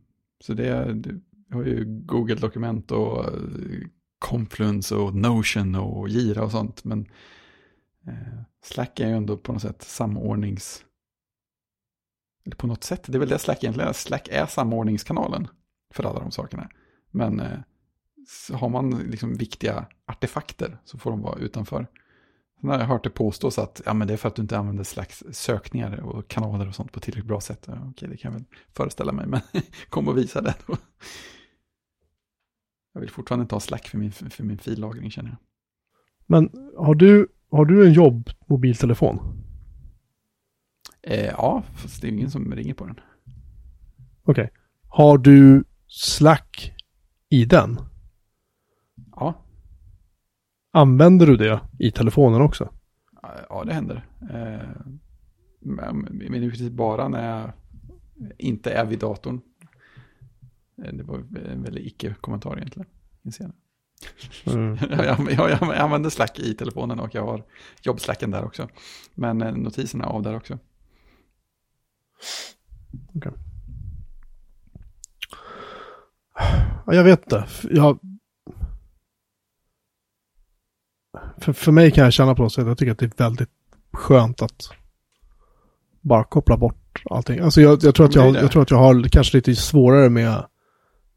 så 0.43 0.53
det, 0.53 0.93
det 0.93 1.21
har 1.51 1.63
ju 1.63 1.85
Google-dokument 1.85 2.91
och 2.91 3.25
eh, 3.25 3.31
Confluence 4.19 4.95
och 4.95 5.15
Notion 5.15 5.75
och 5.75 6.09
Gira 6.09 6.43
och 6.43 6.51
sånt. 6.51 6.83
Men 6.83 7.05
eh, 8.07 8.41
Slack 8.63 8.99
är 8.99 9.07
ju 9.07 9.13
ändå 9.13 9.37
på 9.37 9.53
något 9.53 9.61
sätt 9.61 9.81
samordnings... 9.81 10.85
Eller 12.45 12.55
på 12.55 12.67
något 12.67 12.83
sätt, 12.83 13.03
det 13.07 13.17
är 13.17 13.19
väl 13.19 13.29
det 13.29 13.39
Slack 13.39 13.63
egentligen 13.63 13.89
är. 13.89 13.93
Slack 13.93 14.27
är 14.31 14.45
samordningskanalen 14.45 15.47
för 15.93 16.03
alla 16.03 16.19
de 16.19 16.31
sakerna. 16.31 16.69
Men 17.11 17.39
eh, 17.39 17.59
har 18.51 18.69
man 18.69 18.89
liksom 18.91 19.33
viktiga 19.33 19.85
artefakter 20.05 20.77
så 20.85 20.97
får 20.97 21.11
de 21.11 21.21
vara 21.21 21.39
utanför. 21.39 21.87
Sen 22.59 22.69
har 22.69 22.79
jag 22.79 22.85
hört 22.85 23.03
det 23.03 23.09
påstås 23.09 23.59
att 23.59 23.81
ja, 23.85 23.93
men 23.93 24.07
det 24.07 24.13
är 24.13 24.17
för 24.17 24.27
att 24.27 24.35
du 24.35 24.41
inte 24.41 24.57
använder 24.57 24.83
slags 24.83 25.23
sökningar 25.31 25.99
och 25.99 26.27
kanaler 26.27 26.67
och 26.67 26.75
sånt 26.75 26.91
på 26.91 26.99
tillräckligt 26.99 27.27
bra 27.27 27.41
sätt. 27.41 27.63
Ja, 27.67 27.77
okej, 27.89 28.09
det 28.09 28.17
kan 28.17 28.31
jag 28.31 28.39
väl 28.39 28.47
föreställa 28.73 29.11
mig, 29.11 29.27
men 29.27 29.41
kom 29.89 30.07
och 30.07 30.17
visa 30.17 30.41
det. 30.41 30.55
Då. 30.67 30.77
Jag 32.93 33.01
vill 33.01 33.09
fortfarande 33.09 33.41
inte 33.41 33.55
ha 33.55 33.59
Slack 33.59 33.87
för 33.87 33.97
min, 33.97 34.11
för 34.11 34.43
min 34.43 34.57
fillagring 34.57 35.11
känner 35.11 35.29
jag. 35.29 35.37
Men 36.25 36.49
har 36.77 36.95
du, 36.95 37.27
har 37.51 37.65
du 37.65 37.87
en 37.87 37.93
jobbmobiltelefon? 37.93 39.42
Eh, 41.03 41.25
ja, 41.25 41.63
fast 41.75 42.01
det 42.01 42.07
är 42.07 42.11
ingen 42.11 42.31
som 42.31 42.55
ringer 42.55 42.73
på 42.73 42.85
den. 42.85 42.99
Okej. 44.23 44.43
Okay. 44.43 44.47
Har 44.87 45.17
du 45.17 45.63
Slack 45.87 46.73
i 47.29 47.45
den? 47.45 47.79
Ja. 49.15 49.33
Använder 50.71 51.25
du 51.25 51.37
det 51.37 51.61
i 51.79 51.91
telefonen 51.91 52.41
också? 52.41 52.69
Ja, 53.49 53.63
det 53.63 53.73
händer. 53.73 54.05
Eh, 54.31 54.69
men 55.59 56.21
i 56.21 56.49
princip 56.49 56.73
bara 56.73 57.07
när 57.07 57.29
jag 57.29 57.51
inte 58.37 58.71
är 58.71 58.85
vid 58.85 58.99
datorn. 58.99 59.41
Eh, 60.83 60.93
det 60.93 61.03
var 61.03 61.17
en 61.45 61.63
väldigt 61.63 61.85
icke-kommentar 61.85 62.57
egentligen. 62.57 62.87
Mm. 64.45 64.77
jag, 64.89 65.31
jag, 65.31 65.49
jag, 65.51 65.75
använder 65.75 66.09
Slack 66.09 66.39
i 66.39 66.53
telefonen 66.53 66.99
och 66.99 67.15
jag 67.15 67.25
har 67.25 67.43
jobbslacken 67.81 68.31
där 68.31 68.45
också. 68.45 68.69
Men 69.13 69.41
eh, 69.41 69.53
notiserna 69.53 70.05
av 70.05 70.23
där 70.23 70.35
också. 70.35 70.59
Okay. 73.13 73.31
Jag 76.85 77.03
vet 77.03 77.23
inte. 77.23 77.45
Jag, 77.71 77.99
för, 81.37 81.53
för 81.53 81.71
mig 81.71 81.91
kan 81.91 82.03
jag 82.03 82.13
känna 82.13 82.35
på 82.35 82.43
något 82.43 82.53
sätt, 82.53 82.67
jag 82.67 82.77
tycker 82.77 82.91
att 82.91 82.99
det 82.99 83.05
är 83.05 83.23
väldigt 83.23 83.49
skönt 83.93 84.41
att 84.41 84.69
bara 86.01 86.23
koppla 86.23 86.57
bort 86.57 87.03
allting. 87.09 87.39
Alltså 87.39 87.61
jag, 87.61 87.83
jag 87.83 87.95
tror, 87.95 88.05
att 88.05 88.15
jag, 88.15 88.35
jag 88.35 88.51
tror 88.51 88.61
att 88.61 88.71
jag 88.71 88.77
har 88.77 89.03
kanske 89.03 89.37
lite 89.37 89.55
svårare 89.55 90.09
med, 90.09 90.45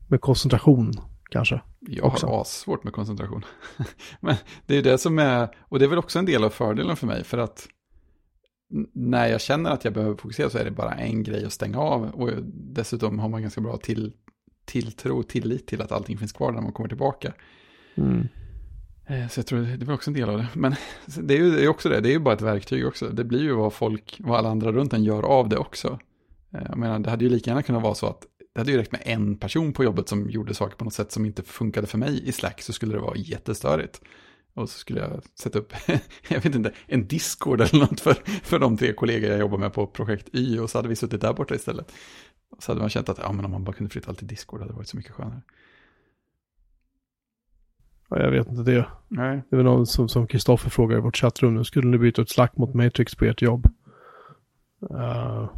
med 0.09 0.21
koncentration 0.21 0.93
kanske. 1.31 1.61
Jag 1.81 2.05
också. 2.05 2.27
har 2.27 2.45
svårt 2.45 2.85
med 2.85 2.93
koncentration. 2.93 3.45
Men 4.21 4.37
det 4.67 4.77
är 4.77 4.83
det 4.83 4.99
som 4.99 5.19
är, 5.19 5.49
och 5.61 5.79
det 5.79 5.85
är 5.85 5.89
väl 5.89 5.99
också 5.99 6.19
en 6.19 6.27
del 6.27 6.45
av 6.45 6.51
fördelen 6.51 6.97
för 6.97 7.07
mig, 7.07 7.25
för 7.25 7.39
att 7.39 7.69
när 8.93 9.27
jag 9.27 9.41
känner 9.41 9.71
att 9.71 9.85
jag 9.85 9.95
behöver 9.95 10.17
fokusera 10.17 10.51
så 10.51 10.59
är 10.59 10.65
det 10.65 10.71
bara 10.71 10.93
en 10.95 11.23
grej 11.23 11.45
att 11.45 11.53
stänga 11.53 11.79
av. 11.79 12.03
Och 12.15 12.31
dessutom 12.53 13.19
har 13.19 13.29
man 13.29 13.43
ganska 13.43 13.61
bra 13.61 13.77
till, 13.77 14.13
tilltro 14.65 15.19
och 15.19 15.29
tillit 15.29 15.67
till 15.67 15.83
att 15.83 15.93
allting 15.93 16.19
finns 16.19 16.33
kvar 16.33 16.53
när 16.53 16.63
man 16.63 16.73
kommer 16.73 16.89
tillbaka. 16.89 17.33
Eh, 19.07 19.29
Så 19.29 19.39
jag 19.41 19.47
tror 19.47 19.61
det 19.61 19.85
väl 19.85 19.95
också 19.95 20.11
en 20.11 20.15
del 20.15 20.29
av 20.29 20.39
det. 20.39 20.49
Men 20.55 20.75
det 21.23 21.35
är 21.39 21.61
ju 21.61 21.69
också 21.69 21.89
det, 21.89 22.01
det 22.01 22.09
är 22.09 22.13
ju 22.13 22.19
bara 22.19 22.35
ett 22.35 22.43
verktyg 22.43 22.87
också. 22.87 23.09
Det 23.09 23.25
blir 23.25 23.43
ju 23.43 23.53
vad 23.55 23.73
folk, 23.73 24.17
vad 24.21 24.39
alla 24.39 24.49
andra 24.49 24.73
runt 24.73 24.93
en 24.93 25.05
gör 25.05 25.23
av 25.23 25.49
det 25.49 25.57
också. 25.59 25.99
Eh, 26.55 26.61
Jag 26.69 26.79
menar, 26.79 26.99
det 26.99 27.11
hade 27.11 27.25
ju 27.25 27.31
lika 27.31 27.51
gärna 27.51 27.63
kunnat 27.63 27.83
vara 27.83 27.95
så 27.95 28.07
att 28.07 28.27
det 28.55 28.61
hade 28.61 28.73
ju 28.73 28.79
räckt 28.79 28.93
med 28.93 29.03
en 29.05 29.37
person 29.37 29.73
på 29.73 29.85
jobbet 29.85 30.09
som 30.09 30.31
gjorde 30.31 30.55
saker 30.55 30.77
på 30.77 30.85
något 30.85 30.95
sätt 30.95 31.13
som 31.13 31.25
inte 31.25 31.43
funkade 31.43 31.87
för 31.87 31.99
mig 31.99 32.29
i 32.29 32.33
Slack 32.33 32.63
så 32.63 32.73
skulle 32.73 32.93
det 32.93 33.01
vara 33.01 33.17
jättestörigt. 33.17 34.01
Och 34.57 34.71
så 34.71 34.79
skulle 34.79 35.01
jag 35.01 35.23
sätta 35.35 35.59
upp, 35.59 35.73
jag 36.29 36.41
vet 36.41 36.55
inte, 36.55 36.73
en 36.87 37.07
Discord 37.07 37.61
eller 37.61 37.79
något 37.79 38.01
för, 38.01 38.15
för 38.25 38.59
de 38.59 38.77
tre 38.77 38.93
kollegor 38.93 39.31
jag 39.31 39.39
jobbar 39.39 39.59
med 39.59 39.73
på 39.73 39.87
projekt 39.87 40.29
Y 40.33 40.59
och 40.59 40.71
så 40.71 40.79
hade 40.79 40.89
vi 40.89 40.97
suttit 40.97 41.21
där 41.21 41.33
borta 41.33 41.55
istället. 41.55 41.93
Och 42.51 42.63
så 42.63 42.73
hade 42.73 42.81
man 42.81 42.91
känt 42.91 43.09
att 43.09 43.19
ja, 43.19 43.33
men 43.33 43.45
om 43.45 43.51
man 43.51 43.65
bara 43.65 43.73
kunde 43.73 43.91
flytta 43.91 44.09
allt 44.09 44.19
till 44.19 44.27
Discord 44.27 44.61
hade 44.61 44.73
det 44.73 44.77
varit 44.77 44.89
så 44.89 44.97
mycket 44.97 45.13
skönare. 45.13 45.43
Ja, 48.09 48.21
jag 48.21 48.31
vet 48.31 48.49
inte 48.49 48.63
det. 48.63 48.87
Nej. 49.09 49.43
Det 49.51 49.57
väl 49.57 49.65
någon 49.65 49.87
som 49.87 50.09
som 50.09 50.27
Kristoffer 50.27 50.71
frågar 50.71 50.99
i 50.99 51.01
vårt 51.01 51.17
chattrum 51.17 51.55
nu. 51.55 51.65
Skulle 51.65 51.89
ni 51.89 51.99
byta 51.99 52.23
ut 52.23 52.31
Slack 52.31 52.57
mot 52.57 52.75
Matrix 52.75 53.15
på 53.15 53.25
ert 53.25 53.43
jobb? 53.43 53.67
Uh, 54.91 55.51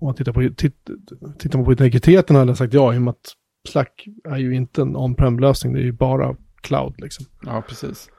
om 0.00 0.06
man 0.06 0.14
tittar 0.14 0.32
på, 0.32 0.54
titt, 0.56 0.90
tittar 1.38 1.58
man 1.58 1.64
på 1.64 1.72
integriteten 1.72 2.36
hade 2.36 2.50
jag 2.50 2.58
sagt 2.58 2.74
ja, 2.74 2.94
i 2.94 2.98
och 2.98 3.02
med 3.02 3.10
att 3.10 3.34
Slack 3.68 4.06
är 4.24 4.36
ju 4.36 4.54
inte 4.54 4.82
en 4.82 4.96
on-prem-lösning, 4.96 5.72
det 5.72 5.80
är 5.80 5.84
ju 5.84 5.92
bara 5.92 6.36
cloud 6.60 6.94
liksom. 6.98 7.26
Ja, 7.42 7.62
precis. 7.68 8.10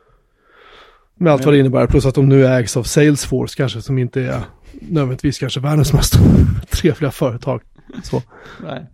Med 1.15 1.33
allt 1.33 1.45
vad 1.45 1.53
det 1.53 1.59
innebär, 1.59 1.87
plus 1.87 2.05
att 2.05 2.15
de 2.15 2.29
nu 2.29 2.45
ägs 2.45 2.77
av 2.77 2.83
Salesforce 2.83 3.57
kanske, 3.57 3.81
som 3.81 3.97
inte 3.97 4.21
är 4.21 4.43
nödvändigtvis 4.71 5.39
kanske 5.39 5.59
världens 5.59 5.93
mest 5.93 6.13
trevliga 6.69 7.11
företag. 7.11 7.61
Så. 8.03 8.23
Nej. 8.63 8.85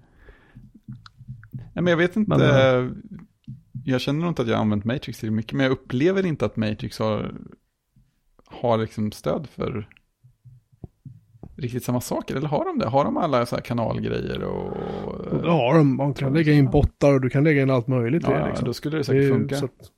Nej, 1.52 1.84
men 1.84 1.88
jag 1.88 1.98
vet 1.98 2.16
inte. 2.16 2.30
Men, 2.30 2.42
eh, 2.42 2.92
jag 3.84 4.02
känner 4.02 4.20
nog 4.20 4.30
inte 4.30 4.42
att 4.42 4.48
jag 4.48 4.56
har 4.56 4.62
använt 4.62 4.86
Matrix 4.86 5.20
till 5.20 5.32
mycket, 5.32 5.54
men 5.54 5.64
jag 5.64 5.72
upplever 5.72 6.26
inte 6.26 6.46
att 6.46 6.56
Matrix 6.56 7.00
har, 7.00 7.36
har 8.46 8.78
liksom 8.78 9.12
stöd 9.12 9.48
för 9.56 9.90
riktigt 11.58 11.84
samma 11.84 12.02
saker. 12.02 12.36
Eller 12.36 12.48
har 12.48 12.66
de 12.66 12.80
det? 12.80 12.86
Har 12.88 13.06
de 13.06 13.18
alla 13.18 13.46
så 13.46 13.56
här 13.56 13.64
kanalgrejer 13.64 14.44
och... 14.44 14.68
Och 15.08 15.42
det 15.44 15.52
har 15.52 15.78
de, 15.78 15.96
man 15.96 16.14
kan 16.14 16.34
lägga 16.34 16.54
in 16.54 16.70
bottar 16.72 17.14
och 17.14 17.22
du 17.22 17.30
kan 17.30 17.44
lägga 17.44 17.62
in 17.62 17.70
allt 17.70 17.88
möjligt. 17.88 18.24
ja, 18.24 18.30
det, 18.34 18.40
ja, 18.40 18.48
liksom. 18.48 18.66
då 18.66 18.74
skulle 18.74 18.96
det 18.96 19.00
Det, 19.00 19.04
säkert 19.04 19.24
ju 19.24 19.30
funka. 19.30 19.58
att 19.58 19.92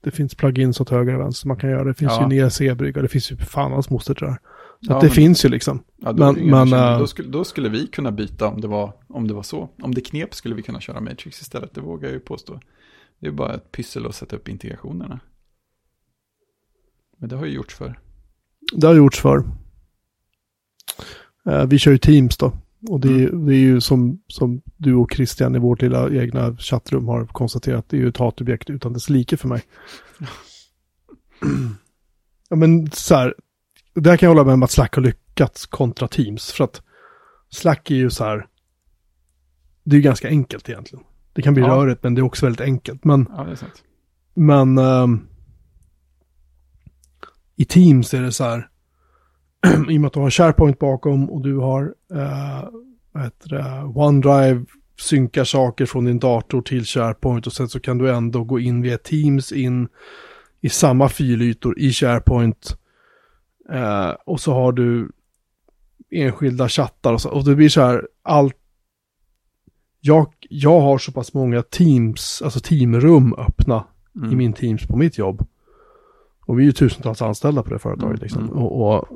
det 0.00 0.10
finns 0.10 0.34
plugins 0.34 0.80
åt 0.80 0.90
höger 0.90 1.14
och 1.14 1.20
vänster 1.20 1.48
man 1.48 1.56
kan 1.56 1.70
göra. 1.70 1.84
Det 1.84 1.94
finns 1.94 2.12
Ja. 2.12 2.22
ju 2.22 2.28
nya 2.28 2.50
C-brygga, 2.50 3.02
det 3.02 3.08
finns 3.08 3.32
ju 3.32 3.36
fan 3.36 3.72
hans 3.72 3.90
moster 3.90 4.14
tror 4.14 4.30
jag. 4.30 4.38
Så 4.86 4.92
Ja, 4.92 4.94
det 5.00 5.06
men- 5.06 5.10
finns 5.10 5.44
ju 5.44 5.48
liksom. 5.48 5.82
Ja, 5.96 6.12
då, 6.12 6.24
men- 6.24 6.34
det 6.34 6.66
men, 6.66 6.98
då, 6.98 7.06
skulle, 7.06 7.28
då 7.28 7.44
skulle 7.44 7.68
vi 7.68 7.86
kunna 7.86 8.12
byta 8.12 8.48
om 8.48 8.60
det, 8.60 8.68
var, 8.68 8.92
om 9.08 9.28
det 9.28 9.34
var 9.34 9.42
så. 9.42 9.68
Om 9.82 9.94
det 9.94 10.00
knep 10.00 10.34
skulle 10.34 10.54
vi 10.54 10.62
kunna 10.62 10.80
köra 10.80 11.00
Matrix 11.00 11.40
istället, 11.40 11.74
det 11.74 11.80
vågar 11.80 12.08
jag 12.08 12.12
ju 12.14 12.20
påstå. 12.20 12.60
Det 13.20 13.26
är 13.26 13.30
bara 13.32 13.54
ett 13.54 13.72
pyssel 13.72 14.06
att 14.06 14.14
sätta 14.14 14.36
upp 14.36 14.48
integrationerna. 14.48 15.20
Men 17.18 17.28
det 17.28 17.36
har 17.36 17.46
ju 17.46 17.52
gjorts 17.52 17.74
för. 17.74 17.98
Det 18.72 18.86
har 18.86 18.94
gjorts 18.94 19.20
för. 19.20 19.44
Eh, 21.46 21.66
vi 21.66 21.78
kör 21.78 21.92
ju 21.92 21.98
Teams 21.98 22.36
då. 22.36 22.52
Och 22.88 23.00
det, 23.00 23.08
är- 23.22 23.30
det 23.46 23.54
är 23.54 23.58
ju 23.58 23.80
som, 23.80 24.22
som 24.26 24.62
du 24.76 24.94
och 24.94 25.12
Christian 25.12 25.54
i 25.56 25.58
vårt 25.58 25.82
lilla 25.82 26.10
egna 26.10 26.56
chattrum 26.56 27.08
har 27.08 27.26
konstaterat, 27.26 27.88
det 27.88 27.96
är 27.96 28.00
ju 28.00 28.08
ett 28.08 28.16
hatobjekt 28.16 28.70
utan 28.70 28.92
dess 28.92 29.10
like 29.10 29.36
för 29.36 29.48
mig. 29.48 29.62
ja 32.48 32.56
men 32.56 32.90
så 32.90 33.14
här, 33.14 33.34
där 33.94 34.16
kan 34.16 34.26
jag 34.26 34.30
hålla 34.34 34.44
med 34.44 34.54
om 34.54 34.62
att 34.62 34.70
Slack 34.70 34.94
har 34.94 35.02
lyckats 35.02 35.66
kontra 35.66 36.08
Teams. 36.08 36.52
För 36.52 36.64
att 36.64 36.82
Slack 37.50 37.90
är 37.90 37.94
ju 37.94 38.10
så 38.10 38.24
här, 38.24 38.46
det 39.84 39.94
är 39.94 39.98
ju 39.98 40.02
ganska 40.02 40.28
enkelt 40.28 40.68
egentligen. 40.68 41.04
Det 41.32 41.42
kan 41.42 41.54
bli 41.54 41.62
Ja. 41.62 41.68
rörigt 41.68 42.02
men 42.02 42.14
det 42.14 42.20
är 42.20 42.22
också 42.22 42.46
väldigt 42.46 42.60
enkelt. 42.60 43.04
Men 43.04 43.26
Ja, 43.36 43.46
men 44.34 44.78
ehm, 44.78 45.26
i 47.56 47.64
Teams 47.64 48.14
är 48.14 48.22
det 48.22 48.32
så 48.32 48.44
här, 48.44 48.68
i 49.90 49.96
och 49.96 50.00
med 50.00 50.06
att 50.06 50.12
du 50.12 50.20
har 50.20 50.30
SharePoint 50.30 50.78
bakom 50.78 51.30
och 51.30 51.42
du 51.42 51.56
har 51.56 51.94
heter 53.24 53.48
det, 53.48 53.82
OneDrive 53.84 54.64
synkar 55.00 55.44
saker 55.44 55.86
från 55.86 56.04
din 56.04 56.18
dator 56.18 56.62
till 56.62 56.84
SharePoint 56.84 57.46
och 57.46 57.52
sen 57.52 57.68
så 57.68 57.80
kan 57.80 57.98
du 57.98 58.10
ändå 58.10 58.44
gå 58.44 58.58
in 58.60 58.82
via 58.82 58.98
Teams 58.98 59.52
in 59.52 59.88
i 60.60 60.68
samma 60.68 61.08
filytor 61.08 61.78
i 61.78 61.92
SharePoint. 61.92 62.76
Eh, 63.70 64.10
och 64.26 64.40
så 64.40 64.52
har 64.52 64.72
du 64.72 65.10
enskilda 66.10 66.68
chattar 66.68 67.12
och 67.12 67.20
så, 67.20 67.30
och 67.30 67.44
det 67.44 67.54
blir 67.56 67.68
så 67.68 67.80
här, 67.80 68.08
allt 68.22 68.56
jag, 70.00 70.32
jag 70.50 70.80
har 70.80 70.98
så 70.98 71.12
pass 71.12 71.34
många 71.34 71.62
Teams, 71.62 72.42
alltså 72.44 72.60
teamrum 72.60 73.34
öppna 73.34 73.84
Mm. 74.16 74.32
i 74.32 74.36
min 74.36 74.52
Teams 74.52 74.86
på 74.86 74.96
mitt 74.96 75.18
jobb. 75.18 75.46
Och 76.46 76.58
vi 76.58 76.62
är 76.62 76.66
ju 76.66 76.72
tusentals 76.72 77.22
anställda 77.22 77.62
på 77.62 77.70
det 77.70 77.78
företaget 77.78 78.14
Mm, 78.14 78.22
liksom. 78.22 78.42
mm. 78.42 78.56
Och, 78.56 78.98
och 78.98 79.08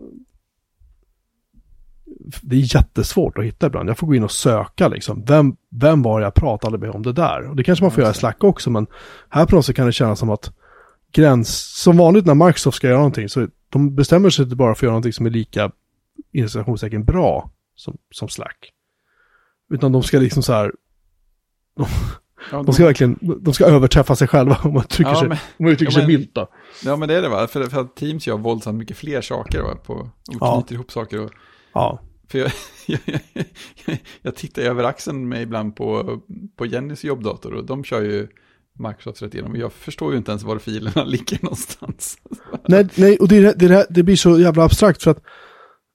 det 2.43 2.57
är 2.57 2.75
jättesvårt 2.77 3.39
att 3.39 3.45
hitta 3.45 3.67
ibland. 3.67 3.89
Jag 3.89 3.99
får 3.99 4.07
gå 4.07 4.15
in 4.15 4.25
och 4.25 4.31
söka 4.31 4.89
liksom. 4.89 5.25
Vem, 5.25 5.57
vem 5.71 6.03
var 6.03 6.21
jag 6.21 6.35
pratade 6.35 6.79
med 6.79 6.91
om 6.91 7.03
det 7.03 7.13
där? 7.13 7.51
Och 7.51 7.57
det 7.57 7.65
kanske 7.65 7.85
man 7.85 7.91
får 7.91 8.01
Ja, 8.01 8.05
göra 8.05 8.15
i. 8.15 8.19
Slack 8.19 8.45
också, 8.45 8.71
men 8.71 8.87
här 9.29 9.47
på 9.47 9.57
något 9.57 9.67
sätt 9.67 9.77
kan 9.77 9.87
det 9.87 9.93
kännas 9.93 10.19
som 10.19 10.31
att 10.31 10.53
gräns, 11.13 11.83
som 11.83 11.97
vanligt 11.97 12.27
när 12.27 12.35
Microsoft 12.35 12.77
ska 12.77 12.87
göra 12.87 12.99
någonting, 12.99 13.29
så 13.29 13.49
de 13.69 13.95
bestämmer 13.95 14.31
sig 14.31 14.43
inte 14.43 14.57
bara 14.57 14.75
för 14.75 14.79
att 14.79 14.83
göra 14.83 14.93
någonting 14.93 15.13
som 15.13 15.27
är 15.27 15.31
lika, 15.31 15.71
inom 16.33 17.05
bra 17.05 17.51
som, 17.75 17.99
som 18.11 18.29
Slack. 18.29 18.73
Utan 19.71 19.93
de 19.93 20.03
ska 20.03 20.19
liksom 20.19 20.43
så 20.43 20.53
här, 20.53 20.73
Ja, 22.51 22.63
de 22.63 22.73
ska 22.73 22.85
verkligen, 22.85 23.19
de 23.41 23.55
ska 23.55 23.65
överträffa 23.65 24.17
sig 24.17 24.29
själva 24.29 24.59
om 24.63 24.75
man 24.75 24.83
uttrycker 24.83 25.11
ja, 25.11 25.19
sig, 25.19 25.29
men, 25.29 25.39
om 25.59 25.65
man 25.65 25.73
uttrycker 25.73 25.93
ja, 25.93 25.99
sig 25.99 26.07
milt 26.07 26.35
då. 26.35 26.49
ja, 26.85 26.97
men 26.97 27.09
det 27.09 27.15
är 27.15 27.23
det 27.23 27.29
va? 27.29 27.47
För, 27.47 27.67
för 27.67 27.81
att 27.81 27.97
Teams 27.97 28.27
gör 28.27 28.37
våldsamt 28.37 28.79
mycket 28.79 28.97
fler 28.97 29.21
saker 29.21 29.63
va? 29.63 29.77
På, 29.85 30.11
och 30.41 30.55
knyter 30.55 30.75
ihop 30.75 30.93
saker. 30.93 31.25
Och, 31.25 31.31
Ja, 31.75 32.01
för 32.33 32.39
jag, 32.39 32.51
jag, 32.87 33.01
jag, 33.87 33.99
jag 34.23 34.35
tittar 34.35 34.63
över 34.63 34.85
axeln 34.85 35.29
med 35.29 35.43
ibland 35.43 35.77
på, 35.77 36.19
på 36.57 36.67
Jennys 36.67 37.05
jobbdator 37.05 37.55
och 37.55 37.65
de 37.67 37.85
kör 37.85 38.03
ju 38.03 38.29
Microsoft 38.79 39.23
rätt 39.23 39.35
igenom. 39.35 39.57
Jag 39.57 39.73
förstår 39.73 40.13
ju 40.13 40.19
inte 40.19 40.31
ens 40.31 40.43
var 40.43 40.59
filerna 40.59 41.05
ligger 41.07 41.39
någonstans. 41.43 42.17
nej, 42.69 42.89
nej 42.97 43.17
och 43.17 43.29
det, 43.29 43.59
det, 43.59 43.87
det 43.91 44.03
blir 44.03 44.17
så 44.17 44.39
jävla 44.39 44.65
abstrakt 44.65 45.03
för 45.03 45.11
att 45.11 45.23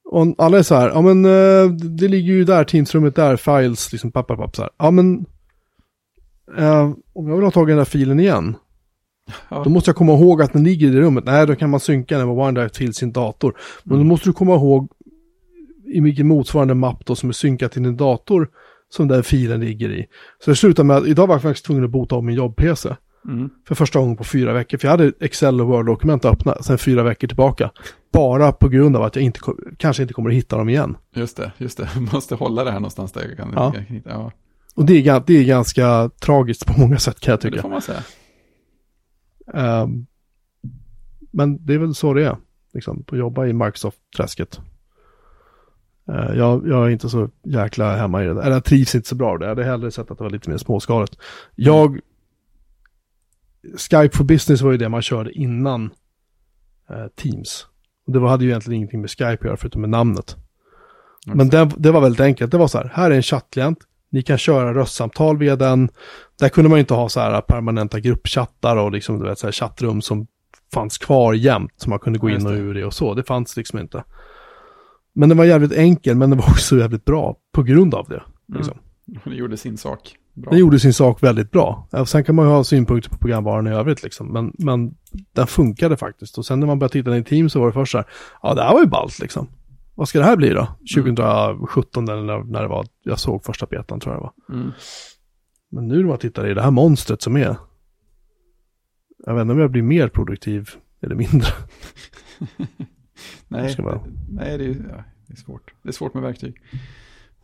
om 0.10 0.36
alla 0.38 0.58
är 0.58 0.64
så 0.64 0.76
här, 0.76 0.90
ja 0.90 1.02
men 1.02 1.26
eh, 1.26 1.72
det 1.72 2.08
ligger 2.08 2.34
ju 2.34 2.44
där, 2.44 2.64
Teamsrummet 2.64 3.16
där, 3.16 3.36
files, 3.38 3.92
liksom 3.92 4.12
papp, 4.12 4.28
papp, 4.28 4.56
så 4.56 4.62
här. 4.62 4.72
Ja 4.78 4.92
men, 4.92 5.26
eh, 6.58 6.92
om 7.14 7.28
jag 7.28 7.36
vill 7.36 7.44
ha 7.44 7.52
tagit 7.52 7.68
den 7.72 7.78
där 7.78 7.86
filen 7.86 8.20
igen, 8.20 8.56
Ja. 9.50 9.62
då 9.64 9.70
måste 9.70 9.90
jag 9.90 9.96
komma 9.96 10.14
ihåg 10.14 10.42
att 10.42 10.54
den 10.54 10.64
ligger 10.64 10.88
i 10.88 10.90
det 10.90 11.00
rummet. 11.02 11.24
Nej, 11.26 11.48
då 11.48 11.56
kan 11.56 11.70
man 11.70 11.80
synka 11.80 12.18
den 12.18 12.28
med 12.28 12.38
OneDrive 12.38 12.70
till 12.70 12.94
sin 12.94 13.12
dator. 13.12 13.58
Men 13.84 13.96
Mm. 13.96 14.08
då 14.08 14.10
måste 14.10 14.30
du 14.30 14.34
komma 14.34 14.56
ihåg 14.56 14.92
i 15.94 16.00
vilken 16.02 16.28
motsvarande 16.28 16.74
mapp 16.74 17.06
då 17.06 17.16
som 17.16 17.30
är 17.30 17.34
synkad 17.34 17.72
till 17.72 17.84
din 17.84 17.98
dator 17.98 18.50
som 18.90 19.08
den 19.08 19.24
filen 19.24 19.60
ligger 19.60 19.90
i. 19.90 20.06
Så 20.44 20.50
det 20.52 20.56
slutar 20.56 20.84
med 20.84 20.98
att 20.98 21.08
idag 21.08 21.28
var 21.28 21.36
jag 21.36 21.42
faktiskt 21.42 21.66
tvungen 21.66 21.84
att 21.84 21.90
bota 21.92 22.16
om 22.16 22.26
min 22.26 22.36
jobb-PC. 22.36 22.96
Mm. 23.28 23.50
för 23.68 23.76
första 23.76 24.00
gången 24.00 24.18
på 24.18 24.24
fyra 24.24 24.54
veckor. 24.54 24.78
För 24.78 24.88
jag 24.88 24.92
hade 24.92 25.12
Excel 25.20 25.62
och 25.62 25.68
Word-dokument 25.68 26.26
öppna 26.26 26.56
sedan 26.64 26.78
fyra 26.78 27.04
veckor 27.04 27.28
tillbaka. 27.28 27.72
Bara 28.14 28.52
på 28.52 28.70
grund 28.70 28.96
av 28.96 29.04
att 29.04 29.16
jag 29.16 29.26
inte, 29.26 29.40
kanske 29.78 30.02
inte 30.04 30.14
kommer 30.14 30.30
att 30.30 30.36
hitta 30.36 30.58
dem 30.58 30.70
igen. 30.70 30.98
Just 31.16 31.38
det, 31.38 31.52
just 31.58 31.78
det. 31.78 31.90
Måste 32.14 32.36
hålla 32.36 32.64
det 32.64 32.72
här 32.72 32.80
någonstans 32.80 33.12
där 33.12 33.26
jag 33.28 33.38
kan, 33.38 33.54
Ja. 33.56 33.64
jag 33.76 33.88
kan 33.88 33.96
hitta. 33.96 34.10
Ja, 34.10 34.32
Och 34.76 34.86
det 34.86 35.08
är, 35.08 35.24
det 35.28 35.34
är 35.34 35.44
ganska 35.44 36.10
tragiskt 36.22 36.66
på 36.66 36.80
många 36.82 36.98
sätt 37.00 37.20
kan 37.20 37.32
jag 37.32 37.40
det 37.40 37.50
tycka. 37.50 37.62
får 37.62 37.70
man 37.70 37.82
säga. 37.82 38.04
Ehm, 39.54 40.06
men 41.32 41.66
det 41.66 41.74
är 41.74 41.78
väl 41.78 41.96
så 41.96 42.14
det 42.14 42.26
är. 42.26 42.38
Liksom, 42.74 43.04
att 43.12 43.18
jobba 43.18 43.46
i 43.46 43.54
Microsoft-träsket. 43.54 44.60
Eh, 46.10 46.38
jag, 46.38 46.68
jag 46.68 46.86
är 46.86 46.90
inte 46.90 47.10
så 47.10 47.30
jäkla 47.44 47.96
hemma 47.96 48.24
i 48.24 48.28
det 48.28 48.34
där. 48.34 48.42
Eller 48.42 48.52
jag 48.52 48.64
trivs 48.64 48.96
inte 48.96 49.08
så 49.08 49.16
bra 49.16 49.36
i 49.36 49.38
det. 49.38 49.46
Jag 49.46 49.50
hade 49.50 49.64
hellre 49.64 49.92
sett 49.92 50.12
att 50.12 50.18
det 50.18 50.24
var 50.24 50.32
lite 50.32 50.50
mer 50.50 50.58
småskaligt. 50.58 51.18
Jag... 51.56 52.00
Skype 53.78 54.18
for 54.18 54.24
Business 54.24 54.62
var 54.62 54.72
ju 54.72 54.78
det 54.78 54.90
man 54.90 55.02
körde 55.02 55.32
innan 55.32 55.90
eh, 56.90 57.08
Teams. 57.16 57.68
Och 58.08 58.14
det 58.14 58.20
var, 58.20 58.30
hade 58.30 58.44
ju 58.44 58.50
egentligen 58.50 58.78
ingenting 58.78 59.02
med 59.02 59.10
Skype 59.10 59.34
att 59.34 59.44
göra 59.44 59.58
förutom 59.58 59.82
med 59.82 59.90
namnet. 59.90 60.36
Men 61.26 61.50
det, 61.50 61.70
det 61.78 61.92
var 61.92 62.02
väldigt 62.02 62.22
enkelt. 62.22 62.52
Det 62.52 62.58
var 62.58 62.68
så 62.68 62.78
här, 62.78 62.92
här 62.94 63.12
är 63.12 63.16
en 63.16 63.24
chattklient. 63.24 63.80
Ni 64.10 64.22
kan 64.22 64.38
köra 64.38 64.74
röstsamtal 64.74 65.38
via 65.38 65.56
den. 65.56 65.90
Där 66.40 66.50
kunde 66.50 66.70
man 66.70 66.80
inte 66.80 66.94
ha 66.94 67.10
så 67.10 67.20
här 67.20 67.42
permanenta 67.42 68.00
gruppchattar 68.00 68.78
och 68.78 68.92
liksom, 68.92 69.20
du 69.20 69.26
vet, 69.26 69.40
så 69.40 69.48
här 69.48 69.52
chattrum 69.52 70.02
som 70.02 70.28
fanns 70.74 70.98
kvar 70.98 71.34
jämt. 71.34 71.74
Som 71.78 71.90
man 71.90 72.00
kunde 72.00 72.20
gå 72.20 72.30
in 72.30 72.46
och 72.46 72.52
det. 72.52 72.58
ur 72.58 72.78
i 72.78 72.84
och 72.84 72.94
så. 72.94 73.14
Det 73.14 73.24
fanns 73.24 73.58
liksom 73.58 73.80
inte. 73.80 74.04
Men 75.18 75.30
den 75.30 75.38
var 75.38 75.46
jävligt 75.46 75.72
enkel, 75.72 76.16
men 76.16 76.30
den 76.30 76.40
var 76.40 76.50
också 76.50 76.78
jävligt 76.78 77.06
bra 77.06 77.38
på 77.52 77.64
grund 77.64 77.96
av 77.96 78.10
det. 78.10 78.24
Liksom. 78.58 78.78
Det 79.24 79.36
gjorde 79.36 79.58
sin 79.58 79.78
sak 79.78 80.16
bra. 80.34 80.50
Den 80.50 80.60
gjorde 80.60 80.80
sin 80.80 80.94
sak 80.94 81.24
väldigt 81.24 81.52
bra. 81.52 81.88
Sen 82.08 82.24
kan 82.24 82.36
man 82.36 82.46
ju 82.46 82.52
ha 82.52 82.64
synpunkter 82.64 83.10
på 83.10 83.18
programvaran 83.18 83.68
i 83.68 83.70
övrigt 83.70 84.04
liksom. 84.04 84.28
Men, 84.28 84.54
men 84.58 84.96
den 85.34 85.48
funkade 85.48 85.98
faktiskt. 85.98 86.38
Och 86.38 86.46
sen 86.46 86.60
när 86.60 86.68
man 86.68 86.80
började 86.80 86.94
titta 86.94 87.18
i 87.18 87.24
team 87.24 87.50
så 87.50 87.60
var 87.60 87.68
det 87.68 87.74
först 87.74 87.92
så 87.92 87.98
här, 87.98 88.08
ja 88.42 88.54
det 88.54 88.64
här 88.64 88.74
var 88.74 88.82
ju 88.82 88.88
ballt 88.88 89.20
liksom. 89.20 89.48
Vad 89.96 90.10
ska 90.10 90.20
det 90.20 90.26
här 90.26 90.36
bli 90.36 90.50
då? 90.50 90.68
2017 90.96 92.10
eller 92.10 92.24
när, 92.24 92.44
när 92.44 92.62
det 92.62 92.68
var, 92.68 92.86
jag 93.04 93.20
såg 93.20 93.44
första 93.44 93.66
betan 93.66 94.00
tror 94.00 94.16
jag 94.16 94.22
det 94.22 94.24
var. 94.24 94.60
Mm. 94.60 94.72
Men 95.70 95.88
nu 95.88 95.98
när 95.98 96.08
man 96.08 96.18
tittar 96.18 96.48
i 96.48 96.54
det 96.54 96.62
här 96.62 96.72
monstret 96.72 97.22
som 97.22 97.38
är, 97.38 97.56
jag 99.26 99.36
vet 99.36 99.42
inte 99.42 99.54
om 99.54 99.60
jag 99.60 99.72
blir 99.72 99.82
mer 99.82 100.08
produktiv 100.08 100.70
eller 101.02 101.16
mindre. 101.16 101.48
Nej, 103.48 103.76
vara- 103.80 104.02
nej 104.30 104.58
det, 104.58 104.64
är, 104.66 105.04
det 105.28 105.34
är 105.34 105.38
svårt. 105.38 105.74
Det 105.84 105.90
är 105.90 105.94
svårt 105.94 106.14
med 106.14 106.24
verktyg. 106.24 106.62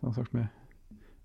Samma 0.02 0.14
sak 0.14 0.28
med 0.32 0.48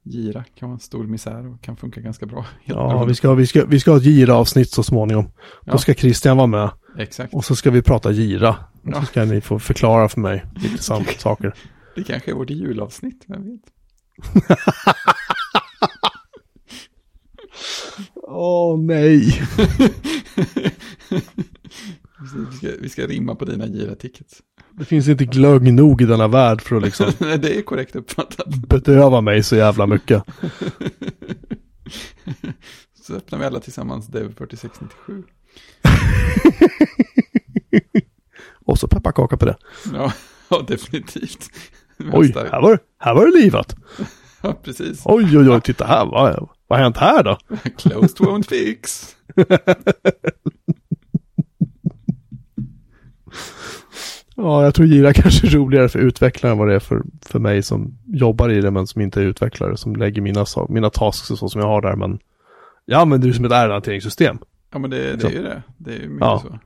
Gira 0.03 0.45
kan 0.55 0.69
vara 0.69 0.75
en 0.77 0.81
stor 0.81 1.05
misär 1.07 1.47
och 1.47 1.61
kan 1.63 1.77
funka 1.77 2.01
ganska 2.01 2.27
bra. 2.27 2.47
Ja, 2.65 3.05
vi 3.05 3.15
ska, 3.15 3.35
vi 3.35 3.47
ska, 3.47 3.65
vi 3.65 3.81
ska 3.81 3.91
ha 3.91 3.99
ett 3.99 4.05
gira-avsnitt 4.05 4.71
så 4.71 4.83
småningom. 4.83 5.25
Ja. 5.65 5.73
Då 5.73 5.79
ska 5.79 5.95
Christian 5.95 6.37
vara 6.37 6.47
med. 6.47 6.71
Exakt. 6.99 7.35
Och 7.35 7.45
så 7.45 7.57
ska 7.57 7.71
vi 7.71 7.83
prata 7.83 8.11
gira. 8.13 8.51
Och 8.83 8.91
Ja. 8.93 9.01
så 9.01 9.07
ska 9.07 9.25
ni 9.25 9.41
få 9.41 9.59
förklara 9.59 10.09
för 10.09 10.21
mig 10.21 10.45
lite 10.57 10.83
saker. 10.83 11.55
Det 11.95 12.03
kanske 12.05 12.31
är 12.31 12.35
vårt 12.35 12.51
julavsnitt, 12.51 13.25
vem 13.27 13.45
vet? 13.45 13.61
Åh 18.15 18.79
nej. 18.79 19.43
Vi 22.21 22.57
ska, 22.57 22.69
vi 22.81 22.89
ska 22.89 23.07
rimma 23.07 23.35
på 23.35 23.45
dina 23.45 23.67
Gira-tickets. 23.67 24.43
Det 24.71 24.85
finns 24.85 25.09
inte 25.09 25.25
glögg 25.25 25.73
nog 25.73 26.03
i 26.03 26.05
denna 26.05 26.29
värld 26.29 26.61
för 26.63 26.77
att 26.77 26.83
liksom 26.83 27.13
Nej, 27.19 27.39
det 27.43 27.59
är 27.59 27.63
korrekt 27.63 27.97
uppfattat. 27.97 28.49
bedöva 28.49 29.21
mig 29.21 29.43
så 29.43 29.57
jävla 29.57 29.87
mycket. 29.87 30.23
Så 33.07 33.15
öppnar 33.15 33.39
vi 33.39 33.45
alla 33.45 33.61
tillsammans 33.61 34.07
Dev 34.07 34.35
4697. 34.35 35.25
Och 38.67 38.79
så 38.79 38.89
pepparkaka 38.89 39.37
på 39.37 39.47
det. 39.47 39.57
Ja, 39.93 40.13
ja 40.49 40.65
definitivt. 40.69 41.51
Oj, 42.13 42.33
här 42.37 42.61
var, 42.63 42.79
här 42.99 43.15
var 43.15 43.27
det 43.27 43.39
livat. 43.41 43.77
Ja, 44.43 44.53
precis. 44.63 45.03
Oj, 45.05 45.39
oj, 45.39 45.51
oj, 45.51 45.61
titta 45.61 45.87
här. 45.87 46.07
Vad, 46.07 46.49
vad 46.67 46.79
har 46.79 46.85
hänt 46.85 46.97
här 46.97 47.23
då? 47.23 47.39
Closed 47.77 48.17
won't 48.17 48.49
fix. 48.49 49.17
Ja, 54.41 54.65
jag 54.65 54.75
tror 54.75 54.87
gira 54.87 55.13
kanske 55.23 55.47
är 55.47 55.51
roligare 55.51 55.89
för 55.89 55.99
utvecklare 55.99 56.53
än 56.53 56.59
vad 56.59 56.69
det 56.69 56.75
är 56.75 56.79
för, 56.79 57.03
för 57.27 57.39
mig 57.39 57.63
som 57.63 57.99
jobbar 58.07 58.49
i 58.51 58.61
det 58.61 58.71
men 58.71 58.87
som 58.87 59.01
inte 59.03 59.21
är 59.21 59.25
utvecklare. 59.25 59.77
Som 59.77 59.97
lägger 59.97 60.23
mina, 60.23 60.45
mina 60.69 60.91
tasks 60.91 61.31
och 61.31 61.39
så 61.39 61.49
som 61.49 61.61
jag 61.61 61.69
har 61.69 61.83
där. 61.83 61.97
Men 61.97 62.19
jag 62.85 63.01
använder 63.01 63.29
det 63.29 63.35
som 63.35 63.45
ett 63.45 63.53
ärendehanteringssystem. 63.53 64.39
Ja, 64.73 64.79
men 64.79 64.91
det, 64.91 65.17
det 65.17 65.27
är 65.27 65.31
ju 65.31 65.43
det. 65.43 65.63
Det 65.79 65.91
är 65.91 66.01
ju 66.01 66.09
mycket 66.09 66.21
Ja. 66.27 66.43
så. 66.47 66.59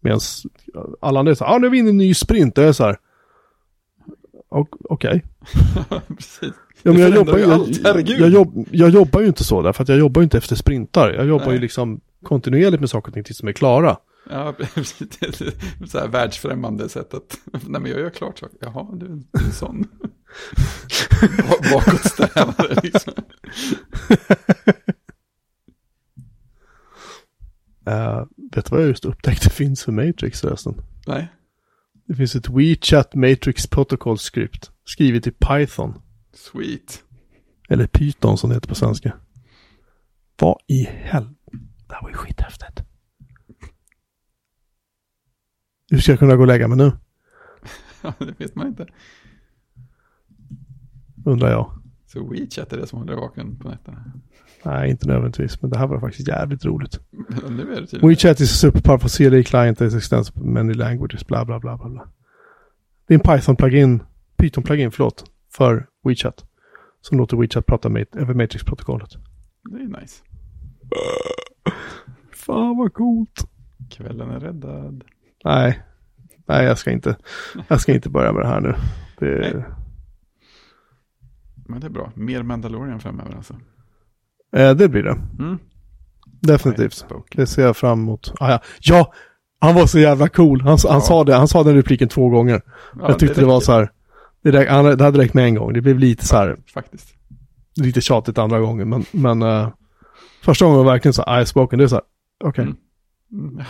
Medan 0.00 0.20
alla 1.00 1.20
andra 1.20 1.30
är 1.30 1.34
så 1.34 1.44
här, 1.44 1.54
ah, 1.54 1.58
nu 1.58 1.66
är 1.66 1.70
vi 1.70 1.78
inne 1.78 1.88
i 1.88 1.90
en 1.90 1.96
ny 1.96 2.14
sprint. 2.14 2.58
Och 2.58 2.64
jag 2.64 2.68
är 2.68 2.72
så 2.72 2.84
här, 2.84 2.96
"Ok- 4.48 4.80
okej. 4.84 5.24
precis. 6.16 6.40
Ja, 6.82 6.92
men 6.92 6.94
Det 6.94 7.00
jag, 7.00 7.14
jobbar, 7.14 7.38
ju 7.38 7.44
jag, 7.44 8.08
jag, 8.20 8.30
jobb, 8.30 8.66
jag 8.70 8.90
jobbar 8.90 9.20
ju 9.20 9.26
inte 9.26 9.44
så 9.44 9.62
där, 9.62 9.72
för 9.72 9.82
att 9.82 9.88
jag 9.88 9.98
jobbar 9.98 10.20
ju 10.20 10.24
inte 10.24 10.38
efter 10.38 10.56
sprintar. 10.56 11.10
Jag 11.12 11.26
jobbar 11.26 11.46
Nej. 11.46 11.54
ju 11.54 11.60
liksom 11.60 12.00
kontinuerligt 12.22 12.80
med 12.80 12.90
saker 12.90 13.08
och 13.08 13.14
ting 13.14 13.24
tills 13.24 13.38
de 13.38 13.48
är 13.48 13.52
klara. 13.52 13.96
Ja, 14.30 14.52
precis. 14.74 15.18
Så 15.86 15.98
här 15.98 16.08
världsfrämmande 16.08 16.88
sätt 16.88 17.14
att, 17.14 17.38
nej 17.52 17.80
men 17.80 17.86
jag 17.90 18.00
gör 18.00 18.10
klart 18.10 18.38
saker. 18.38 18.58
Jaha, 18.60 18.88
du, 18.94 19.06
du 19.06 19.38
är 19.40 19.44
en 19.44 19.52
sån. 19.52 19.88
Ba- 21.48 21.70
Bakåtsträvare 21.72 22.80
liksom. 22.82 23.12
Uh, 27.88 28.24
vet 28.54 28.64
du 28.66 28.70
vad 28.70 28.80
jag 28.80 28.88
just 28.88 29.04
upptäckte 29.04 29.50
finns 29.50 29.84
för 29.84 29.92
Matrix 29.92 30.40
förresten? 30.40 30.82
Nej, 31.06 31.28
Det 32.08 32.14
finns 32.14 32.34
ett 32.36 32.48
WeChat 32.48 33.14
Matrix 33.14 33.66
Protocol 33.66 34.18
Script 34.18 34.70
skrivet 34.84 35.26
i 35.26 35.30
Python. 35.30 36.02
sweet. 36.32 37.02
Eller 37.68 37.86
Python 37.86 38.38
som 38.38 38.50
det 38.50 38.56
heter 38.56 38.68
på 38.68 38.74
svenska. 38.74 39.16
Vad 40.40 40.58
i 40.66 40.84
helvete? 40.84 41.34
Det 41.88 41.94
här 41.94 42.02
var 42.02 42.08
ju 42.10 42.16
skithäftigt. 42.16 42.82
Hur 45.94 46.00
ska 46.00 46.12
jag 46.12 46.18
kunna 46.18 46.36
gå 46.36 46.40
och 46.40 46.46
lägga 46.46 46.68
mig 46.68 46.78
nu? 46.78 46.92
Det 48.18 48.40
vet 48.40 48.54
man 48.54 48.66
inte. 48.66 48.86
Undrar 51.24 51.50
jag. 51.50 51.70
Så 52.06 52.28
WeChat 52.28 52.72
är 52.72 52.76
det 52.76 52.86
som 52.86 52.98
håller 52.98 53.14
vaken 53.14 53.56
på 53.56 53.68
nätterna. 53.68 54.12
Nej, 54.62 54.90
inte 54.90 55.08
nödvändigtvis, 55.08 55.62
men 55.62 55.70
det 55.70 55.78
här 55.78 55.86
var 55.86 56.00
faktiskt 56.00 56.28
jävligt 56.28 56.64
roligt. 56.64 57.00
Nu 57.48 57.72
är 57.72 57.80
det 57.80 57.86
tydligen. 57.86 58.08
WeChat 58.08 58.40
is 58.40 58.52
a 58.52 58.56
super 58.56 58.80
powerful 58.80 59.10
CLI 59.10 59.44
client 59.44 59.78
that 59.78 59.88
is 59.88 59.94
extends 59.94 60.36
many 60.36 60.74
languages, 60.74 61.26
bla 61.26 61.44
bla 61.44 61.60
bla 61.60 61.76
bla 61.76 61.88
bla. 61.88 62.08
Det 63.06 63.14
är 63.14 63.18
en 63.18 63.24
Python-plugin, 63.24 64.00
Python-plugin, 64.36 64.90
förlåt, 64.90 65.30
för 65.52 65.86
WeChat. 66.04 66.44
Som 67.00 67.18
låter 67.18 67.36
WeChat 67.36 67.66
prata 67.66 67.88
med 67.88 68.06
över 68.16 68.34
Matrix-protokollet. 68.34 69.10
Det 69.70 69.76
är 69.76 70.00
nice. 70.00 70.22
Fan 72.32 72.76
vad 72.76 72.92
coolt. 72.92 73.48
Kvällen 73.90 74.30
är 74.30 74.40
räddad. 74.40 75.04
Nej, 75.44 75.82
nej 76.46 76.64
jag 76.64 76.78
ska 76.78 76.90
inte, 76.90 77.16
jag 77.68 77.80
ska 77.80 77.92
inte 77.94 78.10
börja 78.10 78.32
med 78.32 78.42
det 78.42 78.48
här 78.48 78.60
nu. 78.60 78.74
Det. 79.18 79.64
Men 81.66 81.80
det 81.80 81.86
är 81.86 81.90
bra. 81.90 82.12
Mer 82.14 82.42
Mandalorian 82.42 83.00
framöver 83.00 83.36
alltså. 83.36 83.54
eh, 84.56 84.70
det 84.74 84.88
blir 84.88 85.02
det, 85.02 85.16
Mm. 85.38 85.58
definitivt. 86.40 87.04
Det 87.32 87.46
ser 87.46 87.62
jag 87.62 87.76
fram 87.76 87.98
emot. 88.00 88.32
Ah, 88.40 88.50
ja. 88.50 88.60
ja, 88.80 89.12
han 89.60 89.74
var 89.74 89.86
så 89.86 89.98
jävla 89.98 90.28
cool. 90.28 90.60
Han, 90.60 90.68
han 90.88 90.94
Ja. 90.94 91.00
sa 91.00 91.24
det, 91.24 91.34
han 91.34 91.48
sa 91.48 91.62
den 91.62 91.74
repliken 91.74 92.08
två 92.08 92.28
gånger. 92.28 92.62
Ja, 93.00 93.08
jag 93.08 93.18
tyckte 93.18 93.40
det, 93.40 93.46
var 93.46 93.54
räcker. 93.54 93.64
så 93.66 93.72
här, 93.72 93.90
det, 94.42 94.52
räck, 94.52 94.68
han, 94.70 94.84
det 94.84 95.04
hade 95.04 95.18
räckt 95.18 95.34
med 95.34 95.44
en 95.44 95.54
gång. 95.54 95.72
Det 95.72 95.80
blev 95.80 95.98
lite 95.98 96.26
så 96.26 96.36
här, 96.36 96.56
Faktiskt. 96.74 97.14
lite 97.76 98.00
tjatigt 98.00 98.38
andra 98.38 98.60
gången. 98.60 98.88
Men, 98.88 99.04
men 99.10 99.42
eh, 99.42 99.68
första 100.42 100.64
gången 100.64 100.78
var 100.84 100.92
verkligen 100.92 101.12
så 101.12 101.24
här, 101.26 101.40
I 101.40 101.46
spoken, 101.46 101.78
det 101.78 101.84
är 101.84 101.88
så 101.88 101.94
här, 101.94 102.04
okej, 102.44 102.62
Mm. 102.64 102.72
Mm, 102.74 102.83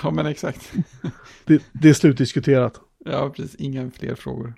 Ja, 0.02 0.10
men 0.10 0.26
exakt. 0.26 0.72
det, 1.44 1.62
det 1.72 1.88
är 1.88 1.94
slutdiskuterat. 1.94 2.80
Ja, 3.04 3.30
precis. 3.36 3.54
Inga 3.54 3.90
fler 3.90 4.14
frågor. 4.14 4.54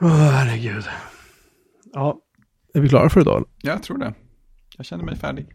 Åh, 0.00 0.08
herregud. 0.10 0.84
Ja, 1.92 2.20
är 2.74 2.80
vi 2.80 2.88
klara 2.88 3.10
för 3.10 3.20
idag? 3.20 3.44
Jag 3.62 3.82
tror 3.82 3.98
det. 3.98 4.14
Jag 4.76 4.86
känner 4.86 5.04
mig 5.04 5.16
färdig. 5.16 5.46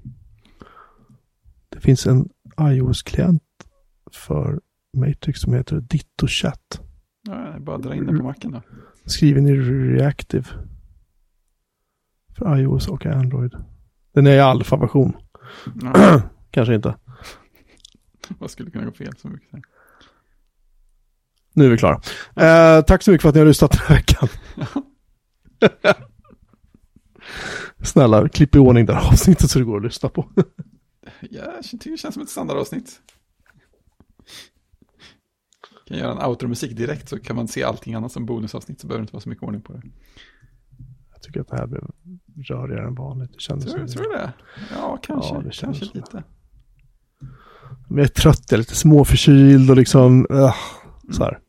Det 1.69 1.79
finns 1.79 2.07
en 2.07 2.29
iOS-klient 2.61 3.43
för 4.11 4.61
Matrix 4.97 5.39
som 5.39 5.53
heter 5.53 5.79
Ditto 5.81 6.27
Chat. 6.27 6.81
Ja, 7.27 7.59
bara 7.59 7.77
dra 7.77 7.95
in 7.95 8.05
den 8.05 8.17
på 8.17 8.23
macken 8.23 8.51
då. 8.51 8.61
Skriven 9.05 9.47
i 9.47 9.55
Reactive. 9.55 10.45
För 12.37 12.57
iOS 12.57 12.87
och 12.87 13.05
Android. 13.05 13.55
Den 14.13 14.27
är 14.27 14.31
i 14.35 14.39
alfa-version. 14.39 15.13
Ja, 15.81 16.21
Kanske 16.51 16.75
inte. 16.75 16.95
vad 18.39 18.51
skulle 18.51 18.71
kunna 18.71 18.85
gå 18.85 18.91
fel 18.91 19.13
så 19.17 19.27
mycket? 19.27 19.49
sen? 19.49 19.63
Nu 21.53 21.65
är 21.65 21.69
vi 21.69 21.77
klara. 21.77 22.01
Eh, 22.35 22.81
tack 22.81 23.03
så 23.03 23.11
mycket 23.11 23.21
för 23.21 23.29
att 23.29 23.35
ni 23.35 23.41
har 23.41 23.47
lyssnat 23.47 23.71
den 23.71 23.81
här 23.81 23.95
veckan. 23.95 24.29
Snälla, 27.83 28.29
klipp 28.29 28.55
i 28.55 28.59
ordning 28.59 28.85
det 28.85 28.93
här 28.93 29.07
avsnittet 29.07 29.51
så 29.51 29.59
det 29.59 29.65
går 29.65 29.77
att 29.77 29.83
lyssna 29.83 30.09
på. 30.09 30.29
Tycker 31.71 31.91
det 31.91 31.97
känns 31.97 32.13
som 32.13 32.23
ett 32.23 32.29
standardavsnitt. 32.29 33.01
Kan 35.87 35.97
göra 35.97 36.11
en 36.11 36.29
outro-musik 36.29 36.77
direkt 36.77 37.09
så 37.09 37.19
kan 37.19 37.35
man 37.35 37.47
se 37.47 37.63
allting 37.63 37.93
annat 37.93 38.11
som 38.11 38.25
bonusavsnitt 38.25 38.79
så 38.79 38.87
behöver 38.87 38.99
det 38.99 39.03
inte 39.03 39.13
vara 39.13 39.21
så 39.21 39.29
mycket 39.29 39.43
ordning 39.43 39.61
på 39.61 39.73
det. 39.73 39.81
Jag 41.21 41.25
tycker 41.25 41.41
att 41.41 41.47
det 41.47 41.57
här 41.57 41.67
blev 41.67 41.83
rörigare 42.47 42.87
än 42.87 42.95
vanligt. 42.95 43.33
Det 43.33 43.39
kändes 43.39 43.71
Tror, 43.71 44.03
du 44.03 44.09
det? 44.09 44.33
Ja, 44.75 44.99
kanske. 45.03 45.35
Ja, 45.35 45.41
det 45.41 45.51
känns 45.53 45.79
kanske 45.79 45.97
lite. 45.97 46.23
Men 47.87 47.97
jag 47.97 48.03
är 48.03 48.07
trött, 48.07 48.43
jag 48.49 48.53
är 48.53 48.57
lite 48.57 48.75
småförkyld 48.75 49.69
och 49.69 49.75
liksom, 49.75 50.27
uh, 50.31 50.53
så 51.11 51.23
här. 51.23 51.39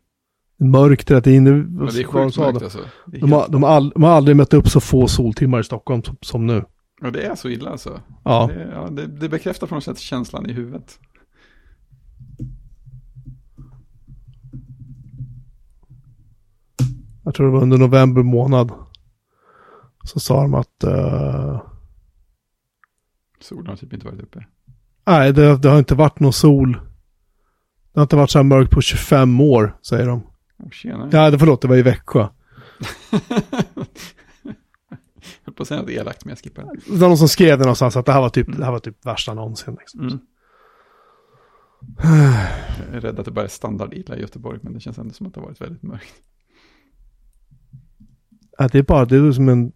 Det 0.58 0.64
är 0.64 0.68
Mörkt 0.68 1.06
tiden. 1.08 1.44
Det, 1.44 1.50
Men 1.50 1.86
det 1.86 2.00
är 2.00 2.04
sjukt 2.04 2.38
mörkt 2.38 2.62
alltså. 2.62 2.78
Det 3.06 3.16
är, 3.16 3.20
De 3.20 3.32
har, 3.32 3.40
helt- 3.40 3.52
de, 3.52 3.62
har 3.62 3.70
all, 3.70 3.90
de 3.90 4.02
har 4.02 4.10
aldrig 4.10 4.36
mött 4.36 4.54
upp 4.54 4.68
så 4.68 4.80
få 4.80 5.08
soltimmar 5.08 5.60
i 5.60 5.64
Stockholm 5.64 6.02
som, 6.02 6.16
som 6.20 6.46
nu. 6.46 6.64
Ja, 7.00 7.10
det 7.10 7.22
är 7.22 7.34
så 7.34 7.48
illa 7.48 7.70
alltså. 7.70 8.00
Ja, 8.24 8.50
Det, 8.54 8.70
ja, 8.74 8.90
det, 8.90 9.06
det 9.06 9.28
bekräftar 9.28 9.66
på 9.66 9.74
något 9.74 9.84
sätt 9.84 9.98
känslan 9.98 10.50
i 10.50 10.52
huvudet. 10.52 10.98
Jag 17.24 17.34
tror 17.34 17.46
det 17.46 17.52
var 17.52 17.62
under 17.62 17.78
november 17.78 18.22
månad. 18.22 18.72
Så 20.04 20.20
sa 20.20 20.42
de 20.42 20.54
att... 20.54 20.84
Uh, 20.84 21.62
Solen 23.40 23.66
har 23.66 23.76
typ 23.76 23.92
inte 23.92 24.06
varit 24.06 24.20
uppe. 24.20 24.46
Nej, 25.06 25.32
det, 25.32 25.56
det, 25.56 25.68
har 25.68 25.78
inte 25.78 25.94
varit 25.94 26.20
någon 26.20 26.32
sol. 26.32 26.72
Det 27.92 28.00
har 28.00 28.02
inte 28.02 28.16
varit 28.16 28.30
så 28.30 28.38
här 28.38 28.44
mörkt 28.44 28.70
på 28.70 28.80
25 28.80 29.40
år, 29.40 29.78
säger 29.82 30.06
de. 30.06 30.22
Oh, 30.58 30.70
tjena. 30.70 31.08
Ja, 31.12 31.30
det, 31.30 31.38
förlåt, 31.38 31.62
det 31.62 31.68
var 31.68 31.76
i 31.76 31.82
Växjö. 31.82 32.28
Jag 33.10 33.20
höll 35.44 35.54
på 35.54 35.62
att 35.62 35.68
säga 35.68 35.80
något 35.80 35.90
elakt, 35.90 36.24
men 36.24 36.30
jag 36.30 36.38
skippar 36.38 36.62
det. 36.62 36.92
Det 36.92 36.98
var 36.98 37.08
någon 37.08 37.18
som 37.18 37.28
skrev 37.28 37.58
det 37.58 37.64
någonstans 37.64 37.96
att 37.96 38.06
det 38.06 38.12
här 38.12 38.20
var 38.20 38.28
typ, 38.28 38.56
det 38.56 38.64
här 38.64 38.72
var 38.72 38.78
typ 38.78 39.06
värsta 39.06 39.34
någonsin. 39.34 39.76
Liksom. 39.80 40.00
Mm. 40.00 40.18
Jag 42.86 42.94
är 42.94 43.00
rädd 43.00 43.18
att 43.18 43.24
det 43.24 43.30
bara 43.30 43.44
är 43.44 43.48
standardila 43.48 44.16
i 44.16 44.20
Göteborg, 44.20 44.58
men 44.62 44.72
det 44.72 44.80
känns 44.80 44.98
ändå 44.98 45.14
som 45.14 45.26
att 45.26 45.34
det 45.34 45.40
har 45.40 45.46
varit 45.46 45.60
väldigt 45.60 45.82
mörkt. 45.82 46.14
Ja, 48.58 48.68
det 48.68 48.78
är 48.78 48.82
bara, 48.82 49.04
det 49.04 49.16
är 49.16 49.32
som 49.32 49.48
en, 49.48 49.72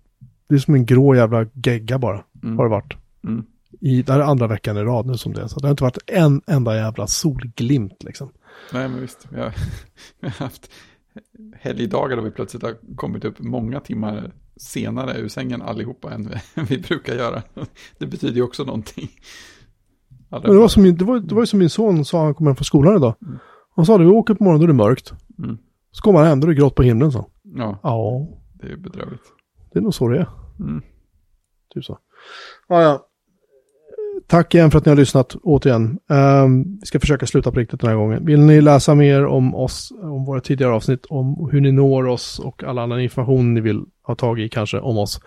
det 0.48 0.55
är 0.55 0.59
som 0.59 0.74
en 0.74 0.86
grå 0.86 1.14
jävla 1.14 1.47
gegga 1.64 1.98
bara, 1.98 2.24
Mm. 2.43 2.56
har 2.59 2.64
det 2.64 2.70
varit. 2.70 2.97
Mm. 3.24 3.44
I, 3.81 4.02
det 4.02 4.12
här 4.12 4.20
är 4.20 4.24
andra 4.24 4.47
veckan 4.47 4.77
i 4.77 4.81
rad 4.82 5.06
nu 5.06 5.16
som 5.16 5.32
det 5.32 5.43
är. 5.43 5.47
Så 5.47 5.60
det 5.60 5.66
har 5.66 5.70
inte 5.70 5.82
varit 5.85 5.98
en 6.06 6.43
enda 6.47 6.77
jävla 6.77 7.06
solglimt 7.06 8.02
liksom. 8.05 8.31
Nej, 8.73 8.89
men 8.89 9.01
visst. 9.01 9.27
Vi 9.31 9.40
har, 9.40 9.55
vi 10.20 10.28
har 10.28 10.44
haft 10.44 10.70
helgdagar 11.60 12.16
då 12.16 12.23
vi 12.23 12.31
plötsligt 12.31 12.62
har 12.62 12.74
kommit 12.97 13.24
upp 13.24 13.39
många 13.39 13.81
timmar 13.81 14.32
senare 14.56 15.18
ur 15.18 15.28
sängen 15.28 15.62
allihopa 15.62 16.10
än 16.12 16.28
vi, 16.55 16.62
vi 16.68 16.78
brukar 16.78 17.14
göra. 17.14 17.43
Det 17.98 18.06
betyder 18.06 18.35
ju 18.35 18.43
också 18.43 18.64
någonting. 18.64 19.09
Allra 20.31 20.43
Men 20.48 20.52
det, 20.56 20.60
var 20.60 20.68
som, 20.68 20.82
min- 20.82 20.97
det, 20.97 21.05
var, 21.05 21.20
det 21.20 21.35
var 21.35 21.43
ju 21.43 21.47
som 21.47 21.59
min 21.59 21.70
son 21.70 22.05
sa, 22.05 22.24
han 22.24 22.35
kom 22.35 22.47
hem 22.47 22.56
från 22.56 22.64
skolan 22.64 22.97
idag. 22.97 23.14
Mm. 23.27 23.39
Han 23.77 23.86
sa 23.86 23.98
det, 23.98 24.05
vi 24.05 24.10
åker 24.10 24.35
på 24.35 24.44
morgonen 24.44 24.60
då 24.60 24.64
är 24.64 24.68
det 24.68 24.85
mörkt. 24.85 25.12
Mm. 25.39 25.59
Så 25.90 26.02
kommer 26.02 26.18
han 26.18 26.28
hem, 26.28 26.40
då 26.40 26.47
är 26.47 26.48
det 26.48 26.55
grått 26.55 26.74
på 26.74 26.82
himlen 26.82 27.12
så. 27.12 27.31
Ja, 27.43 27.78
Ja, 27.82 28.28
det 28.55 28.73
är 28.73 28.77
bedrövligt. 28.77 29.23
Det 29.77 29.81
är 29.81 29.82
nog 29.82 29.94
så 29.94 30.09
det 30.09 30.19
är. 30.19 30.28
Mm. 30.61 30.82
Typ 31.74 31.85
så. 31.85 31.98
Ja, 32.69 32.82
ja. 32.82 33.07
Tack 34.27 34.55
igen 34.55 34.70
för 34.70 34.78
att 34.78 34.85
ni 34.85 34.90
har 34.90 34.97
lyssnat 34.97 35.36
återigen. 35.43 35.98
Ehm, 36.11 36.78
vi 36.81 36.86
ska 36.86 37.01
försöka 37.01 37.27
sluta 37.27 37.53
på 37.53 37.61
riktigt 37.61 37.81
den 37.81 37.90
här 37.90 37.97
gången. 37.97 38.27
Vill 38.27 38.40
ni 38.40 38.61
läsa 38.61 38.94
mer 38.94 39.27
om 39.27 39.55
oss, 39.55 39.93
om 40.03 40.24
våra 40.24 40.40
tidigare 40.40 40.73
avsnitt, 40.73 41.07
om 41.07 41.48
hur 41.53 41.61
ni 41.61 41.73
når 41.73 42.07
oss 42.07 42.39
och 42.39 42.65
all 42.65 42.78
annan 42.78 43.01
information 43.01 43.55
ni 43.55 43.61
vill 43.61 43.85
ha 44.03 44.15
tag 44.15 44.40
i 44.40 44.48
kanske 44.48 44.81
om 44.81 44.98
oss, 44.98 45.20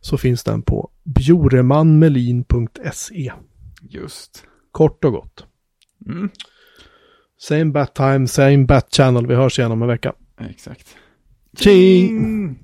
så 0.00 0.18
finns 0.18 0.44
den 0.44 0.62
på 0.62 0.90
bjoremanmelin.se. 1.04 3.32
Just. 3.82 4.44
Kort 4.72 5.04
och 5.04 5.12
gott. 5.12 5.46
Mm. 6.06 6.30
Same 7.38 7.64
bat 7.64 7.94
time, 7.94 8.26
same 8.26 8.64
bat 8.64 8.94
channel. 8.94 9.26
Vi 9.26 9.34
hörs 9.34 9.58
igen 9.58 9.72
om 9.72 9.82
en 9.82 9.88
vecka. 9.88 10.12
Exakt. 10.40 10.96
Tjing! 11.58 12.58